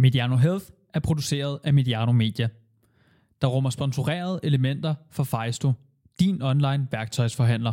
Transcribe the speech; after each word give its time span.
Mediano 0.00 0.36
Health 0.36 0.64
er 0.94 1.00
produceret 1.00 1.58
af 1.64 1.74
Mediano 1.74 2.12
Media, 2.12 2.48
der 3.42 3.48
rummer 3.48 3.70
sponsorerede 3.70 4.40
elementer 4.42 4.94
for 5.10 5.24
Fejsto, 5.24 5.72
din 6.20 6.42
online 6.42 6.88
værktøjsforhandler. 6.90 7.72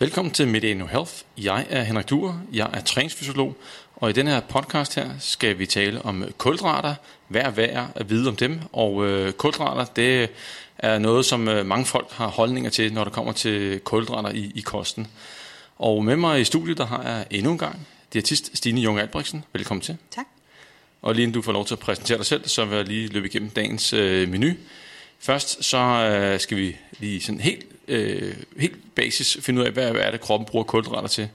Velkommen 0.00 0.34
til 0.34 0.48
Mediano 0.48 0.86
Health. 0.86 1.12
Jeg 1.38 1.66
er 1.70 1.82
Henrik 1.82 2.10
Duer, 2.10 2.34
jeg 2.52 2.70
er 2.72 2.80
træningsfysiolog, 2.80 3.56
og 3.96 4.10
i 4.10 4.12
denne 4.12 4.30
her 4.30 4.40
podcast 4.40 4.94
her 4.94 5.10
skal 5.18 5.58
vi 5.58 5.66
tale 5.66 6.02
om 6.02 6.24
kulhydrater, 6.38 6.94
hvad 7.28 7.40
er 7.40 7.50
værd 7.50 7.90
at 7.94 8.10
vide 8.10 8.28
om 8.28 8.36
dem, 8.36 8.60
og 8.72 9.06
øh, 9.06 9.32
kulhydrater 9.32 9.84
det 9.84 10.30
er 10.78 10.98
noget, 10.98 11.24
som 11.24 11.48
øh, 11.48 11.66
mange 11.66 11.86
folk 11.86 12.12
har 12.12 12.26
holdninger 12.26 12.70
til, 12.70 12.92
når 12.92 13.04
det 13.04 13.12
kommer 13.12 13.32
til 13.32 13.80
kulhydrater 13.80 14.30
i, 14.30 14.52
i 14.54 14.60
kosten. 14.60 15.06
Og 15.78 16.04
med 16.04 16.16
mig 16.16 16.40
i 16.40 16.44
studiet, 16.44 16.78
der 16.78 16.86
har 16.86 17.02
jeg 17.02 17.26
endnu 17.30 17.52
en 17.52 17.58
gang 17.58 17.86
diætist 18.12 18.56
Stine 18.56 18.80
Jung 18.80 19.00
Albrechtsen. 19.00 19.44
Velkommen 19.52 19.82
til. 19.82 19.96
Tak. 20.10 20.26
Og 21.02 21.14
lige 21.14 21.22
inden 21.22 21.34
du 21.34 21.42
får 21.42 21.52
lov 21.52 21.66
til 21.66 21.74
at 21.74 21.78
præsentere 21.78 22.18
dig 22.18 22.26
selv, 22.26 22.48
så 22.48 22.64
vil 22.64 22.76
jeg 22.76 22.86
lige 22.86 23.08
løbe 23.08 23.26
igennem 23.26 23.50
dagens 23.50 23.92
øh, 23.92 24.28
menu. 24.28 24.52
Først 25.18 25.64
så 25.64 25.78
øh, 25.78 26.40
skal 26.40 26.56
vi 26.56 26.76
lige 26.98 27.20
sådan 27.20 27.40
helt, 27.40 27.77
øh, 27.88 28.34
helt 28.58 28.94
basis 28.94 29.38
finde 29.40 29.60
ud 29.60 29.66
af, 29.66 29.72
hvad, 29.72 29.90
hvad 29.90 30.02
er 30.02 30.10
det 30.10 30.20
kroppen 30.20 30.46
bruger 30.46 30.64
kulhydrater 30.64 31.08
til. 31.08 31.28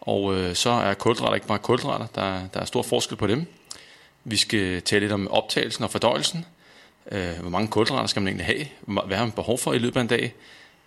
Og 0.00 0.34
øh, 0.34 0.54
så 0.54 0.70
er 0.70 0.94
kulhydrater 0.94 1.34
ikke 1.34 1.46
bare 1.46 1.58
kulhydrater, 1.58 2.06
der, 2.14 2.48
der 2.54 2.60
er 2.60 2.64
stor 2.64 2.82
forskel 2.82 3.16
på 3.16 3.26
dem. 3.26 3.46
Vi 4.24 4.36
skal 4.36 4.82
tale 4.82 5.00
lidt 5.00 5.12
om 5.12 5.28
optagelsen 5.28 5.84
og 5.84 5.90
fordøjelsen. 5.90 6.46
Øh, 7.12 7.38
hvor 7.40 7.50
mange 7.50 7.68
kulhydrater 7.68 8.06
skal 8.06 8.22
man 8.22 8.28
egentlig 8.28 8.46
have? 8.46 8.66
Hvad 9.06 9.16
har 9.16 9.24
man 9.24 9.32
behov 9.32 9.58
for 9.58 9.72
i 9.72 9.78
løbet 9.78 9.96
af 9.96 10.00
en 10.00 10.06
dag? 10.06 10.34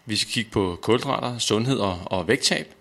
Vi 0.05 0.15
skal 0.15 0.31
kigge 0.31 0.51
på 0.51 0.79
kulhydrater, 0.81 1.37
sundhed 1.37 1.77
og, 1.77 1.99
og 2.05 2.27
vægttab. 2.27 2.73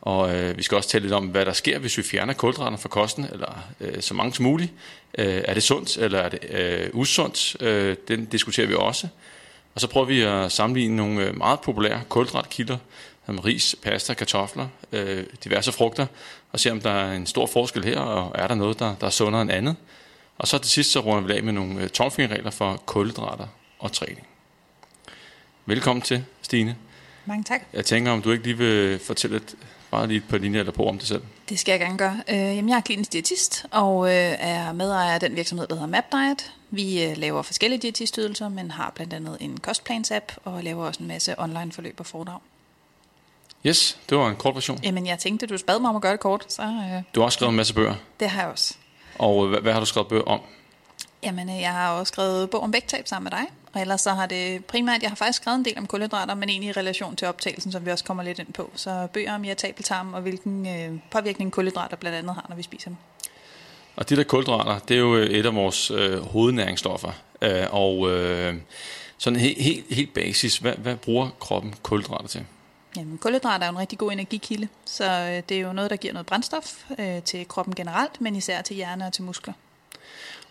Og 0.00 0.34
øh, 0.36 0.56
vi 0.56 0.62
skal 0.62 0.76
også 0.76 0.88
tale 0.88 1.02
lidt 1.02 1.14
om, 1.14 1.26
hvad 1.26 1.46
der 1.46 1.52
sker, 1.52 1.78
hvis 1.78 1.98
vi 1.98 2.02
fjerner 2.02 2.32
kulhydrater 2.32 2.76
fra 2.76 2.88
kosten, 2.88 3.26
eller 3.32 3.68
øh, 3.80 4.02
så 4.02 4.14
mange 4.14 4.34
som 4.34 4.42
muligt. 4.42 4.72
Øh, 5.18 5.42
er 5.44 5.54
det 5.54 5.62
sundt, 5.62 5.96
eller 5.96 6.18
er 6.18 6.28
det 6.28 6.38
øh, 6.50 6.90
usundt? 6.92 7.62
Øh, 7.62 7.96
den 8.08 8.24
diskuterer 8.24 8.66
vi 8.66 8.74
også. 8.74 9.08
Og 9.78 9.82
så 9.82 9.88
prøver 9.88 10.06
vi 10.06 10.20
at 10.20 10.52
sammenligne 10.52 10.96
nogle 10.96 11.24
øh, 11.24 11.36
meget 11.36 11.60
populære 11.60 12.00
kulhydratkilder, 12.08 12.78
som 13.26 13.38
ris, 13.38 13.76
pasta, 13.82 14.14
kartofler, 14.14 14.68
øh, 14.92 15.24
diverse 15.44 15.72
frugter, 15.72 16.06
og 16.52 16.60
se 16.60 16.70
om 16.70 16.80
der 16.80 16.90
er 16.90 17.12
en 17.12 17.26
stor 17.26 17.46
forskel 17.46 17.84
her, 17.84 17.98
og 17.98 18.32
er 18.34 18.46
der 18.46 18.54
noget, 18.54 18.78
der, 18.78 18.94
der 19.00 19.06
er 19.06 19.10
sundere 19.10 19.42
end 19.42 19.52
andet. 19.52 19.76
Og 20.38 20.48
så 20.48 20.58
til 20.58 20.70
sidst 20.70 20.92
så 20.92 21.00
runder 21.00 21.28
vi 21.28 21.32
af 21.32 21.42
med 21.42 21.52
nogle 21.52 21.82
øh, 21.82 21.88
tomfingerregler 21.88 22.50
for 22.50 22.82
kulhydrater 22.86 23.46
og 23.78 23.92
træning. 23.92 24.26
Velkommen 25.66 26.02
til, 26.02 26.24
Stine. 26.42 26.76
Mange 27.24 27.44
tak. 27.44 27.60
Jeg 27.72 27.84
tænker, 27.84 28.12
om 28.12 28.22
du 28.22 28.30
ikke 28.30 28.44
lige 28.44 28.58
vil 28.58 28.98
fortælle 28.98 29.36
et, 29.36 29.54
bare 29.90 30.06
lige 30.06 30.18
et 30.18 30.28
par 30.28 30.38
linjer 30.38 30.60
eller 30.60 30.72
på 30.72 30.88
om 30.88 30.98
det 30.98 31.08
selv. 31.08 31.22
Det 31.48 31.58
skal 31.58 31.72
jeg 31.72 31.80
gerne 31.80 31.98
gøre. 31.98 32.20
Øh, 32.28 32.36
jamen, 32.36 32.68
jeg 32.68 32.76
er 32.76 32.80
klinisk 32.80 33.12
diætist 33.12 33.66
og 33.70 34.06
øh, 34.08 34.34
er 34.38 34.72
medejer 34.72 35.14
af 35.14 35.20
den 35.20 35.36
virksomhed, 35.36 35.66
der 35.66 35.74
hedder 35.74 35.88
Map 35.88 36.04
Diet. 36.12 36.52
Vi 36.70 37.04
øh, 37.04 37.16
laver 37.16 37.42
forskellige 37.42 37.80
diætistydelser, 37.80 38.48
men 38.48 38.70
har 38.70 38.92
blandt 38.94 39.12
andet 39.14 39.36
en 39.40 39.58
kostplans-app 39.60 40.32
og 40.44 40.62
laver 40.64 40.86
også 40.86 41.02
en 41.02 41.08
masse 41.08 41.40
online 41.40 41.72
forløb 41.72 42.00
og 42.00 42.06
foredrag. 42.06 42.38
Yes, 43.66 43.98
det 44.10 44.18
var 44.18 44.28
en 44.28 44.36
kort 44.36 44.54
version. 44.54 44.78
Jamen, 44.82 45.06
jeg 45.06 45.18
tænkte, 45.18 45.46
du 45.46 45.58
spad 45.58 45.78
mig 45.78 45.90
om 45.90 45.96
at 45.96 46.02
gøre 46.02 46.12
det 46.12 46.20
kort, 46.20 46.52
så 46.52 46.62
øh, 46.62 47.02
Du 47.14 47.20
har 47.20 47.24
også 47.24 47.36
skrevet 47.36 47.50
en 47.50 47.56
masse 47.56 47.74
bøger. 47.74 47.94
det 48.20 48.30
har 48.30 48.42
jeg 48.42 48.50
også. 48.50 48.74
Og 49.18 49.44
øh, 49.44 49.50
hvad, 49.50 49.60
hvad 49.60 49.72
har 49.72 49.80
du 49.80 49.86
skrevet 49.86 50.08
bøger 50.08 50.22
om? 50.24 50.40
Jamen, 51.22 51.48
øh, 51.48 51.60
jeg 51.60 51.72
har 51.72 51.92
også 51.92 52.10
skrevet 52.10 52.50
bog 52.50 52.60
om 52.60 52.72
vægttab 52.72 53.08
sammen 53.08 53.24
med 53.24 53.38
dig. 53.38 53.46
Og 53.72 53.80
ellers 53.80 54.00
så 54.00 54.10
har 54.10 54.26
det 54.26 54.64
primært, 54.64 55.02
jeg 55.02 55.10
har 55.10 55.16
faktisk 55.16 55.42
skrevet 55.42 55.58
en 55.58 55.64
del 55.64 55.78
om 55.78 55.86
kulhydrater, 55.86 56.34
men 56.34 56.48
egentlig 56.48 56.68
i 56.68 56.72
relation 56.72 57.16
til 57.16 57.28
optagelsen, 57.28 57.72
som 57.72 57.86
vi 57.86 57.90
også 57.90 58.04
kommer 58.04 58.22
lidt 58.22 58.38
ind 58.38 58.52
på. 58.52 58.70
Så 58.74 59.08
bøger 59.12 59.34
om 59.34 59.44
irritabel 59.44 59.84
tarm 59.84 60.14
og 60.14 60.20
hvilken 60.20 60.66
øh, 60.66 61.00
påvirkning 61.10 61.52
kulhydrater 61.52 61.96
blandt 61.96 62.18
andet 62.18 62.34
har, 62.34 62.46
når 62.48 62.56
vi 62.56 62.62
spiser 62.62 62.90
dem. 62.90 62.96
Og 63.96 64.08
de 64.08 64.16
der 64.16 64.24
kulhydrater, 64.24 64.78
det 64.78 64.94
er 64.94 64.98
jo 64.98 65.16
øh, 65.16 65.26
et 65.26 65.46
af 65.46 65.54
vores 65.54 65.90
øh, 65.90 66.20
hovednæringsstoffer. 66.20 67.12
Øh, 67.42 67.66
og 67.70 68.10
øh, 68.10 68.54
sådan 69.18 69.38
helt, 69.38 69.62
helt, 69.62 69.84
helt 69.90 70.14
basis, 70.14 70.58
hvad, 70.58 70.72
hvad 70.72 70.96
bruger 70.96 71.28
kroppen 71.40 71.74
kulhydrater 71.82 72.28
til? 72.28 72.44
Jamen, 72.96 73.18
kulhydrater 73.18 73.64
er 73.64 73.70
jo 73.70 73.72
en 73.72 73.78
rigtig 73.78 73.98
god 73.98 74.12
energikilde, 74.12 74.68
så 74.84 75.04
øh, 75.04 75.42
det 75.48 75.56
er 75.56 75.60
jo 75.60 75.72
noget, 75.72 75.90
der 75.90 75.96
giver 75.96 76.12
noget 76.12 76.26
brændstof 76.26 76.84
øh, 76.98 77.22
til 77.22 77.48
kroppen 77.48 77.74
generelt, 77.74 78.20
men 78.20 78.36
især 78.36 78.62
til 78.62 78.76
hjerne 78.76 79.06
og 79.06 79.12
til 79.12 79.24
muskler. 79.24 79.54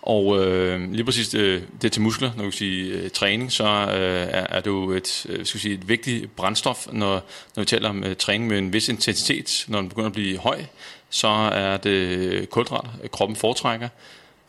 Og 0.02 0.46
øh, 0.46 0.91
lige 0.91 1.03
præcis 1.03 1.30
det, 1.30 1.68
det 1.81 1.91
til 1.91 2.02
muskler, 2.02 2.31
når 2.38 2.46
vi 2.46 2.52
siger 2.52 3.03
øh, 3.03 3.09
træning, 3.09 3.52
så 3.52 3.63
øh, 3.63 4.28
er, 4.30 4.47
er 4.50 4.59
det 4.59 4.68
jo 4.68 4.91
et, 4.91 5.25
øh, 5.30 5.46
skal 5.46 5.59
sige, 5.59 5.74
et 5.74 5.88
vigtigt 5.88 6.35
brændstof, 6.35 6.88
når, 6.91 7.24
når 7.56 7.62
vi 7.62 7.66
taler 7.66 7.90
om 7.90 8.03
øh, 8.03 8.16
træning 8.16 8.50
med 8.50 8.57
en 8.57 8.74
vis 8.74 8.90
intensitet. 8.90 9.66
Når 9.68 9.80
den 9.80 9.90
begynder 9.90 10.07
at 10.07 10.13
blive 10.13 10.38
høj, 10.38 10.63
så 11.09 11.28
er 11.28 11.78
det 11.78 12.50
kulhydrater, 12.50 12.90
kroppen 13.12 13.36
foretrækker. 13.36 13.90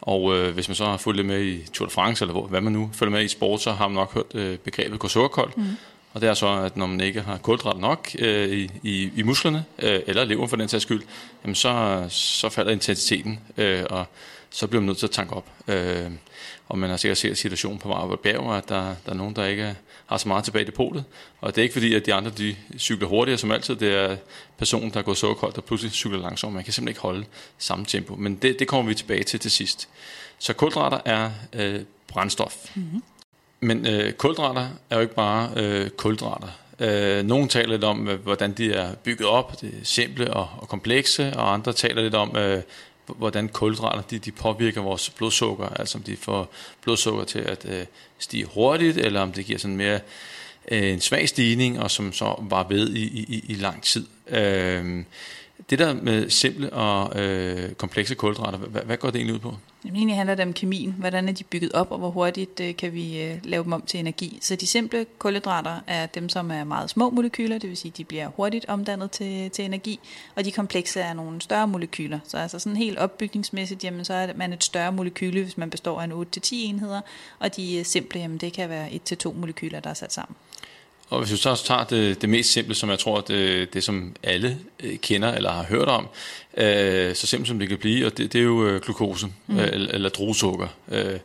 Og 0.01 0.37
øh, 0.37 0.55
hvis 0.55 0.69
man 0.69 0.75
så 0.75 0.85
har 0.85 0.97
fulgt 0.97 1.17
lidt 1.17 1.27
med 1.27 1.43
i 1.43 1.67
Tour 1.73 1.87
de 1.89 1.93
France, 1.93 2.25
eller 2.25 2.33
hvor, 2.33 2.47
hvad 2.47 2.61
man 2.61 2.73
nu 2.73 2.91
følger 2.93 3.13
med 3.13 3.25
i 3.25 3.29
sport, 3.29 3.61
så 3.61 3.73
har 3.73 3.89
man 3.89 3.95
nok 3.95 4.15
hørt 4.15 4.35
øh, 4.35 4.59
begrebet 4.59 4.99
gå 4.99 5.09
Mm. 5.57 5.77
Og 6.13 6.21
det 6.21 6.29
er 6.29 6.35
så, 6.35 6.49
at 6.49 6.77
når 6.77 6.87
man 6.87 7.01
ikke 7.01 7.21
har 7.21 7.37
kulhydrater 7.37 7.81
nok 7.81 8.09
øh, 8.19 8.49
i, 8.49 8.71
i, 8.83 9.11
i 9.17 9.23
musklerne, 9.23 9.65
øh, 9.79 10.01
eller 10.07 10.25
lever 10.25 10.47
for 10.47 10.57
den 10.57 10.69
sags 10.69 10.83
skyld, 10.83 11.03
jamen 11.45 11.55
så, 11.55 12.05
så 12.09 12.49
falder 12.49 12.73
intensiteten, 12.73 13.41
øh, 13.57 13.85
og 13.91 14.07
så 14.51 14.67
bliver 14.67 14.81
man 14.81 14.87
nødt 14.87 14.99
til 14.99 15.07
at 15.07 15.11
tanke 15.11 15.35
op. 15.35 15.47
Øh, 15.69 16.11
og 16.69 16.79
man 16.79 16.91
har 16.91 16.97
sikkert 16.97 17.19
set 17.19 17.39
situationen 17.39 17.79
på 17.79 17.89
Marvel 17.89 18.17
Bjerg, 18.17 18.57
at 18.57 18.69
der, 18.69 18.95
der 19.07 19.13
er 19.13 19.15
nogen, 19.15 19.37
der 19.37 19.45
ikke 19.45 19.77
har 20.07 20.17
så 20.17 20.29
meget 20.29 20.45
tilbage 20.45 20.63
i 20.63 20.67
depotet. 20.67 21.05
Og 21.41 21.55
det 21.55 21.59
er 21.59 21.63
ikke 21.63 21.73
fordi, 21.73 21.95
at 21.95 22.07
de 22.07 22.15
andre 22.15 22.31
de 22.39 22.57
cykler 22.79 23.09
hurtigere 23.09 23.39
som 23.39 23.51
altid. 23.51 23.77
Det 23.77 23.95
er 23.95 24.17
personen, 24.59 24.91
der 24.91 25.03
går 25.03 25.15
så 25.15 25.35
koldt, 25.35 25.57
der 25.57 25.63
pludselig 25.63 25.93
cykler 25.93 26.19
langsomt. 26.19 26.55
Man 26.55 26.65
kan 26.65 26.73
simpelthen 26.73 26.91
ikke 26.91 27.01
holde 27.01 27.25
samme 27.59 27.85
tempo. 27.85 28.15
Men 28.15 28.35
det, 28.35 28.59
det 28.59 28.69
kommer 28.69 28.89
vi 28.89 28.95
tilbage 28.95 29.25
til 29.25 29.41
til 29.41 29.51
sidst. 29.51 29.89
Så 30.39 30.53
kulhydrater 30.53 31.01
er 31.05 31.31
øh, 31.53 31.81
brændstof. 32.07 32.55
Mm-hmm. 32.75 33.03
Men 33.61 33.87
øh, 33.87 34.13
kulhydrater 34.13 34.69
er 34.91 34.97
jo 34.97 35.03
ikke 35.03 35.15
bare 35.15 35.51
øh, 35.57 35.91
kulhydrater. 35.91 36.49
Øh, 36.81 37.25
nogle 37.25 37.49
taler 37.49 37.71
lidt 37.71 37.85
om, 37.85 38.09
øh, 38.09 38.21
hvordan 38.21 38.53
de 38.53 38.73
er 38.73 38.95
bygget 38.95 39.29
op, 39.29 39.61
det 39.61 39.69
er 39.69 39.85
simple 39.85 40.35
og, 40.35 40.49
og 40.59 40.69
komplekse, 40.69 41.33
og 41.37 41.53
andre 41.53 41.73
taler 41.73 42.03
lidt 42.03 42.15
om, 42.15 42.37
øh, 42.37 42.63
hvordan 43.17 43.49
kulhydrater 43.49 44.03
de, 44.03 44.19
de 44.19 44.33
påvirker 44.33 44.81
vores 44.81 45.11
blodsukker, 45.11 45.69
altså 45.69 45.99
om 45.99 46.05
de 46.05 46.17
får 46.17 46.53
blodsukker 46.83 47.25
til 47.25 47.39
at 47.39 47.67
øh, 47.69 47.85
stige 48.19 48.45
hurtigt, 48.45 48.97
eller 48.97 49.21
om 49.21 49.33
det 49.33 49.47
giver 49.47 49.59
sådan 49.59 49.77
mere 49.77 50.01
øh, 50.69 50.93
en 50.93 51.01
svag 51.01 51.29
stigning, 51.29 51.81
og 51.81 51.91
som 51.91 52.13
så 52.13 52.35
var 52.41 52.69
ved 52.69 52.91
i, 52.95 53.03
i, 53.05 53.45
i 53.49 53.55
lang 53.55 53.83
tid. 53.83 54.07
Øh, 54.29 55.05
det 55.71 55.79
der 55.79 55.95
med 55.95 56.31
simple 56.31 56.73
og 56.73 57.21
øh, 57.21 57.73
komplekse 57.73 58.15
kulhydrater, 58.15 58.59
hvad, 58.59 58.83
hvad 58.83 58.97
går 58.97 59.11
det 59.11 59.17
egentlig 59.17 59.35
ud 59.35 59.41
på? 59.41 59.55
Jamen, 59.85 59.97
egentlig 59.97 60.17
handler 60.17 60.35
det 60.35 60.45
om 60.45 60.53
kemien. 60.53 60.95
Hvordan 60.99 61.29
er 61.29 61.33
de 61.33 61.45
bygget 61.45 61.73
op, 61.73 61.91
og 61.91 61.99
hvor 61.99 62.11
hurtigt 62.11 62.61
øh, 62.61 62.77
kan 62.77 62.95
vi 62.95 63.23
øh, 63.23 63.39
lave 63.45 63.65
dem 63.65 63.73
om 63.73 63.83
til 63.83 64.01
energi. 64.01 64.39
Så 64.43 64.57
de 64.57 64.67
simple 64.67 65.07
kulhydrater 65.19 65.81
er 65.87 66.07
dem, 66.07 66.29
som 66.29 66.51
er 66.51 66.65
meget 66.65 66.91
små 66.91 67.11
molekyler, 67.11 67.59
det 67.59 67.69
vil 67.69 67.77
sige, 67.77 67.93
de 67.97 68.05
bliver 68.05 68.29
hurtigt 68.29 68.65
omdannet 68.69 69.11
til, 69.11 69.51
til 69.51 69.65
energi. 69.65 70.01
Og 70.35 70.45
de 70.45 70.53
komplekse 70.53 71.01
er 71.01 71.13
nogle 71.13 71.41
større 71.41 71.69
molekyler. 71.69 72.19
Så 72.25 72.37
altså 72.37 72.59
sådan 72.59 72.77
helt 72.77 72.99
opbygningsmæssigt, 72.99 73.85
jamen, 73.85 74.05
så 74.05 74.15
er 74.15 74.33
man 74.37 74.53
et 74.53 74.65
større 74.65 74.93
molekyle, 74.93 75.43
hvis 75.43 75.59
man 75.59 75.71
består 75.71 76.01
af 76.01 76.05
en 76.05 76.13
8-10 76.13 76.39
enheder. 76.53 77.01
Og 77.39 77.57
de 77.57 77.79
øh, 77.79 77.85
simple, 77.85 78.21
jamen, 78.21 78.39
det 78.39 78.53
kan 78.53 78.69
være 78.69 78.89
1-2 78.89 79.33
molekyler, 79.33 79.81
der 79.81 79.91
er 79.91 79.95
sat 79.95 80.13
sammen. 80.13 80.37
Og 81.11 81.19
hvis 81.19 81.33
vi 81.33 81.37
så 81.37 81.63
tager 81.65 81.85
det, 81.85 82.23
det 82.23 82.29
mest 82.29 82.53
simple, 82.53 82.75
som 82.75 82.91
jeg 82.91 82.99
tror, 82.99 83.21
det, 83.21 83.75
det 83.75 83.85
som 83.85 84.17
alle 84.23 84.59
øh, 84.81 84.97
kender 84.99 85.33
eller 85.33 85.51
har 85.51 85.65
hørt 85.65 85.89
om, 85.89 86.09
øh, 86.57 87.15
så 87.15 87.27
simpelt 87.27 87.49
som 87.49 87.59
det 87.59 87.69
kan 87.69 87.79
blive, 87.79 88.07
og 88.07 88.19
det, 88.19 88.33
det 88.33 88.39
er 88.39 88.45
jo 88.45 88.67
øh, 88.67 88.81
glukose, 88.81 89.27
mm. 89.47 89.59
øh, 89.59 89.69
eller, 89.73 89.93
eller 89.93 90.09
druesukker, 90.09 90.69
øh, 90.89 91.19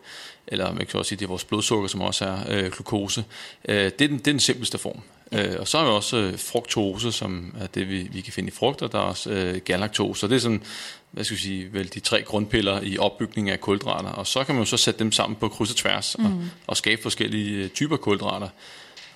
eller 0.48 0.74
man 0.74 0.86
kan 0.86 1.00
også 1.00 1.10
sige, 1.10 1.20
det 1.20 1.26
er 1.26 1.30
vores 1.30 1.44
blodsukker, 1.44 1.88
som 1.88 2.02
også 2.02 2.26
er 2.26 2.38
øh, 2.50 2.72
glukose. 2.72 3.26
Øh, 3.68 3.76
det, 3.76 4.02
er 4.02 4.08
den, 4.08 4.18
det 4.18 4.28
er 4.28 4.32
den 4.32 4.40
simpleste 4.40 4.78
form. 4.78 5.02
Øh, 5.32 5.56
og 5.60 5.68
så 5.68 5.78
er 5.78 5.84
vi 5.84 5.90
også 5.90 6.18
øh, 6.18 6.40
fruktose, 6.40 7.12
som 7.12 7.56
er 7.60 7.68
det, 7.68 7.90
vi, 7.90 8.08
vi 8.12 8.22
kan 8.22 8.34
finde 8.34 8.48
i 8.48 8.52
frugter. 8.52 8.88
Der 8.88 8.98
er 8.98 9.04
også 9.04 9.30
øh, 9.30 9.62
galaktose, 9.66 10.26
og 10.26 10.30
det 10.30 10.36
er 10.36 10.40
sådan, 10.40 10.64
hvad 11.12 11.24
skal 11.24 11.38
vi 11.38 11.42
sige, 11.42 11.74
vel 11.74 11.94
de 11.94 12.00
tre 12.00 12.22
grundpiller 12.22 12.82
i 12.82 12.98
opbygning 12.98 13.50
af 13.50 13.62
kulhydrater. 13.62 14.10
Og 14.10 14.28
så 14.28 14.44
kan 14.44 14.56
man 14.56 14.64
jo 14.64 14.66
så 14.66 14.78
sætte 14.78 15.00
dem 15.00 15.12
sammen 15.12 15.36
på 15.36 15.50
kryds 15.50 15.72
og 15.72 15.76
tværs, 15.76 16.16
mm. 16.20 16.26
og, 16.26 16.32
og 16.68 16.78
skabe 16.78 17.02
forskellige 17.02 17.68
typer 17.68 17.98
kulhydrater. 17.98 18.50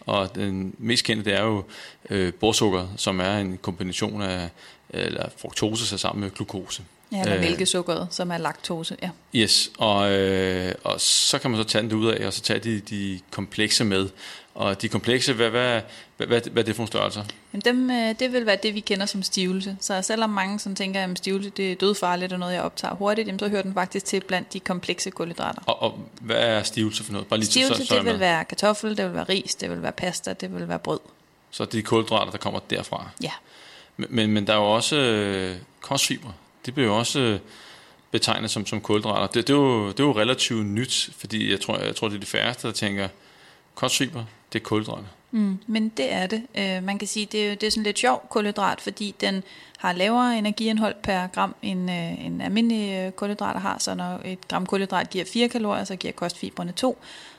Og 0.07 0.36
den 0.36 0.75
mest 0.77 1.04
kendte, 1.04 1.31
det 1.31 1.39
er 1.39 1.44
jo 1.44 1.63
øh, 2.09 2.33
borsukker, 2.33 2.88
som 2.98 3.19
er 3.19 3.38
en 3.38 3.57
kombination 3.57 4.21
af 4.21 4.50
eller 4.89 5.30
fruktose 5.38 5.98
sammen 5.98 6.21
med 6.21 6.31
glukose. 6.31 6.83
Ja, 7.12 7.21
eller 7.21 7.42
mælkesukkeret, 7.42 8.07
som 8.12 8.31
er 8.31 8.38
laktose, 8.38 8.98
ja. 9.01 9.09
Yes, 9.36 9.71
og, 9.77 10.12
øh, 10.12 10.74
og 10.83 11.01
så 11.01 11.39
kan 11.39 11.51
man 11.51 11.59
så 11.59 11.63
tage 11.63 11.81
den 11.81 11.94
ud 11.94 12.07
af, 12.07 12.27
og 12.27 12.33
så 12.33 12.42
tage 12.42 12.59
de, 12.59 12.80
de 12.80 13.19
komplekse 13.31 13.83
med. 13.83 14.09
Og 14.57 14.81
de 14.81 14.89
komplekse, 14.89 15.33
hvad, 15.33 15.50
hvad, 15.50 15.81
hvad, 16.18 16.27
hvad, 16.27 16.42
hvad 16.42 16.63
er 16.63 16.65
det 16.65 16.75
for 16.75 16.81
nogle 16.81 16.88
størrelser? 16.88 17.24
Jamen 17.54 17.62
dem, 17.65 17.92
øh, 17.92 18.19
det 18.19 18.33
vil 18.33 18.45
være 18.45 18.57
det, 18.63 18.74
vi 18.74 18.80
kender 18.80 19.06
som 19.06 19.24
stivelse. 19.24 19.77
Så 19.80 20.01
selvom 20.01 20.30
mange 20.30 20.59
sådan 20.59 20.75
tænker, 20.75 21.04
at 21.04 21.18
stivelse 21.18 21.50
det 21.50 21.71
er 21.71 21.75
dødfarligt 21.75 22.33
og 22.33 22.39
noget, 22.39 22.54
jeg 22.54 22.62
optager 22.62 22.95
hurtigt, 22.95 23.27
jamen, 23.27 23.39
så 23.39 23.48
hører 23.48 23.62
den 23.62 23.74
faktisk 23.74 24.06
til 24.06 24.21
blandt 24.27 24.54
de 24.54 24.59
komplekse 24.59 25.09
kulhydrater. 25.09 25.62
Og, 25.65 25.81
og 25.81 26.00
hvad 26.21 26.36
er 26.36 26.63
stivelse 26.63 27.04
for 27.04 27.12
noget? 27.12 27.27
Bare 27.27 27.39
lige 27.39 27.50
stivelse, 27.50 27.81
så, 27.81 27.86
så 27.86 27.95
det 27.95 28.06
vil 28.06 28.19
være 28.19 28.45
kartoffel, 28.45 28.98
det 28.98 29.06
vil 29.06 29.13
være 29.13 29.24
ris, 29.24 29.56
det 29.56 29.69
vil 29.69 29.81
være 29.81 29.92
pasta, 29.92 30.33
det 30.33 30.56
vil 30.56 30.68
være 30.68 30.80
brød. 30.80 31.00
Så 31.51 31.65
det 31.65 31.77
er 31.77 31.83
kulhydrater, 31.83 32.31
der 32.31 32.38
kommer 32.38 32.59
derfra? 32.69 33.09
Ja. 33.24 33.31
Men, 33.98 34.07
men, 34.09 34.31
men 34.31 34.48
der 34.48 34.54
er 34.54 34.57
jo 34.57 34.74
også 34.74 34.95
øh, 34.95 35.56
kostfibre. 35.81 36.33
Det 36.65 36.74
bliver 36.74 36.88
jo 36.88 36.98
også 36.98 37.19
øh, 37.19 37.39
betegnet 38.12 38.51
som, 38.51 38.65
som 38.65 38.81
kulhydrater. 38.81 39.27
Det, 39.27 39.48
det, 39.48 39.54
er 39.54 39.57
jo, 39.57 39.88
det 39.88 40.00
er 40.00 40.04
jo 40.04 40.18
relativt 40.18 40.65
nyt, 40.65 41.09
fordi 41.18 41.51
jeg 41.51 41.62
tror, 41.62 41.77
jeg 41.77 41.95
tror, 41.95 42.07
det 42.07 42.15
er 42.15 42.19
de 42.19 42.25
færreste, 42.25 42.68
der 42.68 42.74
tænker, 42.74 43.07
kostfiber, 43.78 44.24
det 44.54 44.60
er 44.60 44.64
kulhydrater. 44.64 45.08
Mm, 45.32 45.58
men 45.68 45.90
det 45.90 46.14
er 46.14 46.28
det. 46.28 46.44
Øh, 46.58 46.84
man 46.84 47.00
kan 47.00 47.08
sige, 47.08 47.26
det 47.32 47.48
er, 47.48 47.56
det 47.56 47.68
er 47.68 47.72
sådan 47.72 47.84
lidt 47.84 48.00
sjov 48.00 48.26
kulhydrat, 48.30 48.82
fordi 48.82 49.16
den 49.22 49.44
har 49.78 49.94
lavere 49.94 50.38
energiindhold 50.38 50.96
per 51.04 51.28
gram, 51.28 51.56
end 51.62 51.92
øh, 51.92 52.26
en 52.26 52.42
almindelig 52.42 53.16
kulhydrater 53.16 53.60
har. 53.60 53.78
Så 53.80 53.96
når 53.96 54.22
et 54.26 54.48
gram 54.48 54.66
kulhydrat 54.66 55.10
giver 55.10 55.26
4 55.26 55.50
kalorier, 55.50 55.84
så 55.84 55.96
giver 55.96 56.12
kostfiberne 56.12 56.72
2. 56.72 56.98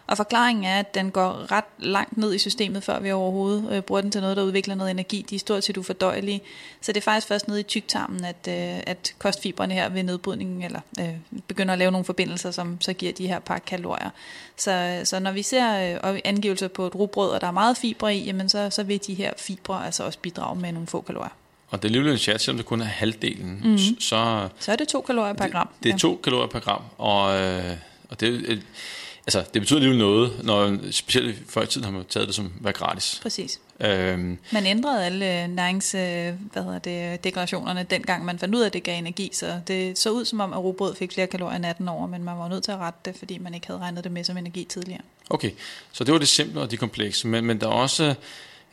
Og 0.08 0.16
forklaringen 0.16 0.64
er, 0.64 0.78
at 0.78 0.94
den 0.94 1.10
går 1.10 1.52
ret 1.52 1.64
langt 1.78 2.16
ned 2.16 2.34
i 2.34 2.38
systemet, 2.38 2.84
før 2.84 3.00
vi 3.00 3.12
overhovedet 3.12 3.72
øh, 3.72 3.82
bruger 3.82 4.00
den 4.00 4.10
til 4.10 4.20
noget, 4.20 4.37
der 4.37 4.43
udvikler 4.43 4.75
noget 4.75 4.90
energi. 4.90 5.26
De 5.31 5.34
er 5.34 5.38
stort 5.38 5.64
set 5.64 5.76
ufordøjelige. 5.76 6.40
Så 6.81 6.93
det 6.93 7.00
er 7.00 7.05
faktisk 7.05 7.26
først 7.26 7.49
nede 7.49 7.60
i 7.60 7.62
tyktarmen, 7.62 8.25
at, 8.25 8.49
øh, 8.49 8.81
at 8.87 9.14
kostfibrene 9.19 9.75
her 9.75 9.88
ved 9.88 10.02
nedbrydningen 10.02 10.62
eller 10.62 10.81
øh, 11.00 11.08
begynder 11.49 11.72
at 11.72 11.78
lave 11.78 11.90
nogle 11.90 12.05
forbindelser, 12.05 12.50
som 12.50 12.81
så 12.81 12.93
giver 12.93 13.12
de 13.12 13.26
her 13.26 13.38
par 13.38 13.58
kalorier. 13.58 14.10
Så, 14.56 15.00
så 15.05 15.19
når 15.19 15.32
vi 15.32 15.43
ser 15.43 15.99
øh, 16.05 16.20
angivelser 16.25 16.69
på 16.69 16.87
et 16.87 16.94
rugbrød, 16.94 17.31
og 17.31 17.40
der 17.40 17.46
er 17.46 17.52
meget 17.52 17.76
fibre 17.76 18.16
i, 18.16 18.25
jamen 18.25 18.49
så, 18.49 18.70
så 18.70 18.82
vil 18.82 19.00
de 19.06 19.14
her 19.14 19.32
fibre 19.38 19.87
altså 19.87 20.04
også 20.04 20.19
bidrage 20.19 20.61
med 20.61 20.72
nogle 20.72 20.87
få 20.87 21.00
kalorier. 21.00 21.32
Og 21.70 21.82
det 21.82 21.88
alligevel 21.88 22.12
en 22.12 22.19
chat, 22.19 22.40
selvom 22.40 22.56
det 22.56 22.66
kun 22.66 22.81
er 22.81 22.84
halvdelen, 22.84 23.61
mm. 23.64 23.78
så... 24.00 24.49
Så 24.58 24.72
er 24.72 24.76
det 24.76 24.88
to 24.88 25.00
kalorier 25.00 25.32
per 25.32 25.49
gram. 25.49 25.69
Det, 25.69 25.84
det 25.84 25.93
er 25.93 25.99
to 25.99 26.11
ja. 26.11 26.22
kalorier 26.22 26.46
per 26.49 26.61
gram, 26.61 26.82
og, 26.99 27.40
øh, 27.40 27.76
og 28.08 28.20
det, 28.20 28.62
altså, 29.28 29.44
det 29.54 29.62
betyder 29.62 29.78
alligevel 29.78 29.98
noget, 29.98 30.44
når 30.44 30.90
specielt 30.90 31.38
før 31.48 31.62
i 31.62 31.66
tiden 31.66 31.84
har 31.84 31.92
man 31.92 32.04
taget 32.08 32.26
det 32.26 32.34
som 32.34 32.52
være 32.60 32.72
gratis. 32.72 33.19
Præcis. 33.22 33.60
Øhm, 33.80 34.38
man 34.52 34.66
ændrede 34.66 35.04
alle 35.06 35.48
nærings, 35.48 35.94
øh, 35.94 36.00
hvad 36.52 36.62
hedder 36.62 36.78
det, 36.78 37.25
deklarationerne 37.25 37.86
dengang 37.90 38.25
man 38.25 38.38
fandt 38.38 38.54
ud 38.54 38.60
af, 38.60 38.66
at 38.66 38.72
det 38.72 38.82
gav 38.82 38.98
energi, 38.98 39.30
så 39.32 39.60
det 39.69 39.98
så 39.98 40.10
ud 40.10 40.25
som 40.25 40.40
om, 40.40 40.52
at 40.52 40.58
rugbrød 40.58 40.94
fik 40.96 41.12
flere 41.12 41.26
kalorier 41.26 41.69
18 41.69 41.88
år, 41.88 42.06
men 42.06 42.25
man 42.25 42.38
var 42.38 42.48
nødt 42.48 42.64
til 42.64 42.72
at 42.72 42.78
rette 42.78 42.98
det, 43.04 43.16
fordi 43.19 43.38
man 43.38 43.54
ikke 43.54 43.66
havde 43.66 43.80
regnet 43.80 44.04
det 44.04 44.12
med 44.12 44.25
som 44.25 44.36
energi 44.36 44.64
tidligere. 44.64 45.00
Okay, 45.30 45.50
så 45.92 46.04
det 46.04 46.12
var 46.12 46.19
det 46.19 46.28
simple 46.28 46.60
og 46.60 46.70
de 46.70 46.76
komplekse, 46.76 47.26
men, 47.26 47.44
men 47.44 47.60
der 47.60 47.66
er 47.66 47.72
også 47.72 48.14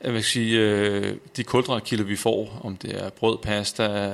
jeg 0.05 0.13
vil 0.13 0.23
sige, 0.23 0.59
øh, 0.59 1.15
de 1.37 1.43
kulhydratkilder, 1.43 2.05
vi 2.05 2.15
får, 2.15 2.61
om 2.63 2.77
det 2.77 3.03
er 3.03 3.09
brød, 3.09 3.37
pasta, 3.37 4.13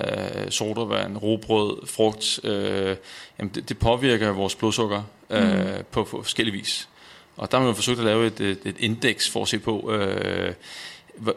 sodavand, 0.50 1.18
robrød, 1.18 1.88
frugt, 1.88 2.40
øh, 2.44 2.96
jamen 3.40 3.52
det, 3.56 3.70
det 3.70 3.80
påvirker 3.80 4.30
vores 4.32 4.56
blodsukker 4.56 5.04
øh, 5.30 5.78
mm. 5.78 5.84
på, 5.92 6.04
på 6.04 6.22
forskellige 6.24 6.58
vis. 6.58 6.90
Og 7.38 7.52
der 7.52 7.58
har 7.58 7.66
man 7.66 7.76
forsøgt 7.76 8.00
at 8.00 8.06
lave 8.06 8.28
et, 8.28 8.40
et, 8.40 8.60
et 8.66 8.76
indeks 8.80 9.30
for 9.30 9.42
at 9.42 9.48
se 9.48 9.60
på, 9.60 9.92
øh, 9.92 10.54
hvor, 11.18 11.36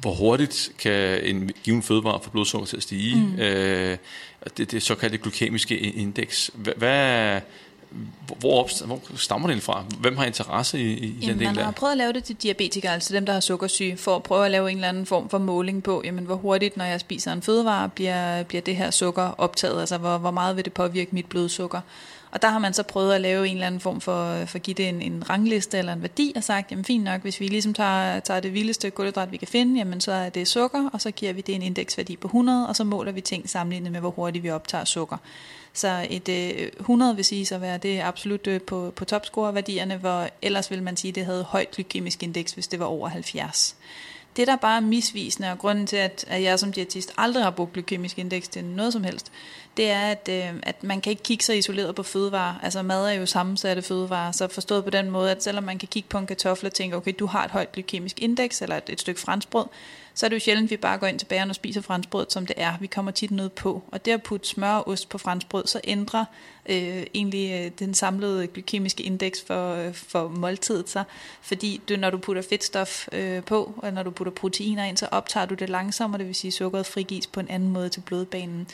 hvor 0.00 0.14
hurtigt 0.14 0.72
kan 0.78 1.24
en 1.24 1.50
given 1.64 1.82
fødevare 1.82 2.20
få 2.22 2.30
blodsukker 2.30 2.66
til 2.66 2.76
at 2.76 2.82
stige. 2.82 3.16
Mm. 3.16 3.40
Øh, 3.40 3.96
det, 4.56 4.70
det 4.70 4.82
såkaldte 4.82 5.18
glykemiske 5.18 5.78
indeks. 5.78 6.50
Hvad, 6.54 6.74
hvad 6.76 7.40
hvor, 8.38 8.86
hvor 8.86 9.16
stammer 9.16 9.48
det 9.48 9.62
fra? 9.62 9.84
Hvem 10.00 10.16
har 10.16 10.24
interesse 10.24 10.78
i, 10.78 10.92
i 10.92 11.18
jamen, 11.20 11.28
den 11.28 11.46
del 11.46 11.56
Man 11.56 11.64
har 11.64 11.70
prøvet 11.70 11.92
at 11.92 11.98
lave 11.98 12.12
det 12.12 12.24
til 12.24 12.36
diabetikere, 12.36 12.92
altså 12.92 13.14
dem, 13.14 13.26
der 13.26 13.32
har 13.32 13.40
sukkersyge, 13.40 13.96
for 13.96 14.16
at 14.16 14.22
prøve 14.22 14.44
at 14.44 14.50
lave 14.50 14.70
en 14.70 14.76
eller 14.76 14.88
anden 14.88 15.06
form 15.06 15.28
for 15.28 15.38
måling 15.38 15.82
på, 15.82 16.02
jamen, 16.04 16.24
hvor 16.24 16.34
hurtigt, 16.34 16.76
når 16.76 16.84
jeg 16.84 17.00
spiser 17.00 17.32
en 17.32 17.42
fødevare, 17.42 17.88
bliver, 17.88 18.42
bliver 18.42 18.62
det 18.62 18.76
her 18.76 18.90
sukker 18.90 19.34
optaget, 19.38 19.80
altså 19.80 19.98
hvor, 19.98 20.18
hvor 20.18 20.30
meget 20.30 20.56
vil 20.56 20.64
det 20.64 20.72
påvirke 20.72 21.14
mit 21.14 21.26
blodsukker. 21.26 21.80
Og 22.32 22.42
der 22.42 22.48
har 22.48 22.58
man 22.58 22.74
så 22.74 22.82
prøvet 22.82 23.14
at 23.14 23.20
lave 23.20 23.48
en 23.48 23.54
eller 23.54 23.66
anden 23.66 23.80
form 23.80 24.00
for, 24.00 24.44
for 24.46 24.56
at 24.56 24.62
give 24.62 24.74
det 24.74 24.88
en, 24.88 25.02
en 25.02 25.30
rangliste 25.30 25.78
eller 25.78 25.92
en 25.92 26.02
værdi, 26.02 26.32
og 26.36 26.44
sagt, 26.44 26.70
jamen 26.70 26.84
fint 26.84 27.04
nok, 27.04 27.22
hvis 27.22 27.40
vi 27.40 27.48
ligesom 27.48 27.74
tager, 27.74 28.20
tager 28.20 28.40
det 28.40 28.54
vildeste 28.54 28.90
kulhydrat, 28.90 29.32
vi 29.32 29.36
kan 29.36 29.48
finde, 29.48 29.78
jamen 29.78 30.00
så 30.00 30.12
er 30.12 30.28
det 30.28 30.48
sukker, 30.48 30.90
og 30.92 31.00
så 31.00 31.10
giver 31.10 31.32
vi 31.32 31.40
det 31.40 31.54
en 31.54 31.62
indeksværdi 31.62 32.16
på 32.16 32.28
100, 32.28 32.68
og 32.68 32.76
så 32.76 32.84
måler 32.84 33.12
vi 33.12 33.20
ting 33.20 33.50
sammenlignet 33.50 33.92
med, 33.92 34.00
hvor 34.00 34.10
hurtigt 34.10 34.44
vi 34.44 34.50
optager 34.50 34.84
sukker. 34.84 35.16
Så 35.72 36.06
et 36.10 36.28
øh, 36.28 36.68
100 36.80 37.16
vil 37.16 37.24
sige 37.24 37.46
så 37.46 37.58
være 37.58 37.78
det 37.78 38.00
absolut 38.00 38.46
øh, 38.46 38.60
på, 38.60 38.92
på 38.96 39.04
topscore-værdierne, 39.04 39.96
hvor 39.96 40.28
ellers 40.42 40.70
vil 40.70 40.82
man 40.82 40.96
sige, 40.96 41.08
at 41.08 41.14
det 41.14 41.24
havde 41.24 41.44
højt 41.44 41.70
glykemisk 41.70 42.22
indeks, 42.22 42.52
hvis 42.52 42.68
det 42.68 42.78
var 42.80 42.86
over 42.86 43.08
70. 43.08 43.76
Det, 44.36 44.46
der 44.46 44.56
bare 44.56 44.76
er 44.76 44.80
misvisende, 44.80 45.50
og 45.50 45.58
grunden 45.58 45.86
til, 45.86 45.96
at, 45.96 46.24
at 46.28 46.42
jeg 46.42 46.58
som 46.58 46.72
diætist 46.72 47.12
aldrig 47.18 47.44
har 47.44 47.50
brugt 47.50 47.72
glykemisk 47.72 48.18
indeks 48.18 48.48
til 48.48 48.64
noget 48.64 48.92
som 48.92 49.04
helst, 49.04 49.32
det 49.76 49.90
er, 49.90 50.00
at, 50.00 50.28
øh, 50.30 50.60
at 50.62 50.84
man 50.84 51.00
kan 51.00 51.10
ikke 51.10 51.22
kigge 51.22 51.44
så 51.44 51.52
isoleret 51.52 51.94
på 51.94 52.02
fødevarer. 52.02 52.54
Altså 52.62 52.82
mad 52.82 53.06
er 53.06 53.12
jo 53.12 53.26
sammensatte 53.26 53.82
fødevarer, 53.82 54.32
så 54.32 54.48
forstået 54.48 54.84
på 54.84 54.90
den 54.90 55.10
måde, 55.10 55.30
at 55.30 55.42
selvom 55.42 55.64
man 55.64 55.78
kan 55.78 55.88
kigge 55.88 56.08
på 56.08 56.18
en 56.18 56.26
kartoffel 56.26 56.66
og 56.66 56.72
tænke, 56.72 56.96
okay, 56.96 57.14
du 57.18 57.26
har 57.26 57.44
et 57.44 57.50
højt 57.50 57.72
glykemisk 57.72 58.22
indeks, 58.22 58.62
eller 58.62 58.76
et, 58.76 58.84
et 58.88 59.00
stykke 59.00 59.20
franskbrød, 59.20 59.66
så 60.14 60.26
er 60.26 60.28
det 60.28 60.34
jo 60.34 60.40
sjældent, 60.40 60.66
at 60.66 60.70
vi 60.70 60.76
bare 60.76 60.98
går 60.98 61.06
ind 61.06 61.18
til 61.18 61.26
bageren 61.26 61.50
og 61.50 61.56
spiser 61.56 61.80
franskbrød, 61.80 62.26
som 62.28 62.46
det 62.46 62.54
er. 62.58 62.74
Vi 62.80 62.86
kommer 62.86 63.10
tit 63.10 63.30
noget 63.30 63.52
på. 63.52 63.82
Og 63.92 64.04
det 64.04 64.12
at 64.12 64.22
putte 64.22 64.48
smør 64.48 64.72
og 64.72 64.88
ost 64.88 65.08
på 65.08 65.18
franskbrød, 65.18 65.66
så 65.66 65.80
ændrer 65.84 66.24
øh, 66.66 67.06
egentlig 67.14 67.52
øh, 67.52 67.70
den 67.78 67.94
samlede 67.94 68.46
glykemiske 68.46 69.02
indeks 69.02 69.44
for, 69.46 69.74
øh, 69.74 69.94
for 69.94 70.28
måltidet 70.28 70.88
sig. 70.88 71.04
Fordi 71.42 71.80
du, 71.88 71.96
når 71.96 72.10
du 72.10 72.18
putter 72.18 72.42
fedtstof 72.42 73.08
øh, 73.12 73.44
på, 73.44 73.74
og 73.76 73.92
når 73.92 74.02
du 74.02 74.10
putter 74.10 74.32
proteiner 74.32 74.84
ind, 74.84 74.96
så 74.96 75.08
optager 75.10 75.46
du 75.46 75.54
det 75.54 75.68
langsommere, 75.68 76.18
det 76.18 76.26
vil 76.26 76.34
sige, 76.34 76.48
at 76.48 76.54
sukkeret 76.54 76.86
frigives 76.86 77.26
på 77.26 77.40
en 77.40 77.48
anden 77.48 77.68
måde 77.68 77.88
til 77.88 78.00
blodbanen. 78.00 78.66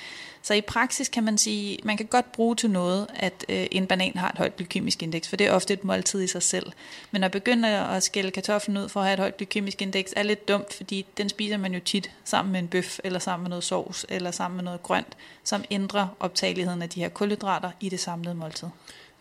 Så 0.46 0.54
i 0.54 0.60
praksis 0.60 1.08
kan 1.08 1.25
man 1.25 1.38
sige, 1.38 1.78
man 1.84 1.96
kan 1.96 2.06
godt 2.06 2.32
bruge 2.32 2.56
til 2.56 2.70
noget, 2.70 3.06
at 3.14 3.44
øh, 3.48 3.66
en 3.70 3.87
banan 3.87 4.12
har 4.16 4.31
et 4.31 4.38
højt 4.38 4.56
glykemisk 4.56 5.02
indeks, 5.02 5.28
for 5.28 5.37
det 5.37 5.46
er 5.46 5.52
ofte 5.52 5.75
et 5.75 5.84
måltid 5.84 6.22
i 6.22 6.26
sig 6.26 6.43
selv. 6.43 6.72
Men 7.10 7.25
at 7.25 7.31
begynde 7.31 7.69
at 7.69 8.02
skælde 8.02 8.31
kartoflen 8.31 8.76
ud 8.76 8.88
for 8.88 9.00
at 9.00 9.06
have 9.06 9.14
et 9.14 9.19
højt 9.19 9.37
glykemisk 9.37 9.82
indeks 9.82 10.12
er 10.16 10.22
lidt 10.22 10.48
dumt, 10.48 10.75
fordi 10.75 11.06
den 11.19 11.28
spiser 11.28 11.56
man 11.56 11.75
jo 11.75 11.81
tit 11.84 12.10
sammen 12.25 12.52
med 12.52 12.60
en 12.60 12.69
bøf, 12.69 12.98
eller 13.04 13.19
sammen 13.19 13.43
med 13.44 13.50
noget 13.50 13.64
sovs, 13.64 14.06
eller 14.08 14.31
sammen 14.31 14.56
med 14.56 14.64
noget 14.64 14.82
grønt, 14.82 15.16
som 15.44 15.64
ændrer 15.70 16.08
optageligheden 16.20 16.82
af 16.82 16.88
de 16.88 17.00
her 17.00 17.08
kulhydrater 17.08 17.70
i 17.81 17.88
det 17.88 18.00
samlede 18.00 18.34
måltid. 18.34 18.69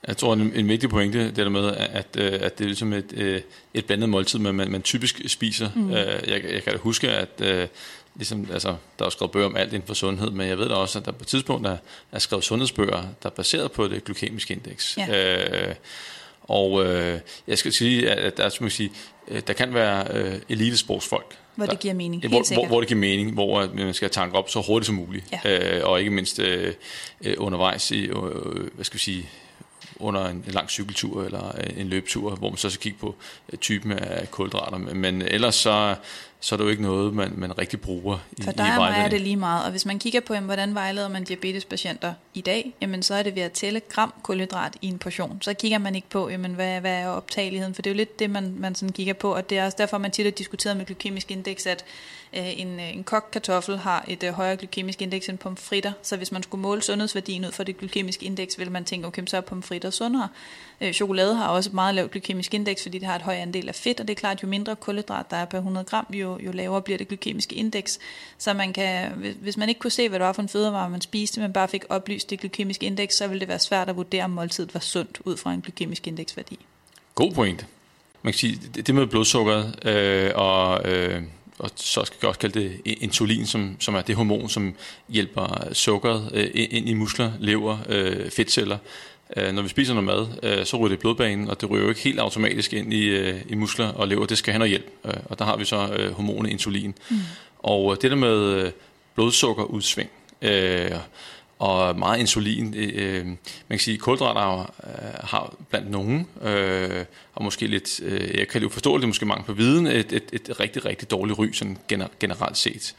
Jeg 0.07 0.17
tror, 0.17 0.33
en, 0.33 0.51
en 0.55 0.67
vigtig 0.67 0.89
pointe 0.89 1.25
det 1.25 1.35
der 1.35 1.49
med, 1.49 1.75
at, 1.75 2.07
øh, 2.17 2.33
at 2.33 2.57
det 2.57 2.63
er 2.63 2.67
ligesom 2.67 2.93
et, 2.93 3.13
øh, 3.13 3.41
et 3.73 3.85
blandet 3.85 4.09
måltid, 4.09 4.39
man, 4.39 4.55
man, 4.55 4.71
man 4.71 4.81
typisk 4.81 5.21
spiser. 5.27 5.69
Mm. 5.75 5.91
Jeg, 5.91 6.21
jeg 6.27 6.63
kan 6.63 6.73
da 6.73 6.77
huske, 6.77 7.09
at 7.09 7.41
ligesom, 8.15 8.47
altså, 8.53 8.75
der 8.99 9.05
er 9.05 9.09
skrevet 9.09 9.31
bøger 9.31 9.45
om 9.45 9.55
alt 9.55 9.73
inden 9.73 9.87
for 9.87 9.93
sundhed, 9.93 10.29
men 10.29 10.47
jeg 10.47 10.57
ved 10.57 10.69
da 10.69 10.75
også, 10.75 10.99
at 10.99 11.05
der 11.05 11.11
på 11.11 11.21
et 11.21 11.27
tidspunkt 11.27 11.67
er, 11.67 11.77
er 12.11 12.19
skrevet 12.19 12.43
sundhedsbøger, 12.43 13.01
der 13.23 13.29
er 13.29 13.33
baseret 13.33 13.71
på 13.71 13.87
det 13.87 14.03
glykemiske 14.03 14.53
indeks. 14.53 14.97
Ja. 14.97 15.67
Øh, 15.69 15.75
og 16.43 16.85
øh, 16.85 17.19
jeg 17.47 17.57
skal 17.57 17.73
sige, 17.73 18.09
at 18.09 18.37
der, 18.37 18.49
skal 18.49 18.71
sige, 18.71 18.91
der 19.47 19.53
kan 19.53 19.73
være 19.73 20.07
øh, 20.13 20.39
elitesportsfolk, 20.49 21.37
hvor 21.55 21.65
det 21.65 21.79
giver 21.79 21.93
mening, 21.93 22.21
helt 22.21 22.33
hvor, 22.33 22.53
hvor, 22.53 22.67
hvor 22.67 22.79
det 22.79 22.87
giver 22.87 22.99
mening, 22.99 23.33
hvor 23.33 23.67
man 23.75 23.93
skal 23.93 24.09
tanke 24.09 24.37
op 24.37 24.49
så 24.49 24.61
hurtigt 24.61 24.85
som 24.85 24.95
muligt. 24.95 25.25
Ja. 25.45 25.77
Øh, 25.77 25.89
og 25.89 25.99
ikke 25.99 26.11
mindst 26.11 26.39
øh, 26.39 26.73
øh, 27.21 27.35
undervejs 27.37 27.91
i, 27.91 28.05
øh, 28.05 28.13
hvad 28.75 28.85
skal 28.85 28.97
vi 28.97 29.03
sige, 29.03 29.29
under 29.99 30.27
en, 30.27 30.43
lang 30.47 30.69
cykeltur 30.69 31.23
eller 31.23 31.51
en 31.77 31.87
løbetur, 31.87 32.35
hvor 32.35 32.49
man 32.49 32.57
så 32.57 32.69
skal 32.69 32.81
kigge 32.81 32.97
på 32.99 33.15
øh, 33.53 33.59
typen 33.59 33.91
af 33.91 34.31
kulhydrater. 34.31 34.77
Men 34.77 35.21
ellers 35.21 35.55
så, 35.55 35.95
så 36.39 36.55
er 36.55 36.57
det 36.57 36.63
jo 36.63 36.69
ikke 36.69 36.81
noget, 36.81 37.13
man, 37.13 37.33
man 37.35 37.57
rigtig 37.57 37.81
bruger 37.81 38.17
i 38.37 38.43
For 38.43 38.51
der 38.51 38.65
i 38.65 39.03
er 39.03 39.07
det 39.07 39.21
lige 39.21 39.35
meget. 39.35 39.65
Og 39.65 39.71
hvis 39.71 39.85
man 39.85 39.99
kigger 39.99 40.19
på, 40.19 40.33
jamen, 40.33 40.45
hvordan 40.45 40.75
vejleder 40.75 41.07
man 41.07 41.23
diabetespatienter 41.23 42.13
i 42.33 42.41
dag, 42.41 42.75
jamen, 42.81 43.03
så 43.03 43.13
er 43.15 43.23
det 43.23 43.35
ved 43.35 43.41
at 43.41 43.51
tælle 43.51 43.81
gram 43.89 44.13
kulhydrat 44.23 44.77
i 44.81 44.87
en 44.87 44.99
portion. 44.99 45.37
Så 45.41 45.53
kigger 45.53 45.77
man 45.77 45.95
ikke 45.95 46.09
på, 46.09 46.29
jamen, 46.29 46.53
hvad, 46.53 46.81
hvad 46.81 46.91
er 46.91 47.07
optageligheden, 47.07 47.75
for 47.75 47.81
det 47.81 47.89
er 47.89 47.93
jo 47.93 47.97
lidt 47.97 48.19
det, 48.19 48.29
man, 48.29 48.55
man 48.57 48.75
sådan 48.75 48.93
kigger 48.93 49.13
på. 49.13 49.35
Og 49.35 49.49
det 49.49 49.57
er 49.57 49.65
også 49.65 49.77
derfor, 49.79 49.97
man 49.97 50.11
tit 50.11 50.25
har 50.25 50.31
diskuteret 50.31 50.77
med 50.77 50.85
glykemisk 50.85 51.31
indeks, 51.31 51.65
at 51.65 51.85
øh, 52.33 52.59
en, 52.59 52.79
en 52.79 53.03
kogt 53.03 53.31
kartoffel 53.31 53.77
har 53.77 54.05
et 54.07 54.23
øh, 54.23 54.33
højere 54.33 54.57
glykemisk 54.57 55.01
indeks 55.01 55.29
end 55.29 55.37
pomfritter. 55.37 55.91
Så 56.01 56.17
hvis 56.17 56.31
man 56.31 56.43
skulle 56.43 56.61
måle 56.61 56.81
sundhedsværdien 56.81 57.45
ud 57.45 57.51
for 57.51 57.63
det 57.63 57.77
glykemiske 57.77 58.25
indeks, 58.25 58.57
ville 58.57 58.73
man 58.73 58.85
tænke, 58.85 59.07
okay, 59.07 59.23
så 59.27 59.37
er 59.37 59.41
pomfritter 59.41 59.89
sundere. 59.89 60.29
Øh, 60.81 60.93
chokolade 60.93 61.35
har 61.35 61.47
også 61.47 61.69
et 61.69 61.73
meget 61.73 61.95
lavt 61.95 62.11
glykemisk 62.11 62.53
indeks, 62.53 62.83
fordi 62.83 62.99
det 62.99 63.07
har 63.07 63.15
et 63.15 63.21
højt 63.21 63.37
andel 63.37 63.67
af 63.67 63.75
fedt, 63.75 63.99
og 63.99 64.07
det 64.07 64.13
er 64.13 64.19
klart, 64.19 64.43
jo 64.43 64.47
mindre 64.47 64.75
kulhydrat 64.75 65.31
der 65.31 65.37
er 65.37 65.45
per 65.45 65.57
100 65.57 65.85
gram, 65.85 66.05
jo, 66.13 66.39
jo 66.39 66.51
lavere 66.51 66.81
bliver 66.81 66.97
det 66.97 67.07
glykemiske 67.07 67.55
indeks. 67.55 67.99
Så 68.37 68.53
man 68.53 68.73
kan, 68.73 69.11
hvis 69.41 69.57
man 69.57 69.69
ikke 69.69 69.79
kunne 69.79 69.91
se, 69.91 70.09
hvad 70.09 70.19
det 70.19 70.25
var 70.25 70.33
for 70.33 70.41
en 70.41 70.49
fødevare, 70.49 70.89
man 70.89 71.01
spiste, 71.01 71.41
men 71.41 71.53
bare 71.53 71.67
fik 71.67 71.83
oplyst 71.89 72.29
det 72.29 72.39
glykemiske 72.39 72.85
indeks, 72.85 73.15
så 73.15 73.27
ville 73.27 73.39
det 73.39 73.47
være 73.47 73.59
svært 73.59 73.89
at 73.89 73.95
vurdere, 73.95 74.23
om 74.23 74.29
måltidet 74.29 74.73
var 74.73 74.79
sundt 74.79 75.19
ud 75.25 75.37
fra 75.37 75.53
en 75.53 75.61
glykemisk 75.61 76.07
indeksværdi. 76.07 76.59
God 77.15 77.31
point. 77.31 77.65
Man 78.21 78.33
kan 78.33 78.39
sige, 78.39 78.61
det 78.75 78.95
med 78.95 79.07
blodsukkeret 79.07 79.85
øh, 79.85 80.31
og 80.35 80.89
øh, 80.91 81.23
og 81.59 81.69
så 81.75 82.05
skal 82.05 82.17
jeg 82.21 82.27
også 82.27 82.39
kalde 82.39 82.59
det 82.59 82.81
insulin, 82.85 83.45
som, 83.45 83.75
som 83.79 83.95
er 83.95 84.01
det 84.01 84.15
hormon, 84.15 84.49
som 84.49 84.75
hjælper 85.09 85.73
sukkeret 85.73 86.29
øh, 86.33 86.49
ind 86.53 86.89
i 86.89 86.93
muskler, 86.93 87.31
lever, 87.39 87.77
øh, 87.89 88.31
fedtceller. 88.31 88.77
Øh, 89.37 89.53
når 89.53 89.61
vi 89.61 89.67
spiser 89.67 89.93
noget 89.93 90.05
mad, 90.05 90.27
øh, 90.43 90.65
så 90.65 90.77
ryger 90.77 90.89
det 90.89 90.95
i 90.95 90.99
blodbanen, 90.99 91.49
og 91.49 91.61
det 91.61 91.69
ryger 91.69 91.83
jo 91.83 91.89
ikke 91.89 92.01
helt 92.01 92.19
automatisk 92.19 92.73
ind 92.73 92.93
i, 92.93 93.05
øh, 93.05 93.41
i 93.49 93.55
muskler 93.55 93.87
og 93.87 94.07
lever. 94.07 94.25
Det 94.25 94.37
skal 94.37 94.51
have 94.51 94.59
noget 94.59 94.69
hjælp, 94.69 94.91
øh, 95.05 95.13
og 95.25 95.39
der 95.39 95.45
har 95.45 95.57
vi 95.57 95.65
så 95.65 95.87
øh, 95.87 96.11
hormonet 96.11 96.51
insulin. 96.51 96.95
Mm. 97.09 97.17
Og 97.59 97.91
øh, 97.91 97.97
det 98.01 98.11
der 98.11 98.17
med 98.17 98.37
øh, 98.37 98.71
blodsukkerudsving, 99.15 100.09
øh, 100.41 100.91
og 101.59 101.99
meget 101.99 102.19
insulin. 102.19 102.73
Øh, 102.77 103.25
man 103.25 103.37
kan 103.69 103.79
sige, 103.79 103.95
at 103.95 104.01
kulhydrater 104.01 104.73
øh, 104.83 105.27
har 105.29 105.55
blandt 105.69 105.91
nogen, 105.91 106.27
øh, 106.41 107.05
og 107.35 107.43
måske 107.43 107.67
lidt, 107.67 107.99
øh, 108.03 108.37
jeg 108.37 108.47
kan 108.47 108.61
jo 108.61 108.69
forstå 108.69 108.97
det, 108.97 109.07
måske 109.07 109.25
mange 109.25 109.43
på 109.43 109.53
viden, 109.53 109.87
et, 109.87 110.13
et, 110.13 110.23
et 110.33 110.59
rigtig, 110.59 110.85
rigtig 110.85 111.11
dårligt 111.11 111.39
ry, 111.39 111.51
sådan 111.51 111.77
generelt 112.19 112.57
set. 112.57 112.95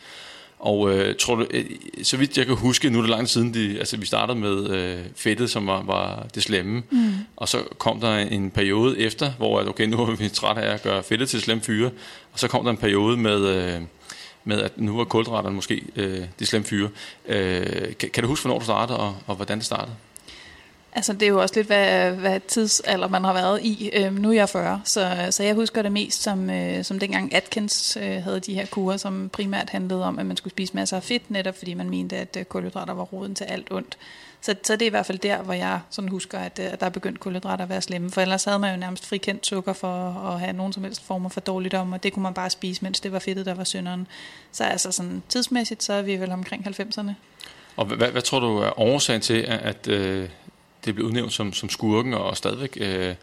Og 0.58 0.92
øh, 0.92 1.14
tror 1.18 1.34
du, 1.34 1.46
øh, 1.50 1.64
så 2.02 2.16
vidt 2.16 2.38
jeg 2.38 2.46
kan 2.46 2.56
huske, 2.56 2.90
nu 2.90 2.98
er 2.98 3.02
det 3.02 3.10
lang 3.10 3.20
tid 3.20 3.32
siden, 3.32 3.54
de, 3.54 3.78
altså, 3.78 3.96
vi 3.96 4.06
startede 4.06 4.38
med 4.38 4.70
øh, 4.70 4.98
fedtet, 5.16 5.50
som 5.50 5.66
var, 5.66 5.82
var 5.82 6.26
det 6.34 6.42
slemme, 6.42 6.82
mm. 6.90 7.12
og 7.36 7.48
så 7.48 7.58
kom 7.78 8.00
der 8.00 8.16
en 8.16 8.50
periode 8.50 8.98
efter, 8.98 9.32
hvor 9.32 9.60
at, 9.60 9.68
okay, 9.68 9.84
nu 9.86 10.00
er 10.00 10.16
vi 10.16 10.28
trætte 10.28 10.62
af 10.62 10.74
at 10.74 10.82
gøre 10.82 11.02
fedtet 11.02 11.28
til 11.28 11.40
slemme 11.40 11.62
fyre, 11.62 11.90
og 12.32 12.38
så 12.38 12.48
kom 12.48 12.64
der 12.64 12.70
en 12.70 12.76
periode 12.76 13.16
med... 13.16 13.40
Øh, 13.40 13.80
med, 14.48 14.60
at 14.60 14.80
nu 14.80 14.96
var 14.96 15.04
kulhydraterne 15.04 15.54
måske 15.54 15.82
øh, 15.96 16.24
de 16.38 16.46
slemme 16.46 16.66
fyre. 16.66 16.88
Øh, 17.26 17.96
kan, 17.98 18.10
kan 18.10 18.22
du 18.22 18.28
huske, 18.28 18.42
hvornår 18.42 18.58
du 18.58 18.64
startede, 18.64 18.98
og, 18.98 19.16
og 19.26 19.36
hvordan 19.36 19.58
det 19.58 19.66
startede? 19.66 19.96
Altså, 20.96 21.12
det 21.12 21.22
er 21.22 21.28
jo 21.28 21.40
også 21.40 21.54
lidt, 21.54 21.66
hvad, 21.66 22.10
hvad 22.10 22.40
tidsalder 22.40 23.08
man 23.08 23.24
har 23.24 23.32
været 23.32 23.62
i. 23.62 23.90
Øhm, 23.92 24.14
nu 24.14 24.28
er 24.30 24.34
jeg 24.34 24.48
40, 24.48 24.80
så, 24.84 25.26
så 25.30 25.42
jeg 25.42 25.54
husker 25.54 25.82
det 25.82 25.92
mest 25.92 26.22
som, 26.22 26.50
øh, 26.50 26.84
som 26.84 26.98
dengang 26.98 27.34
Atkins 27.34 27.98
øh, 28.00 28.22
havde 28.22 28.40
de 28.40 28.54
her 28.54 28.66
kurer, 28.66 28.96
som 28.96 29.28
primært 29.32 29.70
handlede 29.70 30.04
om, 30.04 30.18
at 30.18 30.26
man 30.26 30.36
skulle 30.36 30.52
spise 30.52 30.74
masser 30.74 30.96
af 30.96 31.02
fedt, 31.02 31.30
netop 31.30 31.58
fordi 31.58 31.74
man 31.74 31.90
mente, 31.90 32.16
at 32.16 32.36
øh, 32.38 32.44
kulhydrater 32.44 32.94
var 32.94 33.02
roden 33.02 33.34
til 33.34 33.44
alt 33.44 33.68
ondt. 33.70 33.98
Så, 34.40 34.54
så 34.62 34.72
det 34.72 34.82
er 34.82 34.86
i 34.86 34.90
hvert 34.90 35.06
fald 35.06 35.18
der, 35.18 35.42
hvor 35.42 35.52
jeg 35.52 35.80
sådan 35.90 36.10
husker, 36.10 36.38
at, 36.38 36.60
øh, 36.62 36.72
at 36.72 36.80
der 36.80 36.86
er 36.86 36.90
begyndt 36.90 37.20
kulhydrater 37.20 37.64
at 37.64 37.70
være 37.70 37.82
slemme. 37.82 38.10
For 38.10 38.20
ellers 38.20 38.44
havde 38.44 38.58
man 38.58 38.74
jo 38.74 38.80
nærmest 38.80 39.06
frikendt 39.06 39.46
sukker 39.46 39.72
for 39.72 40.08
at 40.28 40.40
have 40.40 40.52
nogen 40.52 40.72
som 40.72 40.84
helst 40.84 41.04
former 41.04 41.28
for 41.28 41.40
dårligdom, 41.40 41.92
og 41.92 42.02
det 42.02 42.12
kunne 42.12 42.22
man 42.22 42.34
bare 42.34 42.50
spise, 42.50 42.84
mens 42.84 43.00
det 43.00 43.12
var 43.12 43.18
fedtet, 43.18 43.46
der 43.46 43.54
var 43.54 43.64
synderen. 43.64 44.06
Så 44.52 44.64
altså 44.64 44.92
sådan 44.92 45.22
tidsmæssigt, 45.28 45.82
så 45.82 45.92
er 45.92 46.02
vi 46.02 46.16
vel 46.16 46.32
omkring 46.32 46.66
90'erne. 46.66 47.10
Og 47.76 47.86
hvad, 47.86 48.08
hvad 48.08 48.22
tror 48.22 48.40
du 48.40 48.58
er 48.58 48.80
årsagen 48.80 49.20
til, 49.20 49.38
at, 49.38 49.60
at 49.60 49.88
øh, 49.88 50.28
det 50.86 50.94
blev 50.94 51.06
udnævnt 51.06 51.32
som, 51.32 51.52
som 51.52 51.68
skurken, 51.68 52.14
og 52.14 52.36
stadigvæk 52.36 52.78
øh, 52.80 53.14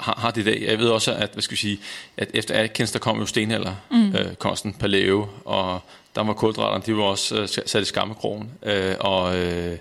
har, 0.00 0.14
har 0.20 0.30
det 0.30 0.40
i 0.40 0.44
dag? 0.44 0.62
Jeg 0.62 0.78
ved 0.78 0.88
også, 0.88 1.12
at, 1.12 1.30
hvad 1.32 1.42
skal 1.42 1.52
vi 1.52 1.60
sige, 1.60 1.80
at 2.16 2.30
efter 2.34 2.54
Atkins, 2.54 2.92
der 2.92 2.98
kom 2.98 3.18
jo 3.18 3.26
stenalder, 3.26 3.74
mm. 3.90 4.14
øh, 4.16 4.34
kosten, 4.34 4.72
paleo, 4.72 5.28
og 5.44 5.80
der 6.14 6.24
var 6.24 6.32
kulhydraterne, 6.32 6.84
de 6.86 6.96
var 6.96 7.02
også 7.02 7.40
øh, 7.40 7.48
sat 7.48 7.82
i 7.82 7.84
skammekrogen, 7.84 8.50
øh, 8.62 8.94
og... 9.00 9.36
Øh, 9.36 9.78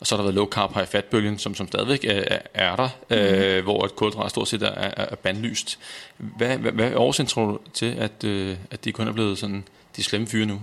og 0.00 0.06
så 0.06 0.14
har 0.14 0.22
der 0.22 0.24
været 0.24 0.34
low 0.34 0.46
carb 0.46 0.74
high 0.74 0.86
fat 0.86 1.04
bølgen, 1.04 1.38
som, 1.38 1.54
som 1.54 1.68
stadigvæk 1.68 2.04
er, 2.04 2.38
er 2.54 2.76
der, 2.76 2.88
mm. 3.10 3.16
øh, 3.16 3.62
hvor 3.62 3.84
et 3.84 3.96
kulhydrat 3.96 4.30
stort 4.30 4.48
set 4.48 4.62
er, 4.62 4.70
er, 4.70 4.90
er 4.96 5.14
bandlyst. 5.14 5.78
Hvad, 6.16 6.58
hvad, 6.58 6.72
hvad 6.72 6.92
er 6.92 6.96
årsagen 6.96 7.26
tror 7.26 7.46
du 7.46 7.58
til, 7.74 7.94
at, 7.98 8.24
øh, 8.24 8.56
at 8.70 8.84
de 8.84 8.92
kun 8.92 9.08
er 9.08 9.12
blevet 9.12 9.38
sådan 9.38 9.64
de 9.96 10.02
slemme 10.02 10.26
fyre 10.26 10.46
nu? 10.46 10.60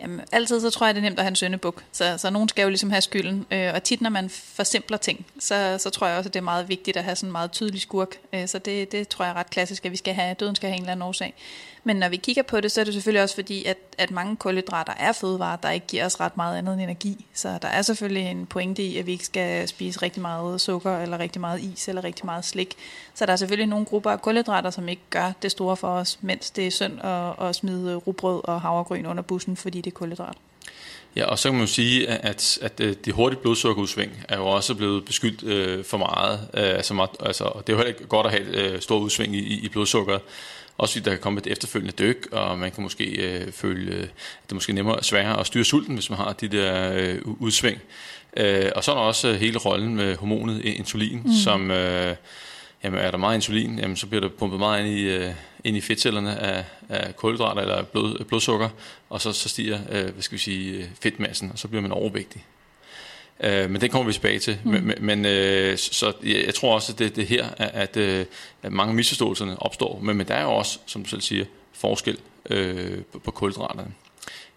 Jamen, 0.00 0.20
altid 0.32 0.60
så 0.60 0.70
tror 0.70 0.86
jeg, 0.86 0.94
det 0.94 1.00
er 1.00 1.04
nemt 1.04 1.18
at 1.18 1.24
have 1.24 1.28
en 1.30 1.36
søndebuk. 1.36 1.84
Så, 1.92 2.18
så 2.18 2.30
nogen 2.30 2.48
skal 2.48 2.62
jo 2.62 2.68
ligesom 2.68 2.90
have 2.90 3.00
skylden. 3.00 3.46
Øh, 3.50 3.74
og 3.74 3.82
tit, 3.82 4.00
når 4.00 4.10
man 4.10 4.30
forsimpler 4.30 4.96
ting, 4.96 5.26
så, 5.38 5.76
så 5.78 5.90
tror 5.90 6.06
jeg 6.06 6.16
også, 6.16 6.28
at 6.28 6.34
det 6.34 6.40
er 6.40 6.44
meget 6.44 6.68
vigtigt 6.68 6.96
at 6.96 7.04
have 7.04 7.16
sådan 7.16 7.28
en 7.28 7.32
meget 7.32 7.52
tydelig 7.52 7.80
skurk. 7.80 8.16
Øh, 8.32 8.48
så 8.48 8.58
det, 8.58 8.92
det 8.92 9.08
tror 9.08 9.24
jeg 9.24 9.32
er 9.32 9.36
ret 9.36 9.50
klassisk, 9.50 9.86
at 9.86 9.92
vi 9.92 9.96
skal 9.96 10.14
have, 10.14 10.34
døden 10.34 10.54
skal 10.54 10.68
have 10.68 10.76
en 10.76 10.82
eller 10.82 10.92
anden 10.92 11.02
årsag. 11.02 11.34
Men 11.88 11.96
når 11.96 12.08
vi 12.08 12.16
kigger 12.16 12.42
på 12.42 12.60
det, 12.60 12.72
så 12.72 12.80
er 12.80 12.84
det 12.84 12.94
selvfølgelig 12.94 13.22
også 13.22 13.34
fordi, 13.34 13.64
at, 13.64 13.76
at 13.98 14.10
mange 14.10 14.36
kulhydrater 14.36 14.92
er 14.92 15.12
fødevarer, 15.12 15.56
der 15.56 15.70
ikke 15.70 15.86
giver 15.86 16.04
os 16.04 16.20
ret 16.20 16.36
meget 16.36 16.58
andet 16.58 16.72
end 16.72 16.82
energi. 16.82 17.26
Så 17.34 17.58
der 17.62 17.68
er 17.68 17.82
selvfølgelig 17.82 18.30
en 18.30 18.46
pointe 18.46 18.82
i, 18.82 18.98
at 18.98 19.06
vi 19.06 19.12
ikke 19.12 19.24
skal 19.24 19.68
spise 19.68 20.02
rigtig 20.02 20.22
meget 20.22 20.60
sukker, 20.60 20.98
eller 20.98 21.18
rigtig 21.18 21.40
meget 21.40 21.60
is, 21.60 21.88
eller 21.88 22.04
rigtig 22.04 22.26
meget 22.26 22.44
slik. 22.44 22.76
Så 23.14 23.26
der 23.26 23.32
er 23.32 23.36
selvfølgelig 23.36 23.66
nogle 23.66 23.86
grupper 23.86 24.10
af 24.10 24.22
kulhydrater, 24.22 24.70
som 24.70 24.88
ikke 24.88 25.02
gør 25.10 25.32
det 25.42 25.50
store 25.50 25.76
for 25.76 25.88
os, 25.88 26.18
mens 26.20 26.50
det 26.50 26.66
er 26.66 26.70
synd 26.70 27.04
at, 27.04 27.48
at 27.48 27.54
smide 27.54 27.94
rugbrød 27.94 28.40
og 28.44 28.60
havregryn 28.60 29.06
under 29.06 29.22
bussen, 29.22 29.56
fordi 29.56 29.80
det 29.80 29.90
er 29.90 29.94
kulhydrat. 29.94 30.36
Ja, 31.16 31.24
og 31.24 31.38
så 31.38 31.48
kan 31.48 31.54
man 31.54 31.66
jo 31.66 31.72
sige, 31.72 32.08
at, 32.08 32.58
at 32.62 32.80
øh, 32.80 32.96
det 33.04 33.12
hurtige 33.12 33.40
blodsukkerudsving 33.40 34.12
er 34.28 34.36
jo 34.36 34.46
også 34.46 34.74
blevet 34.74 35.04
beskyldt 35.04 35.42
øh, 35.42 35.84
for 35.84 35.96
meget. 35.96 36.40
Øh, 36.54 36.62
altså, 36.62 37.06
altså, 37.20 37.44
det 37.44 37.68
er 37.68 37.72
jo 37.72 37.76
heller 37.76 37.94
ikke 37.94 38.06
godt 38.06 38.26
at 38.26 38.32
have 38.32 38.48
et 38.48 38.72
øh, 38.72 38.80
stort 38.80 39.02
udsving 39.02 39.36
i, 39.36 39.60
i 39.64 39.68
blodsukker. 39.68 40.18
Også 40.78 40.94
fordi 40.94 41.04
der 41.04 41.10
kan 41.10 41.22
komme 41.22 41.40
et 41.40 41.46
efterfølgende 41.46 41.94
dyk, 41.98 42.28
og 42.32 42.58
man 42.58 42.70
kan 42.70 42.82
måske 42.82 43.04
øh, 43.04 43.52
føle, 43.52 43.92
at 43.92 44.10
det 44.42 44.50
er 44.50 44.54
måske 44.54 44.72
nemmere 44.72 45.02
sværere 45.02 45.40
at 45.40 45.46
styre 45.46 45.64
sulten, 45.64 45.94
hvis 45.94 46.10
man 46.10 46.18
har 46.18 46.32
de 46.32 46.48
der 46.48 46.92
øh, 46.92 47.18
udsving. 47.24 47.80
Øh, 48.36 48.70
og 48.76 48.84
så 48.84 48.90
er 48.90 48.94
der 48.94 49.02
også 49.02 49.32
hele 49.32 49.58
rollen 49.58 49.96
med 49.96 50.16
hormonet 50.16 50.64
insulin, 50.64 51.22
mm. 51.24 51.32
som... 51.44 51.70
Øh, 51.70 52.16
jamen 52.84 53.00
er 53.00 53.10
der 53.10 53.18
meget 53.18 53.34
insulin, 53.34 53.78
jamen 53.78 53.96
så 53.96 54.06
bliver 54.06 54.20
der 54.20 54.28
pumpet 54.28 54.58
meget 54.58 54.86
ind 54.86 54.98
i, 54.98 55.02
øh, 55.02 55.30
ind 55.64 55.76
i 55.76 55.80
fedtcellerne 55.80 56.38
af, 56.38 56.64
af 56.88 57.16
kulhydrater 57.16 57.60
eller 57.62 57.82
blod, 57.82 58.24
blodsukker, 58.24 58.68
og 59.10 59.20
så, 59.20 59.32
så 59.32 59.48
stiger 59.48 59.78
øh, 59.90 60.12
hvad 60.12 60.22
skal 60.22 60.38
vi 60.38 60.42
sige, 60.42 60.90
fedtmassen, 61.02 61.50
og 61.52 61.58
så 61.58 61.68
bliver 61.68 61.82
man 61.82 61.92
overvægtig. 61.92 62.44
Øh, 63.40 63.70
men 63.70 63.80
det 63.80 63.90
kommer 63.90 64.06
vi 64.06 64.12
tilbage 64.12 64.38
til. 64.38 64.58
Mm. 64.64 64.70
Men, 64.70 64.94
men 65.00 65.26
øh, 65.26 65.78
så 65.78 66.12
jeg, 66.24 66.42
jeg 66.46 66.54
tror 66.54 66.74
også, 66.74 66.92
at 66.92 66.98
det, 66.98 67.16
det 67.16 67.26
her, 67.26 67.46
at, 67.56 67.70
at, 67.74 67.96
øh, 67.96 68.26
at 68.62 68.72
mange 68.72 68.94
misforståelserne 68.94 69.62
opstår. 69.62 70.00
Men, 70.02 70.16
men 70.16 70.28
der 70.28 70.34
er 70.34 70.42
jo 70.42 70.50
også, 70.50 70.78
som 70.86 71.02
du 71.02 71.08
selv 71.08 71.20
siger, 71.20 71.44
forskel 71.72 72.18
øh, 72.50 72.98
på, 73.12 73.18
på 73.18 73.30
kulhydraterne. 73.30 73.92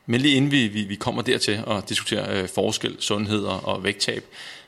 Men 0.06 0.22
lige 0.22 0.36
inden 0.36 0.52
vi, 0.52 0.68
vi, 0.68 0.84
vi 0.84 0.96
kommer 0.96 1.22
dertil 1.22 1.64
og 1.66 1.90
diskuterer 1.90 2.42
øh, 2.42 2.50
forskel, 2.50 2.96
sundhed 3.00 3.44
og, 3.44 3.66
og 3.68 3.84
vægttab, 3.84 4.26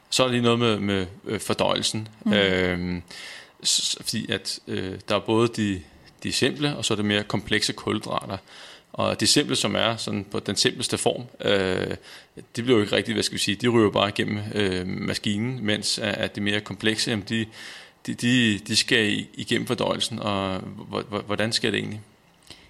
så 0.09 0.23
er 0.23 0.27
det 0.27 0.33
lige 0.33 0.43
noget 0.43 0.59
med, 0.59 0.79
med 0.79 1.05
øh, 1.25 1.39
fordøjelsen. 1.39 2.07
Mm. 2.25 2.33
Øh, 2.33 3.01
fordi 4.01 4.31
at 4.31 4.59
øh, 4.67 4.93
der 5.09 5.15
er 5.15 5.19
både 5.19 5.47
de, 5.47 5.81
de 6.23 6.31
simple, 6.31 6.77
og 6.77 6.85
så 6.85 6.93
er 6.93 6.95
det 6.95 7.05
mere 7.05 7.23
komplekse 7.23 7.73
kulhydrater. 7.73 8.37
Og 8.93 9.19
de 9.19 9.27
simple, 9.27 9.55
som 9.55 9.75
er 9.75 9.95
sådan 9.95 10.25
på 10.31 10.39
den 10.39 10.55
simpleste 10.55 10.97
form, 10.97 11.23
øh, 11.41 11.95
det 12.55 12.63
bliver 12.63 12.77
jo 12.77 12.81
ikke 12.81 12.95
rigtigt, 12.95 13.15
hvad 13.15 13.23
skal 13.23 13.33
vi 13.33 13.41
sige, 13.41 13.55
de 13.55 13.67
ryger 13.67 13.89
bare 13.89 14.09
igennem 14.09 14.39
øh, 14.53 14.87
maskinen, 14.87 15.65
mens 15.65 15.99
at 15.99 16.35
de 16.35 16.41
mere 16.41 16.61
komplekse, 16.61 17.11
jamen 17.11 17.25
de, 17.29 17.45
de, 18.07 18.13
de, 18.13 18.59
de 18.59 18.75
skal 18.75 19.25
igennem 19.33 19.67
fordøjelsen, 19.67 20.19
og 20.19 20.59
hvordan 21.25 21.51
sker 21.51 21.71
det 21.71 21.77
egentlig? 21.77 22.01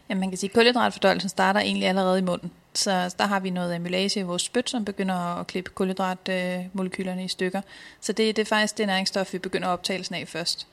Jamen 0.09 0.19
man 0.19 0.29
kan 0.29 0.37
sige, 0.37 0.49
at 0.49 0.53
kulhydratfordøjelsen 0.53 1.29
starter 1.29 1.59
egentlig 1.59 1.87
allerede 1.87 2.19
i 2.19 2.21
munden. 2.21 2.51
Så 2.73 3.15
der 3.17 3.25
har 3.25 3.39
vi 3.39 3.49
noget 3.49 3.75
amylase 3.75 4.19
i 4.19 4.23
vores 4.23 4.41
spyt, 4.41 4.69
som 4.69 4.85
begynder 4.85 5.39
at 5.39 5.47
klippe 5.47 5.71
kulhydratmolekylerne 5.71 7.25
i 7.25 7.27
stykker. 7.27 7.61
Så 8.01 8.13
det, 8.13 8.35
det 8.35 8.41
er 8.41 8.45
faktisk 8.45 8.77
det 8.77 8.87
næringsstof, 8.87 9.33
vi 9.33 9.37
begynder 9.37 9.67
optagelsen 9.67 10.15
af 10.15 10.27
først. 10.27 10.67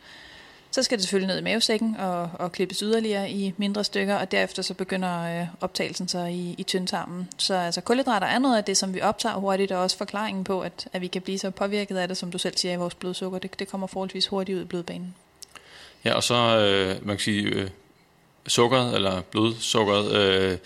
Så 0.72 0.82
skal 0.82 0.98
det 0.98 1.04
selvfølgelig 1.04 1.28
ned 1.28 1.38
i 1.38 1.44
mavesækken 1.44 1.96
og, 1.98 2.30
og 2.38 2.52
klippes 2.52 2.78
yderligere 2.78 3.30
i 3.30 3.54
mindre 3.56 3.84
stykker, 3.84 4.16
og 4.16 4.30
derefter 4.30 4.62
så 4.62 4.74
begynder 4.74 5.40
øh, 5.40 5.46
optagelsen 5.60 6.08
så 6.08 6.18
i, 6.18 6.54
i 6.58 6.62
tyndtarmen. 6.62 7.28
Så 7.38 7.54
altså, 7.54 7.80
kulhydrater 7.80 8.26
er 8.26 8.38
noget 8.38 8.56
af 8.56 8.64
det, 8.64 8.76
som 8.76 8.94
vi 8.94 9.00
optager 9.00 9.34
hurtigt, 9.34 9.72
og 9.72 9.82
også 9.82 9.96
forklaringen 9.96 10.44
på, 10.44 10.60
at, 10.60 10.88
at 10.92 11.00
vi 11.00 11.06
kan 11.06 11.22
blive 11.22 11.38
så 11.38 11.50
påvirket 11.50 11.96
af 11.96 12.08
det, 12.08 12.16
som 12.16 12.30
du 12.30 12.38
selv 12.38 12.56
siger, 12.56 12.74
i 12.74 12.76
vores 12.76 12.94
blodsukker. 12.94 13.38
Det, 13.38 13.58
det 13.58 13.68
kommer 13.68 13.86
forholdsvis 13.86 14.26
hurtigt 14.26 14.56
ud 14.56 14.62
i 14.62 14.66
blodbanen. 14.66 15.14
Ja, 16.04 16.14
og 16.14 16.22
så 16.22 16.34
øh, 16.34 17.06
man 17.06 17.16
kan 17.16 17.22
sige, 17.22 17.42
øh, 17.42 17.70
sukkeret, 18.46 18.94
eller 18.94 19.20
blodsukkeret, 19.20 20.12
øh, 20.12 20.58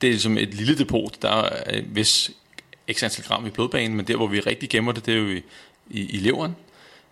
det 0.00 0.06
er 0.06 0.12
ligesom 0.12 0.38
et 0.38 0.54
lille 0.54 0.78
depot. 0.78 1.22
Der 1.22 1.28
er 1.28 1.70
en 1.70 2.04
x 2.04 3.02
antal 3.02 3.24
gram 3.24 3.46
i 3.46 3.50
blodbanen, 3.50 3.96
men 3.96 4.06
der, 4.06 4.16
hvor 4.16 4.26
vi 4.26 4.40
rigtig 4.40 4.68
gemmer 4.68 4.92
det, 4.92 5.06
det 5.06 5.14
er 5.14 5.18
jo 5.18 5.28
i, 5.28 5.42
i, 5.90 6.10
i 6.10 6.16
leveren. 6.16 6.56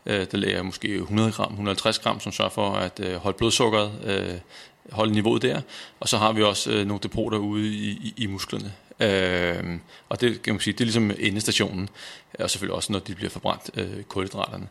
Øh, 0.06 0.26
der 0.30 0.38
lægger 0.38 0.62
måske 0.62 0.94
100 0.94 1.32
gram, 1.32 1.52
150 1.52 1.98
gram, 1.98 2.20
som 2.20 2.32
sørger 2.32 2.50
for 2.50 2.70
at 2.72 3.00
øh, 3.00 3.14
holde 3.14 3.38
blodsukkeret, 3.38 3.92
øh, 4.04 4.34
holde 4.92 5.12
niveauet 5.12 5.42
der. 5.42 5.60
Og 6.00 6.08
så 6.08 6.18
har 6.18 6.32
vi 6.32 6.42
også 6.42 6.70
øh, 6.70 6.86
nogle 6.86 7.00
depoter 7.02 7.38
ude 7.38 7.68
i, 7.68 7.88
i, 7.90 8.14
i 8.16 8.26
musklerne. 8.26 8.72
Øh, 9.00 9.78
og 10.08 10.20
det 10.20 10.42
kan 10.42 10.54
man 10.54 10.60
sige, 10.60 10.72
det 10.72 10.80
er 10.80 10.84
ligesom 10.84 11.10
endestationen, 11.18 11.88
og 12.38 12.50
selvfølgelig 12.50 12.74
også, 12.74 12.92
når 12.92 12.98
de 12.98 13.14
bliver 13.14 13.30
forbrændt, 13.30 13.70
øh, 13.74 14.02
kulhydraterne. 14.02 14.68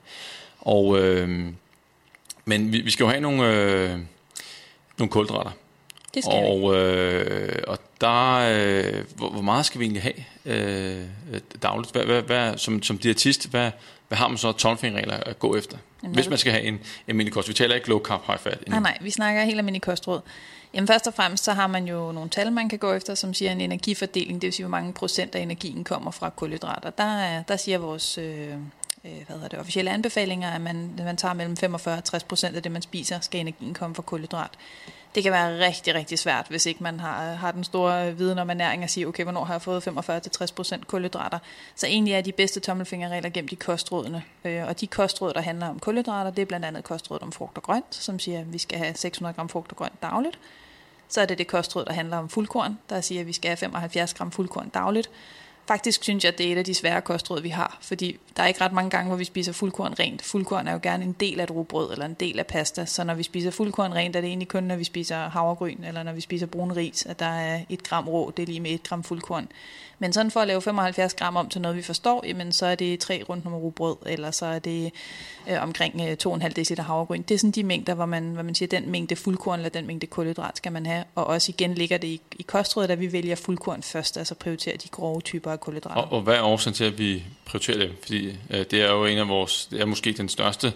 Og, 0.60 1.00
øh, 1.00 1.46
men 2.46 2.74
vi, 2.74 2.81
vi 2.81 2.91
skal 2.91 3.03
jo 3.03 3.10
have 3.10 3.22
nogle, 3.22 3.53
øh, 3.53 4.00
nogle 4.98 5.12
kulhydrater. 5.12 5.51
Det 6.13 6.24
skal 6.24 6.34
og, 6.34 6.75
øh, 6.75 7.63
og 7.67 7.79
der, 8.01 8.34
øh, 8.34 9.03
hvor, 9.15 9.29
hvor 9.29 9.41
meget 9.41 9.65
skal 9.65 9.79
vi 9.79 9.86
egentlig 9.86 10.03
have 10.03 10.15
øh, 10.46 11.05
dagligt? 11.62 11.91
Hvad, 11.91 12.05
hvad, 12.05 12.22
hvad, 12.22 12.57
som, 12.57 12.84
som 12.84 12.98
diætist, 12.98 13.50
hvad, 13.50 13.72
hvad 14.07 14.17
har 14.17 14.27
man 14.27 14.37
så 14.37 14.51
tommelfingerregler 14.51 15.17
at 15.17 15.39
gå 15.39 15.55
efter? 15.55 15.77
Jamen, 16.03 16.15
hvis 16.15 16.29
man 16.29 16.37
skal 16.37 16.51
have 16.51 16.63
en 16.63 16.79
almindelig 17.07 17.33
kost. 17.33 17.49
Vi 17.49 17.53
taler 17.53 17.75
ikke 17.75 17.89
low 17.89 17.99
carb, 17.99 18.21
high 18.27 18.39
fat. 18.39 18.67
Nej, 18.67 18.79
nej, 18.79 18.97
vi 19.01 19.11
snakker 19.11 19.43
helt 19.43 19.57
almindelig 19.57 19.81
kostråd. 19.81 20.21
Jamen 20.73 20.87
først 20.87 21.07
og 21.07 21.13
fremmest, 21.13 21.43
så 21.43 21.53
har 21.53 21.67
man 21.67 21.87
jo 21.87 22.11
nogle 22.11 22.29
tal, 22.29 22.51
man 22.51 22.69
kan 22.69 22.79
gå 22.79 22.93
efter, 22.93 23.15
som 23.15 23.33
siger 23.33 23.51
en 23.51 23.61
energifordeling, 23.61 24.41
det 24.41 24.47
vil 24.47 24.53
sige, 24.53 24.63
hvor 24.65 24.71
mange 24.71 24.93
procent 24.93 25.35
af 25.35 25.39
energien 25.39 25.83
kommer 25.83 26.11
fra 26.11 26.29
kulhydrater. 26.29 26.89
Der, 26.89 27.03
er, 27.03 27.43
der 27.43 27.57
siger 27.57 27.77
vores 27.77 28.17
øh, 28.17 28.51
øh, 29.05 29.11
hvad 29.25 29.35
hedder 29.35 29.47
det, 29.47 29.59
officielle 29.59 29.91
anbefalinger, 29.91 30.51
at 30.51 30.61
man, 30.61 30.91
man 30.97 31.17
tager 31.17 31.33
mellem 31.33 31.57
45 31.57 31.97
og 31.97 32.03
60 32.03 32.23
procent 32.23 32.55
af 32.55 32.63
det, 32.63 32.71
man 32.71 32.81
spiser, 32.81 33.19
skal 33.19 33.41
energien 33.41 33.73
komme 33.73 33.95
fra 33.95 34.03
kulhydrat. 34.03 34.51
Det 35.15 35.23
kan 35.23 35.31
være 35.31 35.65
rigtig, 35.65 35.95
rigtig 35.95 36.19
svært, 36.19 36.45
hvis 36.49 36.65
ikke 36.65 36.83
man 36.83 36.99
har, 36.99 37.31
øh, 37.31 37.37
har 37.37 37.51
den 37.51 37.63
store 37.63 38.07
øh, 38.07 38.19
viden 38.19 38.39
om 38.39 38.49
ernæring 38.49 38.83
at 38.83 38.89
sige, 38.89 39.07
okay, 39.07 39.23
hvornår 39.23 39.43
har 39.43 39.53
jeg 39.53 39.61
fået 39.61 39.87
45-60% 39.87 40.85
kulhydrater. 40.85 41.39
Så 41.75 41.87
egentlig 41.87 42.13
er 42.13 42.21
de 42.21 42.31
bedste 42.31 42.59
tommelfingerregler 42.59 43.29
gennem 43.29 43.47
de 43.47 43.55
kostrådene. 43.55 44.23
Øh, 44.45 44.67
og 44.67 44.79
de 44.79 44.87
kostråd, 44.87 45.33
der 45.33 45.41
handler 45.41 45.67
om 45.67 45.79
kulhydrater, 45.79 46.31
det 46.31 46.41
er 46.41 46.45
blandt 46.45 46.65
andet 46.65 46.83
kostråd 46.83 47.21
om 47.21 47.31
frugt 47.31 47.57
og 47.57 47.63
grønt, 47.63 47.95
som 47.95 48.19
siger, 48.19 48.39
at 48.39 48.53
vi 48.53 48.57
skal 48.57 48.77
have 48.77 48.95
600 48.95 49.35
gram 49.35 49.49
frugt 49.49 49.71
og 49.71 49.77
grønt 49.77 50.01
dagligt. 50.01 50.39
Så 51.07 51.21
er 51.21 51.25
det 51.25 51.37
det 51.37 51.47
kostråd, 51.47 51.85
der 51.85 51.93
handler 51.93 52.17
om 52.17 52.29
fuldkorn, 52.29 52.77
der 52.89 53.01
siger, 53.01 53.21
at 53.21 53.27
vi 53.27 53.33
skal 53.33 53.49
have 53.49 53.57
75 53.57 54.13
gram 54.13 54.31
fuldkorn 54.31 54.69
dagligt. 54.69 55.09
Faktisk 55.67 56.03
synes 56.03 56.24
jeg, 56.24 56.33
at 56.33 56.38
det 56.38 56.47
er 56.47 56.51
et 56.51 56.57
af 56.57 56.65
de 56.65 56.74
svære 56.74 57.01
kostråd, 57.01 57.41
vi 57.41 57.50
har, 57.50 57.77
fordi 57.81 58.17
der 58.38 58.43
er 58.43 58.47
ikke 58.47 58.62
ret 58.62 58.74
mange 58.74 58.89
gange, 58.89 59.07
hvor 59.07 59.17
vi 59.17 59.24
spiser 59.24 59.51
fuldkorn 59.51 59.93
rent. 60.00 60.21
Fuldkorn 60.21 60.67
er 60.67 60.74
jo 60.74 60.79
gerne 60.83 61.03
en 61.03 61.15
del 61.19 61.39
af 61.39 61.43
et 61.43 61.51
rugbrød 61.51 61.91
eller 61.91 62.05
en 62.05 62.13
del 62.13 62.39
af 62.39 62.47
pasta, 62.47 62.86
så 62.86 63.03
når 63.03 63.13
vi 63.13 63.24
spiser 63.24 63.51
fuldkorn 63.51 63.93
rent, 63.93 64.15
er 64.15 64.21
det 64.21 64.27
egentlig 64.27 64.47
kun, 64.47 64.63
når 64.63 64.75
vi 64.75 64.83
spiser 64.83 65.29
havregryn 65.29 65.83
eller 65.83 66.03
når 66.03 66.13
vi 66.13 66.21
spiser 66.21 66.45
brun 66.45 66.71
ris, 66.71 67.05
at 67.05 67.19
der 67.19 67.25
er 67.25 67.62
et 67.69 67.83
gram 67.83 68.07
rå, 68.07 68.31
det 68.38 68.43
er 68.43 68.47
lige 68.47 68.59
med 68.59 68.71
et 68.71 68.83
gram 68.83 69.03
fuldkorn. 69.03 69.47
Men 70.00 70.13
sådan 70.13 70.31
for 70.31 70.39
at 70.39 70.47
lave 70.47 70.62
75 70.62 71.13
gram 71.13 71.36
om 71.36 71.50
til 71.50 71.62
noget, 71.62 71.77
vi 71.77 71.81
forstår, 71.81 72.24
jamen 72.27 72.51
så 72.51 72.65
er 72.65 72.75
det 72.75 73.00
tre 73.00 73.24
rundt 73.29 73.43
nummer 73.43 73.59
rugbrød, 73.59 73.95
eller 74.05 74.31
så 74.31 74.45
er 74.45 74.59
det 74.59 74.91
øh, 75.50 75.63
omkring 75.63 76.01
øh, 76.01 76.17
2,5 76.27 76.47
dl 76.47 76.81
havregryn. 76.81 77.21
Det 77.21 77.36
er 77.36 77.39
sådan 77.39 77.51
de 77.51 77.63
mængder, 77.63 77.93
hvor 77.93 78.05
man, 78.05 78.24
hvor 78.24 78.43
man 78.43 78.55
siger, 78.55 78.69
den 78.69 78.91
mængde 78.91 79.15
fuldkorn 79.15 79.59
eller 79.59 79.69
den 79.69 79.88
mængde 79.88 80.07
kulhydrat 80.07 80.57
skal 80.57 80.71
man 80.71 80.86
have. 80.86 81.03
Og 81.15 81.27
også 81.27 81.51
igen 81.51 81.74
ligger 81.74 81.97
det 81.97 82.07
i, 82.07 82.21
i 82.39 82.43
kostrådet, 82.43 82.91
at 82.91 83.00
vi 83.00 83.12
vælger 83.12 83.36
fuldkorn 83.36 83.83
først, 83.83 84.17
altså 84.17 84.36
prioriterer 84.36 84.77
de 84.77 84.88
grove 84.88 85.21
typer 85.21 85.51
af 85.57 85.61
kulhydrater. 85.61 86.01
Og, 86.01 86.11
og 86.11 86.21
hvad 86.21 86.35
er 86.35 86.41
årsagen 86.41 86.73
til, 86.73 86.83
at 86.83 86.99
vi 86.99 87.23
prioriterer 87.45 87.77
det? 87.77 87.91
Fordi 88.01 88.27
øh, 88.49 88.65
det 88.71 88.73
er 88.73 88.91
jo 88.91 89.05
en 89.05 89.17
af 89.17 89.27
vores, 89.27 89.65
det 89.65 89.81
er 89.81 89.85
måske 89.85 90.13
den 90.13 90.29
største 90.29 90.73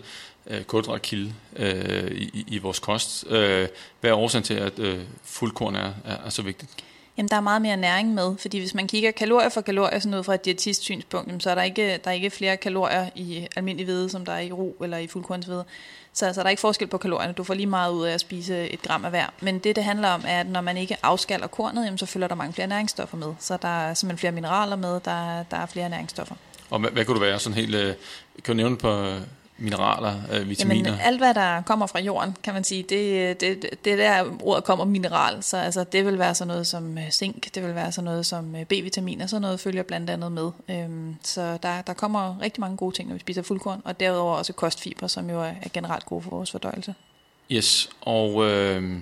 øh, 0.48 0.64
kulhydratkilde 0.64 1.34
øh, 1.56 2.12
i, 2.12 2.46
i 2.48 2.58
vores 2.58 2.80
kost. 2.80 3.26
Øh, 3.30 3.68
hvad 4.02 4.12
er 4.12 4.16
årsagen 4.16 4.44
til, 4.44 4.54
at 4.54 4.80
øh, 4.80 5.00
fuldkorn 5.24 5.76
er, 5.76 5.94
er, 6.06 6.18
er 6.26 6.30
så 6.30 6.42
vigtigt? 6.42 6.72
Jamen, 7.18 7.30
der 7.30 7.36
er 7.36 7.42
meget 7.42 7.62
mere 7.62 7.78
næring 7.78 8.14
med, 8.14 8.38
fordi 8.38 8.60
hvis 8.60 8.74
man 8.74 8.88
kigger 8.88 9.12
kalorier 9.12 9.50
for 9.50 9.62
kalorier, 9.62 10.00
sådan 10.00 10.20
ud 10.20 10.24
fra 10.24 10.34
et 10.34 10.46
diætist 10.46 10.82
synspunkt, 10.82 11.44
så 11.44 11.50
er 11.50 11.56
der 11.56 11.64
ikke, 11.64 12.00
der 12.04 12.10
er 12.10 12.12
ikke 12.12 12.30
flere 12.30 12.58
kalorier 12.58 13.10
i 13.16 13.48
almindelig 13.56 13.86
hvide, 13.86 14.10
som 14.10 14.26
der 14.26 14.32
er 14.32 14.40
i 14.40 14.52
ro 14.52 14.76
eller 14.84 14.98
i 14.98 15.08
fuldkornshvide. 15.08 15.66
Så, 16.14 16.34
så 16.34 16.40
der 16.40 16.46
er 16.46 16.50
ikke 16.50 16.60
forskel 16.60 16.88
på 16.88 16.98
kalorierne. 16.98 17.34
Du 17.34 17.44
får 17.44 17.54
lige 17.54 17.66
meget 17.66 17.92
ud 17.92 18.06
af 18.06 18.14
at 18.14 18.22
spise 18.22 18.70
et 18.70 18.82
gram 18.82 19.06
af 19.06 19.12
hver. 19.12 19.26
Men 19.42 19.60
det, 19.60 19.76
det 19.76 19.84
handler 19.84 20.10
om, 20.10 20.24
er, 20.28 20.40
at 20.40 20.48
når 20.48 20.62
man 20.62 20.78
ikke 20.78 20.98
afskaller 21.04 21.48
kornet, 21.48 21.86
jamen, 21.86 21.98
så 21.98 22.06
følger 22.06 22.28
der 22.28 22.36
mange 22.36 22.54
flere 22.54 22.68
næringsstoffer 22.68 23.18
med. 23.18 23.34
Så 23.40 23.58
der 23.62 23.68
er 23.68 23.94
simpelthen 23.94 24.20
flere 24.20 24.32
mineraler 24.32 24.76
med, 24.76 25.00
der, 25.06 25.44
der 25.52 25.58
er 25.58 25.66
flere 25.66 25.90
næringsstoffer. 25.90 26.36
Og 26.70 26.80
hvad, 26.80 26.90
hvad 26.90 27.06
kunne 27.06 27.16
du 27.16 27.22
være 27.22 27.40
sådan 27.40 27.58
helt... 27.58 27.76
Øh, 27.76 27.96
kan 28.44 28.54
du 28.54 28.54
nævne 28.54 28.78
på 28.78 29.14
mineraler, 29.62 30.16
øh, 30.32 30.50
vitaminer? 30.50 30.90
Jamen, 30.90 31.02
alt 31.02 31.18
hvad 31.18 31.34
der 31.34 31.62
kommer 31.62 31.88
fra 31.88 32.00
jorden, 32.00 32.36
kan 32.44 32.54
man 32.54 32.64
sige, 32.64 32.84
det, 32.84 33.42
det, 33.42 33.66
det 33.86 33.98
der 33.98 34.24
ordet 34.44 34.64
kommer 34.64 34.86
mineral. 34.86 35.44
Så 35.44 35.58
altså, 35.58 35.84
det 35.84 36.06
vil 36.06 36.20
være 36.20 36.36
sådan 36.36 36.48
noget 36.48 36.68
som 36.68 36.98
øh, 36.98 37.12
zink, 37.12 37.56
det 37.56 37.64
vil 37.64 37.76
være 37.76 37.92
sådan 37.92 38.06
noget 38.06 38.26
som 38.26 38.56
øh, 38.56 38.66
B-vitamin, 38.66 39.22
og 39.22 39.30
sådan 39.30 39.42
noget 39.42 39.60
følger 39.60 39.84
blandt 39.84 40.10
andet 40.10 40.32
med. 40.32 40.52
Øhm, 40.70 41.16
så 41.24 41.58
der, 41.64 41.82
der 41.82 41.94
kommer 41.94 42.42
rigtig 42.42 42.62
mange 42.62 42.78
gode 42.78 42.96
ting, 42.96 43.10
når 43.10 43.16
vi 43.16 43.20
spiser 43.20 43.42
fuldkorn, 43.42 43.82
og 43.86 44.00
derudover 44.00 44.36
også 44.36 44.54
kostfiber, 44.54 45.08
som 45.08 45.30
jo 45.30 45.42
er, 45.42 45.54
er 45.62 45.70
generelt 45.74 46.06
gode 46.06 46.22
for 46.22 46.30
vores 46.30 46.52
fordøjelse. 46.52 46.96
Yes, 47.52 47.90
og... 48.02 48.50
Øh 48.50 49.02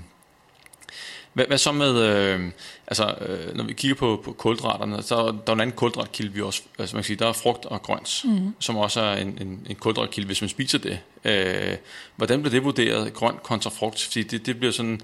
hvad, 1.34 1.46
hvad 1.48 1.58
så 1.58 1.72
med, 1.72 2.02
øh, 2.02 2.52
altså, 2.90 3.16
øh, 3.22 3.56
når 3.56 3.64
vi 3.64 3.74
kigger 3.74 3.96
på, 3.96 4.22
på 4.26 4.32
kulhydraterne, 4.32 5.04
så 5.04 5.16
der 5.16 5.32
er 5.48 5.54
en 5.54 5.60
anden 5.62 5.76
kulhydratkilde, 5.76 6.34
vi 6.34 6.42
også, 6.42 6.62
altså 6.80 6.96
man 6.96 7.04
kan 7.04 7.08
sige, 7.08 7.18
der 7.18 7.28
er 7.28 7.34
frugt 7.34 7.66
og 7.66 7.82
grønt, 7.82 8.22
mm. 8.26 8.56
som 8.60 8.78
også 8.78 9.02
er 9.02 9.16
en, 9.16 9.38
en, 9.42 9.68
en 9.70 9.76
kulhydratkilde, 9.76 10.26
hvis 10.26 10.42
man 10.42 10.50
spiser 10.50 10.78
det. 10.78 11.00
Øh, 11.26 11.78
hvordan 12.16 12.42
bliver 12.42 12.52
det 12.52 12.64
vurderet, 12.64 13.14
grønt 13.14 13.44
kontra 13.44 13.70
frugt? 13.70 14.04
Fordi 14.04 14.24
det, 14.24 14.46
det 14.46 14.58
bliver 14.58 14.72
sådan 14.72 15.02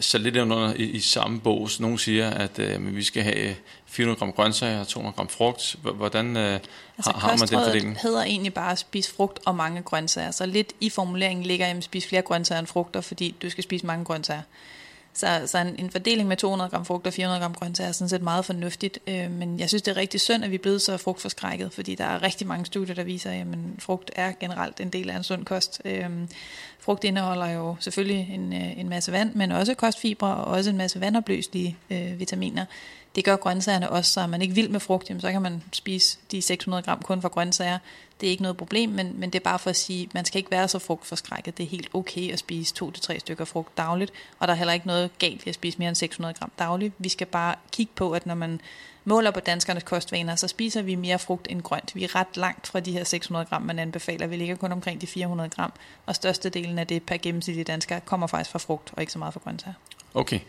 sat 0.00 0.20
lidt 0.20 0.36
under 0.36 0.74
i, 0.74 0.82
i 0.82 1.00
samme 1.00 1.40
bås. 1.40 1.80
Nogle 1.80 1.98
siger, 1.98 2.30
at 2.30 2.58
øh, 2.58 2.96
vi 2.96 3.02
skal 3.02 3.22
have 3.22 3.54
400 3.86 4.18
gram 4.18 4.32
grøntsager 4.32 4.80
og 4.80 4.88
200 4.88 5.16
gram 5.16 5.28
frugt. 5.28 5.76
Hvordan 5.82 6.36
øh, 6.36 6.52
altså, 6.96 7.10
har, 7.10 7.18
har 7.18 7.28
man 7.28 7.48
den 7.48 7.48
fordeling? 7.48 7.98
hedder 8.02 8.22
egentlig 8.22 8.54
bare 8.54 8.72
at 8.72 8.78
spise 8.78 9.14
frugt 9.14 9.38
og 9.44 9.54
mange 9.54 9.82
grøntsager. 9.82 10.30
Så 10.30 10.46
lidt 10.46 10.72
i 10.80 10.90
formuleringen 10.90 11.46
ligger 11.46 11.66
at 11.66 11.84
spise 11.84 12.08
flere 12.08 12.22
grøntsager 12.22 12.58
end 12.58 12.66
frugter, 12.66 13.00
fordi 13.00 13.34
du 13.42 13.50
skal 13.50 13.64
spise 13.64 13.86
mange 13.86 14.04
grøntsager. 14.04 14.42
Så, 15.18 15.42
så 15.46 15.58
en, 15.58 15.74
en 15.78 15.90
fordeling 15.90 16.28
med 16.28 16.36
200 16.36 16.70
gram 16.70 16.84
frugt 16.84 17.06
og 17.06 17.12
400 17.12 17.40
gram 17.40 17.54
grøntsager 17.54 17.88
er 17.88 17.92
sådan 17.92 18.08
set 18.08 18.22
meget 18.22 18.44
fornuftigt. 18.44 18.98
Øh, 19.06 19.30
men 19.30 19.60
jeg 19.60 19.68
synes, 19.68 19.82
det 19.82 19.90
er 19.90 19.96
rigtig 19.96 20.20
synd, 20.20 20.44
at 20.44 20.50
vi 20.50 20.54
er 20.54 20.58
blevet 20.58 20.82
så 20.82 20.96
frugtforskrækket, 20.96 21.72
fordi 21.72 21.94
der 21.94 22.04
er 22.04 22.22
rigtig 22.22 22.46
mange 22.46 22.66
studier, 22.66 22.94
der 22.94 23.02
viser, 23.02 23.30
at 23.30 23.38
jamen, 23.38 23.76
frugt 23.78 24.10
er 24.16 24.32
generelt 24.40 24.80
en 24.80 24.90
del 24.90 25.10
af 25.10 25.16
en 25.16 25.22
sund 25.24 25.44
kost. 25.44 25.82
Øh, 25.84 26.10
frugt 26.80 27.04
indeholder 27.04 27.46
jo 27.46 27.76
selvfølgelig 27.80 28.34
en, 28.34 28.52
øh, 28.52 28.78
en 28.78 28.88
masse 28.88 29.12
vand, 29.12 29.34
men 29.34 29.52
også 29.52 29.74
kostfibre 29.74 30.34
og 30.34 30.44
også 30.44 30.70
en 30.70 30.76
masse 30.76 31.00
vandopløselige 31.00 31.76
øh, 31.90 32.18
vitaminer. 32.18 32.64
Det 33.14 33.24
gør 33.24 33.36
grøntsagerne 33.36 33.90
også, 33.90 34.12
så 34.12 34.20
er 34.20 34.26
man 34.26 34.42
ikke 34.42 34.54
vild 34.54 34.68
med 34.68 34.80
frugt, 34.80 35.08
jamen, 35.08 35.20
så 35.20 35.32
kan 35.32 35.42
man 35.42 35.62
spise 35.72 36.18
de 36.30 36.42
600 36.42 36.82
gram 36.82 37.02
kun 37.02 37.22
for 37.22 37.28
grøntsager. 37.28 37.78
Det 38.20 38.26
er 38.26 38.30
ikke 38.30 38.42
noget 38.42 38.56
problem, 38.56 38.90
men, 38.90 39.12
men 39.20 39.30
det 39.30 39.38
er 39.38 39.44
bare 39.44 39.58
for 39.58 39.70
at 39.70 39.76
sige, 39.76 40.02
at 40.02 40.14
man 40.14 40.24
skal 40.24 40.38
ikke 40.38 40.50
være 40.50 40.68
så 40.68 40.78
frugtforskrækket. 40.78 41.58
Det 41.58 41.64
er 41.64 41.68
helt 41.68 41.88
okay 41.94 42.32
at 42.32 42.38
spise 42.38 42.74
2-3 42.84 43.18
stykker 43.18 43.44
frugt 43.44 43.78
dagligt, 43.78 44.12
og 44.38 44.48
der 44.48 44.54
er 44.54 44.58
heller 44.58 44.74
ikke 44.74 44.86
noget 44.86 45.10
galt 45.18 45.46
i 45.46 45.48
at 45.48 45.54
spise 45.54 45.78
mere 45.78 45.88
end 45.88 45.96
600 45.96 46.34
gram 46.34 46.50
dagligt. 46.58 46.94
Vi 46.98 47.08
skal 47.08 47.26
bare 47.26 47.54
kigge 47.72 47.92
på, 47.96 48.12
at 48.12 48.26
når 48.26 48.34
man 48.34 48.60
måler 49.04 49.30
på 49.30 49.40
danskernes 49.40 49.82
kostvaner, 49.82 50.36
så 50.36 50.48
spiser 50.48 50.82
vi 50.82 50.94
mere 50.94 51.18
frugt 51.18 51.46
end 51.50 51.62
grønt. 51.62 51.94
Vi 51.94 52.04
er 52.04 52.14
ret 52.14 52.36
langt 52.36 52.66
fra 52.66 52.80
de 52.80 52.92
her 52.92 53.04
600 53.04 53.46
gram, 53.46 53.62
man 53.62 53.78
anbefaler. 53.78 54.26
Vi 54.26 54.36
ligger 54.36 54.56
kun 54.56 54.72
omkring 54.72 55.00
de 55.00 55.06
400 55.06 55.50
gram, 55.50 55.72
og 56.06 56.14
størstedelen 56.14 56.78
af 56.78 56.86
det 56.86 57.02
per 57.02 57.16
gennemsnitlige 57.22 57.64
dansker 57.64 57.98
kommer 57.98 58.26
faktisk 58.26 58.50
fra 58.50 58.58
frugt, 58.58 58.90
og 58.92 59.00
ikke 59.00 59.12
så 59.12 59.18
meget 59.18 59.34
fra 59.34 59.40
grøntsager. 59.44 59.74
Okay. 60.14 60.40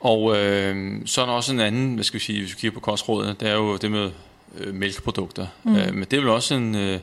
Og 0.00 0.36
øh, 0.36 1.00
så 1.06 1.22
er 1.22 1.26
der 1.26 1.32
også 1.32 1.52
en 1.52 1.60
anden, 1.60 1.94
hvad 1.94 2.04
skal 2.04 2.20
vi 2.20 2.24
sige, 2.24 2.40
hvis 2.40 2.50
vi 2.50 2.60
kigger 2.60 2.74
på 2.74 2.80
kostrådene, 2.80 3.36
det 3.40 3.48
er 3.48 3.54
jo 3.54 3.76
det 3.76 3.90
med 3.90 4.10
øh, 4.58 4.74
mælkeprodukter. 4.74 5.46
Mm. 5.64 5.76
Øh, 5.76 5.94
men 5.94 6.04
det 6.10 6.12
er 6.12 6.20
vel 6.20 6.28
også 6.28 6.54
en, 6.54 6.74
øh, 6.74 7.00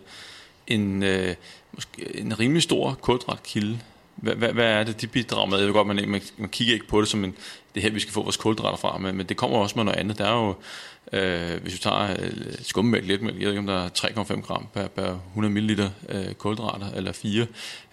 en, 0.67 1.03
øh, 1.03 1.35
måske 1.73 2.19
en 2.19 2.39
rimelig 2.39 2.63
stor 2.63 2.97
kulhydratkilde. 3.01 3.79
Hvad, 4.15 4.35
hvad, 4.35 4.53
hvad 4.53 4.65
er 4.65 4.83
det, 4.83 5.01
de 5.01 5.07
bidrager 5.07 5.45
med? 5.45 5.57
Jeg 5.57 5.67
ved 5.67 5.73
godt, 5.73 5.87
man, 5.87 6.09
man, 6.09 6.21
man 6.37 6.49
kigger 6.49 6.73
ikke 6.73 6.87
på 6.87 7.01
det 7.01 7.09
som 7.09 7.23
en, 7.23 7.35
det 7.75 7.83
her, 7.83 7.91
vi 7.91 7.99
skal 7.99 8.13
få 8.13 8.23
vores 8.23 8.37
kulhydrater 8.37 8.77
fra, 8.77 8.97
men, 8.97 9.17
men 9.17 9.25
det 9.25 9.37
kommer 9.37 9.57
også 9.57 9.75
med 9.75 9.83
noget 9.83 9.99
andet. 9.99 10.17
Der 10.17 10.25
er 10.25 10.45
jo, 10.45 10.55
øh, 11.13 11.61
hvis 11.61 11.73
vi 11.73 11.77
tager 11.77 12.11
øh, 12.19 12.31
skummemælk, 12.61 13.07
letmælk, 13.07 13.39
jeg 13.39 13.45
ved 13.45 13.51
ikke, 13.51 13.59
om 13.59 13.67
der 13.67 13.85
er 13.85 13.89
3,5 13.89 14.41
gram 14.41 14.67
per, 14.73 14.87
per 14.87 15.19
100 15.27 15.53
ml 15.53 15.81
øh, 16.09 16.33
kulhydrater, 16.33 16.91
eller 16.95 17.11
4. 17.11 17.47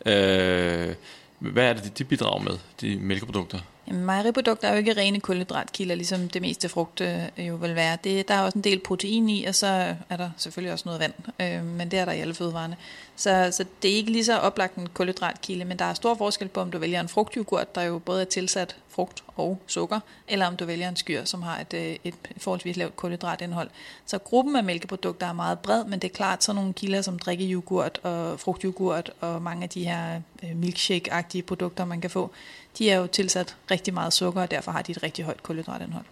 Øh, 0.07 0.95
hvad 1.39 1.65
er 1.69 1.73
det, 1.73 1.85
de, 1.85 1.91
de 1.99 2.05
bidrager 2.05 2.43
med, 2.43 2.59
de 2.81 2.99
mælkeprodukter? 3.01 3.59
Jamen, 3.89 4.05
mejeriprodukter 4.05 4.69
er 4.69 4.73
jo 4.73 4.79
ikke 4.79 4.93
rene 4.93 5.21
kulhydratkilder, 5.21 5.95
ligesom 5.95 6.29
det 6.29 6.43
meste 6.43 6.69
frugt 6.69 7.01
øh, 7.01 7.49
jo 7.49 7.55
vil 7.55 7.75
være. 7.75 7.99
Det, 8.05 8.29
der 8.29 8.35
er 8.35 8.41
også 8.41 8.59
en 8.59 8.65
del 8.65 8.79
protein 8.79 9.29
i, 9.29 9.45
og 9.45 9.55
så 9.55 9.97
er 10.09 10.17
der 10.17 10.31
selvfølgelig 10.37 10.73
også 10.73 10.85
noget 10.87 11.01
vand, 11.01 11.13
øh, 11.41 11.65
men 11.65 11.91
det 11.91 11.99
er 11.99 12.05
der 12.05 12.13
i 12.13 12.21
alle 12.21 12.35
fødevarene. 12.35 12.77
Så, 13.17 13.49
så 13.53 13.65
det 13.83 13.91
er 13.91 13.95
ikke 13.95 14.13
lige 14.13 14.25
så 14.25 14.39
oplagt 14.39 14.77
en 14.77 14.89
kulhydratkilde, 14.95 15.65
men 15.65 15.79
der 15.79 15.85
er 15.85 15.95
stor 15.95 16.15
forskel 16.15 16.49
på, 16.49 16.61
om 16.61 16.71
du 16.71 16.79
vælger 16.79 17.01
en 17.01 17.09
frugtyoghurt, 17.09 17.75
der 17.75 17.83
jo 17.83 17.99
både 17.99 18.21
er 18.21 18.25
tilsat 18.25 18.77
frugt 18.89 19.25
og 19.37 19.59
sukker, 19.67 20.01
eller 20.29 20.47
om 20.47 20.57
du 20.57 20.65
vælger 20.65 20.89
en 20.89 20.97
skyr, 20.97 21.25
som 21.25 21.43
har 21.43 21.61
et, 21.61 21.75
øh, 21.75 21.97
et 22.05 22.15
forholdsvis 22.39 22.77
lavt 22.77 22.97
kulhydratindhold. 22.97 23.71
Så 24.07 24.19
gruppen 24.19 24.57
af 24.57 24.65
mælkeprodukter 24.65 25.27
er 25.27 25.33
meget 25.33 25.59
bred, 25.59 25.85
men 25.85 25.99
det 25.99 26.11
er 26.11 26.15
klart 26.15 26.45
sådan 26.45 26.57
nogle 26.57 26.73
kilder 26.73 27.03
som 27.03 27.19
drikkejoghurt 27.19 28.01
og 28.03 28.41
frugtyoghurt 28.41 29.11
og 29.21 29.43
mange 29.43 29.63
af 29.63 29.69
de 29.69 29.85
her 29.85 30.21
øh, 30.43 30.51
milkshake-agtige 30.51 31.43
produkter, 31.43 31.85
man 31.85 32.01
kan 32.01 32.11
få, 32.11 32.31
de 32.79 32.91
er 32.91 32.97
jo 32.97 33.07
tilsat 33.07 33.57
rigtig 33.71 33.95
meget 33.95 34.13
sukker, 34.13 34.43
og 34.43 34.51
derfor 34.51 34.73
har 34.73 34.83
de 34.83 34.93
et 34.93 35.03
rigtig 35.03 35.25
højt 35.25 35.43
kulhydratindhold. 35.43 36.05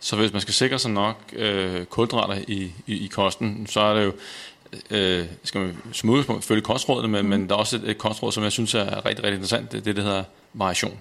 Så 0.00 0.16
hvis 0.16 0.32
man 0.32 0.40
skal 0.40 0.54
sikre 0.54 0.78
sig 0.78 0.90
nok 0.90 1.16
øh, 1.32 1.84
kulhydrater 1.84 2.34
i, 2.48 2.72
i, 2.86 3.04
i 3.04 3.06
kosten, 3.06 3.66
så 3.66 3.80
er 3.80 3.94
det 3.94 4.04
jo 4.04 4.12
øh, 4.90 5.24
skal 5.44 5.60
man 5.60 5.76
som 5.92 6.10
udgangspunkt 6.10 6.44
følge 6.44 6.62
kostrådene, 6.62 7.08
men, 7.08 7.22
mm. 7.22 7.28
men 7.28 7.48
der 7.48 7.54
er 7.54 7.58
også 7.58 7.76
et, 7.76 7.90
et 7.90 7.98
kostråd, 7.98 8.32
som 8.32 8.42
jeg 8.42 8.52
synes 8.52 8.74
er 8.74 9.06
rigtig, 9.06 9.24
rigtig 9.24 9.34
interessant. 9.34 9.72
Det 9.72 9.78
er 9.78 9.84
det, 9.84 9.96
der 9.96 10.02
hedder 10.02 10.24
variation 10.52 10.98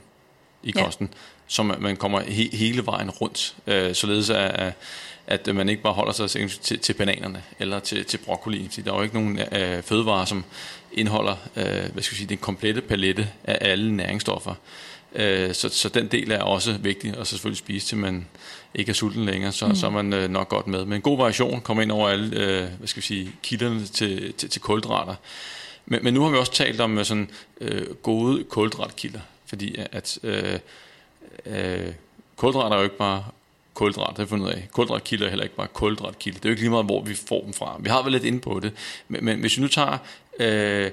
i 0.64 0.72
kosten, 0.72 1.10
ja. 1.12 1.18
som 1.48 1.76
man 1.80 1.98
kommer 1.98 2.20
he, 2.20 2.50
hele 2.54 2.86
vejen 2.86 3.10
rundt, 3.10 3.56
øh, 3.68 3.96
således 3.96 4.30
at, 4.30 4.74
at 5.28 5.56
man 5.56 5.70
ikke 5.70 5.82
bare 5.82 5.94
holder 5.94 6.14
sig 6.14 6.30
til, 6.30 6.80
til 6.80 6.94
bananerne 6.94 7.44
eller 7.60 7.80
til, 7.80 8.06
til 8.06 8.18
broccoli. 8.18 8.68
Så 8.72 8.82
der 8.82 8.92
er 8.92 8.96
jo 8.96 9.04
ikke 9.04 9.16
nogen 9.16 9.40
øh, 9.40 9.84
fødevarer, 9.84 10.26
som 10.26 10.44
indeholder 10.92 11.36
øh, 11.56 11.66
hvad 11.66 12.04
skal 12.04 12.14
jeg 12.14 12.18
sige, 12.18 12.28
den 12.28 12.38
komplette 12.38 12.82
palette 12.82 13.30
af 13.44 13.58
alle 13.62 13.96
næringsstoffer. 13.96 14.56
Øh, 15.16 15.54
så, 15.54 15.70
så 15.70 15.90
den 15.90 16.08
del 16.08 16.32
er 16.32 16.42
også 16.42 16.78
vigtig, 16.78 17.18
og 17.18 17.28
så 17.28 17.32
selvfølgelig 17.32 17.58
spise 17.58 17.88
til 17.88 17.98
man 17.98 18.28
ikke 18.76 18.90
er 18.90 18.94
sulten 18.94 19.26
længere, 19.26 19.52
så, 19.52 19.68
mm. 19.68 19.76
så 19.76 19.86
er 19.86 19.92
man 19.92 20.14
øh, 20.14 20.30
nok 20.30 20.50
godt 20.50 20.68
med. 20.68 20.86
Men 20.86 20.94
en 20.94 21.02
god 21.02 21.18
variation 21.18 21.62
kommer 21.62 21.84
ind 21.84 21.92
over 21.92 22.10
alle 22.10 22.38
øh, 22.38 22.70
hvad 22.78 22.88
skal 22.88 23.02
vi 23.02 23.06
sige, 23.06 23.32
kilderne 23.44 23.86
til, 23.86 24.34
til, 24.34 24.50
til 24.50 24.62
kulhydrater. 24.62 25.16
Men, 25.86 26.04
men 26.04 26.14
nu 26.14 26.24
har 26.24 26.30
vi 26.30 26.38
også 26.38 26.52
talt 26.52 26.82
om 26.82 27.04
sådan 27.04 27.30
øh, 27.62 27.96
gode 27.96 28.44
kulhydratkilder, 28.44 29.20
fordi 29.46 29.76
at 29.92 30.20
øh, 30.24 30.60
øh, 31.46 31.94
kulhydrater 32.36 32.76
er 32.76 32.80
jo 32.80 32.84
ikke 32.84 32.98
bare 32.98 33.26
kulhydrat, 33.74 34.10
det 34.10 34.18
har 34.18 34.24
vi 34.24 34.30
fundet 34.30 34.50
af. 34.50 34.68
Kulhydratkilder 34.72 35.26
er 35.26 35.30
heller 35.30 35.44
ikke 35.44 35.56
bare 35.56 35.68
kulhydratkilder. 35.68 36.40
Det 36.40 36.46
er 36.46 36.50
jo 36.50 36.54
ikke 36.54 36.62
lige 36.62 36.70
meget, 36.70 36.86
hvor 36.86 37.02
vi 37.02 37.14
får 37.14 37.42
dem 37.42 37.54
fra. 37.54 37.78
Vi 37.80 37.90
har 37.90 38.04
vel 38.04 38.12
lidt 38.12 38.24
inde 38.24 38.40
på 38.40 38.60
det. 38.60 38.72
Men, 39.08 39.26
men 39.26 39.40
hvis 39.40 39.58
vi 39.58 39.62
nu 39.62 39.68
tager 39.68 39.98
øh, 40.40 40.92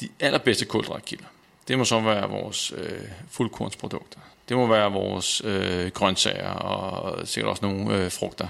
de 0.00 0.08
allerbedste 0.20 0.64
kulhydratkilder, 0.64 1.24
det 1.70 1.78
må 1.78 1.84
så 1.84 2.00
være 2.00 2.28
vores 2.28 2.72
øh, 2.76 3.00
fuldkornsprodukter. 3.28 4.20
Det 4.48 4.56
må 4.56 4.66
være 4.66 4.92
vores 4.92 5.42
øh, 5.44 5.90
grøntsager 5.90 6.50
og 6.50 7.28
sikkert 7.28 7.50
også 7.50 7.66
nogle 7.66 7.96
øh, 7.96 8.10
frugter. 8.10 8.48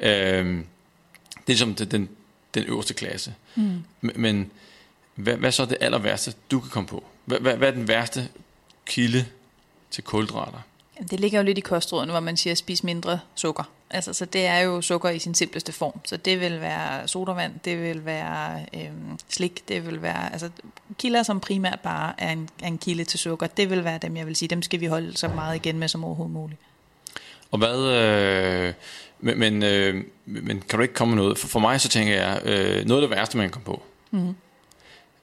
Øh, 0.00 0.08
det 0.08 0.64
er 1.36 1.46
ligesom 1.46 1.74
den, 1.74 1.90
den, 1.90 2.08
den 2.54 2.64
øverste 2.64 2.94
klasse. 2.94 3.34
Mm. 3.54 3.84
Men, 4.00 4.12
men 4.16 4.50
hvad, 5.14 5.36
hvad 5.36 5.52
så 5.52 5.62
er 5.62 5.66
det 5.66 5.78
aller 5.80 5.98
værste, 5.98 6.34
du 6.50 6.60
kan 6.60 6.70
komme 6.70 6.88
på? 6.88 7.04
Hvad, 7.24 7.40
hvad, 7.40 7.56
hvad 7.56 7.68
er 7.68 7.72
den 7.72 7.88
værste 7.88 8.28
kilde 8.86 9.26
til 9.90 10.04
kulhydrater? 10.04 10.58
Det 11.10 11.20
ligger 11.20 11.38
jo 11.38 11.44
lidt 11.44 11.58
i 11.58 11.60
kostrådene, 11.60 12.12
hvor 12.12 12.20
man 12.20 12.36
siger, 12.36 12.52
at 12.52 12.58
spis 12.58 12.84
mindre 12.84 13.20
sukker. 13.34 13.64
Altså, 13.90 14.12
så 14.12 14.24
det 14.24 14.46
er 14.46 14.58
jo 14.58 14.80
sukker 14.80 15.08
i 15.08 15.18
sin 15.18 15.34
simpleste 15.34 15.72
form. 15.72 16.00
Så 16.04 16.16
det 16.16 16.40
vil 16.40 16.60
være 16.60 17.08
sodavand, 17.08 17.52
det 17.64 17.82
vil 17.82 18.04
være 18.04 18.66
øhm, 18.74 19.18
slik, 19.28 19.68
det 19.68 19.86
vil 19.86 20.02
være 20.02 20.32
altså, 20.32 20.50
kilder, 20.98 21.22
som 21.22 21.40
primært 21.40 21.80
bare 21.80 22.12
er 22.18 22.32
en, 22.32 22.48
er 22.62 22.66
en 22.66 22.78
kilde 22.78 23.04
til 23.04 23.18
sukker. 23.18 23.46
Det 23.46 23.70
vil 23.70 23.84
være 23.84 23.98
dem, 23.98 24.16
jeg 24.16 24.26
vil 24.26 24.36
sige, 24.36 24.48
dem 24.48 24.62
skal 24.62 24.80
vi 24.80 24.86
holde 24.86 25.16
så 25.16 25.28
meget 25.28 25.56
igen 25.56 25.78
med 25.78 25.88
som 25.88 26.04
overhovedet 26.04 26.34
muligt. 26.34 26.60
Og 27.50 27.58
hvad, 27.58 27.78
øh, 27.78 28.74
men, 29.20 29.38
men, 29.38 29.62
øh, 29.62 30.04
men 30.24 30.60
kan 30.68 30.78
du 30.78 30.82
ikke 30.82 30.94
komme 30.94 31.14
med 31.14 31.22
noget? 31.22 31.38
For, 31.38 31.48
for 31.48 31.60
mig 31.60 31.80
så 31.80 31.88
tænker 31.88 32.14
jeg, 32.14 32.40
øh, 32.44 32.84
noget 32.84 33.02
af 33.02 33.08
det 33.08 33.16
værste, 33.16 33.36
man 33.36 33.44
kan 33.44 33.52
komme 33.52 33.64
på, 33.64 33.82
mm-hmm 34.10 34.34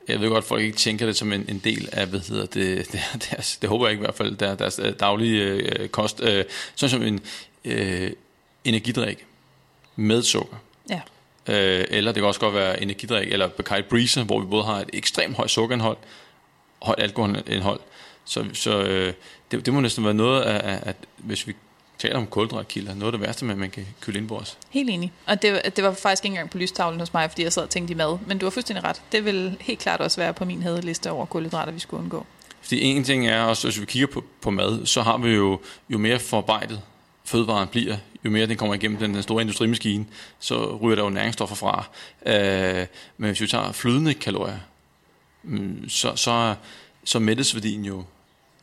jeg 0.07 0.21
ved 0.21 0.29
godt, 0.29 0.43
at 0.43 0.47
folk 0.47 0.61
ikke 0.61 0.77
tænker 0.77 1.05
det 1.05 1.15
som 1.15 1.33
en, 1.33 1.45
en 1.49 1.61
del 1.63 1.89
af, 1.91 2.07
hvad 2.07 2.19
hedder 2.19 2.45
det, 2.45 2.91
deres, 3.31 3.57
det 3.57 3.69
håber 3.69 3.85
jeg 3.85 3.91
ikke 3.91 4.01
i 4.01 4.05
hvert 4.05 4.15
fald, 4.15 4.35
der, 4.35 4.55
deres 4.55 4.79
øh, 4.83 4.93
daglige 4.99 5.43
øh, 5.43 5.89
kost, 5.89 6.21
øh, 6.23 6.45
sådan 6.75 6.89
som 6.89 7.03
en 7.03 7.19
øh, 7.65 8.11
energidrik 8.65 9.25
med 9.95 10.23
sukker. 10.23 10.57
Ja. 10.89 11.01
Øh, 11.47 11.85
eller 11.89 12.11
det 12.11 12.21
kan 12.21 12.27
også 12.27 12.39
godt 12.39 12.55
være 12.55 12.81
energidrik, 12.81 13.31
eller 13.31 13.47
Bacardi 13.47 13.81
Breezer, 13.81 14.23
hvor 14.23 14.39
vi 14.39 14.45
både 14.45 14.63
har 14.63 14.79
et 14.79 14.89
ekstremt 14.93 15.35
højt 15.35 15.49
sukkerindhold, 15.49 15.97
højt 16.81 16.99
alkoholindhold, 16.99 17.79
så, 18.25 18.45
så 18.53 18.81
øh, 18.81 19.13
det, 19.51 19.65
det 19.65 19.73
må 19.73 19.79
næsten 19.79 20.05
være 20.05 20.13
noget 20.13 20.41
af, 20.41 20.73
at, 20.73 20.87
at 20.87 20.95
hvis 21.17 21.47
vi 21.47 21.55
taler 21.99 22.17
om 22.17 22.27
kulhydratkilder. 22.27 22.93
Noget 22.93 23.13
af 23.13 23.19
det 23.19 23.27
værste, 23.27 23.45
man, 23.45 23.57
man 23.57 23.69
kan 23.69 23.85
kylde 24.01 24.19
ind 24.19 24.27
på 24.27 24.37
os. 24.37 24.57
Helt 24.69 24.89
enig. 24.89 25.11
Og 25.25 25.41
det, 25.41 25.75
det 25.75 25.83
var 25.83 25.93
faktisk 25.93 26.25
ikke 26.25 26.33
engang 26.33 26.49
på 26.49 26.57
lystavlen 26.57 26.99
hos 26.99 27.13
mig, 27.13 27.29
fordi 27.29 27.43
jeg 27.43 27.53
sad 27.53 27.63
og 27.63 27.69
tænkte 27.69 27.93
i 27.93 27.95
mad. 27.95 28.17
Men 28.27 28.37
du 28.37 28.45
har 28.45 28.51
fuldstændig 28.51 28.83
ret. 28.83 29.01
Det 29.11 29.25
vil 29.25 29.57
helt 29.61 29.79
klart 29.79 29.99
også 29.99 30.21
være 30.21 30.33
på 30.33 30.45
min 30.45 30.63
hadeliste 30.63 31.11
over 31.11 31.25
kulhydrater, 31.25 31.71
vi 31.71 31.79
skulle 31.79 32.03
undgå. 32.03 32.25
Fordi 32.61 32.81
en 32.81 33.03
ting 33.03 33.27
er 33.27 33.41
også, 33.41 33.67
hvis 33.67 33.79
vi 33.79 33.85
kigger 33.85 34.07
på, 34.07 34.23
på 34.41 34.49
mad, 34.49 34.85
så 34.85 35.01
har 35.01 35.17
vi 35.17 35.29
jo, 35.29 35.59
jo 35.89 35.97
mere 35.97 36.19
forarbejdet 36.19 36.81
fødevaren 37.25 37.67
bliver, 37.67 37.97
jo 38.25 38.29
mere 38.29 38.47
den 38.47 38.57
kommer 38.57 38.75
igennem 38.75 38.97
den, 38.97 39.13
den 39.13 39.23
store 39.23 39.41
industrimaskine, 39.41 40.05
så 40.39 40.75
ryger 40.75 40.95
der 40.95 41.03
jo 41.03 41.09
næringsstoffer 41.09 41.55
fra. 41.55 41.85
Øh, 42.25 42.85
men 43.17 43.29
hvis 43.29 43.41
vi 43.41 43.47
tager 43.47 43.71
flydende 43.71 44.13
kalorier, 44.13 44.59
mm, 45.43 45.89
så, 45.89 46.15
så, 46.15 46.55
så 47.03 47.19
mættesværdien 47.19 47.85
jo 47.85 48.03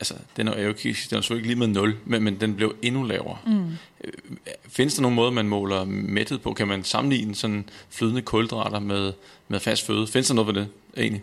altså, 0.02 0.14
den 0.36 0.48
er 0.48 0.62
jo 0.62 0.68
ikke, 0.68 0.82
den 0.82 1.18
er 1.18 1.20
selvfølgelig 1.20 1.38
ikke 1.38 1.48
lige 1.48 1.58
med 1.58 1.66
0, 1.66 1.96
men, 2.04 2.22
men 2.22 2.40
den 2.40 2.56
blev 2.56 2.74
endnu 2.82 3.02
lavere. 3.02 3.38
Mm. 3.46 3.72
Findes 4.68 4.94
der 4.94 5.02
nogen 5.02 5.14
måde, 5.14 5.32
man 5.32 5.48
måler 5.48 5.84
mættet 5.84 6.42
på? 6.42 6.52
Kan 6.52 6.68
man 6.68 6.84
sammenligne 6.84 7.34
sådan 7.34 7.68
flydende 7.90 8.22
kulhydrater 8.22 8.78
med, 8.78 9.12
med 9.48 9.60
fast 9.60 9.86
føde? 9.86 10.06
Findes 10.06 10.26
der 10.28 10.34
noget 10.34 10.54
ved 10.54 10.62
det 10.62 10.68
egentlig? 10.96 11.22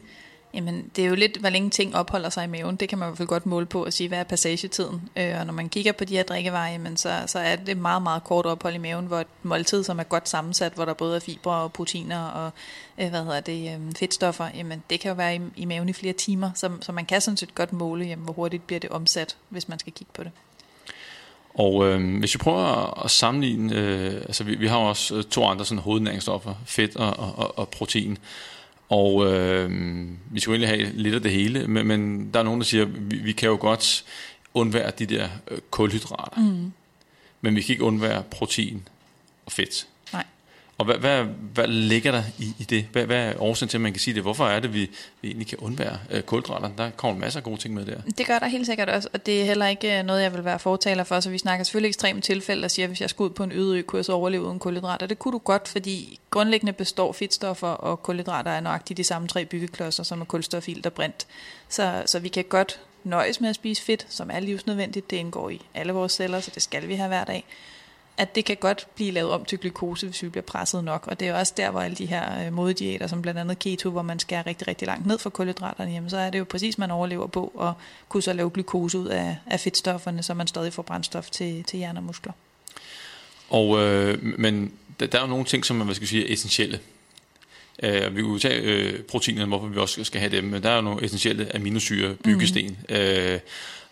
Jamen, 0.54 0.92
det 0.96 1.04
er 1.04 1.10
jo 1.10 1.16
lidt, 1.16 1.38
hvor 1.38 1.50
længe 1.50 1.70
ting 1.70 1.96
opholder 1.96 2.30
sig 2.30 2.44
i 2.44 2.48
maven. 2.48 2.76
Det 2.76 2.90
kan 2.90 2.98
man 2.98 3.06
i 3.06 3.10
hvert 3.10 3.18
fald 3.18 3.28
godt 3.28 3.46
måle 3.46 3.66
på 3.66 3.86
og 3.86 3.94
sige, 3.94 4.08
hvad 4.08 4.20
er 4.20 4.24
passagetiden. 4.24 5.10
Øh, 5.16 5.40
og 5.40 5.46
når 5.46 5.54
man 5.54 5.70
kigger 5.70 5.92
på 5.92 6.06
de 6.06 6.16
her 6.16 6.24
drikkevarer, 6.24 6.72
jamen, 6.72 6.98
så, 6.98 7.24
så 7.28 7.40
er 7.40 7.56
det 7.56 7.78
meget, 7.78 8.02
meget 8.02 8.24
kort 8.24 8.46
ophold 8.46 8.76
i 8.76 8.78
maven, 8.78 9.06
hvor 9.06 9.20
et 9.20 9.28
måltid, 9.44 9.84
som 9.84 10.00
er 10.00 10.04
godt 10.04 10.30
sammensat, 10.30 10.74
hvor 10.74 10.86
der 10.86 10.94
både 10.94 11.16
er 11.16 11.20
fibre 11.20 11.54
og 11.54 11.74
proteiner 11.74 12.26
og 12.26 12.52
øh, 12.98 13.10
hvad 13.10 13.24
hedder 13.24 13.40
det, 13.40 13.74
øh, 13.74 13.92
fedtstoffer, 14.00 14.48
jamen, 14.56 14.84
det 14.90 15.00
kan 15.00 15.10
jo 15.10 15.16
være 15.16 15.36
i, 15.36 15.40
i 15.56 15.66
maven 15.66 15.90
i 15.90 15.94
flere 15.94 16.14
timer, 16.14 16.52
så, 16.56 16.72
så 16.82 16.92
man 16.92 17.06
kan 17.06 17.22
sådan 17.22 17.38
set 17.38 17.56
godt 17.56 17.74
måle, 17.74 18.06
jamen, 18.06 18.26
hvor 18.26 18.34
hurtigt 18.34 18.68
bliver 18.68 18.80
det 18.80 18.90
omsat, 18.90 19.38
hvis 19.50 19.70
man 19.70 19.80
skal 19.80 19.94
kigge 19.94 20.12
på 20.14 20.24
det. 20.24 20.32
Og 21.54 21.88
øh, 21.88 22.20
hvis 22.20 22.36
vi 22.36 22.38
prøver 22.38 23.04
at 23.06 23.12
sammenligne, 23.12 23.76
øh, 23.76 24.14
altså 24.14 24.44
vi, 24.44 24.56
vi 24.56 24.68
har 24.68 24.78
også 24.78 25.16
øh, 25.16 25.24
to 25.24 25.46
andre 25.46 25.66
sådan 25.66 25.82
hovednæringsstoffer, 25.82 26.54
fedt 26.66 26.96
og, 26.96 27.14
og, 27.38 27.60
og 27.60 27.70
protein. 27.70 28.18
Og 28.90 29.34
øh, 29.34 29.72
vi 30.32 30.40
skal 30.40 30.52
egentlig 30.52 30.70
have 30.70 30.92
lidt 30.94 31.16
af 31.16 31.22
det 31.22 31.32
hele, 31.32 31.68
men, 31.68 31.88
men 31.88 32.30
der 32.34 32.40
er 32.40 32.44
nogen, 32.44 32.60
der 32.60 32.66
siger, 32.66 32.86
vi, 32.86 33.18
vi 33.18 33.32
kan 33.32 33.50
jo 33.50 33.58
godt 33.60 34.06
undvære 34.54 34.92
de 35.00 35.06
der 35.06 35.30
øh, 35.52 35.58
kulhydrater. 35.72 36.42
Mm. 36.42 36.72
Men 37.42 37.56
vi 37.56 37.62
kan 37.62 37.74
ikke 37.74 37.84
undvære 37.84 38.24
protein 38.32 38.88
og 39.46 39.52
fedt. 39.52 39.88
Og 40.80 40.86
hvad, 40.86 40.96
hvad, 40.96 41.24
hvad 41.54 41.68
ligger 41.68 42.12
der 42.12 42.24
i, 42.38 42.54
i 42.60 42.64
det? 42.64 42.88
Hvad, 42.92 43.06
hvad 43.06 43.18
er 43.18 43.34
årsagen 43.42 43.70
til, 43.70 43.78
at 43.78 43.82
man 43.82 43.94
kan 43.94 44.00
sige 44.00 44.14
det? 44.14 44.22
Hvorfor 44.22 44.46
er 44.46 44.60
det, 44.60 44.74
vi, 44.74 44.90
vi 45.22 45.28
egentlig 45.28 45.48
kan 45.48 45.58
undvære 45.58 46.00
øh, 46.12 46.22
kulhydrater? 46.22 46.70
Der 46.78 46.90
kommer 46.90 47.20
masser 47.20 47.40
af 47.40 47.44
gode 47.44 47.58
ting 47.58 47.74
med 47.74 47.86
der. 47.86 48.02
Det 48.18 48.28
gør 48.28 48.40
der 48.40 48.48
helt 48.48 48.66
sikkert 48.66 48.90
også, 48.90 49.10
og 49.14 49.26
det 49.26 49.42
er 49.42 49.46
heller 49.46 49.68
ikke 49.68 50.00
øh, 50.00 50.06
noget, 50.06 50.22
jeg 50.22 50.34
vil 50.34 50.46
være 50.46 50.60
fortaler 50.60 51.04
for. 51.04 51.20
Så 51.20 51.30
vi 51.30 51.38
snakker 51.38 51.64
selvfølgelig 51.64 51.88
ekstremt 51.90 52.24
tilfælde, 52.24 52.66
og 52.66 52.72
siger, 52.72 52.86
at 52.86 52.90
hvis 52.90 53.02
jeg 53.02 53.10
skal 53.10 53.24
ud 53.24 53.30
på 53.30 53.44
en 53.44 53.52
øde 53.52 53.78
ø, 53.78 53.82
kunne 53.82 53.98
jeg 53.98 54.06
så 54.06 54.14
overleve 54.14 54.44
uden 54.44 54.60
kulhydrater. 54.60 55.08
Det 55.08 55.20
kunne 55.20 55.32
du 55.32 55.38
godt, 55.38 55.68
fordi 55.68 56.20
grundlæggende 56.30 56.74
består 56.74 57.12
fedtstoffer 57.12 57.68
og 57.68 58.04
kulhydrater 58.04 58.52
af 58.52 58.64
nøjagtigt 58.64 58.98
de 58.98 59.04
samme 59.04 59.28
tre 59.28 59.46
byggeklodser, 59.46 60.04
som 60.04 60.22
er 60.22 60.26
kulstof, 60.26 60.70
ilt 60.70 60.86
og 60.86 60.94
brint. 60.94 61.28
Så, 61.70 62.04
så 62.06 62.20
vi 62.20 62.28
kan 62.28 62.44
godt 62.50 62.80
nøjes 63.04 63.42
med 63.42 63.50
at 63.50 63.56
spise 63.56 63.84
fedt, 63.84 64.06
som 64.10 64.30
er 64.34 64.40
livsnødvendigt. 64.40 65.10
Det 65.12 65.18
indgår 65.18 65.50
i 65.50 65.62
alle 65.74 65.94
vores 65.94 66.12
celler, 66.12 66.40
så 66.40 66.52
det 66.54 66.64
skal 66.64 66.88
vi 66.88 66.96
have 66.96 67.08
hver 67.08 67.24
dag 67.24 67.46
at 68.20 68.36
det 68.36 68.46
kan 68.46 68.58
godt 68.58 68.88
blive 68.96 69.12
lavet 69.12 69.32
om 69.32 69.46
til 69.46 69.58
glukose, 69.58 70.08
hvis 70.08 70.24
vi 70.24 70.30
bliver 70.30 70.44
presset 70.44 70.84
nok. 70.84 71.08
Og 71.08 71.20
det 71.20 71.28
er 71.28 71.34
også 71.34 71.54
der, 71.58 71.72
hvor 71.72 71.82
alle 71.82 71.96
de 71.96 72.06
her 72.06 72.46
øh, 72.46 72.54
modediæter, 72.54 73.08
som 73.08 73.22
blandt 73.22 73.40
andet 73.40 73.60
keto, 73.60 73.90
hvor 73.90 74.02
man 74.02 74.20
skærer 74.20 74.48
rigtig, 74.48 74.68
rigtig 74.68 74.88
langt 74.88 75.06
ned 75.08 75.18
for 75.18 75.30
kulhydraterne, 75.30 75.92
jamen 75.92 76.10
så 76.10 76.18
er 76.18 76.30
det 76.30 76.40
jo 76.40 76.44
præcis, 76.44 76.78
man 76.78 76.92
overlever 76.92 77.28
på 77.28 77.48
at 77.62 77.86
kunne 78.10 78.24
så 78.24 78.34
lave 78.34 78.50
glukose 78.50 79.00
ud 79.00 79.08
af, 79.08 79.38
af 79.46 79.60
fedtstofferne, 79.60 80.24
så 80.24 80.34
man 80.34 80.48
stadig 80.48 80.74
får 80.74 80.84
brændstof 80.84 81.30
til, 81.30 81.64
til 81.64 81.80
hjerne 81.80 82.00
og 82.00 82.04
muskler. 82.04 82.34
Og, 83.50 83.80
øh, 83.80 84.24
men 84.40 84.72
der, 85.00 85.06
der 85.08 85.18
er 85.18 85.22
jo 85.22 85.28
nogle 85.28 85.46
ting, 85.46 85.66
som 85.66 85.78
man 85.78 85.88
hvad 85.88 85.96
skal 85.96 86.08
sige, 86.08 86.30
er 86.30 86.34
essentielle. 86.34 86.80
Uh, 87.84 88.16
vi 88.16 88.22
kunne 88.22 88.40
tage 88.40 88.62
øh, 88.62 89.00
proteinerne, 89.00 89.48
hvorfor 89.48 89.68
vi 89.68 89.78
også 89.78 90.04
skal 90.04 90.20
have 90.20 90.32
dem, 90.32 90.44
men 90.44 90.64
der 90.64 90.70
er 90.70 90.76
jo 90.76 90.82
nogle 90.82 91.06
essentielle 91.06 91.56
aminosyre, 91.56 92.16
byggesten. 92.16 92.78
Mm. 92.90 92.96
Uh, 92.96 93.40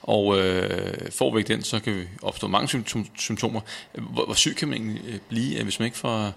og 0.02 0.40
øh, 0.40 1.12
får 1.12 1.34
vi 1.34 1.40
ikke 1.40 1.54
den, 1.54 1.64
så 1.64 1.80
kan 1.80 1.96
vi 1.96 2.04
opstå 2.22 2.48
mange 2.48 2.84
symptomer. 3.18 3.62
Hvor, 3.94 4.26
hvor 4.26 4.34
syg 4.34 4.56
kan 4.56 4.68
man 4.68 4.78
egentlig 4.78 5.04
øh, 5.08 5.20
blive, 5.30 5.64
hvis 5.64 5.80
man 5.80 5.86
ikke 5.86 5.98
får 5.98 6.34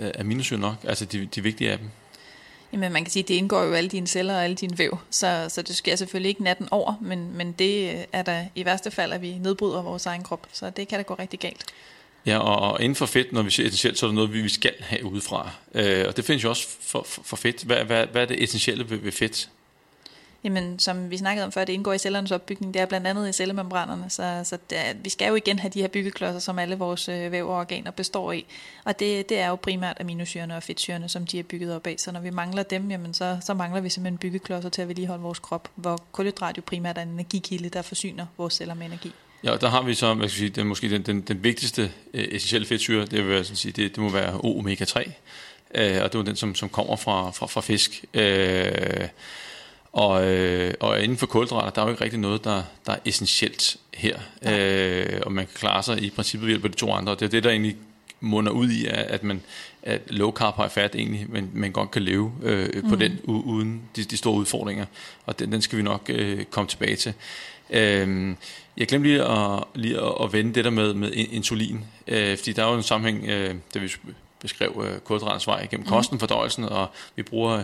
øh, 0.00 0.10
aminosyre 0.18 0.58
nok, 0.58 0.74
altså 0.84 1.04
de, 1.04 1.28
de 1.34 1.42
vigtige 1.42 1.70
af 1.70 1.78
dem? 1.78 1.88
Jamen 2.72 2.92
man 2.92 3.04
kan 3.04 3.10
sige, 3.10 3.22
at 3.22 3.28
det 3.28 3.34
indgår 3.34 3.62
jo 3.62 3.72
alle 3.72 3.90
dine 3.90 4.06
celler 4.06 4.34
og 4.34 4.44
alle 4.44 4.56
dine 4.56 4.78
væv, 4.78 4.98
så, 5.10 5.46
så 5.48 5.62
det 5.62 5.76
sker 5.76 5.96
selvfølgelig 5.96 6.28
ikke 6.28 6.42
natten 6.42 6.68
over, 6.70 6.94
men, 7.00 7.36
men 7.36 7.52
det 7.52 8.04
er 8.12 8.22
der 8.22 8.44
i 8.54 8.64
værste 8.64 8.90
fald, 8.90 9.12
at 9.12 9.22
vi 9.22 9.38
nedbryder 9.38 9.82
vores 9.82 10.06
egen 10.06 10.22
krop, 10.22 10.46
så 10.52 10.70
det 10.70 10.88
kan 10.88 10.98
da 10.98 11.02
gå 11.02 11.14
rigtig 11.14 11.40
galt. 11.40 11.64
Ja, 12.26 12.38
og 12.38 12.82
inden 12.82 12.96
for 12.96 13.06
fedt, 13.06 13.32
når 13.32 13.42
vi 13.42 13.50
siger 13.50 13.66
essentielt, 13.66 13.98
så 13.98 14.06
er 14.06 14.08
det 14.08 14.14
noget, 14.14 14.32
vi 14.32 14.48
skal 14.48 14.74
have 14.80 15.04
udefra. 15.04 15.50
Øh, 15.74 16.04
og 16.08 16.16
det 16.16 16.24
findes 16.24 16.44
jo 16.44 16.48
også 16.48 16.68
for, 16.80 17.02
for, 17.08 17.22
for 17.22 17.36
fedt. 17.36 17.62
Hvad, 17.64 17.84
hvad, 17.84 18.06
hvad 18.06 18.22
er 18.22 18.26
det 18.26 18.42
essentielle 18.42 18.90
ved, 18.90 18.98
ved 18.98 19.12
fedt? 19.12 19.48
Jamen, 20.44 20.78
som 20.78 21.10
vi 21.10 21.16
snakkede 21.16 21.44
om 21.46 21.52
før, 21.52 21.64
det 21.64 21.72
indgår 21.72 21.92
i 21.92 21.98
cellernes 21.98 22.30
opbygning, 22.30 22.74
det 22.74 22.82
er 22.82 22.86
blandt 22.86 23.06
andet 23.06 23.28
i 23.28 23.32
cellemembranerne, 23.32 24.10
så, 24.10 24.40
så 24.44 24.58
det 24.70 24.78
er, 24.78 24.94
vi 24.94 25.10
skal 25.10 25.28
jo 25.28 25.34
igen 25.34 25.58
have 25.58 25.70
de 25.70 25.80
her 25.80 25.88
byggeklodser, 25.88 26.38
som 26.38 26.58
alle 26.58 26.78
vores 26.78 27.08
øh, 27.08 27.32
væv 27.32 27.48
og 27.48 27.56
organer 27.56 27.90
består 27.90 28.32
i, 28.32 28.44
og 28.84 28.98
det, 28.98 29.28
det 29.28 29.38
er 29.38 29.48
jo 29.48 29.54
primært 29.54 29.96
aminosyrene 30.00 30.56
og 30.56 30.62
fedtsyrene, 30.62 31.08
som 31.08 31.26
de 31.26 31.38
er 31.38 31.42
bygget 31.42 31.76
op 31.76 31.86
af, 31.86 31.94
så 31.98 32.12
når 32.12 32.20
vi 32.20 32.30
mangler 32.30 32.62
dem, 32.62 32.90
jamen 32.90 33.14
så, 33.14 33.38
så 33.40 33.54
mangler 33.54 33.80
vi 33.80 33.88
simpelthen 33.88 34.18
byggeklodser 34.18 34.68
til 34.68 34.82
at 34.82 34.88
vedligeholde 34.88 35.22
vores 35.22 35.38
krop, 35.38 35.68
hvor 35.74 36.02
kulhydrat 36.12 36.56
jo 36.56 36.62
primært 36.66 36.98
er 36.98 37.02
en 37.02 37.08
energikilde, 37.08 37.68
der 37.68 37.82
forsyner 37.82 38.26
vores 38.38 38.54
celler 38.54 38.74
med 38.74 38.86
energi. 38.86 39.12
Ja, 39.44 39.56
der 39.56 39.68
har 39.68 39.82
vi 39.82 39.94
så, 39.94 40.14
hvad 40.14 40.28
skal 40.28 40.42
jeg 40.42 40.48
sige, 40.48 40.60
den, 40.60 40.66
måske 40.66 40.90
den, 40.90 41.02
den, 41.02 41.20
den 41.20 41.44
vigtigste 41.44 41.92
øh, 42.14 42.24
essentielle 42.30 42.66
fedtsyre, 42.66 43.06
det, 43.06 43.28
vil 43.28 43.44
sådan 43.44 43.56
sige, 43.56 43.72
det, 43.72 43.96
det 43.96 44.02
må 44.02 44.08
være 44.08 44.32
omega-3, 44.32 45.10
øh, 45.74 46.02
og 46.02 46.12
det 46.12 46.18
er 46.18 46.22
den, 46.22 46.36
som, 46.36 46.54
som 46.54 46.68
kommer 46.68 46.96
fra, 46.96 47.30
fra, 47.30 47.46
fra 47.46 47.60
fisk. 47.60 48.04
Øh, 48.14 49.08
og, 49.92 50.26
øh, 50.26 50.74
og 50.80 51.02
inden 51.02 51.18
for 51.18 51.26
kulhydrater, 51.26 51.70
der 51.70 51.82
er 51.82 51.86
jo 51.86 51.90
ikke 51.90 52.04
rigtig 52.04 52.20
noget, 52.20 52.44
der, 52.44 52.62
der 52.86 52.92
er 52.92 52.98
essentielt 53.04 53.76
her. 53.94 54.18
Øh, 54.46 55.20
og 55.22 55.32
man 55.32 55.46
kan 55.46 55.54
klare 55.54 55.82
sig 55.82 56.02
i 56.02 56.10
princippet 56.10 56.46
ved 56.46 56.52
hjælp 56.52 56.64
af 56.64 56.70
de 56.70 56.76
to 56.76 56.92
andre. 56.92 57.12
Det 57.12 57.22
er 57.22 57.28
det, 57.28 57.44
der 57.44 57.50
egentlig 57.50 57.76
munder 58.20 58.52
ud 58.52 58.70
i, 58.70 58.86
at 58.90 59.22
man 59.22 59.42
at 59.82 60.00
low 60.06 60.32
carb 60.32 60.56
high 60.56 60.70
fat 60.70 60.94
egentlig, 60.94 61.26
men 61.28 61.50
man 61.54 61.72
godt 61.72 61.90
kan 61.90 62.02
leve 62.02 62.32
øh, 62.42 62.82
på 62.82 62.94
mm. 62.94 62.98
den 62.98 63.20
uden 63.24 63.82
de, 63.96 64.04
de 64.04 64.16
store 64.16 64.34
udfordringer. 64.34 64.86
Og 65.26 65.38
den, 65.38 65.52
den 65.52 65.62
skal 65.62 65.78
vi 65.78 65.82
nok 65.82 66.02
øh, 66.08 66.44
komme 66.44 66.68
tilbage 66.68 66.96
til. 66.96 67.14
Øh, 67.70 68.34
jeg 68.76 68.88
glemte 68.88 69.08
lige 69.08 69.22
at, 69.22 69.64
lige 69.74 70.00
at, 70.00 70.12
at 70.22 70.32
vende 70.32 70.54
det 70.54 70.64
der 70.64 70.70
med, 70.70 70.94
med 70.94 71.12
insulin, 71.12 71.84
øh, 72.06 72.36
fordi 72.36 72.52
der 72.52 72.64
er 72.64 72.70
jo 72.70 72.76
en 72.76 72.82
sammenhæng, 72.82 73.28
øh, 73.28 73.54
da 73.74 73.78
vi 73.78 73.92
beskrev 74.40 74.84
øh, 74.86 74.98
kulhydratens 75.00 75.46
vej 75.46 75.66
gennem 75.70 75.86
kosten, 75.86 76.18
fordøjelsen, 76.18 76.64
og 76.64 76.86
vi 77.16 77.22
bruger 77.22 77.62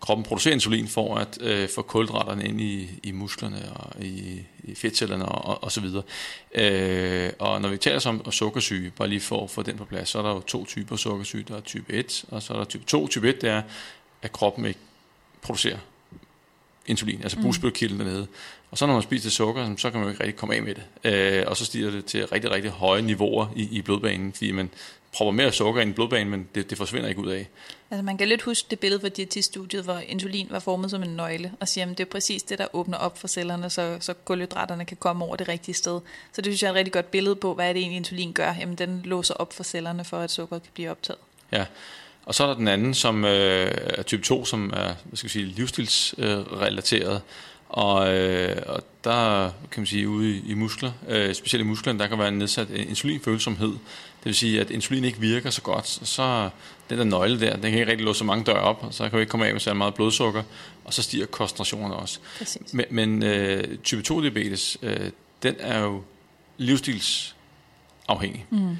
kroppen 0.00 0.24
producerer 0.24 0.54
insulin 0.54 0.88
for 0.88 1.16
at 1.16 1.38
øh, 1.40 1.68
få 1.68 1.82
kulhydraterne 1.82 2.44
ind 2.44 2.60
i, 2.60 2.88
i 3.02 3.12
musklerne 3.12 3.72
og 3.72 4.04
i, 4.04 4.42
i 4.64 4.74
fedtcellerne 4.74 5.26
og, 5.26 5.64
og, 5.64 5.72
så 5.72 5.80
videre. 5.80 6.02
Øh, 6.54 7.32
og 7.38 7.60
når 7.60 7.68
vi 7.68 7.76
taler 7.76 8.06
om, 8.06 8.22
om 8.26 8.32
sukkersyge, 8.32 8.90
bare 8.90 9.08
lige 9.08 9.20
for 9.20 9.44
at 9.44 9.50
få 9.50 9.62
den 9.62 9.76
på 9.76 9.84
plads, 9.84 10.08
så 10.08 10.18
er 10.18 10.22
der 10.22 10.30
jo 10.30 10.40
to 10.40 10.64
typer 10.64 10.96
sukkersyge. 10.96 11.44
Der 11.48 11.56
er 11.56 11.60
type 11.60 11.92
1, 11.92 12.24
og 12.28 12.42
så 12.42 12.52
er 12.52 12.56
der 12.56 12.64
type 12.64 12.84
2. 12.84 13.08
Type 13.08 13.28
1, 13.28 13.40
det 13.40 13.50
er, 13.50 13.62
at 14.22 14.32
kroppen 14.32 14.64
ikke 14.64 14.80
producerer 15.42 15.78
insulin, 16.86 17.22
altså 17.22 17.40
bugspytkilden 17.42 18.00
dernede. 18.00 18.26
Og 18.70 18.78
så 18.78 18.86
når 18.86 18.92
man 18.92 19.02
spiser 19.02 19.30
sukker, 19.30 19.76
så 19.76 19.90
kan 19.90 20.00
man 20.00 20.06
jo 20.06 20.10
ikke 20.10 20.24
rigtig 20.24 20.36
komme 20.36 20.54
af 20.54 20.62
med 20.62 20.74
det. 20.74 21.12
Øh, 21.12 21.44
og 21.46 21.56
så 21.56 21.64
stiger 21.64 21.90
det 21.90 22.04
til 22.04 22.26
rigtig, 22.26 22.50
rigtig 22.50 22.70
høje 22.70 23.02
niveauer 23.02 23.46
i, 23.56 23.68
i 23.70 23.82
blodbanen, 23.82 24.32
fordi 24.32 24.50
man 24.50 24.70
propper 25.16 25.32
mere 25.32 25.52
sukker 25.52 25.80
ind 25.80 25.90
i 25.90 25.92
blodbanen, 25.92 26.30
men 26.30 26.48
det, 26.54 26.70
det 26.70 26.78
forsvinder 26.78 27.08
ikke 27.08 27.20
ud 27.20 27.30
af. 27.30 27.48
Altså 27.90 28.02
man 28.02 28.18
kan 28.18 28.28
lidt 28.28 28.42
huske 28.42 28.66
det 28.70 28.78
billede 28.78 29.00
fra 29.00 29.08
diætiststudiet, 29.08 29.84
hvor 29.84 29.98
insulin 30.08 30.46
var 30.50 30.58
formet 30.58 30.90
som 30.90 31.02
en 31.02 31.16
nøgle, 31.16 31.52
og 31.60 31.68
siger, 31.68 31.90
at 31.90 31.98
det 31.98 32.04
er 32.04 32.10
præcis 32.10 32.42
det, 32.42 32.58
der 32.58 32.66
åbner 32.72 32.98
op 32.98 33.18
for 33.18 33.28
cellerne, 33.28 33.70
så, 33.70 33.96
så 34.00 34.14
kulhydraterne 34.14 34.84
kan 34.84 34.96
komme 34.96 35.24
over 35.24 35.36
det 35.36 35.48
rigtige 35.48 35.74
sted. 35.74 36.00
Så 36.32 36.42
det 36.42 36.44
synes 36.44 36.62
jeg 36.62 36.68
er 36.68 36.72
et 36.72 36.76
rigtig 36.76 36.92
godt 36.92 37.10
billede 37.10 37.36
på, 37.36 37.54
hvad 37.54 37.68
er 37.68 37.72
det 37.72 37.80
egentlig 37.80 37.96
insulin 37.96 38.32
gør. 38.32 38.54
Jamen 38.60 38.74
den 38.74 39.00
låser 39.04 39.34
op 39.34 39.52
for 39.52 39.62
cellerne, 39.62 40.04
for 40.04 40.18
at 40.18 40.30
sukkeret 40.30 40.62
kan 40.62 40.70
blive 40.74 40.90
optaget. 40.90 41.18
Ja, 41.52 41.64
og 42.24 42.34
så 42.34 42.42
er 42.42 42.46
der 42.46 42.54
den 42.54 42.68
anden, 42.68 42.94
som 42.94 43.24
øh, 43.24 43.70
er 43.74 44.02
type 44.02 44.22
2, 44.22 44.44
som 44.44 44.70
er 44.76 44.94
hvad 45.04 45.16
skal 45.16 45.28
vi 45.28 45.32
sige, 45.32 45.44
livsstilsrelateret. 45.44 47.22
Og, 47.68 48.14
øh, 48.14 48.62
og 48.66 48.82
der 49.04 49.50
kan 49.70 49.80
man 49.80 49.86
sige, 49.86 50.08
ude 50.08 50.30
i, 50.30 50.42
i 50.46 50.54
muskler, 50.54 50.92
øh, 51.08 51.34
specielt 51.34 51.64
i 51.64 51.66
musklerne, 51.66 51.98
der 51.98 52.06
kan 52.06 52.18
være 52.18 52.28
en 52.28 52.38
nedsat 52.38 52.70
insulinfølsomhed. 52.70 53.72
Det 54.26 54.30
vil 54.30 54.34
sige, 54.34 54.60
at 54.60 54.70
insulin 54.70 55.04
ikke 55.04 55.20
virker 55.20 55.50
så 55.50 55.62
godt. 55.62 55.86
Så, 55.88 56.50
den 56.90 56.98
der 56.98 57.04
nøgle 57.04 57.40
der, 57.40 57.52
den 57.52 57.62
kan 57.62 57.72
ikke 57.72 57.86
rigtig 57.86 58.04
låse 58.04 58.18
så 58.18 58.24
mange 58.24 58.44
døre 58.44 58.60
op, 58.60 58.84
og 58.84 58.94
så 58.94 59.08
kan 59.08 59.16
vi 59.18 59.22
ikke 59.22 59.30
komme 59.30 59.46
af 59.46 59.52
med 59.52 59.60
så 59.60 59.74
meget 59.74 59.94
blodsukker, 59.94 60.42
og 60.84 60.94
så 60.94 61.02
stiger 61.02 61.26
koncentrationerne 61.26 61.96
også. 61.96 62.18
Præcis. 62.38 62.74
Men, 62.74 62.84
men 62.90 63.22
øh, 63.22 63.78
type 63.78 64.02
2 64.02 64.20
diabetes, 64.20 64.78
øh, 64.82 65.10
den 65.42 65.54
er 65.58 65.80
jo 65.80 66.02
livsstilsafhængig. 66.56 68.46
Mm. 68.50 68.76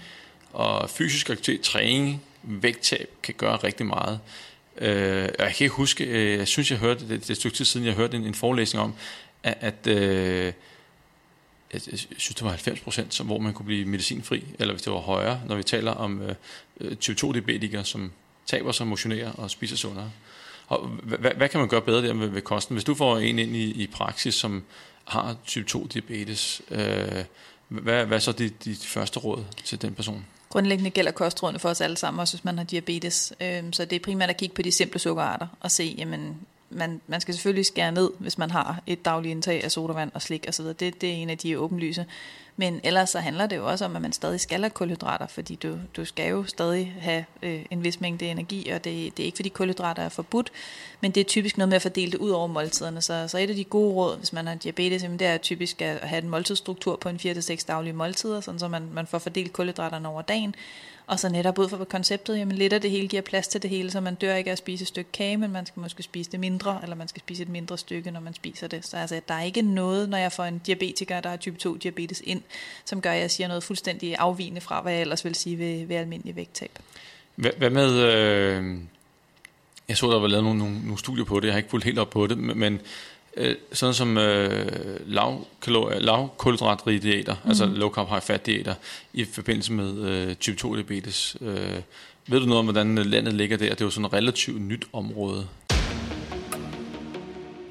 Og 0.52 0.90
fysisk 0.90 1.30
aktivitet, 1.30 1.64
træning, 1.64 2.22
vægttab 2.42 3.09
kan 3.22 3.35
gøre 3.38 3.56
rigtig 3.56 3.87
meget. 3.87 4.20
Øh, 4.78 5.28
jeg 5.38 5.54
kan 5.56 5.64
ikke 5.64 5.68
huske, 5.68 6.04
øh, 6.04 6.38
jeg 6.38 6.48
synes, 6.48 6.70
jeg 6.70 6.78
hørte, 6.78 7.00
det, 7.00 7.09
det 7.09 7.26
er 7.26 7.30
et 7.30 7.37
stykke 7.37 7.56
tid 7.56 7.64
siden, 7.64 7.87
jeg 7.87 7.94
hørte 7.94 8.16
en, 8.16 8.24
en 8.24 8.35
forelæsning 8.35 8.85
om, 8.85 8.94
at, 9.42 9.56
at 9.61 9.87
øh, 9.87 10.52
jeg 11.72 11.81
synes, 11.83 12.35
det 12.35 12.42
var 12.42 12.50
90 12.50 12.81
procent, 12.81 13.20
hvor 13.20 13.38
man 13.38 13.52
kunne 13.52 13.66
blive 13.66 13.85
medicinfri, 13.85 14.44
eller 14.59 14.74
hvis 14.74 14.83
det 14.83 14.92
var 14.92 14.98
højere, 14.98 15.40
når 15.46 15.57
vi 15.57 15.62
taler 15.62 15.92
om 15.92 16.22
øh, 16.22 16.35
øh 16.81 16.96
type 16.96 17.26
2-diabetikere, 17.26 17.85
som 17.85 18.12
taber 18.46 18.72
sig, 18.72 18.87
motionerer 18.87 19.33
og 19.33 19.50
spiser 19.50 19.76
sundere. 19.76 20.11
Og 20.66 20.88
hvad, 20.88 21.31
hvad 21.37 21.48
kan 21.48 21.61
man 21.61 21.68
gøre 21.68 21.83
bedre 21.83 22.07
der 22.07 22.12
med, 22.12 22.29
ved 22.29 22.42
kosten? 22.42 22.74
Hvis 22.74 22.85
du 22.85 22.94
får 22.94 23.18
en 23.18 23.38
ind 23.38 23.57
i, 23.57 23.83
i 23.83 23.87
praksis, 23.87 24.35
som 24.35 24.64
har 25.05 25.37
type 25.46 25.70
2-diabetes, 25.70 26.61
øh, 26.70 27.24
hvad, 27.68 28.07
hvad 28.07 28.16
er 28.16 28.18
så 28.18 28.33
dit, 28.33 28.64
dit 28.64 28.87
første 28.87 29.20
råd 29.20 29.44
til 29.64 29.83
den 29.83 29.94
person? 29.94 30.26
Grundlæggende 30.48 30.90
gælder 30.90 31.11
kostrådene 31.11 31.59
for 31.59 31.68
os 31.68 31.81
alle 31.81 31.96
sammen, 31.96 32.20
også 32.20 32.37
hvis 32.37 32.44
man 32.44 32.59
har 32.59 32.64
diabetes. 32.64 33.33
Øhm, 33.40 33.72
så 33.72 33.85
det 33.85 33.96
er 33.96 34.00
primært 34.00 34.31
at 34.31 34.37
kigge 34.37 34.55
på 34.55 34.62
de 34.62 34.72
simple 34.72 35.00
sukkerarter 35.00 35.46
og 35.61 35.70
se, 35.70 35.94
jamen, 35.98 36.37
man, 36.70 37.00
man 37.07 37.20
skal 37.20 37.35
selvfølgelig 37.35 37.66
skære 37.66 37.92
ned, 37.92 38.11
hvis 38.18 38.38
man 38.38 38.50
har 38.50 38.83
et 38.87 39.05
dagligt 39.05 39.33
indtag 39.33 39.64
af 39.64 39.70
sodavand 39.70 40.11
og 40.14 40.22
slik 40.22 40.44
osv. 40.48 40.66
Det, 40.66 40.81
det 40.81 41.05
er 41.05 41.14
en 41.14 41.31
af 41.31 41.38
de 41.38 41.59
åbenlyse. 41.59 42.07
Men 42.57 42.81
ellers 42.85 43.11
så 43.11 43.18
handler 43.18 43.46
det 43.46 43.57
jo 43.57 43.66
også 43.66 43.85
om, 43.85 43.96
at 43.96 44.02
man 44.02 44.12
stadig 44.12 44.40
skal 44.40 44.61
have 44.61 44.70
kulhydrater, 44.70 45.26
fordi 45.26 45.55
du, 45.55 45.79
du 45.96 46.05
skal 46.05 46.31
jo 46.31 46.44
stadig 46.44 46.96
have 47.00 47.24
øh, 47.42 47.64
en 47.70 47.85
vis 47.85 48.00
mængde 48.00 48.26
energi, 48.26 48.68
og 48.68 48.85
det, 48.85 49.16
det 49.16 49.22
er 49.22 49.26
ikke 49.26 49.37
fordi 49.37 49.48
kulhydrater 49.48 50.02
er 50.02 50.09
forbudt, 50.09 50.52
men 51.00 51.11
det 51.11 51.20
er 51.20 51.24
typisk 51.24 51.59
noget 51.59 51.68
med 51.68 51.76
at 51.76 51.82
fordele 51.82 52.12
det 52.12 52.18
ud 52.18 52.30
over 52.30 52.46
måltiderne. 52.46 53.00
Så, 53.00 53.28
så 53.28 53.38
et 53.38 53.50
af 53.50 53.56
de 53.56 53.64
gode 53.64 53.94
råd, 53.94 54.18
hvis 54.18 54.32
man 54.32 54.46
har 54.46 54.54
diabetes, 54.54 55.02
jamen 55.02 55.18
det 55.18 55.26
er 55.26 55.37
typisk 55.37 55.82
at 55.82 56.09
have 56.09 56.22
en 56.22 56.28
måltidsstruktur 56.28 56.96
på 56.96 57.09
en 57.09 57.16
4-6 57.16 57.64
daglige 57.68 57.92
måltider, 57.92 58.40
sådan 58.40 58.59
så 58.59 58.68
man, 58.68 58.88
man 58.92 59.06
får 59.06 59.18
fordelt 59.18 59.52
kulhydraterne 59.52 60.09
over 60.09 60.22
dagen, 60.22 60.54
og 61.06 61.20
så 61.20 61.28
netop 61.28 61.59
ud 61.59 61.68
fra 61.68 61.85
konceptet, 61.85 62.38
jamen 62.38 62.56
lidt 62.56 62.72
af 62.72 62.80
det 62.80 62.90
hele 62.90 63.09
giver 63.09 63.22
plads 63.22 63.48
til 63.48 63.62
det 63.62 63.70
hele, 63.70 63.90
så 63.90 64.00
man 64.00 64.14
dør 64.14 64.35
ikke 64.35 64.50
af 64.50 64.52
at 64.52 64.59
spise 64.59 64.82
et 64.82 64.88
stykke 64.88 65.12
kage, 65.12 65.37
men 65.37 65.52
man 65.52 65.66
skal 65.66 65.80
måske 65.80 66.02
spise 66.02 66.30
det 66.30 66.40
mindre, 66.40 66.80
eller 66.82 66.96
man 66.96 67.09
skal 67.09 67.20
spise 67.20 67.42
et 67.42 67.48
mindre 67.48 67.78
stykke, 67.78 68.11
når 68.11 68.20
man 68.20 68.35
spiser 68.35 68.66
det. 68.66 68.87
Så 68.87 68.96
altså, 68.96 69.20
der 69.28 69.35
er 69.35 69.42
ikke 69.42 69.62
noget, 69.62 70.09
når 70.09 70.18
jeg 70.18 70.32
får 70.32 70.44
en 70.44 70.59
diabetiker, 70.59 71.20
der 71.20 71.30
har 71.30 71.37
type 71.37 71.59
2 71.59 71.76
diabetes 71.76 72.22
ind, 72.24 72.42
som 72.85 73.00
gør, 73.00 73.12
at 73.12 73.20
jeg 73.20 73.30
siger 73.30 73.48
noget 73.48 73.62
fuldstændig 73.62 74.16
afvigende 74.18 74.61
fra, 74.61 74.82
hvad 74.82 74.92
jeg 74.92 75.00
ellers 75.00 75.24
vil 75.24 75.35
sige 75.35 75.59
ved, 75.59 75.87
ved 75.87 75.96
almindelig 75.96 76.37
vægttab. 76.37 76.70
Hvad, 77.35 77.50
hvad 77.59 77.70
med, 77.70 77.92
øh, 78.00 78.78
jeg 79.88 79.96
så, 79.96 80.11
der 80.11 80.18
var 80.18 80.27
lavet 80.27 80.44
nogle, 80.44 80.59
nogle, 80.59 80.81
nogle 80.81 80.99
studier 80.99 81.25
på 81.25 81.40
det, 81.40 81.46
jeg 81.46 81.55
har 81.55 81.59
ikke 81.59 81.70
fulgt 81.70 81.85
helt 81.85 81.99
op 81.99 82.11
på 82.11 82.27
det, 82.27 82.38
men 82.38 82.81
øh, 83.37 83.57
sådan 83.72 83.94
som 83.94 84.18
øh, 84.18 85.01
lav, 85.07 85.46
lav 86.01 86.31
kulhydratrige 86.37 86.99
diæter, 86.99 87.35
mm. 87.44 87.49
altså 87.49 87.66
low 87.66 87.90
carb 87.90 88.09
high 88.09 88.22
fat 88.22 88.46
diæter, 88.46 88.75
i 89.12 89.25
forbindelse 89.25 89.72
med 89.72 89.99
øh, 89.99 90.35
type 90.35 90.57
2 90.57 90.75
diabetes. 90.75 91.37
Øh, 91.40 91.81
ved 92.29 92.40
du 92.40 92.46
noget 92.46 92.59
om, 92.59 92.64
hvordan 92.66 92.94
landet 92.94 93.35
ligger 93.35 93.57
der? 93.57 93.68
Det 93.68 93.81
er 93.81 93.85
jo 93.85 93.90
sådan 93.90 94.05
et 94.05 94.12
relativt 94.12 94.62
nyt 94.62 94.87
område. 94.92 95.46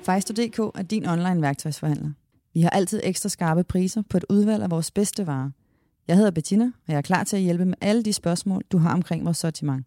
Fejsto.dk 0.05 0.59
er 0.59 0.83
din 0.89 1.05
online 1.05 1.41
værktøjsforhandler. 1.41 2.09
Vi 2.53 2.61
har 2.61 2.69
altid 2.69 3.01
ekstra 3.03 3.29
skarpe 3.29 3.63
priser 3.63 4.01
på 4.09 4.17
et 4.17 4.25
udvalg 4.29 4.63
af 4.63 4.71
vores 4.71 4.91
bedste 4.91 5.27
varer. 5.27 5.49
Jeg 6.07 6.15
hedder 6.15 6.31
Bettina, 6.31 6.65
og 6.65 6.91
jeg 6.91 6.97
er 6.97 7.01
klar 7.01 7.23
til 7.23 7.35
at 7.37 7.41
hjælpe 7.43 7.65
med 7.65 7.75
alle 7.81 8.03
de 8.03 8.13
spørgsmål, 8.13 8.63
du 8.71 8.77
har 8.77 8.93
omkring 8.93 9.25
vores 9.25 9.37
sortiment. 9.37 9.85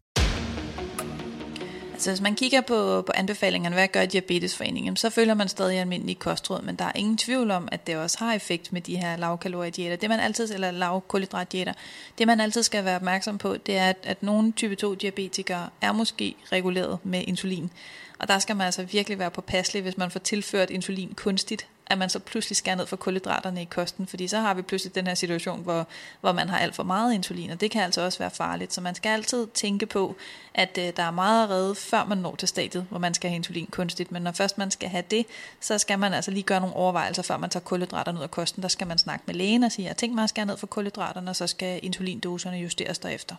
Altså 1.99 2.11
hvis 2.11 2.21
man 2.21 2.35
kigger 2.35 2.61
på, 2.61 3.03
på 3.03 3.13
anbefalingerne, 3.15 3.75
hvad 3.75 3.89
gør 3.89 4.05
Diabetesforeningen, 4.07 4.97
så 4.97 5.11
følger 5.11 5.35
man 5.35 5.49
stadig 5.49 5.79
almindelige 5.79 6.17
kostråd, 6.17 6.63
men 6.63 6.77
der 6.77 6.85
er 6.85 6.93
ingen 6.95 7.17
tvivl 7.17 7.51
om, 7.51 7.69
at 7.73 7.87
det 7.87 7.97
også 7.97 8.19
har 8.19 8.35
effekt 8.35 8.73
med 8.73 8.81
de 8.81 8.97
her 8.97 9.17
lavkaloriedieter. 9.17 9.97
Det 9.97 10.09
man 10.09 10.21
altid, 10.21 10.55
eller 10.55 10.71
lavkulhydratdieter, 10.71 11.73
det 12.19 12.27
man 12.27 12.41
altid 12.41 12.63
skal 12.63 12.85
være 12.85 12.97
opmærksom 12.97 13.39
på, 13.39 13.57
det 13.57 13.77
er, 13.77 13.89
at, 13.89 13.97
at 14.03 14.23
nogle 14.23 14.53
type 14.53 14.75
2 14.75 14.95
diabetikere 14.95 15.69
er 15.81 15.93
måske 15.93 16.35
reguleret 16.53 16.99
med 17.03 17.23
insulin. 17.27 17.71
Og 18.19 18.29
der 18.29 18.39
skal 18.39 18.57
man 18.57 18.65
altså 18.65 18.83
virkelig 18.83 19.19
være 19.19 19.31
påpasselig, 19.31 19.83
hvis 19.83 19.99
man 19.99 20.11
får 20.11 20.21
tilført 20.21 20.71
insulin 20.71 21.15
kunstigt, 21.17 21.67
at 21.91 21.99
man 21.99 22.11
så 22.11 22.19
pludselig 22.19 22.57
skærer 22.57 22.77
ned 22.77 22.87
for 22.87 22.97
kulhydraterne 22.97 23.63
i 23.63 23.65
kosten, 23.65 24.07
fordi 24.07 24.29
så 24.29 24.39
har 24.39 24.55
vi 24.55 24.63
pludselig 24.63 24.95
den 24.95 25.07
her 25.07 25.15
situation, 25.15 25.63
hvor, 25.63 25.87
hvor 26.21 26.33
man 26.33 26.49
har 26.49 26.59
alt 26.59 26.75
for 26.75 26.83
meget 26.83 27.15
insulin, 27.15 27.51
og 27.51 27.61
det 27.61 27.71
kan 27.71 27.83
altså 27.83 28.01
også 28.01 28.19
være 28.19 28.31
farligt. 28.31 28.75
Så 28.75 28.81
man 28.81 28.95
skal 28.95 29.09
altid 29.09 29.47
tænke 29.55 29.87
på, 29.87 30.17
at 30.55 30.79
øh, 30.79 30.93
der 30.97 31.03
er 31.03 31.11
meget 31.11 31.45
at 31.45 31.51
redde, 31.51 31.75
før 31.75 32.05
man 32.05 32.19
når 32.19 32.37
til 32.37 32.49
stadiet, 32.49 32.87
hvor 32.91 32.99
man 32.99 33.15
skal 33.15 33.31
have 33.31 33.37
insulin 33.37 33.67
kunstigt. 33.67 34.13
Men 34.13 34.23
når 34.23 34.33
først 34.33 34.59
man 34.59 34.71
skal 34.71 34.89
have 34.89 35.05
det, 35.11 35.27
så 35.61 35.79
skal 35.79 35.99
man 35.99 36.15
altså 36.15 36.31
lige 36.31 36.43
gøre 36.43 36.61
nogle 36.61 36.77
overvejelser, 36.77 37.23
før 37.23 37.37
man 37.37 37.51
tager 37.51 37.65
kulhydraterne 37.65 38.19
ud 38.19 38.23
af 38.23 38.31
kosten. 38.31 38.63
Der 38.63 38.69
skal 38.69 38.87
man 38.87 38.99
snakke 38.99 39.25
med 39.27 39.35
lægen 39.35 39.63
og 39.63 39.73
sige, 39.73 39.87
at 39.87 39.89
jeg 39.89 39.97
tænker 39.97 40.15
mig 40.15 40.25
at 40.25 40.31
skære 40.31 40.47
ned 40.47 40.57
for 40.57 40.67
kulhydraterne, 40.67 41.31
og 41.31 41.37
så 41.37 41.47
skal 41.47 41.81
insulindoserne 41.83 42.57
justeres 42.57 42.99
derefter. 42.99 43.35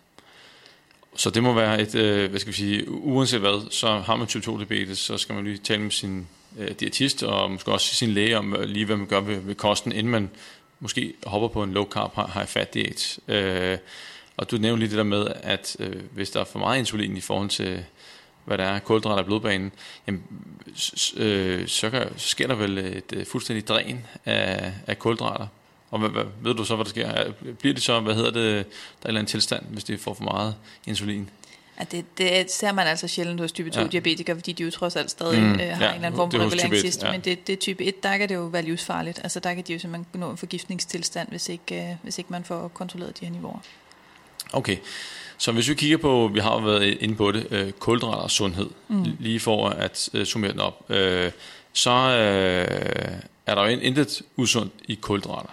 Så 1.16 1.30
det 1.30 1.42
må 1.42 1.52
være 1.52 1.80
et, 1.80 1.94
øh, 1.94 2.30
hvad 2.30 2.40
skal 2.40 2.52
vi 2.52 2.56
sige, 2.56 2.90
uanset 2.90 3.40
hvad, 3.40 3.70
så 3.70 3.98
har 3.98 4.16
man 4.16 4.26
type 4.26 4.44
2 4.44 4.56
diabetes, 4.56 4.98
så 4.98 5.18
skal 5.18 5.34
man 5.34 5.44
lige 5.44 5.58
tale 5.58 5.82
med 5.82 5.90
sin 5.90 6.28
øh, 6.58 6.70
diætist 6.70 7.22
og 7.22 7.50
måske 7.50 7.72
også 7.72 7.94
sin 7.94 8.10
læge 8.10 8.38
om 8.38 8.56
øh, 8.56 8.64
lige, 8.64 8.84
hvad 8.84 8.96
man 8.96 9.06
gør 9.06 9.20
ved, 9.20 9.36
ved 9.36 9.54
kosten, 9.54 9.92
inden 9.92 10.10
man 10.10 10.30
måske 10.80 11.14
hopper 11.26 11.48
på 11.48 11.62
en 11.62 11.72
low 11.72 11.84
carb 11.84 12.14
high 12.34 12.46
fat 12.46 12.74
diæt. 12.74 13.18
Øh, 13.28 13.78
og 14.36 14.50
du 14.50 14.56
nævnte 14.56 14.78
lige 14.78 14.90
det 14.90 14.98
der 14.98 15.04
med, 15.04 15.26
at 15.42 15.76
øh, 15.78 16.02
hvis 16.12 16.30
der 16.30 16.40
er 16.40 16.44
for 16.44 16.58
meget 16.58 16.78
insulin 16.78 17.16
i 17.16 17.20
forhold 17.20 17.48
til, 17.48 17.84
hvad 18.44 18.58
der 18.58 18.64
er 18.64 18.78
kulhydrater 18.78 19.22
i 19.22 19.24
blodbanen, 19.24 19.72
jamen, 20.06 20.22
øh, 21.16 21.68
så, 21.68 21.90
kan, 21.90 22.18
så 22.18 22.28
sker 22.28 22.46
der 22.46 22.54
vel 22.54 22.78
et 22.78 23.12
øh, 23.12 23.26
fuldstændig 23.26 23.68
dræn 23.68 24.06
af, 24.24 24.72
af 24.86 24.98
kulhydrater. 24.98 25.46
Og 25.90 25.98
hvad, 25.98 26.08
hvad, 26.08 26.24
ved 26.42 26.54
du 26.54 26.64
så, 26.64 26.76
hvad 26.76 26.84
der 26.84 26.90
sker? 26.90 27.32
Bliver 27.58 27.74
det 27.74 27.82
så, 27.82 28.00
hvad 28.00 28.14
hedder 28.14 28.30
det, 28.30 28.34
der 28.34 28.48
er 28.48 28.54
en 28.54 28.66
eller 29.04 29.18
anden 29.18 29.30
tilstand, 29.30 29.64
hvis 29.70 29.84
de 29.84 29.98
får 29.98 30.14
for 30.14 30.24
meget 30.24 30.54
insulin? 30.86 31.30
Ja, 31.80 31.84
det, 31.90 32.18
det 32.18 32.50
ser 32.50 32.72
man 32.72 32.86
altså 32.86 33.08
sjældent 33.08 33.40
hos 33.40 33.52
type 33.52 33.70
2 33.70 33.80
ja. 33.80 33.86
diabetikere, 33.86 34.36
fordi 34.36 34.52
de 34.52 34.62
jo 34.62 34.70
trods 34.70 34.96
alt 34.96 35.10
stadig 35.10 35.40
mm, 35.40 35.52
øh, 35.52 35.58
har 35.58 35.64
ja, 35.64 35.74
en 35.74 35.74
eller 35.82 35.94
anden 35.94 36.16
form 36.16 36.30
for 36.30 36.38
reguleringssystem. 36.38 37.06
Ja. 37.06 37.12
Men 37.12 37.20
det, 37.20 37.46
det 37.46 37.52
er 37.52 37.56
type 37.56 37.84
1, 37.84 38.02
der 38.02 38.16
kan 38.16 38.28
det 38.28 38.34
jo 38.34 38.40
være 38.40 38.62
livsfarligt. 38.62 39.20
Altså 39.22 39.40
der 39.40 39.54
kan 39.54 39.64
de 39.66 39.72
jo 39.72 39.78
simpelthen 39.78 40.20
nå 40.20 40.30
en 40.30 40.36
forgiftningstilstand, 40.36 41.28
hvis 41.28 41.48
ikke, 41.48 41.90
øh, 41.90 41.96
hvis 42.02 42.18
ikke 42.18 42.32
man 42.32 42.44
får 42.44 42.68
kontrolleret 42.68 43.20
de 43.20 43.24
her 43.24 43.32
niveauer. 43.32 43.60
Okay, 44.52 44.76
så 45.38 45.52
hvis 45.52 45.68
vi 45.68 45.74
kigger 45.74 45.96
på, 45.96 46.30
vi 46.34 46.40
har 46.40 46.52
jo 46.52 46.58
været 46.58 46.98
inde 47.00 47.14
på 47.14 47.32
det, 47.32 47.46
øh, 47.50 47.72
kulhydrater 47.72 48.22
og 48.22 48.30
sundhed, 48.30 48.70
mm. 48.88 49.04
lige 49.18 49.40
for 49.40 49.68
at 49.68 50.08
øh, 50.14 50.26
summere 50.26 50.52
den 50.52 50.60
op, 50.60 50.90
øh, 50.90 51.30
så 51.72 51.90
øh, 51.90 53.12
er 53.46 53.54
der 53.54 53.62
jo 53.62 53.78
intet 53.78 54.22
usundt 54.36 54.72
i 54.84 54.94
kulhydrater 54.94 55.50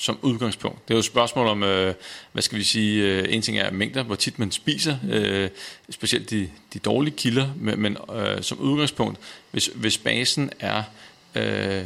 som 0.00 0.18
udgangspunkt. 0.22 0.88
Det 0.88 0.94
er 0.94 0.96
jo 0.96 0.98
et 0.98 1.04
spørgsmål 1.04 1.46
om, 1.46 1.62
øh, 1.62 1.94
hvad 2.32 2.42
skal 2.42 2.58
vi 2.58 2.64
sige, 2.64 3.04
øh, 3.04 3.34
en 3.34 3.42
ting 3.42 3.58
er 3.58 3.70
mængder, 3.70 4.02
hvor 4.02 4.14
tit 4.14 4.38
man 4.38 4.50
spiser, 4.50 4.96
øh, 5.10 5.48
specielt 5.90 6.30
de, 6.30 6.50
de 6.72 6.78
dårlige 6.78 7.16
kilder, 7.16 7.48
men, 7.56 7.80
men 7.80 7.96
øh, 8.14 8.42
som 8.42 8.58
udgangspunkt, 8.58 9.18
hvis, 9.50 9.70
hvis 9.74 9.98
basen 9.98 10.50
er 10.60 10.82
øh, 11.34 11.84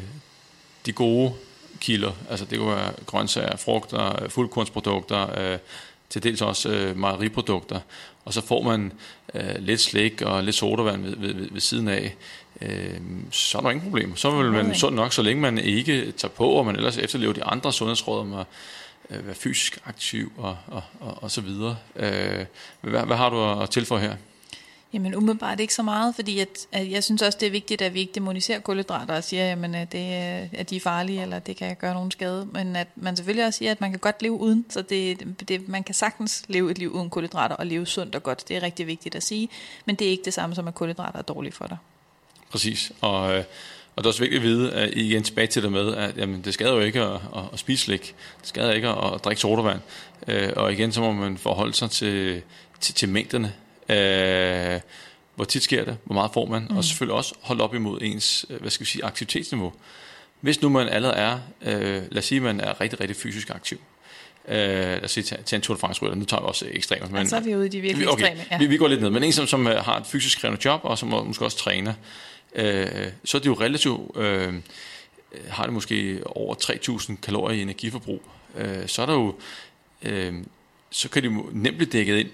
de 0.87 0.93
gode 0.93 1.33
kilder, 1.81 2.13
altså 2.31 2.45
det 2.45 2.59
kunne 2.59 2.77
være 2.77 2.93
grøntsager, 3.07 3.57
frugter, 3.57 4.23
øh, 4.23 4.31
fuldkornsprodukter, 4.31 5.53
øh, 5.53 5.59
til 6.11 6.23
dels 6.23 6.43
også 6.43 6.69
øh, 6.69 6.97
mejeriprodukter, 6.97 7.81
og 8.25 8.35
så 8.35 8.41
får 8.41 8.63
man 8.63 8.93
øh, 9.35 9.55
lidt 9.59 9.81
slik 9.81 10.23
og 10.23 10.45
lidt 10.45 10.57
sodavand 10.57 11.03
ved, 11.03 11.17
ved, 11.17 11.35
ved, 11.35 11.49
ved 11.51 11.61
siden 11.61 11.89
af, 11.89 12.15
øh, 12.61 13.01
så 13.31 13.59
er 13.59 13.63
der 13.63 13.71
ingen 13.71 13.85
problem. 13.85 14.17
Så 14.17 14.31
vil 14.31 14.53
man 14.53 14.75
sund 14.75 14.95
nok, 14.95 15.13
så 15.13 15.23
længe 15.23 15.43
man 15.43 15.59
ikke 15.59 16.13
tager 16.13 16.33
på, 16.33 16.49
og 16.49 16.67
man 16.67 16.77
ellers 16.77 16.99
efterlever 16.99 17.33
de 17.33 17.45
andre 17.45 17.73
sundhedsråd 17.73 18.21
om 18.21 18.35
at 18.35 18.47
øh, 19.11 19.27
være 19.27 19.35
fysisk 19.35 19.81
aktiv 19.85 20.33
og, 20.37 20.57
og, 20.67 20.83
og, 21.01 21.23
og 21.23 21.31
så 21.31 21.41
videre. 21.41 21.77
Øh, 21.97 22.45
hvad, 22.81 23.07
hvad 23.07 23.17
har 23.17 23.31
du 23.31 23.63
at 23.63 23.71
tilføje 23.71 24.01
her? 24.01 24.17
Jamen 24.95 25.15
umiddelbart 25.15 25.61
ikke 25.61 25.75
så 25.75 25.83
meget, 25.83 26.15
fordi 26.15 26.41
at, 26.41 26.49
at 26.73 26.91
jeg 26.91 27.05
synes 27.05 27.23
også, 27.23 27.39
det 27.41 27.47
er 27.47 27.51
vigtigt, 27.51 27.83
at 27.83 27.95
vi 27.95 28.01
ikke 28.01 28.13
demoniserer 28.15 28.61
kulhydrater 28.61 29.17
og 29.17 29.25
siger, 29.25 29.45
jamen, 29.45 29.75
at, 29.75 29.93
det, 29.93 29.99
at 30.53 30.71
de 30.71 30.77
er 30.77 30.81
farlige, 30.81 31.23
eller 31.23 31.39
det 31.39 31.57
kan 31.57 31.77
gøre 31.77 31.95
nogen 31.95 32.11
skade. 32.11 32.49
Men 32.53 32.77
at 32.77 32.89
man 32.97 33.17
selvfølgelig 33.17 33.47
også 33.47 33.59
siger, 33.59 33.71
at 33.71 33.81
man 33.81 33.91
kan 33.91 33.99
godt 33.99 34.23
leve 34.23 34.33
uden. 34.33 34.67
Så 34.69 34.83
det, 34.83 35.49
det, 35.49 35.69
man 35.69 35.85
kan 35.85 35.95
sagtens 35.95 36.45
leve 36.49 36.71
et 36.71 36.79
liv 36.79 36.91
uden 36.91 37.11
kulhydrater 37.11 37.57
og 37.57 37.67
leve 37.67 37.87
sundt 37.87 38.15
og 38.15 38.23
godt. 38.23 38.49
Det 38.49 38.57
er 38.57 38.63
rigtig 38.63 38.87
vigtigt 38.87 39.15
at 39.15 39.23
sige. 39.23 39.49
Men 39.85 39.97
det 39.97 40.07
er 40.07 40.11
ikke 40.11 40.25
det 40.25 40.35
samme 40.35 40.55
som, 40.55 40.69
at 40.69 40.75
kulhydrater 40.75 41.19
er 41.19 41.23
dårlige 41.23 41.53
for 41.53 41.67
dig. 41.67 41.77
Præcis. 42.55 42.93
Og, 43.01 43.37
øh, 43.37 43.45
og 43.97 44.05
det 44.05 44.07
er 44.07 44.11
også 44.11 44.21
vigtigt 44.21 44.41
at 44.41 44.49
vide, 44.49 44.73
at 44.73 44.91
igen 44.97 45.23
tilbage 45.23 45.47
til 45.47 45.63
det 45.63 45.73
med, 45.73 45.95
at 45.95 46.17
jamen, 46.17 46.43
det 46.43 46.55
skader 46.55 46.73
jo 46.73 46.81
ikke 46.81 47.01
at, 47.01 47.15
at, 47.15 47.43
at 47.53 47.59
spise 47.59 47.85
slik. 47.85 48.15
Det 48.41 48.49
skader 48.49 48.73
ikke 48.73 48.89
at, 48.89 49.15
at 49.15 49.25
drikke 49.25 49.41
sodavand. 49.41 49.81
Øh, 50.29 50.53
og 50.57 50.73
igen, 50.73 50.93
så 50.93 51.01
må 51.01 51.13
man 51.13 51.39
forholde 51.39 51.75
sig 51.75 51.91
til, 51.91 52.43
til, 52.81 52.95
til 52.95 53.09
mængderne. 53.09 53.53
Øh, 53.89 54.81
hvor 55.35 55.45
tit 55.45 55.63
sker 55.63 55.85
det? 55.85 55.97
Hvor 56.05 56.15
meget 56.15 56.31
får 56.35 56.47
man? 56.47 56.67
Mm. 56.71 56.77
Og 56.77 56.85
selvfølgelig 56.85 57.15
også 57.17 57.35
holde 57.41 57.65
op 57.65 57.75
imod 57.75 57.99
ens 58.03 58.47
hvad 58.61 58.71
skal 58.71 58.85
vi 58.85 58.91
sige, 58.91 59.05
aktivitetsniveau. 59.05 59.73
Hvis 60.41 60.63
nu 60.63 60.69
man 60.69 60.89
allerede 60.89 61.17
er, 61.17 61.39
øh, 61.63 62.03
lad 62.11 62.19
os 62.19 62.25
sige, 62.25 62.37
at 62.37 62.43
man 62.43 62.61
er 62.61 62.81
rigtig, 62.81 63.01
rigtig 63.01 63.17
fysisk 63.17 63.51
aktiv. 63.51 63.81
Øh, 64.49 64.57
lad 64.57 65.05
os 65.05 65.11
sige, 65.11 65.37
til 65.45 65.57
en 65.57 65.63
Tour 65.63 65.77
de 65.77 65.81
France 65.81 66.05
nu 66.05 66.25
tager 66.25 66.41
vi 66.41 66.47
også 66.47 66.67
ekstremer. 66.71 67.09
Men, 67.09 67.17
ja, 67.17 67.25
så 67.25 67.37
er 67.37 67.41
vi 67.41 67.57
ude 67.57 67.67
i 67.67 67.69
de 67.69 67.81
virkelig 67.81 68.09
okay, 68.09 68.25
ekstreme. 68.25 68.47
Ja. 68.51 68.59
Vi, 68.59 68.67
vi 68.67 68.77
går 68.77 68.89
lidt 68.89 69.01
ned, 69.01 69.11
men 69.11 69.23
en 69.23 69.33
som, 69.33 69.47
som 69.47 69.67
har 69.67 69.97
et 69.97 70.07
fysisk 70.07 70.41
krævende 70.41 70.61
job, 70.65 70.81
og 70.83 70.99
som 70.99 71.09
måske 71.09 71.45
også 71.45 71.57
træner, 71.57 71.95
øh, 72.55 72.87
så 73.25 73.37
er 73.37 73.41
det 73.41 73.47
jo 73.47 73.55
relativt, 73.55 74.17
øh, 74.17 74.55
har 75.49 75.65
det 75.65 75.73
måske 75.73 76.21
over 76.27 76.55
3.000 76.55 77.17
kalorier 77.23 77.59
i 77.59 77.63
energiforbrug. 77.63 78.23
Øh, 78.57 78.89
så 78.89 79.03
er 79.03 79.07
der 79.07 79.15
jo, 79.15 79.35
øh, 80.03 80.35
så 80.91 81.09
kan 81.09 81.23
de 81.23 81.29
jo 81.29 81.49
nemt 81.53 81.77
blive 81.77 81.91
dækket 81.91 82.17
ind 82.17 82.29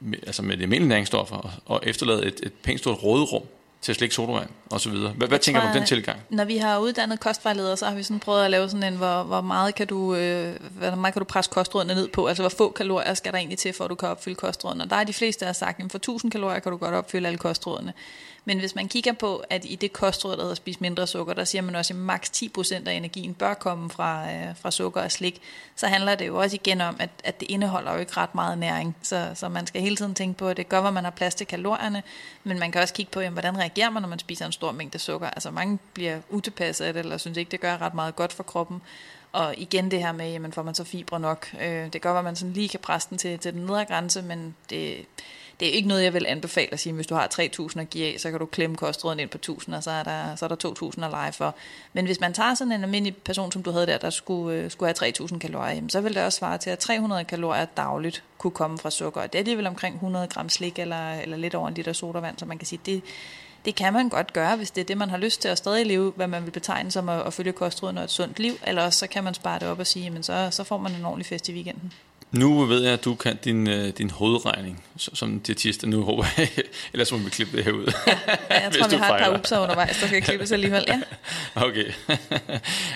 med, 0.00 0.18
altså 0.26 0.42
med 0.42 0.56
de 0.56 0.62
almindelige 0.62 0.88
næringsstoffer, 0.88 1.36
og, 1.36 1.50
og 1.66 1.80
efterlade 1.82 2.26
et, 2.26 2.40
et 2.42 2.52
pænt 2.52 2.80
stort 2.80 3.02
råderum 3.02 3.42
til 3.84 3.92
at 3.92 3.96
slikke 3.96 4.14
sodavand 4.14 4.48
og 4.70 4.80
så 4.80 4.90
videre. 4.90 5.12
Hvad, 5.12 5.28
hvad 5.28 5.38
tænker 5.38 5.60
du 5.60 5.66
om 5.66 5.72
den 5.72 5.86
tilgang? 5.86 6.20
Når 6.30 6.44
vi 6.44 6.56
har 6.56 6.78
uddannet 6.78 7.20
kostvejledere, 7.20 7.76
så 7.76 7.86
har 7.86 7.94
vi 7.94 8.02
sådan 8.02 8.20
prøvet 8.20 8.44
at 8.44 8.50
lave 8.50 8.68
sådan 8.68 8.92
en, 8.92 8.96
hvor, 8.96 9.22
hvor 9.22 9.40
meget 9.40 9.74
kan 9.74 9.86
du, 9.86 10.14
øh, 10.14 10.56
hvor 10.70 10.94
meget 10.94 11.14
kan 11.14 11.20
du 11.20 11.24
presse 11.24 11.50
kostrådene 11.50 11.94
ned 11.94 12.08
på? 12.08 12.26
Altså 12.26 12.42
hvor 12.42 12.50
få 12.50 12.70
kalorier 12.70 13.14
skal 13.14 13.32
der 13.32 13.38
egentlig 13.38 13.58
til, 13.58 13.72
for 13.72 13.84
at 13.84 13.90
du 13.90 13.94
kan 13.94 14.08
opfylde 14.08 14.36
kostrådene? 14.36 14.84
Og 14.84 14.90
der 14.90 14.96
er 14.96 15.04
de 15.04 15.12
fleste, 15.12 15.40
der 15.40 15.46
har 15.46 15.52
sagt, 15.52 15.80
at 15.80 15.90
for 15.90 15.98
1000 15.98 16.32
kalorier 16.32 16.58
kan 16.58 16.72
du 16.72 16.78
godt 16.78 16.94
opfylde 16.94 17.26
alle 17.26 17.38
kostrådene. 17.38 17.92
Men 18.44 18.58
hvis 18.58 18.74
man 18.74 18.88
kigger 18.88 19.12
på, 19.12 19.44
at 19.50 19.64
i 19.64 19.76
det 19.76 19.92
kostråd, 19.92 20.36
der 20.36 20.42
hedder 20.42 20.54
spis 20.54 20.80
mindre 20.80 21.06
sukker, 21.06 21.34
der 21.34 21.44
siger 21.44 21.62
man 21.62 21.76
også, 21.76 21.94
at 21.94 21.98
maks 21.98 22.30
10% 22.30 22.88
af 22.88 22.92
energien 22.92 23.34
bør 23.34 23.54
komme 23.54 23.90
fra, 23.90 24.32
øh, 24.32 24.56
fra 24.56 24.70
sukker 24.70 25.02
og 25.02 25.12
slik, 25.12 25.40
så 25.76 25.86
handler 25.86 26.14
det 26.14 26.26
jo 26.26 26.36
også 26.36 26.56
igen 26.56 26.80
om, 26.80 26.96
at, 26.98 27.10
at 27.24 27.40
det 27.40 27.50
indeholder 27.50 27.92
jo 27.92 27.98
ikke 27.98 28.16
ret 28.16 28.34
meget 28.34 28.58
næring. 28.58 28.96
Så, 29.02 29.30
så 29.34 29.48
man 29.48 29.66
skal 29.66 29.80
hele 29.80 29.96
tiden 29.96 30.14
tænke 30.14 30.38
på, 30.38 30.48
at 30.48 30.56
det 30.56 30.68
gør, 30.68 30.80
at 30.80 30.94
man 30.94 31.04
har 31.04 31.10
plads 31.10 31.34
til 31.34 31.46
kalorierne, 31.46 32.02
men 32.44 32.58
man 32.58 32.72
kan 32.72 32.80
også 32.80 32.94
kigge 32.94 33.12
på, 33.12 33.20
jamen, 33.20 33.32
hvordan 33.32 33.58
reagerer 33.58 33.90
man, 33.90 34.02
når 34.02 34.08
man 34.08 34.18
spiser 34.18 34.46
en 34.46 34.52
stor 34.52 34.72
mængde 34.72 34.98
sukker. 34.98 35.30
Altså 35.30 35.50
mange 35.50 35.78
bliver 35.94 36.20
utilpasset 36.30 36.96
eller 36.96 37.18
synes 37.18 37.38
ikke, 37.38 37.50
det 37.50 37.60
gør 37.60 37.80
ret 37.80 37.94
meget 37.94 38.16
godt 38.16 38.32
for 38.32 38.42
kroppen. 38.42 38.82
Og 39.32 39.54
igen 39.58 39.90
det 39.90 40.00
her 40.00 40.12
med, 40.12 40.30
jamen 40.30 40.52
får 40.52 40.62
man 40.62 40.74
så 40.74 40.84
fibre 40.84 41.20
nok. 41.20 41.54
Øh, 41.60 41.92
det 41.92 42.02
gør, 42.02 42.14
at 42.14 42.24
man 42.24 42.36
sådan 42.36 42.52
lige 42.52 42.68
kan 42.68 42.80
presse 42.80 43.10
den 43.10 43.18
til, 43.18 43.38
til 43.38 43.52
den 43.52 43.66
nedre 43.66 43.84
grænse, 43.84 44.22
men 44.22 44.54
det, 44.70 45.06
det 45.60 45.68
er 45.68 45.72
ikke 45.72 45.88
noget, 45.88 46.04
jeg 46.04 46.14
vil 46.14 46.26
anbefale 46.28 46.72
at 46.72 46.80
sige, 46.80 46.92
hvis 46.92 47.06
du 47.06 47.14
har 47.14 47.28
3.000 47.40 47.80
at 47.80 47.90
give 47.90 48.14
af, 48.14 48.20
så 48.20 48.30
kan 48.30 48.40
du 48.40 48.46
klemme 48.46 48.76
kostråden 48.76 49.20
ind 49.20 49.30
på 49.30 49.38
1.000, 49.46 49.76
og 49.76 49.82
så 49.82 49.90
er 49.90 50.02
der, 50.02 50.36
så 50.36 50.44
er 50.44 50.48
der 50.48 50.90
2.000 50.96 51.04
at 51.04 51.10
lege 51.10 51.32
for. 51.32 51.54
Men 51.92 52.06
hvis 52.06 52.20
man 52.20 52.32
tager 52.32 52.54
sådan 52.54 52.72
en 52.72 52.82
almindelig 52.82 53.16
person, 53.16 53.52
som 53.52 53.62
du 53.62 53.70
havde 53.70 53.86
der, 53.86 53.98
der 53.98 54.10
skulle, 54.10 54.58
øh, 54.58 54.70
skulle 54.70 54.94
have 55.00 55.12
3.000 55.12 55.38
kalorier, 55.38 55.82
så 55.88 56.00
vil 56.00 56.14
det 56.14 56.22
også 56.22 56.38
svare 56.38 56.58
til, 56.58 56.70
at 56.70 56.78
300 56.78 57.24
kalorier 57.24 57.64
dagligt 57.64 58.22
kunne 58.38 58.50
komme 58.50 58.78
fra 58.78 58.90
sukker. 58.90 59.20
Og 59.20 59.32
det 59.32 59.38
er 59.38 59.40
alligevel 59.40 59.64
vel 59.64 59.66
omkring 59.66 59.94
100 59.94 60.26
gram 60.26 60.48
slik, 60.48 60.78
eller, 60.78 61.12
eller 61.12 61.36
lidt 61.36 61.54
over 61.54 61.68
en 61.68 61.74
liter 61.74 61.92
sodavand, 61.92 62.38
så 62.38 62.46
man 62.46 62.58
kan 62.58 62.66
sige, 62.66 62.80
det, 62.86 63.02
det 63.64 63.74
kan 63.74 63.92
man 63.92 64.08
godt 64.08 64.32
gøre, 64.32 64.56
hvis 64.56 64.70
det 64.70 64.80
er 64.80 64.84
det, 64.84 64.98
man 64.98 65.10
har 65.10 65.16
lyst 65.16 65.40
til 65.40 65.48
at 65.48 65.58
stadig 65.58 65.86
leve, 65.86 66.12
hvad 66.16 66.26
man 66.26 66.44
vil 66.44 66.50
betegne 66.50 66.90
som 66.90 67.08
at, 67.08 67.26
at 67.26 67.32
følge 67.32 67.52
kostråden 67.52 67.98
og 67.98 68.04
et 68.04 68.10
sundt 68.10 68.38
liv, 68.38 68.52
eller 68.66 68.82
også 68.82 68.98
så 68.98 69.06
kan 69.06 69.24
man 69.24 69.34
spare 69.34 69.58
det 69.58 69.68
op 69.68 69.78
og 69.78 69.86
sige, 69.86 70.10
men 70.10 70.22
så, 70.22 70.48
så 70.50 70.64
får 70.64 70.78
man 70.78 70.94
en 70.94 71.04
ordentlig 71.04 71.26
fest 71.26 71.48
i 71.48 71.52
weekenden. 71.52 71.92
Nu 72.38 72.64
ved 72.64 72.82
jeg, 72.82 72.92
at 72.92 73.04
du 73.04 73.14
kan 73.14 73.38
din, 73.44 73.68
øh, 73.68 73.88
din 73.88 74.10
hovedregning 74.10 74.84
som 74.96 75.40
diætist. 75.40 75.86
Nu 75.86 76.02
håber 76.02 76.24
jeg, 76.36 76.48
ellers 76.92 77.12
må 77.12 77.18
vi 77.18 77.30
klippe 77.30 77.56
det 77.56 77.64
her 77.64 77.72
ud. 77.72 77.92
Ja, 78.06 78.62
jeg 78.62 78.72
tror, 78.80 78.88
vi 78.88 78.96
har 78.96 79.14
et 79.14 79.24
par 79.24 79.38
upser 79.38 79.60
undervejs, 79.60 80.00
der 80.00 80.06
kan 80.06 80.22
klippes 80.22 80.52
alligevel. 80.52 80.84
Ja. 80.88 81.00
Okay. 81.56 81.92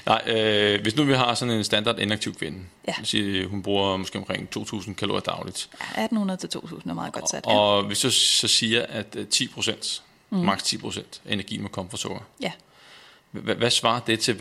Nej, 0.06 0.22
øh, 0.26 0.82
hvis 0.82 0.96
nu 0.96 1.04
vi 1.04 1.12
har 1.12 1.34
sådan 1.34 1.54
en 1.54 1.64
standard 1.64 1.98
inaktiv 1.98 2.34
kvinde, 2.34 2.58
ja. 2.88 2.94
sige, 3.02 3.46
hun 3.46 3.62
bruger 3.62 3.96
måske 3.96 4.18
omkring 4.18 4.48
2.000 4.56 4.94
kalorier 4.94 5.20
dagligt. 5.20 5.68
Ja, 5.96 6.06
1.800 6.06 6.36
til 6.36 6.48
2.000 6.56 6.90
er 6.90 6.94
meget 6.94 7.12
godt 7.12 7.30
sat. 7.30 7.44
Ja. 7.46 7.58
Og 7.58 7.84
hvis 7.84 8.00
du 8.00 8.10
så 8.10 8.48
siger, 8.48 8.86
at 8.88 9.16
10 9.30 9.44
øh, 9.44 9.50
procent, 9.50 10.02
mm. 10.30 10.38
maks 10.38 10.62
10 10.62 10.78
procent 10.78 11.20
af 11.24 11.32
energien 11.32 11.62
må 11.62 11.68
komme 11.68 11.90
fra 11.90 11.96
sukker. 11.96 12.20
Ja. 12.42 12.52
Hvad, 13.30 13.70
svarer 13.70 14.00
det 14.00 14.20
til? 14.20 14.34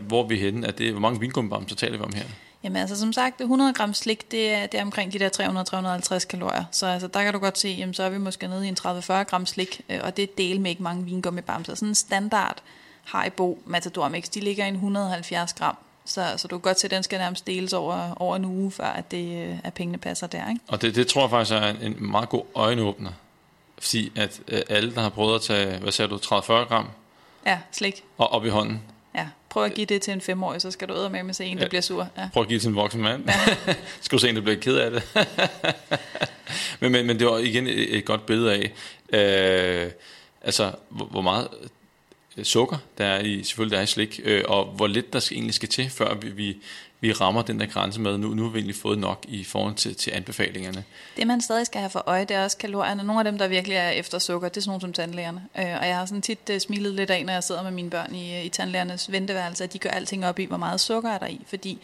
Hvor 0.00 0.22
er 0.22 0.26
vi 0.26 0.38
henne? 0.38 0.66
Er 0.66 0.70
det, 0.70 0.90
hvor 0.90 1.00
mange 1.00 1.20
vingummibamser 1.20 1.76
taler 1.76 1.98
vi 1.98 2.04
om 2.04 2.12
her? 2.12 2.24
Jamen 2.62 2.76
altså 2.76 2.98
som 2.98 3.12
sagt, 3.12 3.40
100 3.40 3.72
gram 3.72 3.94
slik, 3.94 4.30
det 4.30 4.52
er, 4.52 4.66
det 4.66 4.80
er 4.80 4.84
omkring 4.84 5.12
de 5.12 5.18
der 5.18 6.18
300-350 6.22 6.26
kalorier. 6.26 6.64
Så 6.70 6.86
altså, 6.86 7.06
der 7.06 7.22
kan 7.22 7.32
du 7.32 7.38
godt 7.38 7.58
se, 7.58 7.68
jamen, 7.68 7.94
så 7.94 8.02
er 8.02 8.08
vi 8.08 8.18
måske 8.18 8.48
nede 8.48 8.66
i 8.66 8.68
en 8.68 8.76
30-40 8.80 9.12
gram 9.12 9.46
slik, 9.46 9.80
øh, 9.88 9.98
og 10.02 10.16
det 10.16 10.22
er 10.22 10.26
del 10.38 10.60
med 10.60 10.70
ikke 10.70 10.82
mange 10.82 11.04
vingummibamser. 11.04 11.74
Sådan 11.74 11.88
en 11.88 11.94
standard 11.94 12.62
Haribo 13.04 13.58
Matador 13.66 14.08
Mix, 14.08 14.28
de 14.28 14.40
ligger 14.40 14.66
i 14.66 14.70
170 14.70 15.52
gram. 15.52 15.76
Så, 16.04 16.34
så 16.36 16.48
du 16.48 16.58
kan 16.58 16.60
godt 16.60 16.80
se, 16.80 16.86
at 16.86 16.90
den 16.90 17.02
skal 17.02 17.18
nærmest 17.18 17.46
deles 17.46 17.72
over, 17.72 18.22
over 18.22 18.36
en 18.36 18.44
uge, 18.44 18.70
før 18.70 18.84
at, 18.84 19.10
det, 19.10 19.48
øh, 19.48 19.58
at 19.64 19.74
pengene 19.74 19.98
passer 19.98 20.26
der. 20.26 20.48
Ikke? 20.48 20.60
Og 20.68 20.82
det, 20.82 20.94
det 20.94 21.06
tror 21.06 21.20
jeg 21.20 21.30
faktisk 21.30 21.54
er 21.54 21.62
en, 21.62 21.76
en 21.82 22.10
meget 22.10 22.28
god 22.28 22.42
øjenåbner. 22.54 23.10
Fordi 23.78 24.12
at 24.16 24.40
øh, 24.48 24.62
alle, 24.68 24.94
der 24.94 25.00
har 25.00 25.08
prøvet 25.08 25.34
at 25.34 25.42
tage, 25.42 25.78
hvad 25.78 25.92
sagde 25.92 26.08
du, 26.08 26.16
30-40 26.16 26.52
gram? 26.52 26.88
Ja, 27.46 27.58
slik. 27.72 28.04
Og 28.18 28.32
op 28.32 28.44
i 28.44 28.48
hånden, 28.48 28.82
prøv 29.50 29.64
at 29.64 29.74
give 29.74 29.86
det 29.86 30.02
til 30.02 30.12
en 30.12 30.20
femårig, 30.20 30.60
så 30.60 30.70
skal 30.70 30.88
du 30.88 31.08
med 31.08 31.22
med 31.22 31.34
se 31.34 31.44
en, 31.44 31.56
der 31.56 31.62
ja. 31.62 31.68
bliver 31.68 31.82
sur. 31.82 32.08
Ja. 32.18 32.28
Prøv 32.32 32.42
at 32.42 32.48
give 32.48 32.54
det 32.54 32.62
til 32.62 32.68
en 32.68 32.76
voksen 32.76 33.02
mand. 33.02 33.24
Ja. 33.26 33.74
skal 34.00 34.16
du 34.16 34.20
se 34.20 34.28
en, 34.28 34.36
der 34.36 34.42
bliver 34.42 34.60
ked 34.60 34.76
af 34.76 34.90
det. 34.90 35.02
men, 36.80 36.92
men, 36.92 37.06
men 37.06 37.18
det 37.18 37.26
var 37.26 37.38
igen 37.38 37.66
et, 37.66 37.96
et 37.96 38.04
godt 38.04 38.26
billede 38.26 38.52
af, 38.52 38.72
øh, 39.12 39.90
altså 40.42 40.72
hvor, 40.88 41.04
hvor 41.04 41.20
meget 41.22 41.48
sukker 42.42 42.76
der 42.98 43.04
er 43.04 43.20
i, 43.20 43.42
selvfølgelig 43.44 43.72
der 43.72 43.78
er 43.78 43.82
i 43.82 43.86
slik, 43.86 44.20
øh, 44.24 44.44
og 44.48 44.64
hvor 44.64 44.86
lidt 44.86 45.12
der 45.12 45.20
skal, 45.20 45.36
egentlig 45.36 45.54
skal 45.54 45.68
til, 45.68 45.90
før 45.90 46.14
vi, 46.14 46.28
vi, 46.28 46.56
vi 47.00 47.12
rammer 47.12 47.42
den 47.42 47.60
der 47.60 47.66
grænse 47.66 48.00
med, 48.00 48.18
nu, 48.18 48.28
nu 48.34 48.42
har 48.42 48.50
vi 48.50 48.58
egentlig 48.58 48.76
fået 48.76 48.98
nok 48.98 49.24
i 49.28 49.44
forhold 49.44 49.74
til, 49.74 49.94
til 49.96 50.10
anbefalingerne. 50.10 50.84
Det 51.16 51.26
man 51.26 51.40
stadig 51.40 51.66
skal 51.66 51.80
have 51.80 51.90
for 51.90 52.02
øje, 52.06 52.24
det 52.24 52.36
er 52.36 52.44
også 52.44 52.56
kalorierne. 52.56 53.02
Nogle 53.02 53.20
af 53.20 53.24
dem, 53.24 53.38
der 53.38 53.48
virkelig 53.48 53.76
er 53.76 53.90
efter 53.90 54.18
sukker, 54.18 54.48
det 54.48 54.56
er 54.56 54.60
sådan 54.60 54.70
nogle 54.70 54.80
som 54.80 54.92
tandlægerne. 54.92 55.42
Øh, 55.58 55.64
og 55.80 55.86
jeg 55.86 55.96
har 55.96 56.06
sådan 56.06 56.22
tit 56.22 56.50
uh, 56.50 56.58
smilet 56.58 56.94
lidt 56.94 57.10
af, 57.10 57.26
når 57.26 57.32
jeg 57.32 57.44
sidder 57.44 57.62
med 57.62 57.70
mine 57.70 57.90
børn 57.90 58.14
i, 58.14 58.36
øh, 58.36 58.44
i 58.44 58.48
tandlægernes 58.48 59.12
venteværelse, 59.12 59.64
at 59.64 59.72
de 59.72 59.78
gør 59.78 59.90
alting 59.90 60.26
op 60.26 60.38
i, 60.38 60.44
hvor 60.44 60.56
meget 60.56 60.80
sukker 60.80 61.10
er 61.10 61.18
der 61.18 61.26
i. 61.26 61.40
Fordi 61.46 61.78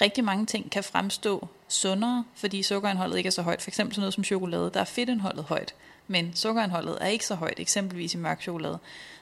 rigtig 0.00 0.24
mange 0.24 0.46
ting 0.46 0.70
kan 0.70 0.84
fremstå 0.84 1.48
sundere, 1.68 2.24
fordi 2.34 2.62
sukkerindholdet 2.62 3.16
ikke 3.16 3.26
er 3.26 3.30
så 3.30 3.42
højt. 3.42 3.62
For 3.62 3.70
eksempel 3.70 3.94
sådan 3.94 4.00
noget 4.00 4.14
som 4.14 4.24
chokolade, 4.24 4.70
der 4.74 4.80
er 4.80 4.84
fedtindholdet 4.84 5.44
højt, 5.44 5.74
men 6.06 6.32
sukkerindholdet 6.34 6.98
er 7.00 7.06
ikke 7.06 7.26
så 7.26 7.34
højt, 7.34 7.60
eksempelvis 7.60 8.14
i 8.14 8.16
mørk 8.16 8.42
chokolade. 8.42 8.78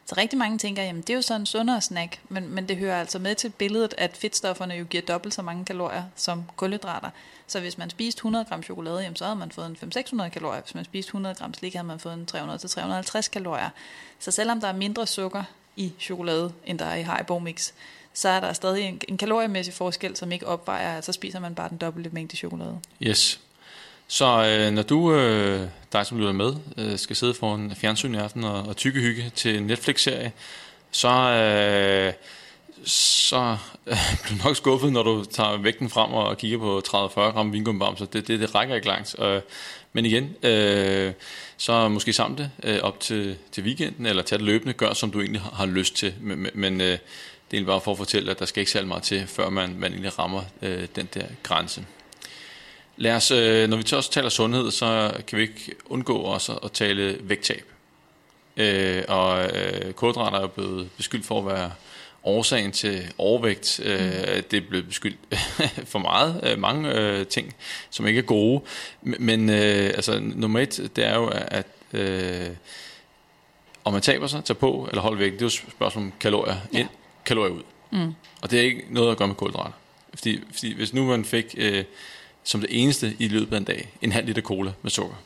Så 0.07 0.15
rigtig 0.19 0.39
mange 0.39 0.59
tænker, 0.59 0.83
jamen 0.83 1.03
det 1.03 1.11
er 1.11 1.15
jo 1.15 1.23
sådan 1.23 1.41
en 1.41 1.47
sundere 1.47 1.81
snack, 1.81 2.21
men, 2.29 2.49
men 2.49 2.69
det 2.69 2.77
hører 2.77 3.01
altså 3.01 3.19
med 3.19 3.35
til 3.35 3.49
billedet, 3.49 3.95
at 3.99 4.17
fedtstofferne 4.17 4.75
jo 4.75 4.85
giver 4.85 5.03
dobbelt 5.03 5.35
så 5.35 5.43
mange 5.43 5.65
kalorier 5.65 6.03
som 6.17 6.45
kulhydrater. 6.57 7.11
Så 7.47 7.61
hvis 7.61 7.79
man 7.79 7.91
spiste 7.91 8.19
100 8.19 8.45
gram 8.45 8.63
chokolade, 8.63 9.01
jamen 9.01 9.17
så 9.17 9.25
havde 9.25 9.39
man 9.39 9.51
fået 9.51 9.67
en 9.67 9.93
500-600 10.23 10.29
kalorier. 10.29 10.61
Hvis 10.61 10.75
man 10.75 10.85
spiste 10.85 11.09
100 11.09 11.35
gram 11.35 11.55
slik, 11.55 11.75
havde 11.75 11.87
man 11.87 11.99
fået 11.99 12.15
en 12.15 12.29
300-350 12.33 13.31
kalorier. 13.31 13.71
Så 14.19 14.31
selvom 14.31 14.61
der 14.61 14.69
er 14.69 14.73
mindre 14.73 15.07
sukker 15.07 15.43
i 15.77 15.93
chokolade, 16.01 16.53
end 16.67 16.79
der 16.79 16.85
er 16.85 16.95
i 16.95 17.03
Haribo 17.03 17.39
Mix, 17.39 17.73
så 18.13 18.29
er 18.29 18.41
der 18.41 18.53
stadig 18.53 18.85
en, 18.85 19.01
en 19.09 19.17
kaloriemæssig 19.17 19.75
forskel, 19.75 20.17
som 20.17 20.33
ikke 20.33 20.47
opvejer, 20.47 21.01
så 21.01 21.13
spiser 21.13 21.41
man 21.41 21.55
bare 21.55 21.69
den 21.69 21.79
dobbelte 21.79 22.11
mængde 22.11 22.37
chokolade. 22.37 22.81
Yes. 23.03 23.41
Så 24.13 24.45
øh, 24.45 24.73
når 24.73 24.83
du, 24.83 25.15
øh, 25.15 25.61
dig 25.93 26.07
som 26.07 26.19
lytter 26.19 26.33
med, 26.33 26.55
øh, 26.77 26.99
skal 26.99 27.17
sidde 27.17 27.35
foran 27.35 27.73
fjernsyn 27.77 28.15
i 28.15 28.19
aften 28.19 28.45
og, 28.45 28.63
og 28.63 28.77
tykkehygge 28.77 29.33
til 29.35 29.57
en 29.57 29.63
Netflix-serie, 29.63 30.33
så, 30.91 31.09
øh, 31.09 32.13
så 32.85 33.57
øh, 33.87 33.97
bliver 34.23 34.39
du 34.39 34.45
nok 34.45 34.57
skuffet, 34.57 34.93
når 34.93 35.03
du 35.03 35.25
tager 35.25 35.57
vægten 35.57 35.91
frem 35.91 36.13
og 36.13 36.39
kigger 36.39 36.59
på 36.59 36.83
30-40 36.89 37.21
gram 37.21 37.53
vingumbamser. 37.53 38.07
Det, 38.07 38.29
det, 38.29 38.41
det 38.41 38.55
rækker 38.55 38.75
ikke 38.75 38.87
langt. 38.87 39.17
Øh, 39.19 39.41
men 39.93 40.07
igen, 40.07 40.37
øh, 40.43 41.13
så 41.57 41.89
måske 41.89 42.13
samle 42.13 42.37
det 42.39 42.51
øh, 42.63 42.83
op 42.83 43.01
til, 43.01 43.37
til 43.53 43.65
weekenden, 43.65 44.07
eller 44.07 44.23
tage 44.23 44.39
det 44.39 44.47
løbende, 44.47 44.73
gør 44.73 44.93
som 44.93 45.11
du 45.11 45.21
egentlig 45.21 45.43
har, 45.43 45.51
har 45.51 45.67
lyst 45.67 45.97
til. 45.97 46.15
Men, 46.21 46.47
men 46.55 46.81
øh, 46.81 46.87
det 46.87 46.93
er 46.93 46.99
egentlig 47.53 47.67
bare 47.67 47.81
for 47.81 47.93
at 47.93 47.99
fortælle, 47.99 48.31
at 48.31 48.39
der 48.39 48.47
skal 48.47 48.61
ikke 48.61 48.73
særlig 48.73 48.89
meget 48.89 49.03
til, 49.03 49.27
før 49.27 49.51
man, 49.51 49.77
man 49.79 49.93
egentlig 49.93 50.19
rammer 50.19 50.43
øh, 50.63 50.87
den 50.97 51.09
der 51.15 51.25
grænse. 51.43 51.85
Lad 53.01 53.15
os, 53.15 53.31
øh, 53.31 53.69
når 53.69 53.77
vi 53.77 53.83
så 53.87 53.97
også 53.97 54.11
taler 54.11 54.29
sundhed, 54.29 54.71
så 54.71 55.13
kan 55.27 55.39
vi 55.39 55.43
ikke 55.43 55.75
undgå 55.87 56.17
også 56.17 56.53
at 56.53 56.73
tale 56.73 57.19
vægttab. 57.21 57.65
Øh, 58.57 59.03
og 59.09 59.45
øh, 59.45 59.93
kulhydrater 59.93 60.39
er 60.39 60.47
blevet 60.47 60.91
beskyldt 60.97 61.27
for 61.27 61.39
at 61.39 61.47
være 61.47 61.73
årsagen 62.25 62.73
til 62.73 63.13
overvægt. 63.19 63.81
Øh, 63.85 64.01
mm. 64.01 64.43
Det 64.51 64.55
er 64.55 64.69
blevet 64.69 64.89
beskyldt 64.89 65.19
for 65.93 65.99
meget, 65.99 66.41
øh, 66.43 66.59
mange 66.59 66.95
øh, 66.95 67.27
ting, 67.27 67.55
som 67.91 68.07
ikke 68.07 68.19
er 68.19 68.23
gode. 68.23 68.63
Men 69.03 69.51
øh, 69.51 69.87
altså, 69.87 70.19
nummer 70.21 70.61
et, 70.61 70.91
det 70.97 71.07
er 71.07 71.15
jo, 71.15 71.27
at 71.33 71.67
øh, 71.93 72.49
om 73.85 73.93
man 73.93 74.03
taber 74.03 74.27
sig, 74.27 74.45
tager 74.45 74.59
på 74.59 74.87
eller 74.91 75.03
holder 75.03 75.19
vægt, 75.19 75.33
det 75.33 75.41
er 75.41 75.45
jo 75.45 75.47
et 75.47 75.73
spørgsmål 75.73 76.05
om 76.05 76.13
kalorier 76.21 76.57
ja. 76.73 76.79
ind, 76.79 76.89
kalorier 77.25 77.53
ud. 77.53 77.63
Mm. 77.91 78.15
Og 78.43 78.51
det 78.51 78.59
er 78.59 78.65
ikke 78.65 78.85
noget 78.91 79.11
at 79.11 79.17
gøre 79.17 79.29
med 79.29 79.37
kulhydrater. 79.37 79.73
Fordi, 80.15 80.41
fordi 80.53 80.75
hvis 80.75 80.93
nu 80.93 81.05
man 81.05 81.25
fik 81.25 81.55
øh, 81.59 81.85
som 82.45 82.61
det 82.61 82.83
eneste 82.83 83.17
i 83.19 83.29
løbet 83.29 83.53
af 83.53 83.59
en 83.59 83.65
dag 83.65 83.93
en 84.03 84.13
halv 84.13 84.27
liter 84.27 84.43
cola 84.43 84.73
med 84.83 84.91
sukker, 84.91 85.17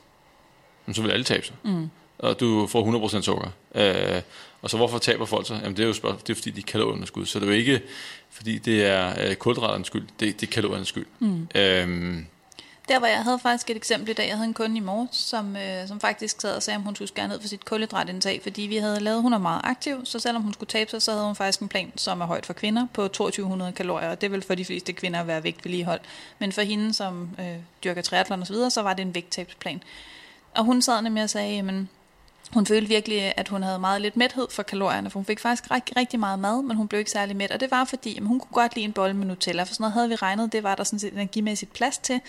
så 0.93 1.03
vil 1.03 1.11
alle 1.11 1.25
tabe 1.25 1.47
sig. 1.47 1.57
Mm. 1.63 1.91
Og 2.19 2.41
du 2.41 2.67
får 2.67 3.09
100% 3.09 3.23
sukker. 3.23 3.49
Øh, 3.75 4.23
og 4.63 4.71
så 4.71 4.77
hvorfor 4.77 4.99
taber 4.99 5.25
folk 5.25 5.47
sig? 5.47 5.61
Jamen 5.63 5.77
det 5.77 5.83
er 5.83 5.87
jo 5.87 5.93
spørgsmål, 5.93 6.21
det 6.27 6.31
er 6.31 6.35
fordi, 6.35 6.51
de 6.51 6.61
er 6.61 6.65
kaloriernes 6.65 7.31
Så 7.31 7.39
det 7.39 7.47
er 7.47 7.51
jo 7.51 7.57
ikke, 7.57 7.81
fordi 8.31 8.59
det 8.59 8.85
er 8.85 9.29
øh, 9.29 9.35
kulhydraternes 9.35 9.87
skyld, 9.87 10.07
det, 10.21 10.41
det 10.41 10.47
er 10.47 10.53
kaloriernes 10.53 10.89
skyld. 10.89 11.07
Mm. 11.19 11.49
Øhm, 11.55 12.27
der 12.89 12.99
var 12.99 13.07
jeg 13.07 13.23
havde 13.23 13.39
faktisk 13.39 13.71
et 13.71 13.77
eksempel 13.77 14.11
i 14.11 14.13
dag. 14.13 14.29
Jeg 14.29 14.37
havde 14.37 14.49
en 14.49 14.55
kunde 14.55 14.77
i 14.77 14.81
morges, 14.81 15.17
som, 15.17 15.57
øh, 15.57 15.89
som 15.89 16.01
faktisk 16.01 16.41
sad 16.41 16.57
og 16.57 16.63
sagde, 16.63 16.77
om 16.77 16.83
hun 16.83 16.95
skulle 16.95 17.09
skære 17.09 17.29
ned 17.29 17.41
for 17.41 17.49
sit 17.49 17.65
kulhydratindtag, 17.65 18.43
fordi 18.43 18.63
vi 18.63 18.77
havde 18.77 19.01
lavet, 19.01 19.23
hun 19.23 19.33
er 19.33 19.39
meget 19.39 19.61
aktiv, 19.65 20.07
så 20.07 20.19
selvom 20.19 20.43
hun 20.43 20.53
skulle 20.53 20.69
tabe 20.69 20.91
sig, 20.91 21.03
så 21.03 21.13
havde 21.13 21.25
hun 21.25 21.35
faktisk 21.35 21.61
en 21.61 21.69
plan, 21.69 21.93
som 21.97 22.21
er 22.21 22.27
højt 22.27 22.47
for 22.47 22.53
kvinder, 22.53 22.87
på 22.93 23.09
2200 23.09 23.73
kalorier, 23.73 24.09
og 24.09 24.21
det 24.21 24.33
vil 24.33 24.43
for 24.43 24.55
de 24.55 24.65
fleste 24.65 24.93
kvinder 24.93 25.23
være 25.23 25.45
vægtvedligehold. 25.45 26.01
Men 26.39 26.53
for 26.53 26.63
hende, 26.63 26.95
som 26.95 27.31
øh, 27.39 27.57
dyrker 27.85 28.03
triathlon 28.03 28.41
og 28.41 28.47
så 28.47 28.53
videre, 28.53 28.71
så 28.71 28.83
var 28.83 28.95
det 28.95 29.03
en 29.03 29.15
vægttabsplan. 29.15 29.83
Og 30.55 30.65
hun 30.65 30.83
sad 30.83 31.03
nemlig 31.03 31.23
og 31.23 31.31
sagde, 31.31 31.55
jamen, 31.55 31.89
hun 32.53 32.67
følte 32.67 32.89
virkelig, 32.89 33.35
at 33.37 33.49
hun 33.49 33.63
havde 33.63 33.79
meget 33.79 34.03
lidt 34.03 34.17
mæthed 34.17 34.47
for 34.51 34.63
kalorierne, 34.63 35.11
for 35.11 35.19
hun 35.19 35.25
fik 35.25 35.41
faktisk 35.41 35.71
rigtig, 35.71 35.97
rigtig 35.97 36.21
meget 36.21 36.39
mad, 36.39 36.63
men 36.63 36.77
hun 36.77 36.89
blev 36.89 36.99
ikke 36.99 37.11
særlig 37.11 37.37
mæt. 37.37 37.51
Og 37.51 37.61
det 37.61 37.71
var 37.71 37.85
fordi, 37.85 38.15
jamen, 38.15 38.29
hun 38.29 38.41
kunne 38.41 38.53
godt 38.53 38.75
lide 38.75 38.85
en 38.85 38.93
bolle 38.93 39.17
med 39.17 39.27
Nutella, 39.27 39.63
for 39.63 39.75
sådan 39.75 39.83
noget 39.83 39.93
havde 39.93 40.09
vi 40.09 40.15
regnet, 40.15 40.53
det 40.53 40.63
var 40.63 40.75
der 40.75 40.85
sådan 40.85 40.99
set 40.99 41.13
energimæssigt 41.13 41.73
plads 41.73 41.99
til. 41.99 42.21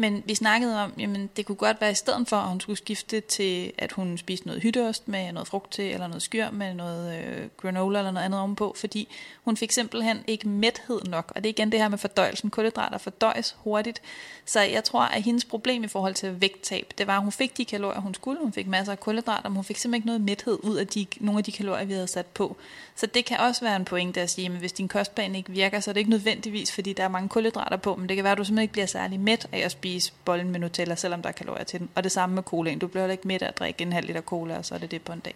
Men 0.00 0.22
vi 0.26 0.34
snakkede 0.34 0.84
om, 0.84 0.92
jamen 0.98 1.30
det 1.36 1.46
kunne 1.46 1.56
godt 1.56 1.80
være 1.80 1.90
i 1.90 1.94
stedet 1.94 2.28
for, 2.28 2.36
at 2.36 2.48
hun 2.48 2.60
skulle 2.60 2.76
skifte 2.76 3.20
til, 3.20 3.72
at 3.78 3.92
hun 3.92 4.18
spiste 4.18 4.46
noget 4.46 4.62
hytteost 4.62 5.08
med 5.08 5.32
noget 5.32 5.48
frugt 5.48 5.72
til, 5.72 5.84
eller 5.84 6.06
noget 6.06 6.22
skyr 6.22 6.50
med 6.50 6.74
noget 6.74 7.18
øh, 7.18 7.48
granola 7.56 7.98
eller 7.98 8.10
noget 8.10 8.24
andet 8.24 8.40
ovenpå, 8.40 8.74
fordi 8.78 9.08
hun 9.44 9.56
fik 9.56 9.72
simpelthen 9.72 10.18
ikke 10.26 10.48
mæthed 10.48 11.00
nok. 11.04 11.32
Og 11.34 11.44
det 11.44 11.48
er 11.48 11.50
igen 11.50 11.72
det 11.72 11.80
her 11.80 11.88
med 11.88 11.98
fordøjelsen. 11.98 12.50
Kulhydrater 12.50 12.98
fordøjes 12.98 13.56
hurtigt. 13.58 14.02
Så 14.50 14.60
jeg 14.60 14.84
tror, 14.84 15.00
at 15.00 15.22
hendes 15.22 15.44
problem 15.44 15.84
i 15.84 15.88
forhold 15.88 16.14
til 16.14 16.40
vægttab, 16.40 16.92
det 16.98 17.06
var, 17.06 17.16
at 17.16 17.22
hun 17.22 17.32
fik 17.32 17.56
de 17.56 17.64
kalorier, 17.64 18.00
hun 18.00 18.14
skulle. 18.14 18.38
Hun 18.42 18.52
fik 18.52 18.66
masser 18.66 18.92
af 18.92 19.00
kulhydrater, 19.00 19.48
men 19.48 19.56
hun 19.56 19.64
fik 19.64 19.76
simpelthen 19.76 19.98
ikke 19.98 20.06
noget 20.06 20.20
mæthed 20.20 20.58
ud 20.62 20.76
af 20.76 20.86
de, 20.86 21.06
nogle 21.20 21.38
af 21.38 21.44
de 21.44 21.52
kalorier, 21.52 21.84
vi 21.84 21.92
havde 21.92 22.06
sat 22.06 22.26
på. 22.26 22.56
Så 22.96 23.06
det 23.06 23.24
kan 23.24 23.38
også 23.38 23.64
være 23.64 23.76
en 23.76 23.84
pointe 23.84 24.20
at 24.20 24.30
sige, 24.30 24.46
at 24.46 24.52
hvis 24.52 24.72
din 24.72 24.88
kostplan 24.88 25.34
ikke 25.34 25.50
virker, 25.50 25.80
så 25.80 25.90
er 25.90 25.92
det 25.92 26.00
ikke 26.00 26.10
nødvendigvis, 26.10 26.72
fordi 26.72 26.92
der 26.92 27.04
er 27.04 27.08
mange 27.08 27.28
kulhydrater 27.28 27.76
på, 27.76 27.96
men 27.96 28.08
det 28.08 28.16
kan 28.16 28.24
være, 28.24 28.32
at 28.32 28.38
du 28.38 28.44
simpelthen 28.44 28.62
ikke 28.62 28.72
bliver 28.72 28.86
særlig 28.86 29.20
mæt 29.20 29.46
af 29.52 29.58
at 29.58 29.70
spise 29.70 30.12
bollen 30.24 30.50
med 30.50 30.60
Nutella, 30.60 30.94
selvom 30.94 31.22
der 31.22 31.28
er 31.28 31.32
kalorier 31.32 31.64
til 31.64 31.80
den. 31.80 31.88
Og 31.94 32.04
det 32.04 32.12
samme 32.12 32.34
med 32.34 32.42
colaen. 32.42 32.78
Du 32.78 32.86
bliver 32.86 33.02
heller 33.02 33.12
ikke 33.12 33.28
mæt 33.28 33.42
af 33.42 33.48
at 33.48 33.58
drikke 33.58 33.82
en 33.82 33.92
halv 33.92 34.06
liter 34.06 34.20
cola, 34.20 34.58
og 34.58 34.64
så 34.64 34.74
er 34.74 34.78
det 34.78 34.90
det 34.90 35.02
på 35.02 35.12
en 35.12 35.20
dag. 35.20 35.34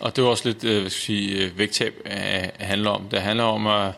Og 0.00 0.16
det 0.16 0.24
er 0.24 0.26
også 0.26 0.48
lidt, 0.48 0.64
øh, 0.64 0.80
hvad 0.80 0.90
skal 0.90 1.12
jeg 1.12 1.20
sige, 1.22 1.44
øh, 1.44 1.58
vægttab 1.58 1.94
øh, 2.06 2.48
handler 2.58 2.90
om. 2.90 3.08
Det 3.08 3.20
handler 3.20 3.44
om 3.44 3.66
at 3.66 3.92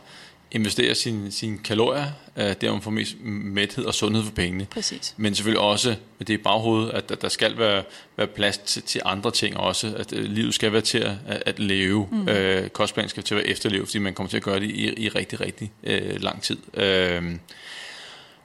investere 0.55 0.95
sine 0.95 1.31
sin 1.31 1.59
kalorier, 1.59 2.07
øh, 2.37 2.55
der 2.61 2.73
man 2.73 2.83
får 2.83 2.91
mest 2.91 3.17
mæthed 3.25 3.85
og 3.85 3.95
sundhed 3.95 4.25
for 4.25 4.33
pengene. 4.33 4.67
Præcis. 4.71 5.15
Men 5.17 5.35
selvfølgelig 5.35 5.61
også 5.61 5.95
med 6.19 6.27
det 6.27 6.35
i 6.35 6.37
baghovedet, 6.37 6.91
at 6.91 7.23
der 7.23 7.29
skal 7.29 7.59
være, 7.59 7.83
være 8.17 8.27
plads 8.27 8.59
til, 8.59 8.83
til 8.83 9.01
andre 9.05 9.31
ting 9.31 9.57
også. 9.57 9.95
At 9.97 10.13
øh, 10.13 10.25
livet 10.25 10.55
skal 10.55 10.73
være 10.73 10.83
til 10.83 10.99
at, 10.99 11.43
at 11.47 11.59
leve. 11.59 12.09
Mm. 12.13 12.29
Øh, 12.29 12.69
kostplanen 12.69 13.09
skal 13.09 13.23
til 13.23 13.35
at 13.35 13.39
være 13.39 13.49
efterleve, 13.49 13.87
fordi 13.87 13.99
man 13.99 14.15
kommer 14.15 14.31
til 14.31 14.37
at 14.37 14.43
gøre 14.43 14.61
det 14.61 14.71
i, 14.71 15.05
i 15.05 15.09
rigtig, 15.09 15.41
rigtig 15.41 15.73
øh, 15.85 16.23
lang 16.23 16.43
tid. 16.43 16.57
Øh, 16.75 17.23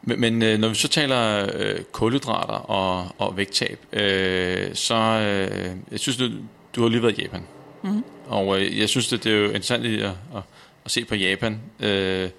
men, 0.02 0.20
men 0.20 0.42
øh, 0.42 0.60
når 0.60 0.68
vi 0.68 0.76
så 0.76 0.88
taler 0.88 1.50
øh, 1.54 1.80
kulhydrater 1.92 2.54
og, 2.54 3.16
og 3.18 3.38
vægttab, 3.38 3.80
øh, 3.94 4.70
så 4.74 4.96
øh, 4.96 5.72
jeg 5.92 6.00
synes, 6.00 6.18
du, 6.18 6.30
du 6.76 6.82
har 6.82 6.90
lige 6.90 7.02
været 7.02 7.20
i 7.20 7.22
Japan. 7.22 7.44
Mm. 7.84 8.04
Og 8.28 8.62
øh, 8.62 8.80
jeg 8.80 8.90
synes, 8.90 9.08
det, 9.08 9.24
det 9.24 9.32
er 9.32 9.38
jo 9.38 9.46
interessant 9.46 9.86
at, 9.86 10.06
at 10.10 10.44
at 10.88 10.92
se 10.92 11.06
på 11.06 11.16
Japan, 11.16 11.62
øh, 11.80 12.30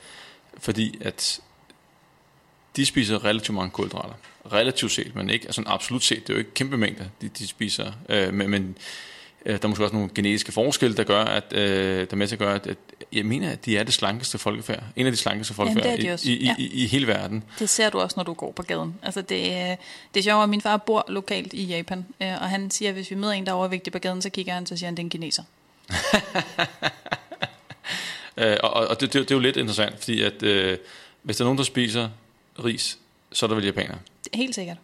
fordi 0.59 0.99
at 1.01 1.40
de 2.76 2.86
spiser 2.86 3.24
relativt 3.24 3.55
mange 3.55 3.70
kulhydrater. 3.70 4.14
Relativt 4.53 4.92
set, 4.92 5.14
men 5.14 5.30
ikke 5.30 5.46
altså 5.46 5.62
absolut 5.66 6.05
set. 6.05 6.26
Det 6.26 6.30
er 6.30 6.34
jo 6.34 6.38
ikke 6.38 6.55
kæmpe 6.55 6.76
mængder, 6.76 7.05
de, 7.22 7.28
de 7.28 7.46
spiser. 7.46 7.92
Øh, 8.09 8.34
men, 8.34 8.51
men 8.51 8.76
øh, 9.46 9.53
der 9.53 9.64
er 9.64 9.68
måske 9.68 9.84
også 9.84 9.94
nogle 9.94 10.11
genetiske 10.14 10.53
forskelle, 10.53 10.96
der 10.96 11.05
gør, 11.05 11.24
at 11.24 11.53
øh, 11.53 12.07
der 12.11 12.16
med 12.16 12.28
til 12.28 12.34
at 12.34 12.38
gøre, 12.38 12.55
at, 12.55 12.66
at 12.66 12.76
jeg 13.12 13.24
mener, 13.26 13.51
at 13.51 13.64
de 13.64 13.78
er 13.78 13.82
det 13.82 13.94
slankeste 13.94 14.38
folkefærd. 14.38 14.82
En 14.96 15.07
af 15.07 15.12
de 15.12 15.18
slankeste 15.18 15.55
folkefærd 15.55 15.84
Jamen, 15.84 16.18
de 16.18 16.30
i, 16.30 16.36
i, 16.36 16.44
ja. 16.44 16.55
i, 16.59 16.66
i, 16.66 16.86
hele 16.86 17.07
verden. 17.07 17.44
Det 17.59 17.68
ser 17.68 17.90
du 17.90 18.01
også, 18.01 18.14
når 18.16 18.24
du 18.24 18.32
går 18.32 18.53
på 18.53 18.62
gaden. 18.62 18.94
Altså 19.03 19.20
det, 19.22 19.78
det 20.14 20.20
er 20.20 20.22
sjovt, 20.22 20.42
at 20.42 20.49
min 20.49 20.61
far 20.61 20.76
bor 20.76 21.05
lokalt 21.09 21.53
i 21.53 21.64
Japan, 21.64 22.07
øh, 22.22 22.32
og 22.42 22.49
han 22.49 22.70
siger, 22.70 22.88
at 22.88 22.94
hvis 22.94 23.11
vi 23.11 23.16
møder 23.16 23.32
en, 23.32 23.46
der 23.46 23.53
er 23.53 23.57
overvægtig 23.57 23.92
på 23.92 23.99
gaden, 23.99 24.22
så 24.22 24.30
kigger 24.30 24.55
han, 24.55 24.66
så 24.66 24.76
siger 24.76 24.86
han, 24.86 24.94
at 24.94 24.96
det 24.96 25.03
er 25.03 25.07
en 25.07 25.11
kineser. 25.11 25.42
Øh, 28.39 28.57
og 28.62 28.72
og 28.72 29.01
det, 29.01 29.12
det, 29.12 29.22
det 29.22 29.30
er 29.30 29.34
jo 29.34 29.41
lidt 29.41 29.57
interessant, 29.57 29.99
fordi 29.99 30.22
at 30.22 30.43
øh, 30.43 30.78
hvis 31.22 31.36
der 31.36 31.45
er 31.45 31.47
nogen, 31.47 31.59
der 31.59 31.64
spiser 31.64 32.09
ris, 32.64 32.99
så 33.32 33.47
er 33.47 33.49
der 33.49 33.55
vel 33.55 33.64
japanere. 33.64 33.99
Helt 34.34 34.55
sikkert. 34.55 34.76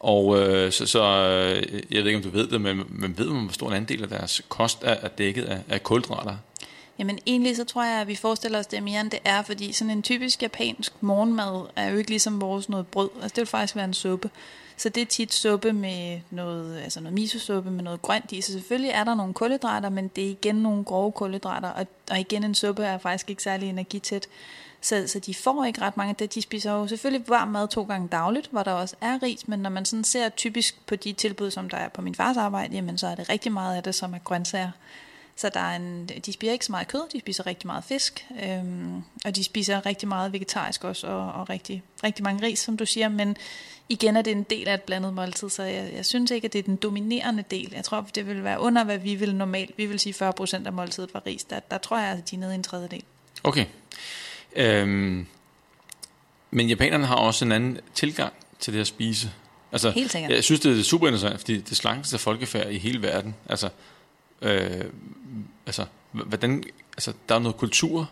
Og 0.00 0.40
øh, 0.40 0.72
så, 0.72 0.86
så 0.86 1.02
øh, 1.02 1.82
jeg 1.90 2.04
ved 2.04 2.06
ikke, 2.06 2.16
om 2.16 2.22
du 2.22 2.30
ved 2.30 2.48
det, 2.48 2.60
men, 2.60 2.82
men 2.88 3.18
ved 3.18 3.26
man, 3.26 3.44
hvor 3.44 3.52
stor 3.52 3.68
en 3.68 3.74
andel 3.74 4.02
af 4.02 4.08
deres 4.08 4.42
kost 4.48 4.78
er, 4.82 4.94
er 5.02 5.08
dækket 5.08 5.44
af, 5.44 5.60
af 5.68 5.82
kulhydrater? 5.82 6.36
Jamen 6.98 7.18
egentlig 7.26 7.56
så 7.56 7.64
tror 7.64 7.84
jeg, 7.84 8.00
at 8.00 8.08
vi 8.08 8.14
forestiller 8.14 8.58
os 8.58 8.66
det 8.66 8.82
mere, 8.82 9.00
end 9.00 9.10
det 9.10 9.18
er, 9.24 9.42
fordi 9.42 9.72
sådan 9.72 9.90
en 9.90 10.02
typisk 10.02 10.42
japansk 10.42 10.92
morgenmad 11.00 11.66
er 11.76 11.90
jo 11.90 11.98
ikke 11.98 12.10
ligesom 12.10 12.40
vores 12.40 12.68
noget 12.68 12.86
brød. 12.86 13.08
Altså 13.14 13.34
det 13.34 13.40
vil 13.40 13.46
faktisk 13.46 13.76
være 13.76 13.84
en 13.84 13.94
suppe. 13.94 14.30
Så 14.80 14.88
det 14.88 15.00
er 15.00 15.06
tit 15.06 15.34
suppe 15.34 15.72
med 15.72 16.20
noget, 16.30 16.80
altså 16.80 17.00
noget 17.00 17.14
miso-suppe 17.14 17.70
med 17.70 17.84
noget 17.84 18.02
grønt 18.02 18.32
i. 18.32 18.40
Så 18.40 18.52
selvfølgelig 18.52 18.90
er 18.90 19.04
der 19.04 19.14
nogle 19.14 19.34
kulhydrater, 19.34 19.88
men 19.88 20.08
det 20.08 20.24
er 20.24 20.30
igen 20.30 20.54
nogle 20.54 20.84
grove 20.84 21.12
kulhydrater. 21.12 21.68
Og, 21.68 21.86
og 22.10 22.20
igen, 22.20 22.44
en 22.44 22.54
suppe 22.54 22.84
er 22.84 22.98
faktisk 22.98 23.30
ikke 23.30 23.42
særlig 23.42 23.68
energitæt. 23.68 24.26
Så, 24.80 25.04
så 25.06 25.18
de 25.18 25.34
får 25.34 25.64
ikke 25.64 25.80
ret 25.80 25.96
mange 25.96 26.10
af 26.10 26.16
det. 26.16 26.34
De 26.34 26.42
spiser 26.42 26.72
jo 26.72 26.86
selvfølgelig 26.86 27.28
varm 27.28 27.48
mad 27.48 27.68
to 27.68 27.82
gange 27.82 28.08
dagligt, 28.08 28.48
hvor 28.50 28.62
der 28.62 28.72
også 28.72 28.96
er 29.00 29.22
ris, 29.22 29.48
men 29.48 29.58
når 29.58 29.70
man 29.70 29.84
sådan 29.84 30.04
ser 30.04 30.28
typisk 30.28 30.86
på 30.86 30.96
de 30.96 31.12
tilbud, 31.12 31.50
som 31.50 31.68
der 31.68 31.76
er 31.76 31.88
på 31.88 32.02
min 32.02 32.14
fars 32.14 32.36
arbejde, 32.36 32.74
jamen 32.74 32.98
så 32.98 33.06
er 33.06 33.14
det 33.14 33.28
rigtig 33.28 33.52
meget 33.52 33.76
af 33.76 33.82
det, 33.82 33.94
som 33.94 34.14
er 34.14 34.18
grøntsager. 34.18 34.70
Så 35.40 35.48
der 35.48 35.60
er 35.60 35.76
en, 35.76 36.10
de 36.26 36.32
spiser 36.32 36.52
ikke 36.52 36.64
så 36.64 36.72
meget 36.72 36.88
kød, 36.88 37.00
de 37.12 37.20
spiser 37.20 37.46
rigtig 37.46 37.66
meget 37.66 37.84
fisk, 37.84 38.26
øhm, 38.42 39.02
og 39.24 39.36
de 39.36 39.44
spiser 39.44 39.86
rigtig 39.86 40.08
meget 40.08 40.32
vegetarisk 40.32 40.84
også, 40.84 41.06
og, 41.06 41.32
og 41.32 41.50
rigtig, 41.50 41.82
rigtig 42.04 42.24
mange 42.24 42.46
ris, 42.46 42.58
som 42.58 42.76
du 42.76 42.86
siger, 42.86 43.08
men 43.08 43.36
igen 43.88 44.16
er 44.16 44.22
det 44.22 44.30
en 44.30 44.42
del 44.42 44.68
af 44.68 44.74
et 44.74 44.82
blandet 44.82 45.14
måltid, 45.14 45.48
så 45.48 45.62
jeg, 45.62 45.92
jeg 45.94 46.06
synes 46.06 46.30
ikke, 46.30 46.44
at 46.44 46.52
det 46.52 46.58
er 46.58 46.62
den 46.62 46.76
dominerende 46.76 47.44
del. 47.50 47.72
Jeg 47.76 47.84
tror, 47.84 48.08
det 48.14 48.26
vil 48.26 48.44
være 48.44 48.60
under, 48.60 48.84
hvad 48.84 48.98
vi 48.98 49.14
vil 49.14 49.34
normalt. 49.34 49.78
Vi 49.78 49.86
vil 49.86 49.98
sige 49.98 50.30
40% 50.30 50.66
af 50.66 50.72
måltidet 50.72 51.14
var 51.14 51.26
ris. 51.26 51.44
Der, 51.44 51.60
der 51.60 51.78
tror 51.78 51.98
jeg, 51.98 52.08
at 52.08 52.30
de 52.30 52.36
er 52.36 52.40
nede 52.40 52.52
i 52.52 52.54
en 52.54 52.62
tredjedel. 52.62 53.02
Okay. 53.42 53.66
Øhm, 54.56 55.26
men 56.50 56.68
japanerne 56.68 57.06
har 57.06 57.16
også 57.16 57.44
en 57.44 57.52
anden 57.52 57.78
tilgang 57.94 58.32
til 58.58 58.72
det 58.72 58.80
at 58.80 58.86
spise. 58.86 59.30
Altså, 59.72 59.90
Helt 59.90 60.12
sikkert. 60.12 60.32
Jeg 60.32 60.44
synes, 60.44 60.60
det 60.60 60.78
er 60.78 60.82
super 60.82 61.06
interessant, 61.06 61.40
fordi 61.40 61.60
det 61.60 61.76
slankeste 61.76 62.18
folkefærd 62.18 62.70
i 62.70 62.78
hele 62.78 63.02
verden. 63.02 63.34
Altså, 63.48 63.68
øh, 64.42 64.84
altså, 65.66 65.84
hvordan, 66.12 66.64
altså, 66.96 67.12
der 67.28 67.34
er 67.34 67.38
noget 67.38 67.56
kultur, 67.56 68.10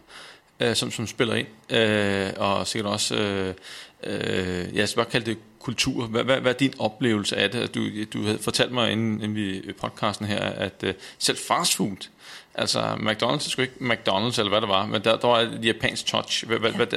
øh, 0.61 0.76
som, 0.76 0.91
som 0.91 1.07
spiller 1.07 1.35
ind, 1.35 1.49
øh, 1.70 2.31
og 2.37 2.66
sikkert 2.66 2.93
også, 2.93 3.14
øh, 3.16 3.55
øh, 4.03 4.76
jeg 4.76 4.89
skal 4.89 5.01
bare 5.01 5.11
kalde 5.11 5.26
det 5.26 5.39
kultur. 5.61 6.07
Hvad, 6.07 6.24
hvad, 6.24 6.41
hvad 6.41 6.55
er 6.55 6.57
din 6.59 6.74
oplevelse 6.79 7.37
af 7.37 7.51
det? 7.51 7.74
Du, 7.74 7.89
du 8.12 8.22
havde 8.22 8.39
fortalt 8.39 8.72
mig 8.72 8.93
inden, 8.93 9.14
inden 9.14 9.35
vi 9.35 9.72
podcasten 9.81 10.26
her, 10.26 10.41
at 10.41 10.83
øh, 10.83 10.95
selv 11.18 11.39
fast 11.49 11.76
food, 11.76 12.09
altså 12.55 12.81
McDonald's 12.81 13.47
er 13.47 13.49
sgu 13.49 13.62
ikke 13.62 13.74
McDonald's 13.81 14.39
eller 14.39 14.49
hvad 14.49 14.61
det 14.61 14.68
var, 14.68 14.87
men 14.87 15.05
der, 15.05 15.16
der 15.16 15.29
er 15.29 15.41
et 15.41 15.64
japansk 15.64 16.07
touch. 16.07 16.47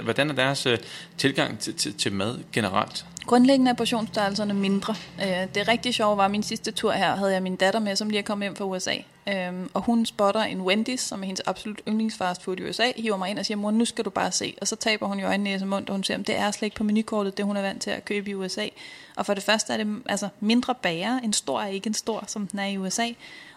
Hvordan 0.04 0.30
er 0.30 0.34
deres 0.34 0.66
øh, 0.66 0.78
tilgang 1.18 1.60
til, 1.60 1.76
til, 1.76 1.94
til 1.94 2.14
mad 2.14 2.40
generelt? 2.54 3.06
Grundlæggende 3.26 3.72
er 3.72 3.76
portionsstørrelserne 3.76 4.53
mindre. 4.53 4.95
Øh, 5.22 5.47
det 5.55 5.67
rigtig 5.67 5.93
sjove 5.93 6.17
var, 6.17 6.26
at 6.26 6.32
min 6.32 6.43
sidste 6.43 6.72
tur 6.72 6.91
her 6.91 7.15
havde 7.15 7.34
jeg 7.34 7.43
min 7.43 7.55
datter 7.55 7.80
med, 7.80 7.95
som 7.95 8.09
lige 8.09 8.19
er 8.19 8.24
kommet 8.24 8.45
hjem 8.45 8.55
fra 8.55 8.65
USA. 8.65 8.95
Øhm, 9.30 9.69
og 9.74 9.82
hun 9.82 10.05
spotter 10.05 10.41
en 10.41 10.61
Wendy's, 10.61 10.97
som 10.97 11.22
er 11.22 11.26
hendes 11.26 11.41
absolut 11.45 11.82
yndlingsfast 11.88 12.43
food 12.43 12.59
i 12.59 12.69
USA, 12.69 12.91
hiver 12.95 13.17
mig 13.17 13.30
ind 13.30 13.39
og 13.39 13.45
siger, 13.45 13.57
mor, 13.57 13.72
nu 13.72 13.86
skal 13.86 14.05
du 14.05 14.09
bare 14.09 14.32
se. 14.32 14.55
Og 14.61 14.67
så 14.67 14.76
taber 14.76 15.07
hun 15.07 15.19
jo 15.19 15.28
øjnene 15.28 15.53
i 15.53 15.63
mund, 15.63 15.88
og 15.88 15.93
hun 15.93 16.03
siger, 16.03 16.17
det 16.17 16.38
er 16.38 16.51
slet 16.51 16.65
ikke 16.65 16.76
på 16.76 16.84
menukortet, 16.84 17.38
det 17.38 17.45
hun 17.45 17.57
er 17.57 17.61
vant 17.61 17.82
til 17.82 17.89
at 17.89 18.05
købe 18.05 18.30
i 18.30 18.36
USA. 18.36 18.67
Og 19.15 19.26
for 19.26 19.34
det 19.34 19.43
første 19.43 19.74
er 19.74 19.78
det 19.78 20.01
altså, 20.05 20.28
mindre 20.39 20.76
bager. 20.76 21.19
En 21.19 21.34
stor 21.34 21.61
er 21.61 21.67
ikke 21.67 21.88
en 21.88 21.93
stor, 21.93 22.24
som 22.28 22.47
den 22.47 22.59
er 22.59 22.65
i 22.65 22.78
USA. 22.78 23.07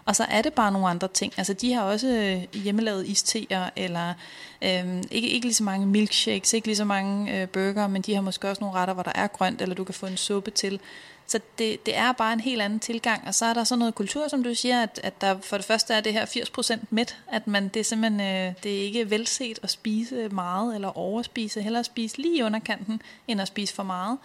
Og 0.05 0.15
så 0.15 0.25
er 0.29 0.41
det 0.41 0.53
bare 0.53 0.71
nogle 0.71 0.87
andre 0.87 1.07
ting. 1.07 1.33
Altså, 1.37 1.53
de 1.53 1.73
har 1.73 1.81
også 1.81 2.07
øh, 2.07 2.61
hjemmelavet 2.61 3.07
isteer, 3.07 3.69
eller 3.75 4.13
øhm, 4.61 5.03
ikke, 5.11 5.29
ikke 5.29 5.45
lige 5.45 5.53
så 5.53 5.63
mange 5.63 5.87
milkshakes, 5.87 6.53
ikke 6.53 6.67
lige 6.67 6.75
så 6.75 6.85
mange 6.85 7.41
øh, 7.41 7.47
burger, 7.47 7.87
men 7.87 8.01
de 8.01 8.13
har 8.13 8.21
måske 8.21 8.49
også 8.49 8.63
nogle 8.63 8.79
retter, 8.79 8.93
hvor 8.93 9.03
der 9.03 9.11
er 9.15 9.27
grønt, 9.27 9.61
eller 9.61 9.75
du 9.75 9.83
kan 9.83 9.95
få 9.95 10.05
en 10.05 10.17
suppe 10.17 10.51
til. 10.51 10.79
Så 11.27 11.39
det, 11.57 11.85
det 11.85 11.97
er 11.97 12.11
bare 12.11 12.33
en 12.33 12.39
helt 12.39 12.61
anden 12.61 12.79
tilgang. 12.79 13.27
Og 13.27 13.35
så 13.35 13.45
er 13.45 13.53
der 13.53 13.63
sådan 13.63 13.79
noget 13.79 13.95
kultur, 13.95 14.27
som 14.27 14.43
du 14.43 14.55
siger, 14.55 14.83
at, 14.83 14.99
at 15.03 15.21
der 15.21 15.37
for 15.41 15.57
det 15.57 15.65
første 15.65 15.93
er 15.93 16.01
det 16.01 16.13
her 16.13 16.25
80% 16.25 16.79
mæt, 16.89 17.17
at 17.31 17.47
man, 17.47 17.67
det 17.67 17.79
er 17.79 17.83
simpelthen 17.83 18.21
øh, 18.21 18.53
det 18.63 18.77
er 18.77 18.81
ikke 18.81 19.09
velset 19.09 19.59
at 19.63 19.69
spise 19.69 20.29
meget 20.29 20.75
eller 20.75 20.97
overspise, 20.97 21.61
hellere 21.61 21.83
spise 21.83 22.17
lige 22.17 22.45
under 22.45 22.59
kanten, 22.59 23.01
end 23.27 23.41
at 23.41 23.47
spise 23.47 23.73
for 23.73 23.83
meget. 23.83 24.17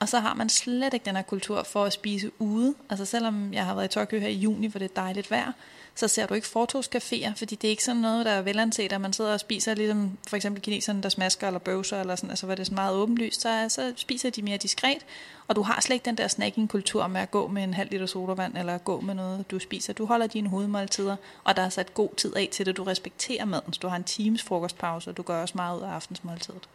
Og 0.00 0.08
så 0.08 0.18
har 0.18 0.34
man 0.34 0.48
slet 0.48 0.94
ikke 0.94 1.04
den 1.04 1.16
her 1.16 1.22
kultur 1.22 1.62
for 1.62 1.84
at 1.84 1.92
spise 1.92 2.30
ude. 2.38 2.74
Altså 2.90 3.04
selvom 3.04 3.52
jeg 3.52 3.64
har 3.64 3.74
været 3.74 3.84
i 3.84 3.94
Tokyo 3.94 4.18
her 4.18 4.28
i 4.28 4.34
juni, 4.34 4.66
hvor 4.66 4.78
det 4.78 4.90
er 4.90 4.94
dejligt 5.02 5.30
vejr, 5.30 5.52
så 5.94 6.08
ser 6.08 6.26
du 6.26 6.34
ikke 6.34 6.46
fortogscaféer, 6.46 7.32
fordi 7.36 7.54
det 7.54 7.64
er 7.64 7.70
ikke 7.70 7.84
sådan 7.84 8.00
noget, 8.00 8.26
der 8.26 8.32
er 8.32 8.42
velanset, 8.42 8.92
at 8.92 9.00
man 9.00 9.12
sidder 9.12 9.32
og 9.32 9.40
spiser, 9.40 9.74
ligesom 9.74 10.18
for 10.28 10.36
eksempel 10.36 10.62
kineserne, 10.62 11.02
der 11.02 11.08
smasker 11.08 11.46
eller 11.46 11.58
bøvser, 11.58 12.00
eller 12.00 12.16
sådan, 12.16 12.30
altså 12.30 12.46
hvor 12.46 12.54
det 12.54 12.60
er 12.60 12.64
sådan 12.64 12.74
meget 12.74 12.94
åbenlyst, 12.94 13.40
så, 13.40 13.66
så 13.68 13.92
spiser 13.96 14.30
de 14.30 14.42
mere 14.42 14.56
diskret, 14.56 15.06
og 15.48 15.56
du 15.56 15.62
har 15.62 15.80
slet 15.80 15.94
ikke 15.94 16.04
den 16.04 16.16
der 16.16 16.28
snacking-kultur 16.28 17.06
med 17.06 17.20
at 17.20 17.30
gå 17.30 17.48
med 17.48 17.62
en 17.62 17.74
halv 17.74 17.90
liter 17.90 18.06
sodavand, 18.06 18.56
eller 18.56 18.78
gå 18.78 19.00
med 19.00 19.14
noget, 19.14 19.50
du 19.50 19.58
spiser. 19.58 19.92
Du 19.92 20.06
holder 20.06 20.26
dine 20.26 20.48
hovedmåltider, 20.48 21.16
og 21.44 21.56
der 21.56 21.62
er 21.62 21.68
sat 21.68 21.94
god 21.94 22.08
tid 22.16 22.36
af 22.36 22.48
til 22.52 22.66
det, 22.66 22.76
du 22.76 22.84
respekterer 22.84 23.44
maden, 23.44 23.72
så 23.72 23.78
du 23.82 23.88
har 23.88 23.96
en 23.96 24.04
times 24.04 24.42
frokostpause, 24.42 25.10
og 25.10 25.16
du 25.16 25.22
gør 25.22 25.42
også 25.42 25.54
meget 25.56 25.78
ud 25.78 25.82
af 25.82 25.88
aftensmåltidet. 25.88 26.68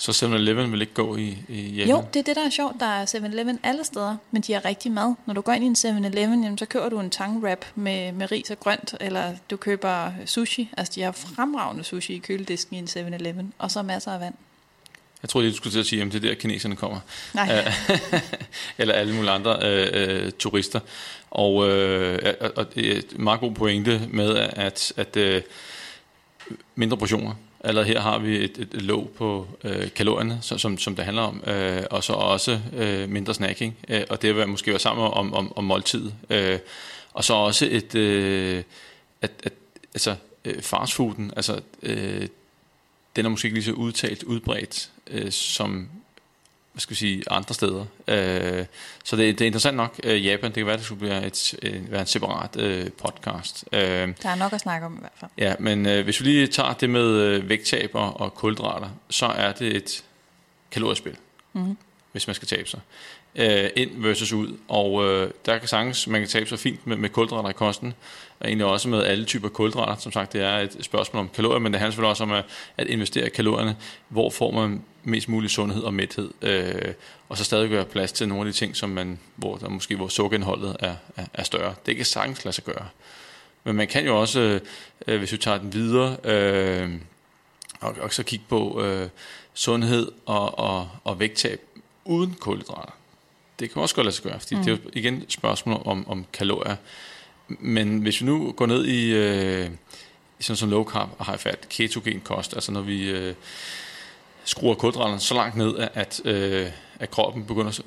Så 0.00 0.26
7-Eleven 0.26 0.72
vil 0.72 0.80
ikke 0.80 0.94
gå 0.94 1.16
i, 1.16 1.38
i 1.48 1.70
Japan? 1.70 1.90
Jo, 1.90 2.04
det 2.14 2.20
er 2.20 2.24
det, 2.24 2.36
der 2.36 2.46
er 2.46 2.50
sjovt. 2.50 2.80
Der 2.80 2.86
er 2.86 3.06
7-Eleven 3.06 3.58
alle 3.62 3.84
steder, 3.84 4.16
men 4.30 4.42
de 4.42 4.52
har 4.52 4.64
rigtig 4.64 4.92
mad. 4.92 5.14
Når 5.26 5.34
du 5.34 5.40
går 5.40 5.52
ind 5.52 5.64
i 5.64 5.86
en 5.86 5.98
7-Eleven, 5.98 6.42
jamen, 6.42 6.58
så 6.58 6.66
køber 6.66 6.88
du 6.88 7.00
en 7.00 7.10
tang 7.10 7.44
wrap 7.44 7.64
med, 7.74 8.12
med 8.12 8.32
ris 8.32 8.50
og 8.50 8.60
grønt, 8.60 8.94
eller 9.00 9.34
du 9.50 9.56
køber 9.56 10.12
sushi. 10.26 10.70
Altså, 10.76 10.92
de 10.94 11.02
har 11.02 11.12
fremragende 11.12 11.84
sushi 11.84 12.14
i 12.14 12.18
køledisken 12.18 12.76
i 12.76 12.78
en 12.78 12.84
7-Eleven, 12.84 13.52
og 13.58 13.70
så 13.70 13.82
masser 13.82 14.12
af 14.12 14.20
vand. 14.20 14.34
Jeg 15.22 15.28
tror 15.28 15.40
lige, 15.40 15.50
du 15.50 15.56
skulle 15.56 15.72
til 15.72 15.80
at 15.80 15.86
sige, 15.86 16.02
at 16.02 16.12
det 16.12 16.24
er 16.24 16.28
der, 16.28 16.34
kineserne 16.34 16.76
kommer. 16.76 17.00
Nej. 17.34 17.72
Eller 18.78 18.94
alle 18.94 19.14
mulige 19.14 19.30
andre 19.30 19.58
øh, 19.62 19.88
øh, 19.92 20.32
turister. 20.32 20.80
Og, 21.30 21.68
øh, 21.68 22.34
og 22.56 22.74
det 22.74 22.92
er 22.92 22.98
et 22.98 23.18
meget 23.18 23.40
god 23.40 23.52
pointe 23.52 24.08
med, 24.10 24.36
at, 24.36 24.92
at 24.96 25.16
øh, 25.16 25.42
mindre 26.74 26.96
portioner 26.96 27.34
Allerede 27.68 27.88
her 27.88 28.00
har 28.00 28.18
vi 28.18 28.36
et, 28.36 28.58
et, 28.58 28.74
et 28.74 28.82
låg 28.82 29.10
på 29.16 29.46
øh, 29.64 29.90
kalorierne, 29.90 30.38
som, 30.40 30.78
som 30.78 30.96
det 30.96 31.04
handler 31.04 31.22
om, 31.22 31.42
øh, 31.46 31.82
og 31.90 32.04
så 32.04 32.12
også 32.12 32.60
øh, 32.76 33.08
mindre 33.08 33.34
snacking, 33.34 33.76
øh, 33.88 34.02
og 34.10 34.22
det 34.22 34.36
vil 34.36 34.48
måske 34.48 34.70
være 34.70 34.80
sammen 34.80 35.06
om, 35.06 35.34
om, 35.34 35.52
om 35.56 35.64
måltid. 35.64 36.10
Øh, 36.30 36.58
og 37.12 37.24
så 37.24 37.34
også 37.34 37.68
et, 37.70 37.94
øh, 37.94 38.62
at, 39.22 39.30
at, 39.42 39.52
altså 39.94 40.14
øh, 40.44 40.62
fastfooden, 40.62 41.32
altså 41.36 41.60
øh, 41.82 42.28
den 43.16 43.24
er 43.24 43.28
måske 43.28 43.46
ikke 43.46 43.56
lige 43.56 43.64
så 43.64 43.72
udtalt, 43.72 44.22
udbredt, 44.22 44.90
øh, 45.10 45.32
som 45.32 45.88
hvad 46.78 46.82
skal 46.82 46.90
vi 46.90 46.96
sige, 46.96 47.24
andre 47.30 47.54
steder. 47.54 47.84
Øh, 48.08 48.66
så 49.04 49.16
det, 49.16 49.38
det 49.38 49.40
er 49.40 49.46
interessant 49.46 49.76
nok. 49.76 50.00
Øh, 50.04 50.26
Japan, 50.26 50.44
det 50.44 50.54
kan 50.54 50.66
være, 50.66 50.76
det 50.76 50.84
skulle 50.84 50.98
blive 50.98 51.26
et, 51.26 51.54
øh, 51.62 51.92
være 51.92 52.00
en 52.00 52.06
separat 52.06 52.56
øh, 52.56 52.90
podcast. 52.90 53.64
Øh, 53.72 53.80
der 53.80 54.28
er 54.28 54.34
nok 54.34 54.52
at 54.52 54.60
snakke 54.60 54.86
om 54.86 54.96
i 54.96 55.00
hvert 55.00 55.12
fald. 55.20 55.30
Ja, 55.38 55.54
men 55.58 55.86
øh, 55.86 56.04
hvis 56.04 56.20
vi 56.20 56.24
lige 56.24 56.46
tager 56.46 56.72
det 56.72 56.90
med 56.90 57.06
øh, 57.06 57.48
vægttab 57.48 57.90
og, 57.94 58.20
og 58.20 58.34
kulhydrater, 58.34 58.88
så 59.10 59.26
er 59.26 59.52
det 59.52 59.76
et 59.76 60.04
kaloriespil, 60.70 61.16
mm-hmm. 61.52 61.76
hvis 62.12 62.26
man 62.26 62.34
skal 62.34 62.48
tabe 62.48 62.68
sig. 62.68 62.80
Øh, 63.38 63.70
ind 63.76 63.90
versus 63.94 64.32
ud. 64.32 64.56
Og 64.68 65.04
øh, 65.04 65.30
der 65.46 65.58
kan 65.58 65.68
sagtens, 65.68 66.06
man 66.06 66.20
kan 66.20 66.28
tabe 66.28 66.48
sig 66.48 66.58
fint 66.58 66.86
med, 66.86 66.96
med 66.96 67.08
kulhydrater 67.08 67.50
i 67.50 67.52
kosten, 67.52 67.94
og 68.40 68.48
egentlig 68.48 68.66
også 68.66 68.88
med 68.88 69.02
alle 69.02 69.24
typer 69.24 69.48
kulhydrater. 69.48 69.96
Som 69.96 70.12
sagt, 70.12 70.32
det 70.32 70.42
er 70.42 70.56
et 70.58 70.76
spørgsmål 70.80 71.20
om 71.20 71.28
kalorier, 71.34 71.58
men 71.58 71.72
det 71.72 71.80
handler 71.80 71.90
selvfølgelig 71.90 72.10
også 72.10 72.22
om 72.22 72.32
at, 72.32 72.44
at 72.76 72.86
investere 72.86 73.30
kalorierne. 73.30 73.76
Hvor 74.08 74.30
får 74.30 74.50
man 74.50 74.82
mest 75.04 75.28
mulig 75.28 75.50
sundhed 75.50 75.82
og 75.82 75.94
mæthed? 75.94 76.30
Øh, 76.42 76.92
og 77.28 77.38
så 77.38 77.44
stadig 77.44 77.70
gøre 77.70 77.84
plads 77.84 78.12
til 78.12 78.28
nogle 78.28 78.46
af 78.46 78.52
de 78.52 78.58
ting, 78.58 78.76
som 78.76 78.90
man, 78.90 79.18
hvor 79.36 79.56
der 79.56 79.68
måske 79.68 79.96
hvor 79.96 80.08
sukkerindholdet 80.08 80.76
er, 80.80 80.94
er, 81.16 81.24
er 81.34 81.42
større. 81.42 81.74
Det 81.86 81.96
kan 81.96 82.04
sagtens 82.04 82.44
lade 82.44 82.54
sig 82.54 82.64
gøre. 82.64 82.86
Men 83.64 83.76
man 83.76 83.88
kan 83.88 84.06
jo 84.06 84.20
også, 84.20 84.40
øh, 84.40 84.60
øh 85.06 85.18
hvis 85.18 85.32
vi 85.32 85.36
tager 85.36 85.58
den 85.58 85.72
videre, 85.72 86.16
øh, 86.24 86.90
og, 87.80 87.96
og 88.00 88.12
så 88.12 88.22
kigge 88.22 88.44
på 88.48 88.82
øh, 88.82 89.08
sundhed 89.54 90.12
og, 90.26 90.58
og, 90.58 90.88
og 91.04 91.20
vægttab 91.20 91.60
uden 92.04 92.36
kulhydrater. 92.40 92.92
Det 93.58 93.72
kan 93.72 93.82
også 93.82 93.94
godt 93.94 94.04
lade 94.04 94.16
sig 94.16 94.24
gøre, 94.24 94.40
fordi 94.40 94.54
mm. 94.54 94.62
det 94.62 94.72
er 94.72 94.76
jo 94.76 94.90
igen 94.92 95.14
et 95.14 95.32
spørgsmål 95.32 95.82
om, 95.84 96.08
om 96.08 96.24
kalorier. 96.32 96.76
Men 97.48 97.98
hvis 97.98 98.20
vi 98.20 98.26
nu 98.26 98.52
går 98.52 98.66
ned 98.66 98.84
i, 98.86 99.14
øh, 99.14 99.70
i 100.38 100.42
sådan 100.42 100.56
som 100.56 100.70
low 100.70 100.84
carb 100.84 101.08
og 101.18 101.26
high 101.26 101.38
fat, 101.38 101.68
ketogen 101.68 102.20
kost, 102.20 102.54
altså 102.54 102.72
når 102.72 102.80
vi 102.80 103.10
øh, 103.10 103.34
skruer 104.44 104.74
kulhydraterne 104.74 105.20
så 105.20 105.34
langt 105.34 105.56
ned, 105.56 105.88
at, 105.94 106.20
øh, 106.24 106.66
at 107.00 107.10
kroppen 107.10 107.44
begynder 107.44 107.68
at 107.68 107.82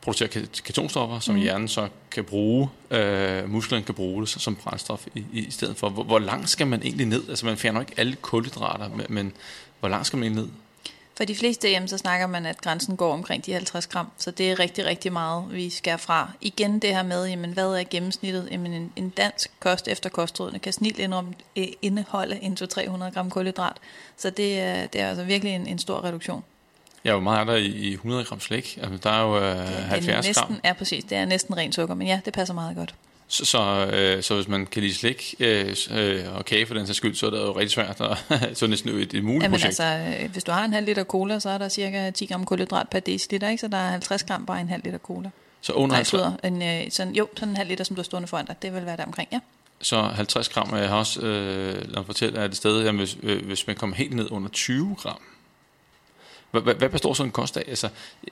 producere 0.00 0.28
ketonstoffer, 0.64 1.18
som 1.18 1.34
mm. 1.34 1.40
hjernen 1.40 1.68
så 1.68 1.88
kan 2.10 2.24
bruge, 2.24 2.68
øh, 2.90 3.50
musklerne 3.50 3.84
kan 3.84 3.94
bruge 3.94 4.20
det 4.20 4.28
som 4.28 4.56
brændstof 4.56 5.06
i, 5.14 5.24
i 5.32 5.50
stedet 5.50 5.76
for. 5.76 5.88
Hvor, 5.88 6.02
hvor 6.04 6.18
langt 6.18 6.50
skal 6.50 6.66
man 6.66 6.82
egentlig 6.82 7.06
ned? 7.06 7.28
Altså 7.28 7.46
man 7.46 7.56
fjerner 7.56 7.80
ikke 7.80 7.92
alle 7.96 8.16
kulhydrater, 8.16 8.88
men, 8.88 9.06
men 9.08 9.32
hvor 9.80 9.88
langt 9.88 10.06
skal 10.06 10.18
man 10.18 10.32
ned? 10.32 10.48
For 11.18 11.24
de 11.24 11.34
fleste 11.34 11.68
hjem, 11.68 11.86
så 11.86 11.98
snakker 11.98 12.26
man, 12.26 12.46
at 12.46 12.60
grænsen 12.60 12.96
går 12.96 13.12
omkring 13.12 13.46
de 13.46 13.52
50 13.52 13.86
gram, 13.86 14.10
så 14.16 14.30
det 14.30 14.50
er 14.50 14.58
rigtig, 14.58 14.84
rigtig 14.84 15.12
meget, 15.12 15.44
vi 15.50 15.70
skal 15.70 15.98
fra. 15.98 16.30
Igen 16.40 16.78
det 16.78 16.94
her 16.94 17.02
med, 17.02 17.26
jamen, 17.26 17.52
hvad 17.52 17.64
er 17.64 17.84
gennemsnittet? 17.90 18.48
Jamen, 18.50 18.72
en, 18.72 18.92
en 18.96 19.08
dansk 19.08 19.50
kost 19.60 19.88
efter 19.88 20.10
kostrådene 20.10 20.58
kan 20.58 20.72
snilt 20.72 21.00
øh, 21.56 21.66
indeholde 21.82 22.36
1-300 22.36 23.14
gram 23.14 23.30
kulhydrat, 23.30 23.76
så 24.16 24.30
det, 24.30 24.60
er, 24.60 24.86
det 24.86 25.00
er 25.00 25.08
altså 25.08 25.24
virkelig 25.24 25.54
en, 25.54 25.66
en 25.66 25.78
stor 25.78 26.04
reduktion. 26.04 26.44
Ja, 27.04 27.12
hvor 27.12 27.20
meget 27.20 27.40
er 27.40 27.44
der 27.44 27.56
i 27.56 27.92
100 27.92 28.24
gram 28.24 28.40
slik? 28.40 28.78
Altså, 28.82 28.98
der 29.02 29.10
er 29.10 29.22
jo 29.22 29.36
øh, 29.36 29.66
70 29.66 30.26
næsten, 30.26 30.46
gram. 30.46 30.60
Ja, 30.64 30.72
præcis. 30.72 31.04
Det 31.04 31.18
er 31.18 31.24
næsten 31.24 31.56
ren 31.56 31.72
sukker, 31.72 31.94
men 31.94 32.06
ja, 32.06 32.20
det 32.24 32.32
passer 32.32 32.54
meget 32.54 32.76
godt. 32.76 32.94
Så, 33.30 33.44
så, 33.44 33.86
øh, 33.92 34.22
så 34.22 34.34
hvis 34.34 34.48
man 34.48 34.66
kan 34.66 34.82
lide 34.82 34.94
slik 34.94 35.34
øh, 35.38 35.76
øh 35.90 36.36
og 36.36 36.44
kage 36.44 36.66
for 36.66 36.74
den 36.74 36.86
sags 36.86 36.96
skyld, 36.96 37.14
så 37.14 37.26
er 37.26 37.30
det 37.30 37.38
jo 37.38 37.52
rigtig 37.52 37.70
svært, 37.70 38.00
og 38.00 38.16
så 38.56 38.64
er 38.64 38.68
næsten 38.68 38.90
et, 38.90 39.14
et 39.14 39.24
muligt 39.24 39.42
Jamen 39.42 39.50
projekt. 39.50 39.80
altså, 39.80 40.22
øh, 40.22 40.30
hvis 40.32 40.44
du 40.44 40.52
har 40.52 40.64
en 40.64 40.72
halv 40.72 40.86
liter 40.86 41.04
cola, 41.04 41.38
så 41.38 41.50
er 41.50 41.58
der 41.58 41.68
cirka 41.68 42.10
10 42.10 42.26
gram 42.26 42.44
kulhydrat 42.44 42.88
per 42.88 43.00
deciliter, 43.00 43.48
ikke? 43.48 43.60
så 43.60 43.68
der 43.68 43.76
er 43.76 43.90
50 43.90 44.22
gram 44.22 44.46
bare 44.46 44.60
en 44.60 44.68
halv 44.68 44.82
liter 44.84 44.98
cola. 44.98 45.30
Så 45.60 45.72
under 45.72 45.96
Nej, 45.96 45.96
50... 45.96 46.22
en, 46.44 46.62
øh, 46.62 46.90
sådan, 46.90 47.14
jo, 47.14 47.28
sådan 47.36 47.48
en 47.48 47.56
halv 47.56 47.68
liter, 47.68 47.84
som 47.84 47.96
du 47.96 48.00
har 48.00 48.04
stående 48.04 48.28
foran 48.28 48.46
dig, 48.46 48.56
det 48.62 48.74
vil 48.74 48.86
være 48.86 48.96
der 48.96 49.04
omkring, 49.04 49.28
ja. 49.32 49.40
Så 49.80 50.02
50 50.02 50.48
gram, 50.48 50.76
jeg 50.76 50.88
har 50.88 50.96
også, 50.96 51.20
øh, 51.20 51.74
lad 51.74 51.96
mig 51.96 52.06
fortælle, 52.06 52.38
at 52.38 52.50
det 52.50 52.56
sted, 52.56 52.84
jamen, 52.84 52.98
hvis, 52.98 53.16
øh, 53.22 53.46
hvis 53.46 53.66
man 53.66 53.76
kommer 53.76 53.96
helt 53.96 54.14
ned 54.14 54.30
under 54.30 54.48
20 54.48 54.96
gram, 54.98 55.20
hvad, 56.50 56.74
hvad 56.74 56.88
består 56.88 57.14
sådan 57.14 57.28
en 57.28 57.32
kost 57.32 57.56
af? 57.56 57.64
Altså, 57.68 57.88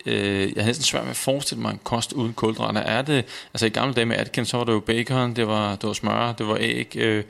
øh, 0.07 0.57
jeg 0.57 0.62
har 0.62 0.67
næsten 0.67 0.85
svært 0.85 1.03
med 1.03 1.11
at 1.11 1.17
forestille 1.17 1.62
mig 1.62 1.71
en 1.71 1.81
kost 1.85 2.12
uden 2.12 2.33
kulhydrater. 2.33 2.81
Er 2.81 3.03
det, 3.03 3.25
altså 3.55 3.67
i 3.67 3.69
gamle 3.69 3.95
dage 3.95 4.07
med 4.07 4.17
Atkins, 4.17 4.49
så 4.49 4.57
var 4.57 4.64
det 4.64 4.73
jo 4.73 4.81
bacon, 4.81 5.37
det 5.37 5.47
var, 5.47 5.77
det 5.77 5.87
var 5.87 5.93
smør, 5.93 6.33
det 6.33 6.47
var 6.47 6.57
æg. 6.61 6.97
Øh, 6.97 7.25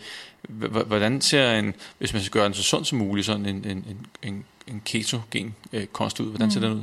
hvordan 0.87 1.21
ser 1.21 1.53
en, 1.59 1.75
hvis 1.99 2.13
man 2.13 2.23
skal 2.23 2.33
gøre 2.33 2.45
den 2.45 2.55
så 2.55 2.63
sund 2.63 2.85
som 2.85 2.99
muligt, 2.99 3.27
sådan 3.27 3.47
en, 3.47 3.65
en, 3.65 4.07
en, 4.23 4.45
en 4.69 4.83
ketogen 4.85 5.55
øh, 5.73 5.87
kost 5.87 6.21
ud? 6.21 6.29
Hvordan 6.29 6.51
ser 6.51 6.61
mm. 6.61 6.67
den 6.67 6.75
ud? 6.79 6.83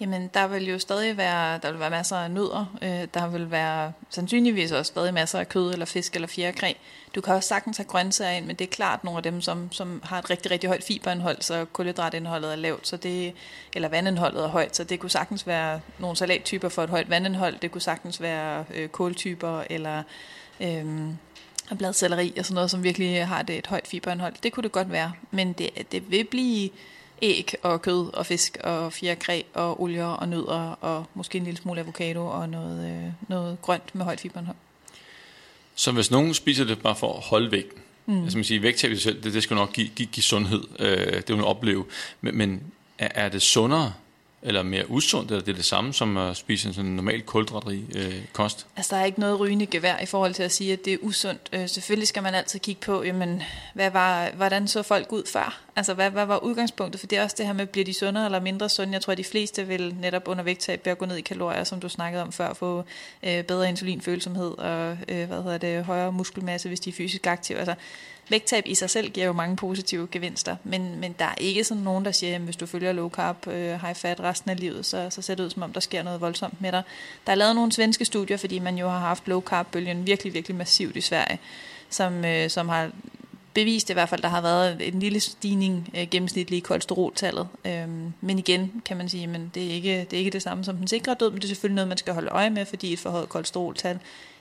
Jamen, 0.00 0.30
der 0.34 0.46
vil 0.46 0.68
jo 0.68 0.78
stadig 0.78 1.16
være, 1.16 1.58
der 1.58 1.70
vil 1.70 1.80
være 1.80 1.90
masser 1.90 2.16
af 2.16 2.30
nødder. 2.30 2.76
Øh, 2.82 3.08
der 3.14 3.28
vil 3.28 3.50
være 3.50 3.92
sandsynligvis 4.10 4.72
også 4.72 4.88
stadig 4.88 5.14
masser 5.14 5.38
af 5.38 5.48
kød 5.48 5.72
eller 5.72 5.86
fisk 5.86 6.14
eller 6.14 6.28
fjerkræ. 6.28 6.72
Du 7.14 7.20
kan 7.20 7.34
også 7.34 7.48
sagtens 7.48 7.76
have 7.76 7.84
grøntsager 7.84 8.30
ind, 8.30 8.46
men 8.46 8.56
det 8.56 8.64
er 8.64 8.70
klart 8.70 9.04
nogle 9.04 9.16
af 9.16 9.22
dem, 9.22 9.40
som, 9.40 9.72
som 9.72 10.02
har 10.04 10.18
et 10.18 10.30
rigtig, 10.30 10.50
rigtig 10.50 10.68
højt 10.68 10.84
fiberindhold, 10.84 11.42
så 11.42 11.64
kulhydratindholdet 11.64 12.52
er 12.52 12.56
lavt, 12.56 12.88
så 12.88 12.96
det, 12.96 13.34
eller 13.74 13.88
vandindholdet 13.88 14.44
er 14.44 14.48
højt, 14.48 14.76
så 14.76 14.84
det 14.84 15.00
kunne 15.00 15.10
sagtens 15.10 15.46
være 15.46 15.80
nogle 15.98 16.16
salattyper 16.16 16.68
for 16.68 16.82
et 16.82 16.90
højt 16.90 17.10
vandindhold. 17.10 17.58
Det 17.58 17.70
kunne 17.70 17.82
sagtens 17.82 18.22
være 18.22 18.64
øh, 18.74 18.88
kåltyper 18.88 19.62
eller 19.70 20.02
øh, 20.60 20.84
bladcelleri 21.78 22.34
og 22.38 22.44
sådan 22.44 22.54
noget, 22.54 22.70
som 22.70 22.82
virkelig 22.82 23.26
har 23.26 23.42
det 23.42 23.58
et 23.58 23.66
højt 23.66 23.86
fiberindhold. 23.86 24.34
Det 24.42 24.52
kunne 24.52 24.64
det 24.64 24.72
godt 24.72 24.92
være, 24.92 25.12
men 25.30 25.52
det, 25.52 25.92
det 25.92 26.10
vil 26.10 26.24
blive 26.24 26.70
æg 27.22 27.52
og 27.62 27.82
kød 27.82 28.14
og 28.14 28.26
fisk 28.26 28.58
og 28.64 28.92
fjerkræ 28.92 29.42
og 29.54 29.82
olier 29.82 30.04
og 30.04 30.28
nødder 30.28 30.78
og 30.80 31.06
måske 31.14 31.38
en 31.38 31.44
lille 31.44 31.58
smule 31.58 31.80
avocado 31.80 32.26
og 32.26 32.48
noget, 32.48 32.90
øh, 32.90 33.12
noget 33.28 33.58
grønt 33.62 33.94
med 33.94 34.04
højt 34.04 34.20
fiberindhold. 34.20 34.56
Så 35.74 35.92
hvis 35.92 36.10
nogen 36.10 36.34
spiser 36.34 36.64
det 36.64 36.82
bare 36.82 36.96
for 36.96 37.16
at 37.16 37.22
holde 37.22 37.50
vægten, 37.50 37.82
mm. 38.06 38.22
altså 38.22 38.38
man 38.38 38.44
siger, 38.44 38.60
vægttab 38.60 38.90
i 38.90 38.94
sig 38.94 39.02
selv, 39.02 39.22
det, 39.22 39.34
det 39.34 39.42
skal 39.42 39.54
nok 39.54 39.72
give, 39.72 39.88
give, 39.96 40.08
give 40.12 40.24
sundhed, 40.24 40.62
øh, 40.78 41.14
det 41.14 41.28
vil 41.28 41.36
man 41.36 41.44
opleve, 41.44 41.84
men, 42.20 42.36
men 42.36 42.62
er, 42.98 43.08
er 43.14 43.28
det 43.28 43.42
sundere 43.42 43.92
eller 44.42 44.62
mere 44.62 44.90
usundt, 44.90 45.30
eller 45.30 45.44
det 45.44 45.52
er 45.52 45.56
det 45.56 45.64
samme 45.64 45.94
som 45.94 46.16
at 46.16 46.36
spise 46.36 46.68
en 46.68 46.74
sådan 46.74 46.90
normal 46.90 47.22
kulhydratrig 47.22 47.84
øh, 47.96 48.14
kost? 48.32 48.66
Altså, 48.76 48.94
der 48.94 49.00
er 49.00 49.04
ikke 49.04 49.20
noget 49.20 49.40
rygende 49.40 49.66
gevær 49.66 49.98
i 49.98 50.06
forhold 50.06 50.34
til 50.34 50.42
at 50.42 50.52
sige, 50.52 50.72
at 50.72 50.84
det 50.84 50.92
er 50.92 50.98
usundt. 51.02 51.48
Øh, 51.52 51.68
selvfølgelig 51.68 52.08
skal 52.08 52.22
man 52.22 52.34
altid 52.34 52.60
kigge 52.60 52.80
på, 52.80 53.02
jamen, 53.02 53.42
hvad 53.74 53.90
var, 53.90 54.30
hvordan 54.30 54.68
så 54.68 54.82
folk 54.82 55.12
ud 55.12 55.22
før? 55.32 55.60
Altså, 55.76 55.94
hvad, 55.94 56.10
hvad 56.10 56.26
var 56.26 56.38
udgangspunktet? 56.38 57.00
For 57.00 57.06
det 57.06 57.18
er 57.18 57.22
også 57.22 57.36
det 57.38 57.46
her 57.46 57.52
med, 57.52 57.66
bliver 57.66 57.84
de 57.84 57.94
sundere 57.94 58.24
eller 58.24 58.40
mindre 58.40 58.68
sunde? 58.68 58.92
Jeg 58.92 59.02
tror, 59.02 59.12
at 59.12 59.18
de 59.18 59.24
fleste 59.24 59.66
vil 59.66 59.94
netop 60.00 60.28
under 60.28 60.44
vægttab 60.44 60.80
ved 60.84 60.92
at 60.92 60.98
gå 60.98 61.06
ned 61.06 61.16
i 61.16 61.20
kalorier, 61.20 61.64
som 61.64 61.80
du 61.80 61.88
snakkede 61.88 62.22
om 62.22 62.32
før, 62.32 62.54
få 62.54 62.84
øh, 63.22 63.44
bedre 63.44 63.68
insulinfølsomhed 63.68 64.58
og 64.58 64.98
øh, 65.08 65.26
hvad 65.26 65.42
hedder 65.42 65.58
det, 65.58 65.84
højere 65.84 66.12
muskelmasse, 66.12 66.68
hvis 66.68 66.80
de 66.80 66.90
er 66.90 66.94
fysisk 66.94 67.26
aktive. 67.26 67.58
Altså, 67.58 67.74
vægttab 68.28 68.64
i 68.66 68.74
sig 68.74 68.90
selv 68.90 69.10
giver 69.10 69.26
jo 69.26 69.32
mange 69.32 69.56
positive 69.56 70.08
gevinster, 70.10 70.56
men, 70.64 71.00
men 71.00 71.14
der 71.18 71.24
er 71.24 71.34
ikke 71.38 71.64
sådan 71.64 71.82
nogen, 71.82 72.04
der 72.04 72.12
siger, 72.12 72.34
at 72.34 72.40
hvis 72.40 72.56
du 72.56 72.66
følger 72.66 72.92
low 72.92 73.10
carb, 73.10 73.46
øh, 73.46 73.80
high 73.80 73.94
fat 73.94 74.20
resten 74.20 74.50
af 74.50 74.60
livet, 74.60 74.86
så, 74.86 75.06
så 75.10 75.22
ser 75.22 75.34
det 75.34 75.44
ud 75.44 75.50
som 75.50 75.62
om, 75.62 75.72
der 75.72 75.80
sker 75.80 76.02
noget 76.02 76.20
voldsomt 76.20 76.60
med 76.60 76.72
dig. 76.72 76.82
Der 77.26 77.32
er 77.32 77.36
lavet 77.36 77.54
nogle 77.54 77.72
svenske 77.72 78.04
studier, 78.04 78.36
fordi 78.36 78.58
man 78.58 78.78
jo 78.78 78.88
har 78.88 78.98
haft 78.98 79.28
low 79.28 79.40
carb-bølgen 79.40 80.06
virkelig, 80.06 80.34
virkelig 80.34 80.56
massivt 80.56 80.96
i 80.96 81.00
Sverige, 81.00 81.38
som, 81.90 82.24
øh, 82.24 82.50
som 82.50 82.68
har 82.68 82.90
bevist 83.54 83.90
i 83.90 83.92
hvert 83.92 84.08
fald, 84.08 84.22
der 84.22 84.28
har 84.28 84.40
været 84.40 84.88
en 84.88 85.00
lille 85.00 85.20
stigning 85.20 85.90
øh, 85.96 86.06
gennemsnitlig 86.10 86.56
i 86.56 86.60
kolesteroltallet. 86.60 87.48
Øhm, 87.64 88.12
men 88.20 88.38
igen 88.38 88.82
kan 88.84 88.96
man 88.96 89.08
sige, 89.08 89.24
at 89.34 89.40
det, 89.54 89.66
er 89.66 89.74
ikke, 89.74 90.06
det 90.10 90.12
er 90.12 90.18
ikke 90.18 90.30
det 90.30 90.42
samme 90.42 90.64
som 90.64 90.76
den 90.76 90.88
sikre 90.88 91.16
død, 91.20 91.30
men 91.30 91.36
det 91.36 91.44
er 91.44 91.48
selvfølgelig 91.48 91.74
noget, 91.74 91.88
man 91.88 91.98
skal 91.98 92.14
holde 92.14 92.28
øje 92.28 92.50
med, 92.50 92.66
fordi 92.66 92.92
et 92.92 92.98
forhøjet 92.98 93.28
kolesteroltal 93.28 93.98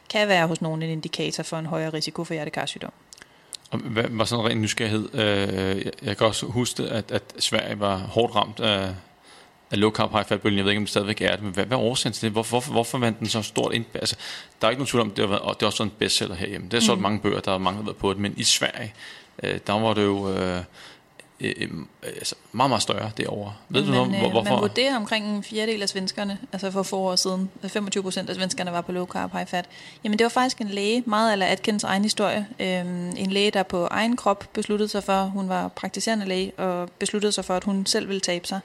kan 0.09 0.27
være 0.27 0.47
hos 0.47 0.61
nogen 0.61 0.81
en 0.81 0.89
indikator 0.89 1.43
for 1.43 1.57
en 1.57 1.65
højere 1.65 1.93
risiko 1.93 2.23
for 2.23 2.33
hjertekarsygdom. 2.33 2.91
Og 3.71 3.79
hvad 3.79 4.03
var 4.09 4.25
sådan 4.25 4.45
en 4.45 4.49
ren 4.51 4.61
nysgerrighed? 4.61 5.15
Øh, 5.15 5.85
jeg 6.01 6.17
kan 6.17 6.27
også 6.27 6.45
huske, 6.45 6.83
at, 6.83 7.11
at 7.11 7.23
Sverige 7.39 7.79
var 7.79 7.97
hårdt 7.97 8.35
ramt 8.35 8.59
af, 8.59 8.95
af 9.71 9.79
low 9.79 9.91
carb 9.91 10.11
high 10.11 10.25
fat 10.25 10.41
bølgen. 10.41 10.57
Jeg 10.57 10.65
ved 10.65 10.71
ikke, 10.71 10.79
om 10.79 10.83
det 10.83 10.89
stadigvæk 10.89 11.21
er 11.21 11.35
det, 11.35 11.43
men 11.43 11.53
hvad, 11.53 11.65
hvad 11.65 11.77
er 11.77 11.81
årsagen 11.81 12.13
til 12.13 12.21
det? 12.21 12.31
Hvorfor, 12.31 12.49
hvorfor, 12.49 12.71
hvorfor 12.71 12.97
vandt 12.97 13.19
den 13.19 13.27
så 13.27 13.41
stort 13.41 13.73
ind? 13.73 13.85
Altså, 13.93 14.15
der 14.61 14.67
er 14.67 14.71
ikke 14.71 14.79
nogen 14.79 14.87
tvivl 14.87 15.01
om, 15.01 15.11
det 15.11 15.29
har 15.29 15.35
og 15.35 15.55
det 15.55 15.61
er 15.61 15.65
også 15.67 15.77
sådan 15.77 15.91
en 15.91 15.95
bestseller 15.99 16.35
herhjemme. 16.35 16.67
Det 16.71 16.77
er 16.77 16.81
solgt 16.81 16.99
mm. 16.99 17.03
mange 17.03 17.19
bøger, 17.19 17.39
der 17.39 17.51
er 17.51 17.57
mange, 17.57 17.77
der 17.77 17.83
har 17.83 17.89
været 17.89 17.97
på 17.97 18.13
det, 18.13 18.21
men 18.21 18.33
i 18.37 18.43
Sverige, 18.43 18.93
øh, 19.43 19.59
der 19.67 19.73
var 19.73 19.93
det 19.93 20.03
jo... 20.03 20.33
Øh, 20.33 20.63
øh, 21.39 21.55
øh, 21.59 21.69
altså 22.03 22.35
meget, 22.51 22.69
meget 22.69 22.81
større 22.81 23.11
derovre. 23.17 23.53
Ved 23.69 23.81
men, 23.81 23.91
du 23.91 23.95
noget, 23.95 24.19
hvor, 24.19 24.29
hvorfor? 24.29 24.51
Man 24.51 24.61
vurderer 24.61 24.95
omkring 24.95 25.35
en 25.35 25.43
fjerdedel 25.43 25.81
af 25.81 25.89
svenskerne, 25.89 26.37
altså 26.53 26.71
for 26.71 26.83
få 26.83 26.97
år 26.97 27.15
siden, 27.15 27.49
25 27.67 28.03
procent 28.03 28.29
af 28.29 28.35
svenskerne 28.35 28.71
var 28.71 28.81
på 28.81 28.91
low 28.91 29.05
carb, 29.05 29.31
high 29.31 29.47
fat. 29.47 29.65
Jamen 30.03 30.19
det 30.19 30.25
var 30.25 30.29
faktisk 30.29 30.61
en 30.61 30.67
læge, 30.67 31.03
meget 31.05 31.33
eller 31.33 31.45
Atkins 31.45 31.83
egen 31.83 32.03
historie. 32.03 32.47
Øhm, 32.59 33.13
en 33.17 33.31
læge, 33.31 33.51
der 33.51 33.63
på 33.63 33.85
egen 33.85 34.15
krop 34.15 34.49
besluttede 34.53 34.89
sig 34.89 35.03
for, 35.03 35.23
hun 35.23 35.49
var 35.49 35.67
praktiserende 35.67 36.25
læge, 36.25 36.51
og 36.57 36.89
besluttede 36.99 37.31
sig 37.31 37.45
for, 37.45 37.53
at 37.53 37.63
hun 37.63 37.85
selv 37.85 38.07
ville 38.07 38.21
tabe 38.21 38.47
sig. 38.47 38.59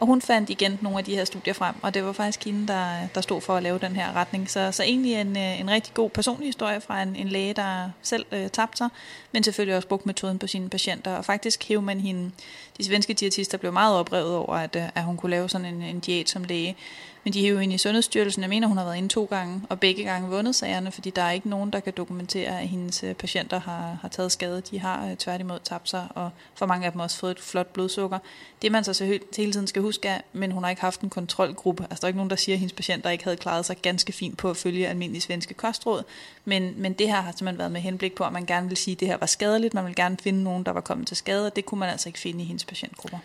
Og 0.00 0.06
hun 0.06 0.22
fandt 0.22 0.50
igen 0.50 0.78
nogle 0.82 0.98
af 0.98 1.04
de 1.04 1.14
her 1.14 1.24
studier 1.24 1.54
frem, 1.54 1.74
og 1.82 1.94
det 1.94 2.04
var 2.04 2.12
faktisk 2.12 2.44
hende, 2.44 2.68
der, 2.68 3.06
der 3.14 3.20
stod 3.20 3.40
for 3.40 3.56
at 3.56 3.62
lave 3.62 3.78
den 3.78 3.96
her 3.96 4.12
retning. 4.16 4.50
Så, 4.50 4.72
så 4.72 4.82
egentlig 4.82 5.14
en, 5.14 5.36
øh, 5.36 5.60
en 5.60 5.70
rigtig 5.70 5.94
god 5.94 6.10
personlig 6.10 6.48
historie 6.48 6.80
fra 6.80 7.02
en, 7.02 7.16
en 7.16 7.28
læge, 7.28 7.54
der 7.54 7.90
selv 8.02 8.26
øh, 8.32 8.48
tabte 8.48 8.76
sig, 8.76 8.88
men 9.32 9.42
selvfølgelig 9.42 9.76
også 9.76 9.88
brugte 9.88 10.08
metoden 10.08 10.38
på 10.38 10.46
sine 10.46 10.68
patienter. 10.68 11.16
Og 11.16 11.24
faktisk 11.24 11.68
hævde 11.68 11.84
man 11.84 12.00
hende, 12.00 12.30
de 12.78 12.84
svenske 12.84 13.14
diætister 13.14 13.58
blev 13.58 13.72
meget 13.72 13.98
oprevet 13.98 14.36
over, 14.36 14.54
at, 14.54 14.76
øh, 14.76 14.82
at 14.94 15.02
hun 15.02 15.16
kunne 15.16 15.30
lave 15.30 15.48
sådan 15.48 15.66
en, 15.66 15.82
en 15.82 16.00
diæt 16.00 16.28
som 16.28 16.44
læge. 16.44 16.76
Men 17.24 17.32
de 17.32 17.40
hævde 17.40 17.62
ind 17.62 17.72
i 17.72 17.78
Sundhedsstyrelsen. 17.78 18.42
Jeg 18.42 18.48
mener, 18.50 18.68
hun 18.68 18.76
har 18.76 18.84
været 18.84 18.96
inde 18.96 19.08
to 19.08 19.24
gange, 19.24 19.62
og 19.68 19.80
begge 19.80 20.04
gange 20.04 20.28
vundet 20.28 20.54
sagerne, 20.54 20.92
fordi 20.92 21.10
der 21.10 21.22
er 21.22 21.30
ikke 21.30 21.48
nogen, 21.48 21.70
der 21.70 21.80
kan 21.80 21.92
dokumentere, 21.96 22.60
at 22.60 22.68
hendes 22.68 23.04
øh, 23.04 23.14
patienter 23.14 23.60
har, 23.60 23.98
har 24.02 24.08
taget 24.08 24.32
skade. 24.32 24.60
De 24.60 24.78
har 24.78 25.06
øh, 25.10 25.16
tværtimod 25.16 25.58
tabt 25.64 25.88
sig, 25.88 26.08
og 26.14 26.30
for 26.54 26.66
mange 26.66 26.86
af 26.86 26.92
dem 26.92 27.00
også 27.00 27.18
fået 27.18 27.30
et 27.30 27.40
flot 27.40 27.66
blodsukker. 27.66 28.18
Det 28.62 28.72
man 28.72 28.84
så, 28.84 28.92
så 28.92 29.04
hele 29.36 29.52
tiden 29.52 29.66
skal 29.66 29.82
huske 29.82 30.08
er, 30.08 30.20
men 30.32 30.52
hun 30.52 30.62
har 30.62 30.70
ikke 30.70 30.82
haft 30.82 31.00
en 31.00 31.10
kontrolgruppe. 31.10 31.82
Altså 31.82 32.00
der 32.00 32.04
er 32.04 32.08
ikke 32.08 32.18
nogen, 32.18 32.30
der 32.30 32.36
siger, 32.36 32.56
at 32.56 32.58
hendes 32.58 32.72
patienter 32.72 33.10
ikke 33.10 33.24
havde 33.24 33.36
klaret 33.36 33.66
sig 33.66 33.76
ganske 33.76 34.12
fint 34.12 34.38
på 34.38 34.50
at 34.50 34.56
følge 34.56 34.88
almindelige 34.88 35.22
svenske 35.22 35.54
kostråd. 35.54 36.02
Men, 36.44 36.74
men 36.76 36.92
det 36.92 37.08
her 37.08 37.20
har 37.20 37.32
simpelthen 37.32 37.58
været 37.58 37.72
med 37.72 37.80
henblik 37.80 38.14
på, 38.14 38.24
at 38.24 38.32
man 38.32 38.46
gerne 38.46 38.68
vil 38.68 38.76
sige, 38.76 38.94
at 38.94 39.00
det 39.00 39.08
her 39.08 39.16
var 39.16 39.26
skadeligt. 39.26 39.74
Man 39.74 39.86
vil 39.86 39.94
gerne 39.94 40.16
finde 40.22 40.42
nogen, 40.42 40.64
der 40.64 40.72
var 40.72 40.80
kommet 40.80 41.06
til 41.06 41.16
skade, 41.16 41.46
og 41.46 41.56
det 41.56 41.66
kunne 41.66 41.80
man 41.80 41.88
altså 41.88 42.08
ikke 42.08 42.18
finde 42.18 42.42
i 42.42 42.46
hendes 42.46 42.64
patientgrupper. 42.64 43.18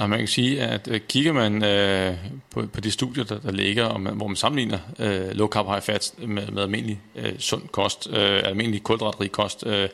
Nå, 0.00 0.06
man 0.06 0.18
kan 0.18 0.28
sige, 0.28 0.62
at 0.62 0.88
øh, 0.88 1.00
kigger 1.08 1.32
man 1.32 1.64
øh, 1.64 2.14
på, 2.50 2.66
på 2.72 2.80
de 2.80 2.90
studier, 2.90 3.24
der, 3.24 3.40
der 3.40 3.52
ligger, 3.52 3.84
og 3.84 4.00
man, 4.00 4.14
hvor 4.14 4.26
man 4.26 4.36
sammenligner 4.36 4.78
øh, 4.98 5.30
low 5.30 5.48
carb 5.48 5.66
high 5.66 5.82
fat 5.82 6.14
med, 6.18 6.46
med 6.46 6.62
almindelig 6.62 7.00
øh, 7.16 7.38
sund 7.38 7.68
kost, 7.68 8.08
øh, 8.12 8.42
almindelig 8.44 8.82
kulhydratrig 8.82 9.32
kost, 9.32 9.66
øh, 9.66 9.88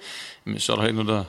så 0.59 0.73
er 0.73 0.77
der 0.77 0.83
helt 0.83 0.95
noget, 0.95 1.09
der, 1.09 1.25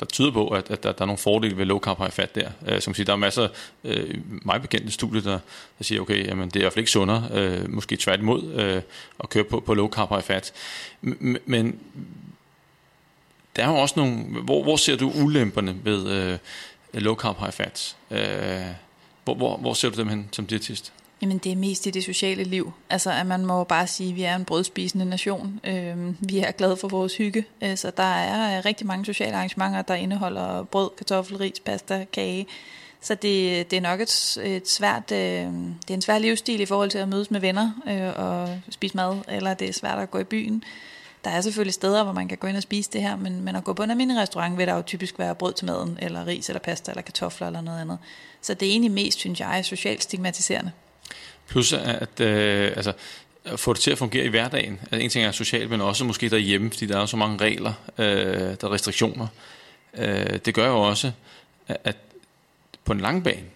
der 0.00 0.06
tyder 0.06 0.30
på, 0.30 0.48
at, 0.48 0.70
at 0.70 0.82
der, 0.82 0.92
der 0.92 1.02
er 1.02 1.06
nogle 1.06 1.18
fordele 1.18 1.56
ved 1.56 1.64
low 1.64 1.78
carb 1.78 1.98
high 1.98 2.10
fat 2.10 2.34
der. 2.34 2.50
Øh, 2.68 2.80
som 2.80 2.94
siger, 2.94 3.04
der 3.04 3.12
er 3.12 3.16
masser 3.16 3.42
af 3.42 3.50
øh, 3.84 4.14
meget 4.28 4.62
bekendte 4.62 4.92
studier, 4.92 5.22
der, 5.22 5.38
der 5.78 5.84
siger, 5.84 6.00
okay, 6.00 6.26
jamen, 6.26 6.48
det 6.48 6.56
er 6.56 6.60
i 6.60 6.62
hvert 6.62 6.72
fald 6.72 6.82
ikke 6.82 6.90
sundere, 6.90 7.28
øh, 7.32 7.70
måske 7.70 7.96
tværtimod, 7.96 8.52
øh, 8.52 8.82
at 9.20 9.28
køre 9.28 9.44
på, 9.44 9.60
på 9.60 9.74
low 9.74 9.88
carb 9.88 10.08
high 10.08 10.22
fat. 10.22 10.52
M- 11.04 11.38
men 11.46 11.78
der 13.56 13.64
er 13.64 13.68
jo 13.68 13.76
også 13.76 13.94
nogle, 13.96 14.16
hvor, 14.24 14.62
hvor 14.62 14.76
ser 14.76 14.96
du 14.96 15.12
ulemperne 15.14 15.76
ved 15.84 16.10
øh, 16.10 16.38
low 16.92 17.14
carb 17.14 17.38
high 17.38 17.52
fat? 17.52 17.96
Øh, 18.10 18.66
hvor, 19.24 19.34
hvor, 19.34 19.56
hvor 19.56 19.74
ser 19.74 19.90
du 19.90 19.96
dem 19.96 20.08
hen 20.08 20.28
som 20.32 20.46
diætist? 20.46 20.92
Jamen 21.22 21.38
det 21.38 21.52
er 21.52 21.56
mest 21.56 21.86
i 21.86 21.90
det 21.90 22.04
sociale 22.04 22.44
liv. 22.44 22.72
Altså 22.90 23.10
at 23.10 23.26
man 23.26 23.46
må 23.46 23.64
bare 23.64 23.86
sige, 23.86 24.10
at 24.10 24.16
vi 24.16 24.22
er 24.22 24.36
en 24.36 24.44
brødspisende 24.44 25.04
nation. 25.04 25.60
Øh, 25.64 26.14
vi 26.28 26.38
er 26.38 26.50
glade 26.50 26.76
for 26.76 26.88
vores 26.88 27.16
hygge. 27.16 27.44
Øh, 27.62 27.76
så 27.76 27.92
der 27.96 28.02
er 28.02 28.58
øh, 28.58 28.64
rigtig 28.64 28.86
mange 28.86 29.04
sociale 29.04 29.34
arrangementer, 29.34 29.82
der 29.82 29.94
indeholder 29.94 30.62
brød, 30.62 30.90
kartoffel, 30.98 31.36
ris, 31.36 31.60
pasta, 31.60 32.06
kage. 32.12 32.46
Så 33.00 33.14
det, 33.14 33.70
det 33.70 33.76
er 33.76 33.80
nok 33.80 34.00
et, 34.00 34.38
et 34.44 34.68
svært, 34.68 35.12
øh, 35.12 35.18
det 35.18 35.90
er 35.90 35.94
en 35.94 36.02
svær 36.02 36.18
livsstil 36.18 36.60
i 36.60 36.66
forhold 36.66 36.90
til 36.90 36.98
at 36.98 37.08
mødes 37.08 37.30
med 37.30 37.40
venner 37.40 37.70
øh, 37.88 38.26
og 38.26 38.60
spise 38.70 38.96
mad, 38.96 39.18
eller 39.28 39.54
det 39.54 39.68
er 39.68 39.72
svært 39.72 39.98
at 39.98 40.10
gå 40.10 40.18
i 40.18 40.24
byen. 40.24 40.64
Der 41.24 41.30
er 41.30 41.40
selvfølgelig 41.40 41.74
steder, 41.74 42.04
hvor 42.04 42.12
man 42.12 42.28
kan 42.28 42.38
gå 42.38 42.46
ind 42.46 42.56
og 42.56 42.62
spise 42.62 42.90
det 42.92 43.02
her, 43.02 43.16
men, 43.16 43.40
men 43.40 43.56
at 43.56 43.64
gå 43.64 43.72
på 43.72 43.82
en 43.82 43.90
almindelig 43.90 44.22
restaurant 44.22 44.58
vil 44.58 44.66
der 44.66 44.74
jo 44.74 44.82
typisk 44.82 45.18
være 45.18 45.34
brød 45.34 45.52
til 45.52 45.66
maden, 45.66 45.98
eller 46.02 46.26
ris, 46.26 46.48
eller 46.48 46.60
pasta, 46.60 46.90
eller 46.90 47.02
kartofler, 47.02 47.46
eller 47.46 47.60
noget 47.60 47.80
andet. 47.80 47.98
Så 48.40 48.54
det 48.54 48.68
er 48.68 48.70
egentlig 48.70 48.90
mest, 48.90 49.18
synes 49.18 49.40
jeg, 49.40 49.64
socialt 49.64 50.02
stigmatiserende. 50.02 50.72
Plus 51.46 51.72
at 51.72 52.20
øh, 52.20 52.72
altså, 52.76 52.92
at 53.44 53.60
få 53.60 53.72
det 53.72 53.80
til 53.80 53.90
at 53.90 53.98
fungere 53.98 54.24
i 54.24 54.28
hverdagen. 54.28 54.80
Altså, 54.82 54.96
en 54.96 55.10
ting 55.10 55.24
er 55.24 55.32
socialt, 55.32 55.70
men 55.70 55.80
også 55.80 56.04
måske 56.04 56.28
derhjemme, 56.28 56.70
fordi 56.70 56.86
der 56.86 57.00
er 57.00 57.06
så 57.06 57.16
mange 57.16 57.44
regler, 57.44 57.72
øh, 57.98 58.06
der 58.60 58.68
er 58.68 58.72
restriktioner. 58.72 59.26
Øh, 59.94 60.38
det 60.44 60.54
gør 60.54 60.68
jo 60.68 60.80
også, 60.80 61.12
at 61.68 61.96
på 62.84 62.92
en 62.92 63.00
lang 63.00 63.24
bane, 63.24 63.46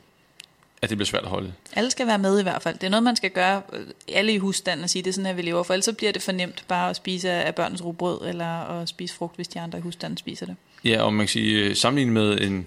at 0.83 0.91
det 0.91 0.99
bliver 0.99 1.07
svært 1.07 1.22
at 1.22 1.29
holde. 1.29 1.53
Alle 1.72 1.91
skal 1.91 2.07
være 2.07 2.18
med 2.18 2.41
i 2.41 2.43
hvert 2.43 2.62
fald. 2.62 2.74
Det 2.74 2.85
er 2.85 2.91
noget, 2.91 3.03
man 3.03 3.16
skal 3.16 3.31
gøre 3.31 3.62
øh, 3.72 3.87
alle 4.09 4.33
i 4.33 4.39
husstanden 4.39 4.85
og 4.85 4.91
sige, 4.91 5.03
det 5.03 5.09
er 5.09 5.12
sådan, 5.12 5.31
at 5.31 5.37
vi 5.37 5.43
lever. 5.43 5.62
For 5.62 5.74
ellers 5.74 5.85
så 5.85 5.93
bliver 5.93 6.12
det 6.12 6.22
for 6.22 6.33
nemt 6.33 6.64
bare 6.68 6.91
at 6.91 6.97
spise 6.97 7.31
af 7.31 7.55
børnens 7.55 7.85
rugbrød, 7.85 8.29
eller 8.29 8.81
at 8.81 8.89
spise 8.89 9.14
frugt, 9.14 9.37
hvis 9.37 9.49
de 9.49 9.61
andre 9.61 9.79
i 9.79 9.81
husstanden 9.81 10.16
spiser 10.16 10.47
det. 10.47 10.57
Ja, 10.85 11.03
og 11.03 11.14
man 11.14 11.27
kan 11.27 11.29
sige, 11.29 11.64
øh, 11.64 11.77
sammenlignet 11.77 12.14
med 12.14 12.41
en, 12.41 12.66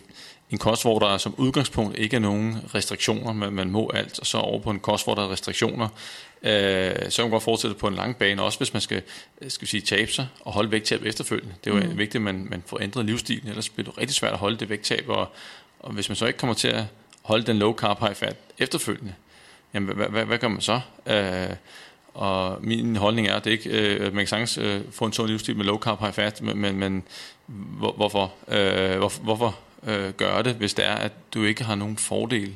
en 0.51 0.57
kost, 0.57 0.83
hvor 0.83 0.99
der 0.99 1.17
som 1.17 1.33
udgangspunkt 1.37 1.97
ikke 1.97 2.15
er 2.15 2.19
nogen 2.19 2.57
restriktioner, 2.75 3.33
men 3.33 3.53
man 3.53 3.71
må 3.71 3.91
alt, 3.93 4.19
og 4.19 4.25
så 4.25 4.37
over 4.37 4.59
på 4.59 4.69
en 4.69 4.79
kost, 4.79 5.05
hvor 5.05 5.15
der 5.15 5.23
er 5.23 5.31
restriktioner, 5.31 5.87
øh, 6.43 6.95
så 7.09 7.15
kan 7.15 7.25
man 7.25 7.31
godt 7.31 7.43
fortsætte 7.43 7.75
på 7.75 7.87
en 7.87 7.95
lang 7.95 8.17
bane, 8.17 8.43
også 8.43 8.57
hvis 8.57 8.73
man 8.73 8.81
skal, 8.81 9.01
skal 9.47 9.67
sige, 9.67 9.81
tabe 9.81 10.11
sig 10.11 10.27
og 10.39 10.53
holde 10.53 10.71
vægttab 10.71 11.03
efterfølgende. 11.03 11.53
Det 11.63 11.71
er 11.71 11.75
jo 11.75 11.83
mm. 11.83 11.97
vigtigt, 11.97 12.15
at 12.15 12.21
man, 12.21 12.47
man 12.49 12.63
får 12.65 12.79
ændret 12.81 13.05
livsstilen, 13.05 13.47
ellers 13.47 13.69
bliver 13.69 13.89
det 13.89 13.97
rigtig 13.97 14.15
svært 14.15 14.33
at 14.33 14.39
holde 14.39 14.57
det 14.57 14.69
vægttab, 14.69 15.05
og, 15.07 15.29
og 15.79 15.93
hvis 15.93 16.09
man 16.09 16.15
så 16.15 16.25
ikke 16.25 16.39
kommer 16.39 16.53
til 16.53 16.67
at 16.67 16.83
holde 17.29 17.45
den 17.45 17.59
low 17.59 17.73
carb 17.73 17.99
high 17.99 18.15
fat 18.15 18.35
efterfølgende, 18.57 19.13
jamen 19.73 19.95
hvad, 19.95 20.07
hvad, 20.07 20.25
hvad 20.25 20.37
gør 20.37 20.47
man 20.47 20.61
så? 20.61 20.81
Øh, 21.05 21.55
og 22.13 22.57
min 22.61 22.95
holdning 22.95 23.27
er, 23.27 23.35
at 23.35 23.45
det 23.45 23.51
ikke, 23.51 23.69
øh, 23.69 24.01
man 24.01 24.15
kan 24.15 24.27
sagtens 24.27 24.57
øh, 24.57 24.81
få 24.91 25.05
en 25.05 25.13
sund 25.13 25.29
livsstil 25.29 25.57
med 25.57 25.65
low 25.65 25.79
carb 25.79 25.99
high 25.99 26.13
fat, 26.13 26.41
men, 26.41 26.57
men, 26.57 26.75
men 26.79 27.03
hvor, 27.45 27.91
hvorfor, 27.91 28.33
øh, 28.47 28.97
hvor, 28.97 29.23
hvorfor 29.23 29.59
øh, 29.83 30.13
gøre 30.13 30.43
det, 30.43 30.55
hvis 30.55 30.73
det 30.73 30.85
er, 30.85 30.95
at 30.95 31.11
du 31.33 31.43
ikke 31.43 31.63
har 31.63 31.75
nogen 31.75 31.97
fordel 31.97 32.55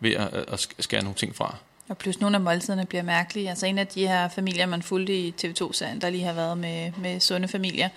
ved 0.00 0.12
at, 0.12 0.28
at 0.32 0.68
skære 0.78 1.02
nogle 1.02 1.14
ting 1.14 1.36
fra? 1.36 1.56
Og 1.88 1.98
plus 1.98 2.20
nogle 2.20 2.36
af 2.36 2.40
måltiderne 2.40 2.86
bliver 2.86 3.02
mærkelige. 3.02 3.50
Altså 3.50 3.66
en 3.66 3.78
af 3.78 3.86
de 3.86 4.06
her 4.06 4.28
familier, 4.28 4.66
man 4.66 4.82
fulgte 4.82 5.18
i 5.18 5.34
TV2-serien, 5.42 6.00
der 6.00 6.10
lige 6.10 6.24
har 6.24 6.32
været 6.32 6.58
med, 6.58 6.92
med 6.98 7.20
sunde 7.20 7.48
familier, 7.48 7.88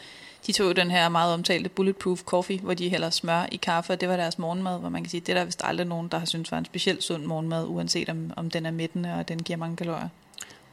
de 0.47 0.51
tog 0.51 0.75
den 0.75 0.91
her 0.91 1.09
meget 1.09 1.33
omtalte 1.33 1.69
bulletproof 1.69 2.21
coffee, 2.23 2.59
hvor 2.59 2.73
de 2.73 2.89
hælder 2.89 3.09
smør 3.09 3.45
i 3.51 3.55
kaffe, 3.55 3.93
og 3.93 4.01
det 4.01 4.09
var 4.09 4.15
deres 4.15 4.39
morgenmad, 4.39 4.79
hvor 4.79 4.89
man 4.89 5.03
kan 5.03 5.09
sige, 5.09 5.21
det 5.21 5.29
er 5.29 5.33
der 5.33 5.45
vist 5.45 5.61
aldrig 5.63 5.87
nogen, 5.87 6.07
der 6.07 6.19
har 6.19 6.25
syntes 6.25 6.51
var 6.51 6.57
en 6.57 6.65
specielt 6.65 7.03
sund 7.03 7.25
morgenmad, 7.25 7.65
uanset 7.67 8.09
om, 8.09 8.31
om 8.35 8.49
den 8.49 8.65
er 8.65 8.71
mættende, 8.71 9.13
og 9.13 9.27
den 9.27 9.43
giver 9.43 9.57
mange 9.57 9.75
kalorier. 9.75 10.09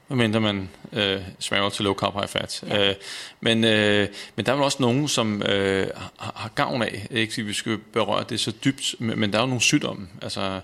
Medmindre 0.08 0.40
man 0.40 0.68
øh, 0.92 1.20
smager 1.38 1.68
til 1.68 1.84
low 1.84 1.94
carb 1.94 2.14
high 2.14 2.28
fat. 2.28 2.64
Ja. 2.68 2.88
Øh, 2.88 2.94
men, 3.40 3.64
øh, 3.64 4.08
men 4.36 4.46
der 4.46 4.52
er 4.52 4.56
vel 4.56 4.64
også 4.64 4.78
nogen, 4.80 5.08
som 5.08 5.42
øh, 5.42 5.86
har, 6.18 6.50
gavn 6.54 6.82
af, 6.82 7.06
ikke 7.10 7.40
at 7.40 7.46
vi 7.46 7.52
skal 7.52 7.78
berøre 7.78 8.24
det 8.28 8.40
så 8.40 8.52
dybt, 8.64 8.94
men, 8.98 9.32
der 9.32 9.38
er 9.38 9.42
jo 9.42 9.46
nogle 9.46 9.62
sygdomme, 9.62 10.08
altså, 10.22 10.60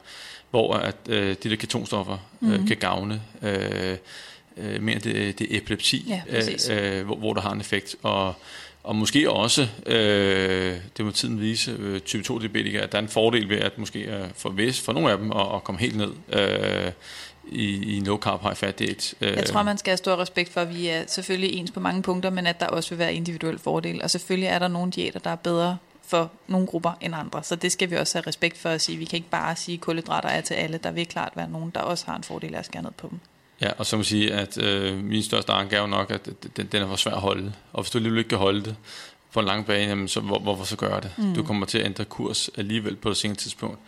hvor 0.51 0.75
at, 0.75 0.97
øh, 1.09 1.37
de 1.43 1.51
der 1.51 1.57
ketonstoffer 1.57 2.19
øh, 2.43 2.49
mm-hmm. 2.49 2.67
kan 2.67 2.77
gavne. 2.77 3.23
Øh, 3.43 3.97
øh, 4.57 4.83
mere 4.83 4.99
det, 4.99 5.39
det 5.39 5.57
epilepsi, 5.57 6.05
ja, 6.09 6.23
øh, 6.29 6.99
øh, 6.99 7.05
hvor, 7.05 7.17
hvor 7.17 7.35
der 7.35 7.41
har 7.41 7.53
en 7.53 7.61
effekt. 7.61 7.97
Og 8.03 8.35
og 8.85 8.97
måske 8.97 9.31
også, 9.31 9.69
øh, 9.87 10.77
det 10.97 11.05
må 11.05 11.11
tiden 11.11 11.41
vise, 11.41 11.77
øh, 11.79 12.01
type 12.01 12.23
2 12.23 12.39
diabetikere, 12.39 12.83
at 12.83 12.93
der 12.93 12.99
er 12.99 13.03
en 13.03 13.09
fordel 13.09 13.49
ved 13.49 13.57
at 13.57 13.79
måske 13.79 14.01
øh, 14.01 14.29
for, 14.35 14.51
vis, 14.51 14.81
for 14.81 14.93
nogle 14.93 15.11
af 15.11 15.19
dem 15.19 15.33
at, 15.33 15.55
at 15.55 15.65
komme 15.65 15.81
helt 15.81 15.97
ned 15.97 16.13
øh, 16.33 16.93
i, 17.51 17.97
i 17.97 18.01
no 18.01 18.17
carb 18.17 18.43
high 18.43 18.55
fat 18.55 18.79
diet. 18.79 19.15
Øh. 19.21 19.37
Jeg 19.37 19.47
tror, 19.47 19.63
man 19.63 19.79
skal 19.79 19.91
have 19.91 19.97
stor 19.97 20.17
respekt 20.17 20.53
for, 20.53 20.61
at 20.61 20.75
vi 20.75 20.89
er 20.89 21.03
selvfølgelig 21.07 21.59
ens 21.59 21.71
på 21.71 21.81
mange 21.81 22.03
punkter, 22.03 22.31
men 22.31 22.47
at 22.47 22.61
der 22.61 22.67
også 22.67 22.91
vil 22.91 22.99
være 22.99 23.15
individuel 23.15 23.59
fordel. 23.59 24.03
Og 24.03 24.11
selvfølgelig 24.11 24.49
er 24.49 24.59
der 24.59 24.69
nogle 24.69 24.93
diæter, 24.93 25.21
der 25.21 25.31
er 25.31 25.37
bedre 25.37 25.77
for 26.03 26.31
nogle 26.49 26.67
grupper 26.67 26.93
end 27.01 27.15
andre. 27.15 27.43
Så 27.43 27.57
det 27.57 27.73
skal 27.73 27.91
vi 27.91 27.97
også 27.97 28.19
have 28.19 28.27
respekt 28.27 28.59
for 28.59 28.69
at 28.69 28.81
sige. 28.81 28.99
Vi 28.99 29.05
kan 29.05 29.17
ikke 29.17 29.31
bare 29.31 29.57
sige, 29.57 29.75
at 29.75 29.81
kulhydrater 29.81 30.29
er 30.29 30.41
til 30.41 30.55
alle. 30.55 30.79
Der 30.79 30.91
vil 30.91 31.07
klart 31.07 31.33
være 31.37 31.51
nogen, 31.51 31.71
der 31.75 31.81
også 31.81 32.07
har 32.07 32.17
en 32.17 32.23
fordel 32.23 32.55
af 32.55 32.59
at 32.59 32.67
skære 32.67 32.83
ned 32.83 32.91
på 32.91 33.09
dem. 33.11 33.21
Ja, 33.61 33.71
og 33.79 33.87
så 33.87 33.97
må 33.97 34.03
sige, 34.03 34.33
at 34.33 34.59
øh, 34.59 35.05
min 35.05 35.23
største 35.23 35.53
anke 35.53 35.77
er 35.77 35.81
jo 35.81 35.87
nok, 35.87 36.11
at 36.11 36.29
den, 36.57 36.67
den 36.67 36.83
er 36.83 36.87
for 36.87 36.97
svær 36.97 37.13
at 37.13 37.21
holde. 37.21 37.53
Og 37.73 37.83
hvis 37.83 37.91
du 37.91 37.99
alligevel 37.99 38.19
ikke 38.19 38.29
kan 38.29 38.39
holde 38.39 38.65
det 38.65 38.77
på 39.33 39.41
en 39.41 39.47
lang 39.47 39.67
bane, 39.67 39.89
jamen, 39.89 40.09
så 40.09 40.21
hvor, 40.21 40.39
hvorfor 40.39 40.65
så 40.65 40.77
gøre 40.77 41.01
det? 41.01 41.11
Mm. 41.19 41.35
Du 41.35 41.43
kommer 41.43 41.67
til 41.67 41.79
at 41.79 41.85
ændre 41.85 42.05
kurs 42.05 42.51
alligevel 42.57 42.97
på 42.97 43.11
et 43.11 43.17
senere 43.17 43.37
tidspunkt. 43.37 43.79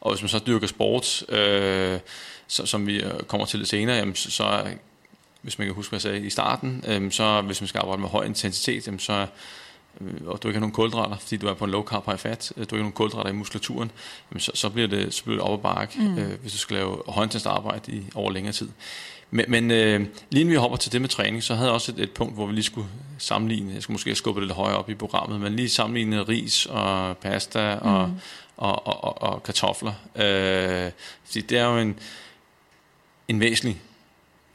Og 0.00 0.12
hvis 0.12 0.22
man 0.22 0.28
så 0.28 0.38
dyrker 0.46 0.66
sport, 0.66 1.22
øh, 1.28 1.98
så, 2.46 2.66
som 2.66 2.86
vi 2.86 3.02
øh, 3.02 3.20
kommer 3.20 3.46
til 3.46 3.58
lidt 3.58 3.68
senere, 3.68 3.96
jamen, 3.96 4.14
så, 4.14 4.30
så 4.30 4.64
hvis 5.42 5.58
man 5.58 5.66
kan 5.66 5.74
huske, 5.74 5.90
hvad 5.90 5.96
jeg 5.96 6.02
sagde 6.02 6.26
i 6.26 6.30
starten, 6.30 6.84
øh, 6.88 7.12
så 7.12 7.40
hvis 7.40 7.60
man 7.60 7.68
skal 7.68 7.78
arbejde 7.78 8.00
med 8.00 8.08
høj 8.08 8.24
intensitet, 8.24 8.86
jamen, 8.86 9.00
så 9.00 9.26
og 10.26 10.42
du 10.42 10.48
ikke 10.48 10.56
har 10.56 10.60
nogen 10.60 10.72
kulhydrater, 10.72 11.16
fordi 11.16 11.36
du 11.36 11.46
er 11.46 11.54
på 11.54 11.64
en 11.64 11.70
low 11.70 11.84
carb 11.84 12.06
high 12.06 12.18
fat, 12.18 12.52
øh, 12.56 12.64
du 12.64 12.68
har 12.70 12.76
ikke 12.76 12.76
nogen 12.76 12.92
kulhydrater 12.92 13.30
i 13.30 13.32
muskulaturen, 13.32 13.90
jamen 14.30 14.40
så, 14.40 14.50
så, 14.54 14.68
bliver 14.68 14.88
det, 14.88 15.14
så 15.14 15.24
bliver 15.24 15.36
det 15.36 15.44
op 15.44 15.58
ad 15.58 15.62
bakke, 15.62 15.98
mm. 15.98 16.18
øh, 16.18 16.40
hvis 16.40 16.52
du 16.52 16.58
skal 16.58 16.76
lave 16.76 17.02
højintensivt 17.08 17.52
arbejde 17.52 17.92
i, 17.92 18.02
over 18.14 18.30
længere 18.30 18.52
tid. 18.52 18.68
Men, 19.30 19.44
men 19.48 19.70
øh, 19.70 20.00
lige 20.30 20.40
inden 20.40 20.50
vi 20.50 20.56
hopper 20.56 20.76
til 20.76 20.92
det 20.92 21.00
med 21.00 21.08
træning, 21.08 21.42
så 21.42 21.54
havde 21.54 21.66
jeg 21.66 21.74
også 21.74 21.92
et, 21.92 22.00
et 22.00 22.10
punkt, 22.10 22.34
hvor 22.34 22.46
vi 22.46 22.52
lige 22.52 22.64
skulle 22.64 22.88
sammenligne, 23.18 23.74
jeg 23.74 23.82
skulle 23.82 23.94
måske 23.94 24.14
skubbe 24.14 24.40
det 24.40 24.48
lidt 24.48 24.56
højere 24.56 24.76
op 24.78 24.90
i 24.90 24.94
programmet, 24.94 25.40
men 25.40 25.56
lige 25.56 25.68
sammenligne 25.68 26.22
ris 26.22 26.66
og 26.66 27.16
pasta 27.16 27.74
og, 27.74 28.08
mm. 28.08 28.14
og, 28.56 28.86
og, 28.86 29.04
og, 29.04 29.22
og 29.22 29.42
kartofler. 29.42 29.92
Øh, 30.16 30.90
fordi 31.24 31.40
det 31.40 31.58
er 31.58 31.64
jo 31.64 31.78
en, 31.78 31.98
en 33.28 33.40
væsentlig 33.40 33.80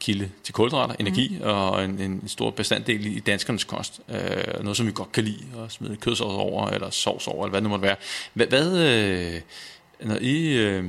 kilde 0.03 0.29
til 0.43 0.53
kulhydrater, 0.53 0.95
energi 0.99 1.37
mm. 1.39 1.45
og 1.45 1.85
en, 1.85 1.99
en 2.01 2.27
stor 2.27 2.49
bestanddel 2.49 3.05
i 3.05 3.19
danskernes 3.19 3.63
kost. 3.63 4.01
Øh, 4.09 4.63
noget, 4.63 4.77
som 4.77 4.87
vi 4.87 4.91
godt 4.91 5.11
kan 5.11 5.23
lide 5.23 5.45
at 5.65 5.71
smide 5.71 5.95
kødsovs 5.95 6.33
over, 6.33 6.67
eller 6.67 6.89
sovs 6.89 7.27
over, 7.27 7.45
eller 7.45 7.49
hvad 7.49 7.61
det 7.61 7.69
måtte 7.69 7.83
være. 7.83 7.95
Hvad, 8.33 8.47
hvad 8.47 8.77
øh, 8.77 9.41
når 10.07 10.17
I... 10.21 10.53
Øh, 10.53 10.85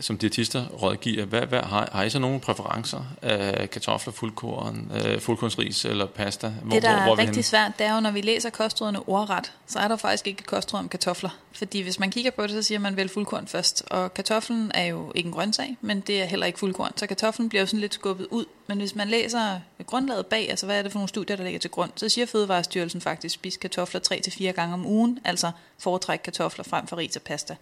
som 0.00 0.18
diætister 0.18 0.66
rådgiver, 0.66 1.24
hvad, 1.24 1.40
hvad, 1.40 1.60
har, 1.60 1.88
har 1.92 2.02
I 2.02 2.10
så 2.10 2.18
nogle 2.18 2.40
præferencer? 2.40 3.04
Øh, 3.22 3.68
kartofler, 3.68 4.12
fuldkorn, 4.12 4.92
øh, 4.94 5.20
fuldkornsris 5.20 5.84
eller 5.84 6.06
pasta? 6.06 6.48
Hvor, 6.48 6.74
det, 6.74 6.82
der 6.82 6.94
hvor, 6.94 7.02
hvor 7.02 7.12
er 7.12 7.18
rigtig 7.18 7.26
henne? 7.26 7.42
svært, 7.42 7.72
det 7.78 7.86
er 7.86 7.94
jo, 7.94 8.00
når 8.00 8.10
vi 8.10 8.20
læser 8.20 8.50
kostrådene 8.50 9.08
ordret, 9.08 9.52
så 9.66 9.78
er 9.78 9.88
der 9.88 9.96
faktisk 9.96 10.26
ikke 10.26 10.40
et 10.40 10.46
kostråd 10.46 10.80
om 10.80 10.88
kartofler. 10.88 11.30
Fordi 11.52 11.80
hvis 11.80 11.98
man 11.98 12.10
kigger 12.10 12.30
på 12.30 12.42
det, 12.42 12.50
så 12.50 12.62
siger 12.62 12.78
man 12.78 12.96
vel 12.96 13.08
fuldkorn 13.08 13.46
først. 13.46 13.84
Og 13.90 14.14
kartoflen 14.14 14.70
er 14.74 14.84
jo 14.84 15.12
ikke 15.14 15.26
en 15.26 15.32
grøntsag, 15.32 15.76
men 15.80 16.00
det 16.00 16.22
er 16.22 16.24
heller 16.24 16.46
ikke 16.46 16.58
fuldkorn. 16.58 16.92
Så 16.96 17.06
kartoflen 17.06 17.48
bliver 17.48 17.62
jo 17.62 17.66
sådan 17.66 17.80
lidt 17.80 17.94
skubbet 17.94 18.26
ud. 18.30 18.44
Men 18.66 18.78
hvis 18.78 18.94
man 18.94 19.08
læser 19.08 19.60
grundlaget 19.86 20.26
bag, 20.26 20.50
altså 20.50 20.66
hvad 20.66 20.78
er 20.78 20.82
det 20.82 20.92
for 20.92 20.98
nogle 20.98 21.08
studier, 21.08 21.36
der 21.36 21.44
ligger 21.44 21.60
til 21.60 21.70
grund, 21.70 21.90
så 21.96 22.08
siger 22.08 22.26
Fødevarestyrelsen 22.26 23.00
faktisk, 23.00 23.34
spis 23.34 23.56
kartofler 23.56 24.00
3-4 24.12 24.50
gange 24.50 24.74
om 24.74 24.86
ugen, 24.86 25.18
altså 25.24 25.50
foretræk 25.78 26.20
kartofler 26.24 26.64
frem 26.64 26.86
for 26.86 26.96
ris 26.96 27.16
og 27.16 27.22
pasta. 27.22 27.56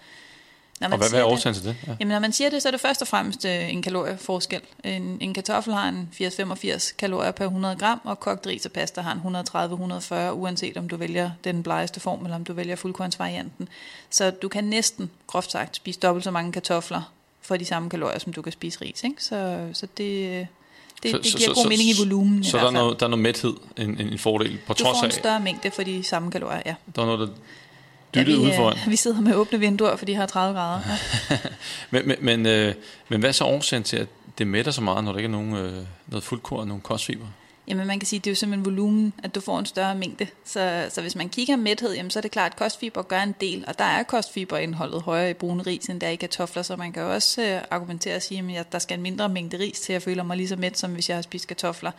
Når 0.80 0.88
man 0.88 0.92
og 0.92 0.98
hvad, 0.98 1.10
hvad 1.10 1.20
er 1.20 1.24
årsagen 1.24 1.54
til 1.54 1.64
det? 1.64 1.76
Ja. 1.86 1.94
Jamen, 2.00 2.12
når 2.12 2.18
man 2.18 2.32
siger 2.32 2.50
det, 2.50 2.62
så 2.62 2.68
er 2.68 2.70
det 2.70 2.80
først 2.80 3.02
og 3.02 3.08
fremmest 3.08 3.44
øh, 3.44 3.72
en 3.72 3.82
kalorieforskel. 3.82 4.60
En, 4.84 5.18
en 5.20 5.34
kartoffel 5.34 5.74
har 5.74 5.88
en 5.88 6.08
80-85 6.20 6.94
kalorier 6.98 7.30
per 7.30 7.44
100 7.44 7.76
gram, 7.76 8.00
og 8.04 8.20
kogt 8.20 8.46
ris 8.46 8.66
og 8.66 8.72
pasta 8.72 9.00
har 9.00 9.12
en 9.12 10.30
130-140, 10.30 10.32
uanset 10.32 10.76
om 10.76 10.88
du 10.88 10.96
vælger 10.96 11.30
den 11.44 11.62
blegeste 11.62 12.00
form, 12.00 12.24
eller 12.24 12.36
om 12.36 12.44
du 12.44 12.52
vælger 12.52 12.76
fuldkornsvarianten. 12.76 13.68
Så 14.10 14.30
du 14.30 14.48
kan 14.48 14.64
næsten, 14.64 15.10
groft 15.26 15.50
sagt, 15.50 15.76
spise 15.76 16.00
dobbelt 16.00 16.24
så 16.24 16.30
mange 16.30 16.52
kartofler 16.52 17.12
for 17.40 17.56
de 17.56 17.64
samme 17.64 17.90
kalorier, 17.90 18.18
som 18.18 18.32
du 18.32 18.42
kan 18.42 18.52
spise 18.52 18.80
ris. 18.82 19.04
Ikke? 19.04 19.24
Så, 19.24 19.68
så 19.72 19.86
det, 19.96 20.46
det, 21.02 21.10
så, 21.10 21.16
det 21.16 21.24
giver 21.24 21.38
så, 21.38 21.54
god 21.54 21.62
så, 21.62 21.68
mening 21.68 21.88
i 21.88 21.94
volumen. 21.98 22.44
Så 22.44 22.56
i 22.56 22.60
der 22.60 22.66
er, 22.66 22.70
noget, 22.70 23.00
der 23.00 23.06
er 23.06 23.10
noget 23.10 23.22
mæthed, 23.22 23.54
en, 23.76 24.00
en, 24.00 24.08
en 24.08 24.18
fordel, 24.18 24.58
på 24.66 24.72
du 24.72 24.84
trods 24.84 24.86
af... 24.86 24.94
Du 24.94 24.98
får 24.98 25.04
en 25.04 25.10
større 25.10 25.40
mængde 25.40 25.70
for 25.70 25.82
de 25.82 26.02
samme 26.02 26.30
kalorier, 26.30 26.62
ja. 26.66 26.74
Der 26.96 27.02
er 27.02 27.06
noget, 27.06 27.28
der 27.28 27.34
dyttet 28.14 28.32
ja, 28.32 28.38
vi, 28.38 28.44
ude 28.44 28.52
foran. 28.56 28.78
vi 28.88 28.96
sidder 28.96 29.20
med 29.20 29.34
åbne 29.34 29.58
vinduer, 29.60 29.96
for 29.96 30.04
de 30.06 30.14
har 30.14 30.26
30 30.26 30.58
grader. 30.58 30.80
Ja. 31.30 31.38
men, 31.90 32.08
men, 32.08 32.16
men, 32.20 32.46
øh, 32.46 32.74
men 33.08 33.20
hvad 33.20 33.28
er 33.28 33.32
så 33.32 33.44
årsagen 33.44 33.82
til, 33.82 33.96
at 33.96 34.08
det 34.38 34.46
mætter 34.46 34.72
så 34.72 34.80
meget, 34.80 35.04
når 35.04 35.12
der 35.12 35.18
ikke 35.18 35.26
er 35.26 35.30
nogen, 35.30 35.56
øh, 35.56 35.72
noget 36.06 36.24
fuldkorn, 36.24 36.68
nogen 36.68 36.80
kostfiber? 36.80 37.26
Jamen 37.68 37.86
man 37.86 37.98
kan 37.98 38.06
sige, 38.06 38.18
at 38.18 38.24
det 38.24 38.30
er 38.30 38.32
jo 38.32 38.36
simpelthen 38.36 38.64
volumen, 38.64 39.12
at 39.22 39.34
du 39.34 39.40
får 39.40 39.58
en 39.58 39.66
større 39.66 39.94
mængde. 39.94 40.26
Så, 40.44 40.86
så 40.90 41.00
hvis 41.00 41.16
man 41.16 41.28
kigger 41.28 41.56
mæthed, 41.56 41.94
jamen, 41.94 42.10
så 42.10 42.18
er 42.18 42.20
det 42.20 42.30
klart, 42.30 42.52
at 42.52 42.58
kostfiber 42.58 43.02
gør 43.02 43.20
en 43.20 43.34
del, 43.40 43.64
og 43.66 43.78
der 43.78 43.84
er 43.84 44.02
kostfiberindholdet 44.02 45.02
højere 45.02 45.30
i 45.30 45.34
brune 45.34 45.62
ris, 45.62 45.86
end 45.86 46.00
der 46.00 46.06
er 46.06 46.10
i 46.10 46.16
kartofler, 46.16 46.62
så 46.62 46.76
man 46.76 46.92
kan 46.92 47.02
jo 47.02 47.12
også 47.12 47.42
øh, 47.42 47.60
argumentere 47.70 48.16
og 48.16 48.22
sige, 48.22 48.58
at 48.58 48.72
der 48.72 48.78
skal 48.78 48.96
en 48.96 49.02
mindre 49.02 49.28
mængde 49.28 49.58
ris 49.58 49.80
til, 49.80 49.92
at 49.92 49.94
jeg 49.94 50.02
føler 50.02 50.22
mig 50.22 50.36
lige 50.36 50.48
så 50.48 50.56
mæt, 50.56 50.78
som 50.78 50.92
hvis 50.92 51.08
jeg 51.08 51.16
har 51.16 51.22
spist 51.22 51.46
kartofler. 51.46 51.90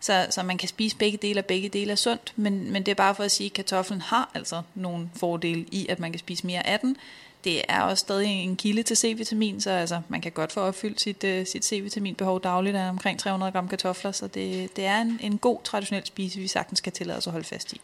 Så, 0.00 0.26
så 0.30 0.42
man 0.42 0.58
kan 0.58 0.68
spise 0.68 0.96
begge 0.96 1.18
dele, 1.22 1.40
og 1.40 1.44
begge 1.44 1.68
dele 1.68 1.92
er 1.92 1.96
sundt, 1.96 2.32
men, 2.36 2.72
men 2.72 2.82
det 2.82 2.90
er 2.90 2.96
bare 2.96 3.14
for 3.14 3.24
at 3.24 3.30
sige, 3.30 3.46
at 3.46 3.52
kartoflen 3.52 4.00
har 4.00 4.30
altså 4.34 4.62
nogle 4.74 5.10
fordele 5.16 5.64
i, 5.70 5.86
at 5.88 5.98
man 5.98 6.12
kan 6.12 6.18
spise 6.18 6.46
mere 6.46 6.66
af 6.66 6.80
den, 6.80 6.96
det 7.44 7.62
er 7.68 7.80
også 7.80 8.00
stadig 8.00 8.28
en 8.28 8.56
kilde 8.56 8.82
til 8.82 8.96
C-vitamin, 8.96 9.60
så 9.60 9.70
altså, 9.70 10.00
man 10.08 10.20
kan 10.20 10.32
godt 10.32 10.52
få 10.52 10.60
opfyldt 10.60 11.00
sit, 11.00 11.24
uh, 11.24 11.46
sit 11.46 11.64
C-vitaminbehov 11.64 12.40
dagligt 12.40 12.76
af 12.76 12.88
omkring 12.88 13.18
300 13.18 13.52
gram 13.52 13.68
kartofler, 13.68 14.12
så 14.12 14.26
det, 14.26 14.76
det 14.76 14.84
er 14.86 15.00
en, 15.00 15.18
en 15.22 15.38
god 15.38 15.58
traditionel 15.64 16.06
spise, 16.06 16.38
vi 16.38 16.48
sagtens 16.48 16.80
kan 16.80 16.92
tillade 16.92 17.18
os 17.18 17.26
at 17.26 17.32
holde 17.32 17.46
fast 17.46 17.72
i. 17.72 17.80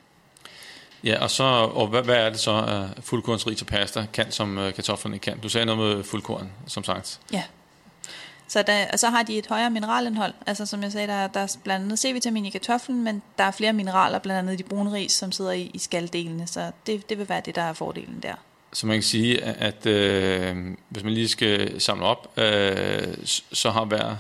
Ja, 1.05 1.23
og, 1.23 1.31
så, 1.31 1.45
og 1.75 1.87
hvad, 1.87 2.03
hvad 2.03 2.17
er 2.17 2.31
det 2.31 2.41
så, 2.41 2.87
uh, 2.97 3.03
fuldkornsrig 3.05 3.57
til 3.57 3.65
pasta 3.65 4.07
kan, 4.13 4.33
som 4.33 4.59
uh, 4.59 4.73
kartoflerne 4.73 5.19
kan? 5.19 5.39
Du 5.39 5.49
sagde 5.49 5.67
noget 5.67 5.97
med 5.97 6.05
fuldkorn, 6.05 6.51
som 6.67 6.85
sagt. 6.85 7.21
Ja. 7.33 7.43
Så, 8.49 8.63
der, 8.63 8.87
og 8.93 8.99
så 8.99 9.09
har 9.09 9.23
de 9.23 9.39
et 9.39 9.47
højere 9.47 9.71
mineralindhold. 9.71 10.35
Altså 10.47 10.67
som 10.67 10.83
jeg 10.83 10.93
sagde, 10.93 11.07
der, 11.07 11.27
der 11.27 11.41
er 11.41 11.57
blandt 11.65 11.85
andet 11.85 11.99
C-vitamin 11.99 12.47
i 12.47 12.51
kartoflen, 12.51 13.05
men 13.05 13.23
der 13.39 13.45
er 13.45 13.51
flere 13.51 13.73
mineraler, 13.73 14.19
blandt 14.19 14.39
andet 14.39 14.53
i 14.53 14.57
de 14.57 14.63
brune 14.63 14.93
ris, 14.93 15.13
som 15.13 15.33
sidder 15.33 15.53
i, 15.53 15.71
i 15.75 15.79
skalddelene. 15.79 16.47
Så 16.47 16.71
det, 16.87 17.09
det 17.09 17.19
vil 17.19 17.29
være 17.29 17.41
det, 17.41 17.55
der 17.55 17.63
er 17.63 17.73
fordelen 17.73 18.21
der. 18.23 18.35
Så 18.77 18.87
man 18.87 18.97
kan 18.97 19.03
sige, 19.03 19.43
at 19.43 19.87
øh, 19.87 20.57
hvis 20.89 21.03
man 21.03 21.13
lige 21.13 21.29
skal 21.29 21.81
samle 21.81 22.05
op, 22.05 22.39
øh, 22.39 23.09
så 23.53 23.71
har 23.71 23.85
hver 23.85 24.17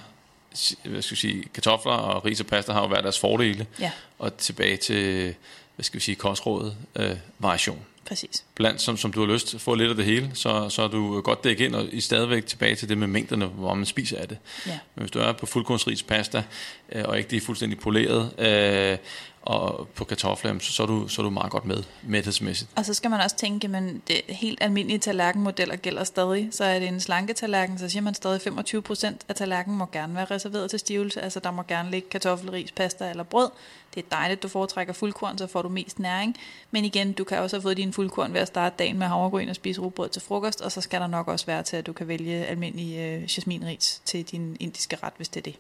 hvad 0.84 1.02
skal 1.02 1.16
vi 1.16 1.20
sige, 1.20 1.44
kartofler 1.54 1.92
og 1.92 2.24
ris 2.24 2.40
og 2.40 2.46
pasta 2.46 2.72
har 2.72 2.80
jo 2.80 2.88
hver 2.88 3.00
deres 3.00 3.18
fordele. 3.18 3.66
Ja. 3.80 3.90
Og 4.18 4.36
tilbage 4.36 4.76
til, 4.76 5.34
hvad 5.74 5.84
skal 5.84 5.98
vi 5.98 6.04
sige, 6.04 6.14
kostrådet, 6.14 6.76
øh, 6.96 7.16
variation. 7.38 7.80
Præcis. 8.06 8.44
Blandt, 8.54 8.80
som, 8.80 8.96
som 8.96 9.12
du 9.12 9.20
har 9.26 9.32
lyst 9.32 9.60
få 9.60 9.74
lidt 9.74 9.90
af 9.90 9.96
det 9.96 10.04
hele, 10.04 10.30
så, 10.34 10.68
så 10.68 10.82
er 10.82 10.88
du 10.88 11.20
godt 11.20 11.44
dækket 11.44 11.64
ind, 11.64 11.74
og 11.74 11.88
i 11.92 12.00
stadigvæk 12.00 12.46
tilbage 12.46 12.74
til 12.74 12.88
det 12.88 12.98
med 12.98 13.06
mængderne, 13.06 13.46
hvor 13.46 13.74
man 13.74 13.86
spiser 13.86 14.18
af 14.18 14.28
det. 14.28 14.38
Ja. 14.66 14.78
Men 14.94 15.02
hvis 15.02 15.10
du 15.10 15.18
er 15.18 15.32
på 15.32 15.46
fuldkornsris 15.46 16.02
pasta, 16.02 16.44
øh, 16.92 17.04
og 17.04 17.18
ikke 17.18 17.30
det 17.30 17.36
er 17.36 17.40
fuldstændig 17.40 17.78
poleret, 17.78 18.30
øh, 18.38 18.98
og 19.46 19.88
på 19.94 20.04
kartofler, 20.04 20.58
så, 20.58 20.72
så, 20.72 20.82
er 20.82 20.86
du, 20.86 21.08
så 21.08 21.22
er 21.22 21.24
du 21.24 21.30
meget 21.30 21.50
godt 21.50 21.64
med, 21.64 21.82
mæthedsmæssigt. 22.02 22.70
Og 22.76 22.84
så 22.84 22.94
skal 22.94 23.10
man 23.10 23.20
også 23.20 23.36
tænke, 23.36 23.66
at 23.76 23.82
det 24.08 24.20
helt 24.28 24.58
almindelige 24.62 24.98
tallerkenmodeller 24.98 25.76
gælder 25.76 26.04
stadig. 26.04 26.48
Så 26.50 26.64
er 26.64 26.78
det 26.78 26.88
en 26.88 27.00
slanke 27.00 27.32
tallerken, 27.32 27.78
så 27.78 27.88
siger 27.88 28.02
man 28.02 28.14
stadig 28.14 28.40
25 28.40 28.82
procent 28.82 29.22
af 29.28 29.34
tallerkenen 29.34 29.78
må 29.78 29.86
gerne 29.92 30.14
være 30.14 30.24
reserveret 30.24 30.70
til 30.70 30.78
stivelse. 30.78 31.22
Altså 31.22 31.40
der 31.40 31.50
må 31.50 31.62
gerne 31.62 31.90
ligge 31.90 32.08
kartoffel, 32.08 32.50
ris, 32.50 32.72
pasta 32.72 33.10
eller 33.10 33.22
brød. 33.22 33.50
Det 33.94 34.04
er 34.04 34.08
dejligt, 34.16 34.42
du 34.42 34.48
foretrækker 34.48 34.92
fuldkorn, 34.92 35.38
så 35.38 35.46
får 35.46 35.62
du 35.62 35.68
mest 35.68 35.98
næring. 35.98 36.36
Men 36.70 36.84
igen, 36.84 37.12
du 37.12 37.24
kan 37.24 37.38
også 37.38 37.56
have 37.56 37.62
fået 37.62 37.76
din 37.76 37.92
fuldkorn 37.92 38.32
ved 38.32 38.40
at 38.40 38.48
starte 38.48 38.74
dagen 38.78 38.98
med 38.98 39.06
havregryn 39.06 39.48
og 39.48 39.56
spise 39.56 39.80
rugbrød 39.80 40.08
til 40.08 40.22
frokost, 40.22 40.60
og 40.60 40.72
så 40.72 40.80
skal 40.80 41.00
der 41.00 41.06
nok 41.06 41.28
også 41.28 41.46
være 41.46 41.62
til, 41.62 41.76
at 41.76 41.86
du 41.86 41.92
kan 41.92 42.08
vælge 42.08 42.46
almindelig 42.46 42.98
øh, 42.98 43.22
jasminris 43.22 44.02
til 44.04 44.24
din 44.24 44.56
indiske 44.60 44.96
ret, 45.02 45.12
hvis 45.16 45.28
det 45.28 45.40
er 45.40 45.44
det. 45.44 45.56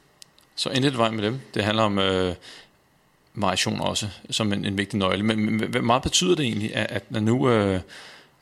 Så 0.54 0.70
endelig 0.70 0.98
vej 0.98 1.10
med 1.10 1.24
dem. 1.24 1.40
Det 1.54 1.64
handler 1.64 1.82
om 1.82 1.98
øh, 1.98 2.34
variation 3.36 3.80
også, 3.80 4.08
som 4.30 4.52
en, 4.52 4.64
en 4.64 4.78
vigtig 4.78 4.98
nøgle. 4.98 5.22
Men, 5.22 5.44
men 5.44 5.70
hvad 5.70 5.82
meget 5.82 6.02
betyder 6.02 6.34
det 6.34 6.44
egentlig, 6.44 6.76
at, 6.76 6.86
at 6.90 7.10
når 7.10 7.20
nu 7.20 7.50
øh, 7.50 7.80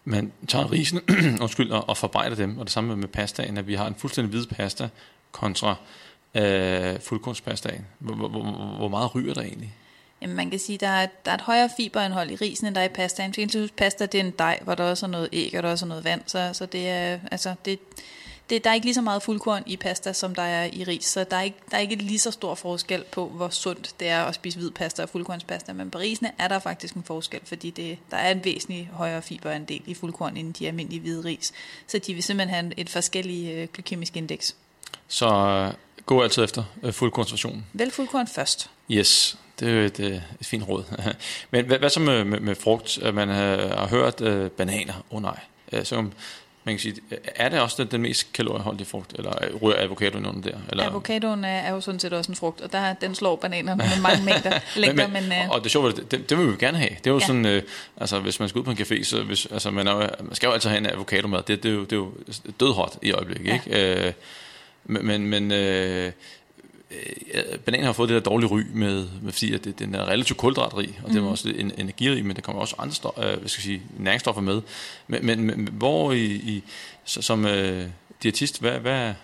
man 0.05 0.32
tager 0.49 0.72
risen 0.72 1.01
undskyld, 1.42 1.70
og, 1.70 1.88
og 1.88 1.97
forarbejder 1.97 2.36
dem, 2.36 2.59
og 2.59 2.64
det 2.64 2.72
samme 2.72 2.97
med 2.97 3.09
pastaen, 3.09 3.59
at 3.59 3.66
vi 3.66 3.74
har 3.74 3.86
en 3.86 3.95
fuldstændig 3.95 4.30
hvid 4.30 4.47
pasta 4.47 4.88
kontra 5.32 5.74
øh, 6.34 7.01
fuldkornspastaen. 7.01 7.86
Hvor, 7.99 8.14
hvor, 8.14 8.28
hvor, 8.28 8.42
hvor 8.76 8.88
meget 8.88 9.14
ryger 9.14 9.34
der 9.34 9.42
egentlig? 9.42 9.74
Jamen 10.22 10.36
man 10.36 10.51
kan 10.51 10.59
sige, 10.59 10.78
der 10.78 10.88
er, 10.88 11.07
der 11.24 11.30
er 11.30 11.34
et 11.34 11.40
højere 11.40 11.70
fiberindhold 11.76 12.30
i 12.30 12.36
risen, 12.36 12.66
end 12.66 12.74
der 12.74 12.80
er 12.80 12.84
i 12.84 12.88
pastaen. 12.88 13.34
For 13.34 13.66
pasta 13.76 14.07
det 14.07 14.20
er 14.20 14.24
en 14.24 14.32
dej, 14.38 14.59
hvor 14.62 14.74
der 14.74 14.84
også 14.84 15.07
er 15.07 15.11
noget 15.11 15.28
æg, 15.32 15.55
og 15.57 15.62
der 15.62 15.70
også 15.70 15.84
er 15.84 15.88
noget 15.88 16.05
vand, 16.05 16.22
så, 16.26 16.51
så 16.53 16.66
det 16.66 16.88
er, 16.88 17.18
altså, 17.30 17.55
det, 17.64 17.78
det, 18.51 18.64
der 18.64 18.70
er 18.70 18.74
ikke 18.74 18.86
lige 18.86 18.95
så 18.95 19.01
meget 19.01 19.22
fuldkorn 19.22 19.62
i 19.66 19.76
pasta, 19.76 20.12
som 20.12 20.34
der 20.34 20.42
er 20.42 20.68
i 20.72 20.84
ris, 20.84 21.05
så 21.05 21.24
der 21.30 21.36
er 21.36 21.42
ikke, 21.42 21.59
der 21.70 21.76
er 21.76 21.80
ikke 21.80 21.97
lige 21.97 22.18
så 22.18 22.30
stor 22.30 22.55
forskel 22.55 23.05
på, 23.12 23.28
hvor 23.28 23.49
sundt 23.49 23.95
det 24.01 24.09
er 24.09 24.22
at 24.22 24.34
spise 24.34 24.59
hvid 24.59 24.70
pasta 24.70 25.03
og 25.03 25.09
fuldkornspasta. 25.09 25.72
Men 25.72 25.90
på 25.90 25.99
risene 25.99 26.32
er 26.38 26.49
der 26.49 26.59
faktisk 26.59 26.95
en 26.95 27.03
forskel, 27.03 27.40
fordi 27.45 27.70
det, 27.70 27.99
der 28.11 28.16
er 28.16 28.30
en 28.30 28.45
væsentlig 28.45 28.90
højere 28.92 29.22
fiberandel 29.22 29.82
i 29.86 29.95
fuldkorn 29.95 30.36
end 30.36 30.55
de 30.55 30.66
almindelige 30.66 31.01
hvide 31.01 31.24
ris. 31.24 31.53
Så 31.86 31.99
de 31.99 32.14
vil 32.14 32.22
simpelthen 32.22 32.55
have 32.55 32.72
et 32.76 32.90
forskelligt 32.90 33.55
øh, 33.55 33.68
glykemisk 33.72 34.16
indeks. 34.16 34.57
Så 35.09 35.26
øh, 35.26 35.72
gå 36.07 36.22
altid 36.22 36.45
efter 36.45 36.64
øh, 36.82 36.92
fuldkornsversionen. 36.92 37.66
Vælg 37.72 37.92
fuldkorn 37.92 38.26
først. 38.26 38.70
Yes, 38.90 39.38
det 39.61 39.68
er 39.68 39.72
jo 39.72 39.80
et, 39.80 40.01
øh, 40.01 40.20
et 40.40 40.47
fint 40.47 40.68
råd. 40.68 40.84
Men 41.51 41.66
hvad, 41.66 41.78
hvad 41.78 41.90
så 41.90 42.01
med, 42.01 42.24
med, 42.24 42.40
med 42.40 42.55
frugt? 42.55 42.99
Man 43.14 43.28
har, 43.28 43.57
har 43.57 43.86
hørt 43.86 44.20
øh, 44.20 44.51
bananer. 44.51 44.95
Åh 45.11 45.16
oh, 45.16 45.22
nej. 45.22 45.40
Øh, 45.72 45.84
så 45.84 46.05
man 46.64 46.74
kan 46.74 46.78
sige, 46.78 46.96
er 47.34 47.48
det 47.48 47.60
også 47.60 47.82
den, 47.82 47.90
den 47.90 48.02
mest 48.02 48.32
kalorieholdige 48.32 48.86
frugt, 48.86 49.12
eller 49.18 49.32
rører 49.62 49.82
avocadoen 49.82 50.26
under 50.26 50.40
der? 50.50 50.58
Eller? 50.70 50.84
Avocadoen 50.84 51.44
er, 51.44 51.70
jo 51.70 51.80
sådan 51.80 52.00
set 52.00 52.12
også 52.12 52.32
en 52.32 52.36
frugt, 52.36 52.60
og 52.60 52.72
der, 52.72 52.92
den 52.92 53.14
slår 53.14 53.36
bananerne 53.36 53.84
med 53.94 54.02
mange 54.02 54.24
mængder 54.32 54.58
længder. 54.76 55.08
men, 55.08 55.28
men, 55.28 55.38
uh... 55.46 55.50
Og 55.50 55.64
det 55.64 55.70
sjovt, 55.70 56.10
det, 56.10 56.30
det, 56.30 56.38
vil 56.38 56.50
vi 56.50 56.56
gerne 56.58 56.78
have. 56.78 56.90
Det 56.90 57.06
er 57.06 57.10
jo 57.10 57.18
ja. 57.18 57.26
sådan, 57.26 57.44
uh, 57.46 57.62
altså 57.96 58.20
hvis 58.20 58.40
man 58.40 58.48
skal 58.48 58.58
ud 58.58 58.64
på 58.64 58.70
en 58.70 58.76
café, 58.76 59.04
så 59.04 59.22
hvis, 59.22 59.46
altså, 59.46 59.70
man, 59.70 59.86
er, 59.86 59.94
man 60.20 60.34
skal 60.34 60.46
jo 60.46 60.52
altid 60.52 60.70
have 60.70 60.78
en 60.78 60.86
avocado-mad. 60.86 61.42
Det, 61.42 61.62
det, 61.62 61.68
er 61.68 61.74
jo, 61.74 61.84
det 61.84 61.92
er 61.92 61.96
jo 61.96 62.12
dødhot 62.60 62.98
i 63.02 63.12
øjeblikket, 63.12 63.46
ja. 63.46 63.54
ikke? 63.54 64.06
Uh, 64.06 64.12
men, 65.04 65.26
men 65.26 65.52
øh, 65.52 66.12
bananen 67.64 67.87
har 67.87 67.93
fået 67.93 68.09
det 68.09 68.14
der 68.14 68.30
dårlige 68.30 68.49
ry 68.51 68.61
med, 68.74 69.09
med 69.22 69.32
fordi 69.32 69.55
at 69.55 69.64
det, 69.64 69.78
den 69.78 69.95
er 69.95 70.09
relativt 70.09 70.39
kulhydratrig, 70.39 71.01
og 71.03 71.09
mm. 71.09 71.14
det 71.14 71.22
er 71.22 71.28
også 71.28 71.49
lidt 71.49 71.74
energirig, 71.78 72.26
men 72.26 72.37
der 72.37 72.43
kommer 72.43 72.62
også 72.62 72.74
andre 72.78 72.95
stof, 72.95 73.12
øh, 73.18 73.22
hvad 73.24 73.49
skal 73.49 73.61
jeg 73.61 73.64
sige, 73.64 73.82
næringsstoffer 73.99 74.43
med. 74.43 74.62
Men, 75.07 75.26
men, 75.26 75.45
men 75.47 75.68
hvor 75.72 76.12
i, 76.12 76.24
i 76.24 76.62
som 77.05 77.47
øh, 77.47 77.87
diætist, 78.22 78.61
hvad, 78.61 78.78
hvad, 78.78 79.14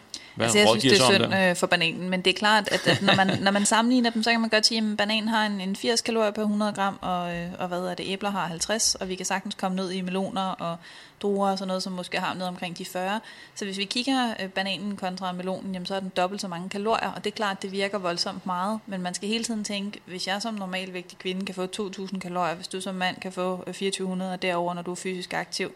hvad 0.40 0.46
altså, 0.46 0.58
jeg 0.58 0.68
synes, 0.68 0.98
det 0.98 1.00
er 1.00 1.26
synd 1.26 1.34
øh, 1.34 1.56
for 1.56 1.66
bananen, 1.66 2.10
men 2.10 2.22
det 2.22 2.30
er 2.30 2.34
klart, 2.34 2.68
at, 2.72 2.86
at 2.86 3.02
når, 3.02 3.16
man, 3.16 3.38
når 3.44 3.50
man 3.50 3.66
sammenligner 3.66 4.10
dem, 4.10 4.22
så 4.22 4.30
kan 4.30 4.40
man 4.40 4.50
godt 4.50 4.66
sige, 4.66 4.90
at 4.90 4.96
bananen 4.96 5.28
har 5.28 5.46
en, 5.46 5.60
en 5.60 5.76
80 5.76 6.00
kalorier 6.00 6.30
per 6.30 6.42
100 6.42 6.72
gram, 6.72 6.98
og, 7.00 7.36
øh, 7.36 7.46
og 7.58 7.68
hvad 7.68 7.80
er 7.80 7.94
det, 7.94 8.06
æbler 8.08 8.30
har 8.30 8.46
50, 8.46 8.94
og 8.94 9.08
vi 9.08 9.14
kan 9.14 9.26
sagtens 9.26 9.54
komme 9.54 9.76
ned 9.76 9.90
i 9.90 10.00
meloner 10.00 10.42
og 10.42 10.76
druer 11.22 11.50
og 11.50 11.58
sådan 11.58 11.68
noget, 11.68 11.82
som 11.82 11.92
måske 11.92 12.18
har 12.18 12.34
noget 12.34 12.48
omkring 12.48 12.78
de 12.78 12.84
40. 12.84 13.20
Så 13.54 13.64
hvis 13.64 13.78
vi 13.78 13.84
kigger 13.84 14.34
øh, 14.42 14.48
bananen 14.48 14.96
kontra 14.96 15.32
melonen, 15.32 15.72
jamen, 15.72 15.86
så 15.86 15.94
er 15.94 16.00
den 16.00 16.12
dobbelt 16.16 16.40
så 16.40 16.48
mange 16.48 16.68
kalorier, 16.68 17.10
og 17.10 17.24
det 17.24 17.30
er 17.30 17.34
klart, 17.34 17.62
det 17.62 17.72
virker 17.72 17.98
voldsomt 17.98 18.46
meget, 18.46 18.80
men 18.86 19.02
man 19.02 19.14
skal 19.14 19.28
hele 19.28 19.44
tiden 19.44 19.64
tænke, 19.64 20.00
hvis 20.06 20.26
jeg 20.26 20.42
som 20.42 20.54
normalvægtig 20.54 21.18
kvinde 21.18 21.46
kan 21.46 21.54
få 21.54 21.66
2.000 21.76 22.18
kalorier, 22.18 22.54
hvis 22.54 22.68
du 22.68 22.80
som 22.80 22.94
mand 22.94 23.16
kan 23.20 23.32
få 23.32 23.64
2.400 23.68 24.22
og 24.24 24.42
derover, 24.42 24.74
når 24.74 24.82
du 24.82 24.90
er 24.90 24.94
fysisk 24.94 25.34
aktiv, 25.34 25.72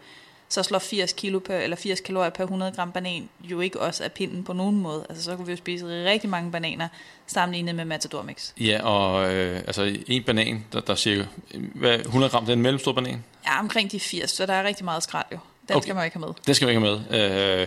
så 0.49 0.63
slår 0.63 0.79
80 0.79 1.13
kilo 1.13 1.39
per, 1.39 1.57
eller 1.57 1.77
80 1.77 2.01
kalorier 2.01 2.31
per 2.31 2.45
100 2.45 2.73
gram 2.73 2.93
banan 2.93 3.29
jo 3.41 3.61
ikke 3.61 3.81
også 3.81 4.05
af 4.05 4.13
pinden 4.13 4.45
på 4.45 4.53
nogen 4.53 4.77
måde. 4.77 5.07
Altså 5.09 5.25
så 5.25 5.37
kunne 5.37 5.47
vi 5.47 5.53
jo 5.53 5.57
spise 5.57 6.05
rigtig 6.05 6.31
mange 6.31 6.51
bananer 6.51 6.89
sammenlignet 7.27 7.75
med 7.75 7.85
Matador 7.85 8.23
Mix. 8.23 8.53
Ja, 8.61 8.81
og 8.83 9.35
øh, 9.35 9.57
altså 9.57 9.97
en 10.07 10.23
banan, 10.23 10.65
der, 10.73 10.81
der 10.81 10.95
cirka, 10.95 11.25
hvad, 11.75 11.99
100 11.99 12.31
gram, 12.31 12.45
det 12.45 12.53
er 12.53 12.57
en 12.57 12.63
mellemstor 12.63 12.93
banan? 12.93 13.25
Ja, 13.47 13.61
omkring 13.61 13.93
de 13.93 14.01
80, 14.01 14.31
så 14.31 14.47
der 14.47 14.53
er 14.53 14.65
rigtig 14.65 14.85
meget 14.85 15.03
skrald 15.03 15.27
jo. 15.33 15.39
Den 15.69 15.77
okay. 15.77 15.85
skal 15.85 15.95
man 15.95 16.05
ikke 16.05 16.17
have 16.19 16.27
med. 16.27 16.35
Den 16.47 16.55
skal 16.55 16.67
man 16.67 16.77
ikke 16.77 16.87
have 16.87 17.01
med. 17.11 17.61
Øh, 17.61 17.67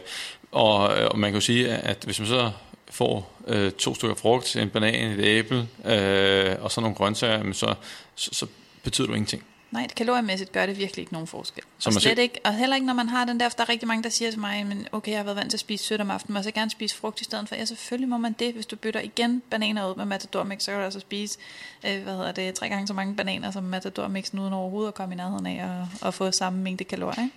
og, 0.51 0.78
og 0.88 1.19
man 1.19 1.32
kan 1.32 1.36
jo 1.36 1.45
sige, 1.45 1.69
at 1.69 1.97
hvis 2.03 2.19
man 2.19 2.28
så 2.28 2.51
får 2.89 3.34
øh, 3.47 3.71
to 3.71 3.95
stykker 3.95 4.15
frugt, 4.15 4.55
en 4.55 4.69
banan, 4.69 5.19
et 5.19 5.25
æble 5.25 5.67
øh, 5.86 6.55
og 6.61 6.71
så 6.71 6.82
nogle 6.82 6.95
grøntsager, 6.95 7.53
så, 7.53 7.73
så, 8.15 8.30
så 8.34 8.47
betyder 8.84 9.07
det 9.07 9.13
ingenting. 9.13 9.43
Nej, 9.72 9.84
det 9.84 9.95
kaloriemæssigt 9.95 10.51
gør 10.51 10.65
det 10.65 10.78
virkelig 10.78 11.01
ikke 11.01 11.13
nogen 11.13 11.28
forskel. 11.28 11.63
Som 11.78 11.95
og, 11.95 12.01
slet 12.01 12.20
ikke, 12.20 12.39
og 12.43 12.53
heller 12.53 12.76
ikke, 12.76 12.88
når 12.88 12.93
man 12.93 13.09
har 13.09 13.26
den 13.26 13.39
der, 13.39 13.49
der 13.49 13.63
er 13.63 13.70
rigtig 13.70 13.88
mange, 13.88 14.03
der 14.03 14.09
siger 14.09 14.32
til 14.32 14.39
mig, 14.39 14.65
men 14.65 14.88
okay, 14.91 15.11
jeg 15.11 15.20
har 15.20 15.24
været 15.24 15.38
vant 15.38 15.49
til 15.49 15.55
at 15.55 15.59
spise 15.59 15.86
sødt 15.86 16.01
om 16.01 16.11
aftenen, 16.11 16.34
men 16.34 16.43
så 16.43 16.51
gerne 16.51 16.72
spise 16.72 16.95
frugt 16.95 17.22
i 17.22 17.24
stedet 17.24 17.49
for. 17.49 17.55
Ja, 17.55 17.65
selvfølgelig 17.65 18.09
må 18.09 18.18
man 18.18 18.36
det. 18.39 18.53
Hvis 18.53 18.65
du 18.65 18.76
bytter 18.76 18.99
igen 18.99 19.41
bananer 19.49 19.89
ud 19.89 19.95
med 19.95 20.05
Matador 20.05 20.43
Mix, 20.43 20.63
så 20.63 20.72
kan 20.72 20.80
du 20.80 20.86
altså 20.86 20.99
spise, 20.99 21.39
øh, 21.88 22.03
hvad 22.03 22.13
hedder 22.13 22.32
det, 22.32 22.53
tre 22.53 22.70
gange 22.70 22.88
så 22.88 22.93
mange 22.93 23.15
bananer 23.15 23.51
som 23.51 23.63
Matador 23.63 24.07
Mix, 24.07 24.34
uden 24.34 24.53
overhovedet 24.53 24.88
at 24.88 24.93
komme 24.93 25.15
i 25.15 25.18
nærheden 25.18 25.45
af 25.45 25.65
og, 25.65 25.88
og 26.01 26.13
få 26.13 26.32
samme 26.32 26.59
mængde 26.59 26.84
kalorier. 26.84 27.24
Ikke? 27.24 27.36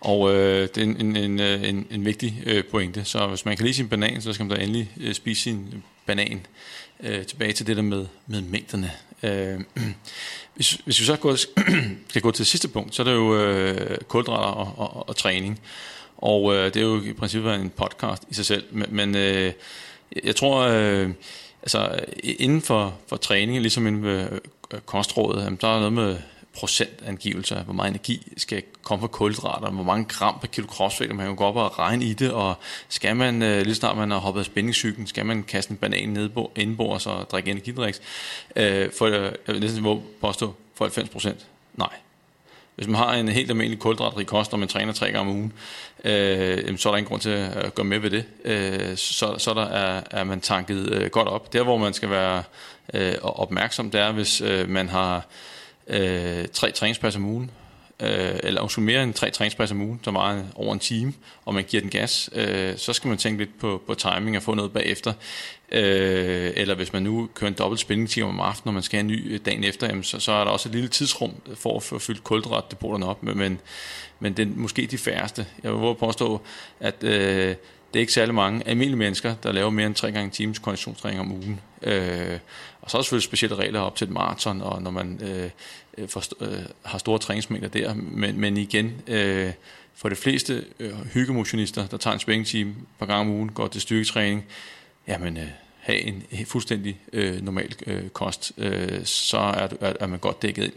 Og 0.00 0.34
øh, 0.34 0.68
det 0.74 0.78
er 0.78 0.82
en, 0.82 1.00
en, 1.00 1.16
en, 1.16 1.40
øh, 1.40 1.68
en, 1.68 1.86
en 1.90 2.04
vigtig 2.04 2.42
øh, 2.46 2.64
pointe. 2.64 3.04
Så 3.04 3.26
hvis 3.26 3.44
man 3.44 3.56
kan 3.56 3.64
lide 3.64 3.74
sin 3.74 3.88
banan, 3.88 4.22
så 4.22 4.32
skal 4.32 4.46
man 4.46 4.56
da 4.56 4.62
endelig 4.62 4.90
øh, 5.00 5.14
spise 5.14 5.42
sin 5.42 5.82
banan. 6.06 6.46
Øh, 7.00 7.26
tilbage 7.26 7.52
til 7.52 7.66
det 7.66 7.76
der 7.76 7.82
med, 7.82 8.06
med 8.26 8.40
mængderne. 8.42 8.90
Øh, 9.22 9.60
hvis, 10.54 10.70
hvis 10.70 11.00
vi 11.00 11.04
så 11.04 11.16
går, 11.16 11.36
skal 12.08 12.22
gå 12.22 12.30
til 12.30 12.38
det 12.38 12.46
sidste 12.46 12.68
punkt, 12.68 12.94
så 12.94 13.02
er 13.02 13.04
det 13.04 13.14
jo 13.14 13.36
øh, 13.36 13.98
kulhydrater 14.08 14.48
og, 14.48 14.74
og, 14.76 15.08
og 15.08 15.16
træning. 15.16 15.60
Og 16.16 16.54
øh, 16.54 16.64
det 16.64 16.76
er 16.76 16.86
jo 16.86 17.02
i 17.02 17.12
princippet 17.12 17.54
en 17.54 17.70
podcast 17.70 18.22
i 18.30 18.34
sig 18.34 18.46
selv. 18.46 18.64
Men, 18.70 18.86
men 18.90 19.16
øh, 19.16 19.52
jeg 20.24 20.36
tror, 20.36 20.60
øh, 20.60 21.10
altså 21.62 22.00
inden 22.22 22.62
for, 22.62 22.94
for 23.06 23.16
træning, 23.16 23.60
ligesom 23.60 23.86
inden 23.86 24.02
for 24.02 24.34
øh, 24.74 24.80
kostrådet, 24.86 25.60
der 25.60 25.68
er 25.68 25.78
noget 25.78 25.92
med 25.92 26.16
procentangivelser, 26.54 27.62
hvor 27.62 27.72
meget 27.74 27.90
energi 27.90 28.32
skal 28.36 28.62
komme 28.82 29.00
fra 29.00 29.08
kulhydrater, 29.08 29.70
hvor 29.70 29.84
mange 29.84 30.04
gram 30.04 30.38
per 30.40 30.46
kilo 30.46 30.66
kropsvægt, 30.66 31.14
man 31.14 31.26
kan 31.26 31.36
gå 31.36 31.44
op 31.44 31.56
og 31.56 31.78
regne 31.78 32.04
i 32.04 32.14
det, 32.14 32.32
og 32.32 32.54
skal 32.88 33.16
man, 33.16 33.42
øh, 33.42 33.62
lige 33.62 33.74
snart 33.74 33.96
man 33.96 34.10
har 34.10 34.18
hoppet 34.18 34.40
af 34.40 34.46
spændingscyklen, 34.46 35.06
skal 35.06 35.26
man 35.26 35.42
kaste 35.42 35.70
en 35.70 35.76
banan 35.76 36.08
ned 36.08 36.30
indbords 36.56 37.06
og 37.06 37.30
drikke 37.30 37.50
energidriks, 37.50 38.00
øh, 38.56 38.90
for 38.98 39.06
jeg 39.06 39.32
vil 39.46 39.60
næsten 39.60 40.02
påstå, 40.20 40.54
for 40.74 40.84
90 40.84 41.08
procent? 41.08 41.46
Nej. 41.74 41.92
Hvis 42.76 42.88
man 42.88 42.96
har 42.96 43.12
en 43.12 43.28
helt 43.28 43.50
almindelig 43.50 43.78
kulhydratrig 43.78 44.26
kost, 44.26 44.52
og 44.52 44.58
man 44.58 44.68
træner 44.68 44.92
tre 44.92 45.06
gange 45.06 45.20
om 45.20 45.28
ugen, 45.28 45.52
øh, 46.04 46.78
så 46.78 46.88
er 46.88 46.92
der 46.92 46.98
ingen 46.98 47.08
grund 47.08 47.20
til 47.20 47.30
at 47.30 47.74
gå 47.74 47.82
med 47.82 47.98
ved 47.98 48.10
det. 48.10 48.24
Øh, 48.44 48.96
så, 48.96 49.34
så 49.38 49.54
der 49.54 49.66
er, 49.66 50.02
er 50.10 50.24
man 50.24 50.40
tanket 50.40 50.92
øh, 50.92 51.10
godt 51.10 51.28
op. 51.28 51.52
Der, 51.52 51.62
hvor 51.62 51.76
man 51.76 51.94
skal 51.94 52.10
være 52.10 52.42
øh, 52.94 53.14
opmærksom, 53.22 53.90
det 53.90 54.00
er, 54.00 54.12
hvis 54.12 54.40
øh, 54.40 54.68
man 54.68 54.88
har 54.88 55.26
øh, 55.90 56.48
tre 56.52 56.72
træningspas 56.72 57.16
om 57.16 57.24
ugen, 57.24 57.50
øh, 58.02 58.38
eller 58.42 58.60
også 58.60 58.80
mere 58.80 59.02
end 59.02 59.14
tre 59.14 59.30
træningspas 59.30 59.70
om 59.70 59.80
ugen, 59.80 60.00
så 60.04 60.10
meget 60.10 60.46
over 60.54 60.72
en 60.72 60.78
time, 60.78 61.12
og 61.44 61.54
man 61.54 61.64
giver 61.64 61.80
den 61.80 61.90
gas, 61.90 62.30
øh, 62.32 62.76
så 62.76 62.92
skal 62.92 63.08
man 63.08 63.18
tænke 63.18 63.38
lidt 63.38 63.58
på, 63.58 63.82
på 63.86 63.94
timing 63.94 64.36
og 64.36 64.42
få 64.42 64.54
noget 64.54 64.72
bagefter. 64.72 65.12
Øh, 65.72 66.52
eller 66.56 66.74
hvis 66.74 66.92
man 66.92 67.02
nu 67.02 67.28
kører 67.34 67.48
en 67.48 67.56
dobbelt 67.58 67.80
spændingstime 67.80 68.28
om 68.28 68.40
aftenen, 68.40 68.70
når 68.70 68.72
man 68.72 68.82
skal 68.82 68.96
have 68.96 69.00
en 69.00 69.06
ny 69.06 69.34
øh, 69.34 69.40
dagen 69.44 69.64
efter, 69.64 69.86
jamen, 69.86 70.02
så, 70.02 70.20
så 70.20 70.32
er 70.32 70.44
der 70.44 70.50
også 70.50 70.68
et 70.68 70.74
lille 70.74 70.88
tidsrum 70.88 71.34
for 71.54 71.76
at 71.76 71.82
få 71.82 71.98
fyldt 71.98 72.24
kulhydratdepoterne 72.24 73.06
op, 73.06 73.22
men, 73.22 73.60
men 74.20 74.32
det 74.32 74.42
er 74.42 74.50
måske 74.54 74.86
de 74.86 74.98
færreste. 74.98 75.46
Jeg 75.62 75.72
vil 75.72 75.94
påstå, 75.94 76.40
at 76.80 77.04
øh, 77.04 77.54
det 77.92 77.98
er 77.98 78.00
ikke 78.00 78.12
særlig 78.12 78.34
mange 78.34 78.68
almindelige 78.68 78.98
mennesker, 78.98 79.34
der 79.34 79.52
laver 79.52 79.70
mere 79.70 79.86
end 79.86 79.94
tre 79.94 80.12
gange 80.12 80.30
times 80.30 80.58
konditionstræning 80.58 81.20
om 81.20 81.32
ugen. 81.32 81.60
Øh, 81.82 82.38
og 82.80 82.90
så 82.90 82.96
er 82.96 83.00
der 83.00 83.04
selvfølgelig 83.04 83.24
specielle 83.24 83.56
regler 83.56 83.80
op 83.80 83.96
til 83.96 84.04
et 84.04 84.10
maraton, 84.10 84.62
og 84.62 84.82
når 84.82 84.90
man 84.90 85.20
øh, 85.22 85.50
øh 85.98 86.08
for, 86.08 86.22
øh, 86.40 86.62
har 86.82 86.98
store 86.98 87.18
træningsmængder 87.18 87.68
der. 87.68 87.94
Men, 87.94 88.40
men 88.40 88.56
igen, 88.56 89.02
øh, 89.06 89.52
for 89.94 90.08
de 90.08 90.16
fleste 90.16 90.64
øh, 90.80 90.94
hyggemotionister, 91.12 91.86
der 91.86 91.96
tager 91.96 92.14
en 92.14 92.20
spændingstime 92.20 92.74
par 92.98 93.06
gange 93.06 93.20
om 93.20 93.30
ugen, 93.36 93.52
går 93.52 93.68
til 93.68 93.80
styrketræning, 93.80 94.44
jamen 95.08 95.36
øh, 95.36 95.48
have 95.80 96.00
en 96.00 96.22
øh, 96.32 96.46
fuldstændig 96.46 97.00
øh, 97.12 97.42
normal 97.42 97.74
øh, 97.86 98.08
kost, 98.08 98.52
øh, 98.58 99.04
så 99.04 99.38
er, 99.38 99.68
er, 99.80 99.92
er 100.00 100.06
man 100.06 100.18
godt 100.18 100.42
dækket 100.42 100.64
ind. 100.64 100.72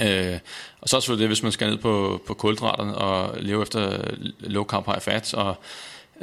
Øh, 0.00 0.38
og 0.80 0.88
så 0.88 0.96
er 0.96 0.98
det 0.98 1.04
selvfølgelig 1.04 1.22
det, 1.22 1.28
hvis 1.28 1.42
man 1.42 1.52
skal 1.52 1.70
ned 1.70 1.78
på, 1.78 2.22
på 2.26 2.34
kulhydraterne 2.34 2.94
og 2.94 3.36
leve 3.40 3.62
efter 3.62 4.04
low 4.40 4.64
carb 4.64 4.86
high 4.86 5.00
fat, 5.00 5.34
og 5.34 5.56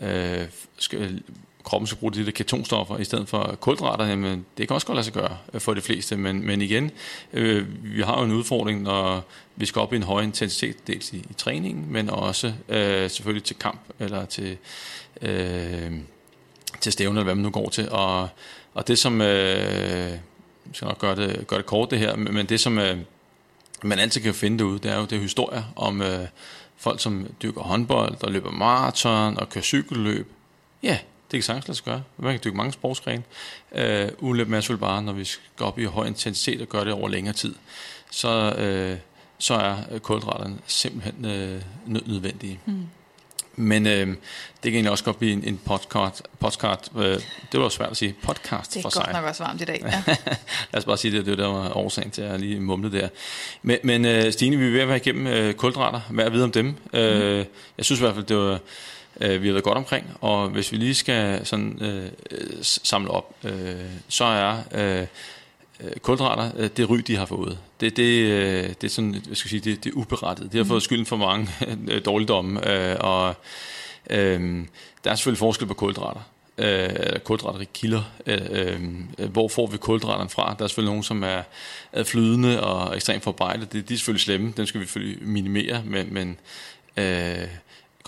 øh, 0.02 0.45
skal, 0.78 1.24
kroppen 1.64 1.88
skal 1.88 1.97
bruge 1.97 2.14
de 2.14 2.26
der 2.26 2.32
ketonstoffer 2.32 2.97
i 2.97 3.04
stedet 3.04 3.30
for 3.30 3.58
kulhydrater, 3.60 4.06
jamen 4.06 4.45
det 4.58 4.68
kan 4.68 4.76
også 4.76 4.88
godt 4.88 4.95
lade 4.95 5.04
sig 5.04 5.14
gøre 5.14 5.38
øh, 5.54 5.62
for 5.62 5.74
de 5.74 5.82
fleste, 5.82 6.18
men, 6.18 6.45
men 6.45 6.62
igen, 6.62 6.91
øh, 7.34 7.66
vi 7.95 8.02
har 8.02 8.20
jo 8.20 8.26
en 8.26 8.32
udfordring, 8.32 8.82
når 8.82 9.24
vi 9.56 9.66
skal 9.66 9.80
op 9.80 9.93
i 9.93 9.95
en 9.95 10.04
høj 10.04 10.22
intensitet, 10.22 10.88
dels 10.88 11.14
i, 11.14 11.18
i 11.18 11.34
træningen, 11.38 11.91
men 11.91 12.10
også 12.10 12.54
øh, 12.70 13.10
selvfølgelig 13.10 13.43
til 13.43 13.56
kamp, 13.56 13.82
eller 14.00 14.26
til, 14.26 14.58
øh, 15.22 15.91
til 16.82 16.91
stævne, 16.91 17.20
eller 17.20 17.24
hvad 17.24 17.36
man 17.36 17.43
nu 17.43 17.50
går 17.50 17.70
til, 17.70 17.89
og, 17.91 18.28
og 18.74 18.88
det 18.88 18.97
som, 19.00 19.22
øh, 19.22 19.28
jeg 20.10 20.20
skal 20.74 20.86
nok 20.86 21.00
gøre 21.00 21.16
det, 21.16 21.47
gøre 21.47 21.58
det 21.58 21.66
kort 21.66 21.91
det 21.91 22.00
her, 22.00 22.16
men 22.16 22.45
det 22.45 22.60
som 22.60 22.80
øh, 22.80 22.97
man 23.84 24.00
altid 24.00 24.22
kan 24.22 24.34
finde 24.34 24.66
ud 24.66 24.80
det 24.80 24.91
er 24.91 25.00
jo 25.00 25.06
det 25.06 25.20
historier 25.20 25.64
om 25.76 26.02
øh, 26.02 26.28
folk, 26.80 26.99
som 26.99 27.27
dyrker 27.41 27.61
håndbold, 27.61 28.15
der 28.21 28.30
løber 28.30 28.51
maraton 28.51 29.38
og 29.38 29.49
kører 29.49 29.63
cykelløb. 29.63 30.32
Ja, 30.84 30.97
det 31.32 31.38
kan 31.38 31.43
sagtens 31.43 31.67
lade 31.67 31.75
sig 31.75 31.86
gøre. 31.86 32.03
Man 32.17 32.34
kan 32.34 32.41
dykke 32.43 32.57
mange 32.57 32.71
sportsgrene. 32.71 33.23
Øh, 33.71 34.09
ulempen 34.19 34.53
er 34.53 34.59
selvfølgelig 34.59 34.82
bare, 34.82 35.03
når 35.03 35.13
vi 35.13 35.23
skal 35.23 35.65
op 35.65 35.80
i 35.80 35.84
høj 35.84 36.07
intensitet 36.07 36.61
og 36.61 36.67
gøre 36.67 36.86
det 36.86 36.93
over 36.93 37.09
længere 37.09 37.34
tid, 37.34 37.55
så, 38.11 38.53
øh, 38.57 38.97
så 39.38 39.53
er 39.53 39.99
kulhydraterne 39.99 40.57
simpelthen 40.67 41.25
øh, 41.25 41.61
nødvendige. 41.86 42.59
Mm. 42.65 42.86
Men 43.60 43.88
øh, 43.88 44.07
det 44.07 44.18
kan 44.64 44.74
egentlig 44.74 44.91
også 44.91 45.03
godt 45.03 45.20
blive 45.20 45.34
en, 45.34 45.43
en 45.43 45.60
podcast. 45.66 46.24
podcast 46.39 46.91
øh, 46.97 47.20
det 47.51 47.60
var 47.60 47.70
svært 47.70 47.91
at 47.91 47.97
sige. 47.97 48.16
Podcast 48.24 48.78
for 48.82 48.89
sig. 48.89 49.01
Det 49.01 49.07
er 49.07 49.12
godt 49.12 49.22
nok 49.22 49.26
også 49.30 49.43
varmt 49.43 49.62
i 49.62 49.66
dag. 49.66 49.82
Ja. 49.86 50.16
Lad 50.74 50.78
os 50.78 50.86
bare 50.86 50.97
sige 50.97 51.18
det. 51.18 51.26
Det 51.26 51.38
var 51.38 51.43
der 51.43 51.53
var 51.53 51.78
årsagen 51.78 52.12
til 52.12 52.22
at 52.22 52.39
lige 52.39 52.60
mumle 52.60 52.91
der. 52.91 53.10
Men, 53.62 53.78
men 53.84 54.05
øh, 54.05 54.32
Stine, 54.32 54.57
vi 54.57 54.68
er 54.68 54.72
ved 54.72 54.80
at 54.80 54.88
være 54.88 54.97
igennem 54.97 55.28
øh, 55.28 55.53
kulhydrater. 55.53 56.01
Hvad 56.10 56.26
er 56.26 56.30
vide 56.30 56.43
om 56.43 56.51
dem? 56.51 56.66
Mm. 56.66 56.99
Øh, 56.99 57.45
jeg 57.78 57.86
synes 57.86 57.99
i 57.99 58.03
hvert 58.03 58.16
fald, 58.16 58.26
det 58.26 58.38
var 58.38 58.60
øh, 59.22 59.41
vi 59.41 59.47
har 59.47 59.53
været 59.53 59.64
godt 59.64 59.78
omkring, 59.78 60.05
og 60.22 60.49
hvis 60.49 60.72
vi 60.72 60.78
lige 60.78 60.95
skal 60.95 61.45
sådan 61.45 61.78
øh, 61.82 62.10
samle 62.62 63.12
op, 63.12 63.36
øh, 63.43 63.76
så 64.07 64.26
er 64.26 64.57
øh, 64.72 65.07
kulhydrater 66.01 66.51
øh, 66.57 66.69
det 66.77 66.89
ry, 66.89 66.97
de 66.97 67.15
har 67.15 67.25
fået. 67.25 67.57
Det, 67.80 67.97
det, 67.97 68.23
øh, 68.23 68.63
det 68.63 68.84
er 68.84 68.88
sådan, 68.88 69.11
hvad 69.11 69.36
skal 69.36 69.47
jeg 69.47 69.61
sige, 69.61 69.71
det, 69.71 69.84
det 69.84 69.89
er 69.89 69.97
uberettet. 69.97 70.51
De 70.51 70.57
har 70.57 70.63
mm. 70.63 70.69
fået 70.69 70.84
skylden 70.84 71.05
for 71.05 71.15
mange 71.15 71.49
dårligdomme, 72.05 72.71
øh, 72.71 72.97
og 72.99 73.36
øh, 74.09 74.65
der 75.03 75.11
er 75.11 75.15
selvfølgelig 75.15 75.39
forskel 75.39 75.67
på 75.67 75.73
kulhydrater. 75.73 76.21
øh, 76.57 77.19
kulhydratrige 77.19 77.69
kilder. 77.73 78.03
Øh, 78.25 78.39
øh, 79.17 79.32
hvor 79.32 79.47
får 79.47 79.67
vi 79.67 79.77
kulhydraterne 79.77 80.30
fra? 80.30 80.55
Der 80.57 80.63
er 80.63 80.67
selvfølgelig 80.67 80.91
nogen, 80.91 81.03
som 81.03 81.23
er, 81.23 81.41
er 81.91 82.03
flydende 82.03 82.63
og 82.63 82.95
ekstremt 82.95 83.23
forarbejdet. 83.23 83.73
Det, 83.73 83.89
de 83.89 83.93
er 83.93 83.97
selvfølgelig 83.97 84.21
slemme, 84.21 84.53
dem 84.57 84.65
skal 84.65 84.82
vi 84.82 84.86
selvfølgelig 84.86 85.27
minimere, 85.27 85.84
men, 85.86 86.13
men 86.13 86.38
øh, 86.97 87.47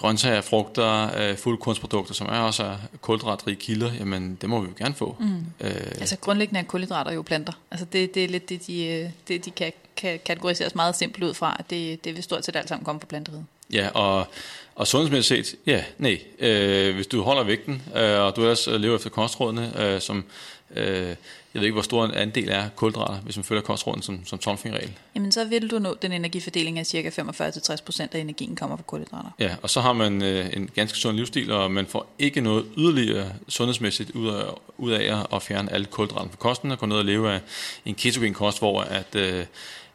grøntsager, 0.02 0.42
frugter, 0.42 1.18
øh, 1.18 1.38
fuldkornsprodukter, 1.38 2.14
som 2.14 2.28
er 2.28 2.40
også 2.40 2.64
er 2.64 2.76
kulhydratrige 3.02 3.56
kilder, 3.56 3.92
jamen 4.00 4.38
det 4.42 4.50
må 4.50 4.62
vi 4.62 4.68
jo 4.68 4.74
gerne 4.78 4.96
få. 4.96 5.16
Mm. 5.20 5.46
Øh, 5.60 5.72
altså 6.00 6.18
grundlæggende 6.18 6.60
er 6.60 6.64
kulhydrater 6.64 7.12
jo 7.12 7.22
planter. 7.22 7.54
Altså 7.72 7.86
det, 7.94 8.16
det 8.16 8.24
er 8.24 8.28
lidt 8.28 8.50
det, 8.50 8.68
de, 8.68 8.86
øh, 8.86 9.10
det, 9.28 9.46
de 9.46 9.52
kan, 9.52 9.74
kan 9.96 10.20
kategoriseres 10.26 10.76
meget 10.76 10.96
simpelt 10.96 11.24
ud 11.24 11.34
fra. 11.34 11.64
Det, 11.70 12.06
det 12.06 12.16
vil 12.16 12.24
stort 12.24 12.46
set 12.46 12.56
alt 12.56 12.70
sammen 12.70 12.86
komme 12.86 13.02
fra 13.02 13.08
planteriget. 13.08 13.46
Ja, 13.74 13.90
og, 13.94 14.28
og 14.76 14.88
sundhedsmæssigt 14.88 15.48
set, 15.48 15.58
ja, 15.66 15.84
nej. 15.98 16.22
Øh, 16.40 16.96
hvis 16.96 17.08
du 17.08 17.22
holder 17.22 17.44
vægten, 17.44 17.82
øh, 17.96 18.20
og 18.20 18.36
du 18.36 18.42
ellers 18.42 18.68
lever 18.68 18.96
efter 18.96 19.10
kostrådene, 19.10 19.82
øh, 19.82 20.02
som, 20.02 20.26
øh, 20.76 21.16
jeg 21.54 21.60
ved 21.60 21.68
ikke, 21.68 21.74
hvor 21.74 21.82
stor 21.82 22.06
en 22.06 22.14
andel 22.14 22.50
er 22.50 22.70
kulhydrater, 22.76 23.20
hvis 23.20 23.38
man 23.38 23.44
følger 23.44 23.62
kostråden 23.62 24.02
som, 24.02 24.26
som 24.26 24.40
tomfingerregel. 24.40 24.94
Jamen, 25.16 25.32
så 25.32 25.46
vil 25.46 25.72
du 25.72 25.80
nå 25.80 25.98
den 26.02 26.12
energifordeling 26.12 26.80
af 26.80 26.86
cirka 26.86 27.10
45-60% 27.10 28.08
af 28.12 28.20
energien 28.20 28.56
kommer 28.56 28.78
fra 28.78 28.84
kulhydrater. 28.84 29.30
Ja, 29.40 29.56
og 29.62 29.70
så 29.70 29.82
har 29.82 29.94
man 29.94 30.24
øh, 30.24 30.50
en 30.54 30.70
ganske 30.76 30.98
sund 30.98 31.18
livsstil, 31.18 31.52
og 31.52 31.72
man 31.72 31.86
får 31.86 32.16
ikke 32.20 32.42
noget 32.42 32.66
yderligere 32.78 33.32
sundhedsmæssigt 33.48 34.12
ud 34.12 34.28
af, 34.28 34.44
ud 34.78 34.92
af 34.92 35.26
at 35.34 35.42
fjerne 35.42 35.74
alle 35.74 35.86
kulhydrater 35.86 36.30
fra 36.30 36.38
kosten, 36.38 36.72
og 36.72 36.80
gå 36.80 36.86
ned 36.86 36.98
og 36.98 37.06
leve 37.06 37.32
af 37.32 37.40
en 37.86 37.96
ketogen 37.96 38.34
kost, 38.34 38.60
hvor 38.60 38.82
at, 38.82 39.16
øh, 39.16 39.46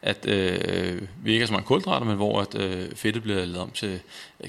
at 0.03 0.27
øh, 0.29 1.03
vi 1.23 1.33
ikke 1.33 1.43
har 1.43 1.47
så 1.47 1.53
mange 1.53 1.67
kulhydrater, 1.67 2.07
men 2.07 2.17
hvor 2.17 2.41
at 2.41 2.55
øh, 2.55 2.95
fedtet 2.95 3.23
bliver 3.23 3.39
lavet 3.39 3.59
om 3.59 3.71
til 3.71 4.01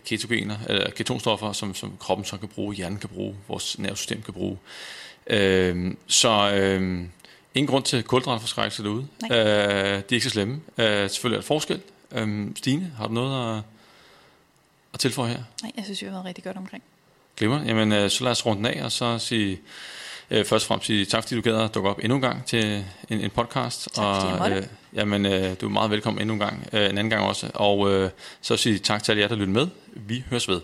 ketogener, 0.06 0.56
eller 0.70 0.90
ketonstoffer, 0.90 1.52
som, 1.52 1.76
som 1.76 1.94
kroppen 2.00 2.26
så 2.26 2.38
kan 2.38 2.48
bruge, 2.48 2.76
hjernen 2.76 3.00
kan 3.00 3.10
bruge, 3.10 3.36
vores 3.48 3.80
nervesystem 3.80 4.22
kan 4.22 4.34
bruge. 4.34 4.58
Øh, 5.30 5.94
så 6.08 6.52
øh, 6.56 6.82
ingen 7.56 7.68
grund 7.68 7.84
til 7.84 8.04
kulhydratforskrækkelse 8.04 8.84
derude. 8.84 9.08
Øh, 9.24 9.38
de 9.38 9.38
er 9.38 10.04
ikke 10.12 10.22
så 10.22 10.30
slemme. 10.30 10.62
Øh, 10.78 11.10
selvfølgelig 11.10 11.38
er 11.38 11.42
der 11.42 11.48
forskel. 11.48 11.82
Øh, 12.12 12.48
Stine, 12.56 12.92
har 12.98 13.08
du 13.08 13.14
noget 13.14 13.58
at, 13.58 13.64
at 14.94 15.00
tilføje 15.00 15.30
her? 15.30 15.44
Nej, 15.64 15.72
jeg 15.76 15.84
synes, 15.84 16.02
vi 16.02 16.06
har 16.06 16.14
været 16.14 16.26
rigtig 16.26 16.44
godt 16.44 16.58
omkring. 16.58 16.84
Glimmer. 17.38 17.64
Jamen, 17.66 17.92
øh, 17.92 18.10
så 18.10 18.24
lad 18.24 18.32
os 18.32 18.46
runde 18.46 18.58
den 18.58 18.78
af, 18.78 18.84
og 18.84 18.92
så 18.92 19.18
sige 19.18 19.60
øh, 20.32 20.46
først 20.46 20.64
og 20.66 20.68
fremmest 20.68 20.88
sige 20.88 21.06
tak, 21.06 21.24
fordi 21.24 21.36
du 21.36 21.42
gad 21.42 21.62
at 21.62 21.74
dukke 21.76 21.90
op 21.90 22.00
endnu 22.04 22.16
en 22.16 22.22
gang 22.22 22.46
til 22.46 22.86
en, 23.10 23.22
en 23.22 23.30
podcast. 23.30 23.90
Tak, 23.94 24.40
og, 24.40 24.52
øh, 24.52 24.64
jamen, 24.94 25.26
øh, 25.26 25.56
du 25.62 25.66
er 25.66 25.70
meget 25.70 25.92
velkommen 25.92 26.22
endnu 26.22 26.34
en 26.34 26.40
gang, 26.40 26.68
øh, 26.74 26.80
en 26.82 26.86
anden 26.86 27.10
gang 27.10 27.24
også. 27.24 27.52
Og 27.54 27.92
øh, 27.92 28.10
så 28.42 28.58
sige 28.58 28.80
tak 28.80 29.04
til 29.04 29.12
alle 29.12 29.22
jer, 29.22 29.28
der 29.28 29.36
lytter 29.36 29.54
med. 29.54 29.68
Vi 29.94 30.24
høres 30.30 30.48
ved. 30.48 30.62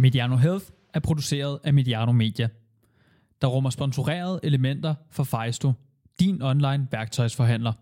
Mediano 0.00 0.36
Health 0.36 0.64
er 0.94 1.00
produceret 1.00 1.58
af 1.64 1.74
Mediano 1.74 2.12
Media, 2.12 2.48
der 3.42 3.48
rummer 3.48 3.70
sponsorerede 3.70 4.40
elementer 4.42 4.94
for 5.10 5.24
Fejsto, 5.24 5.72
din 6.20 6.42
online 6.42 6.88
værktøjsforhandler. 6.90 7.72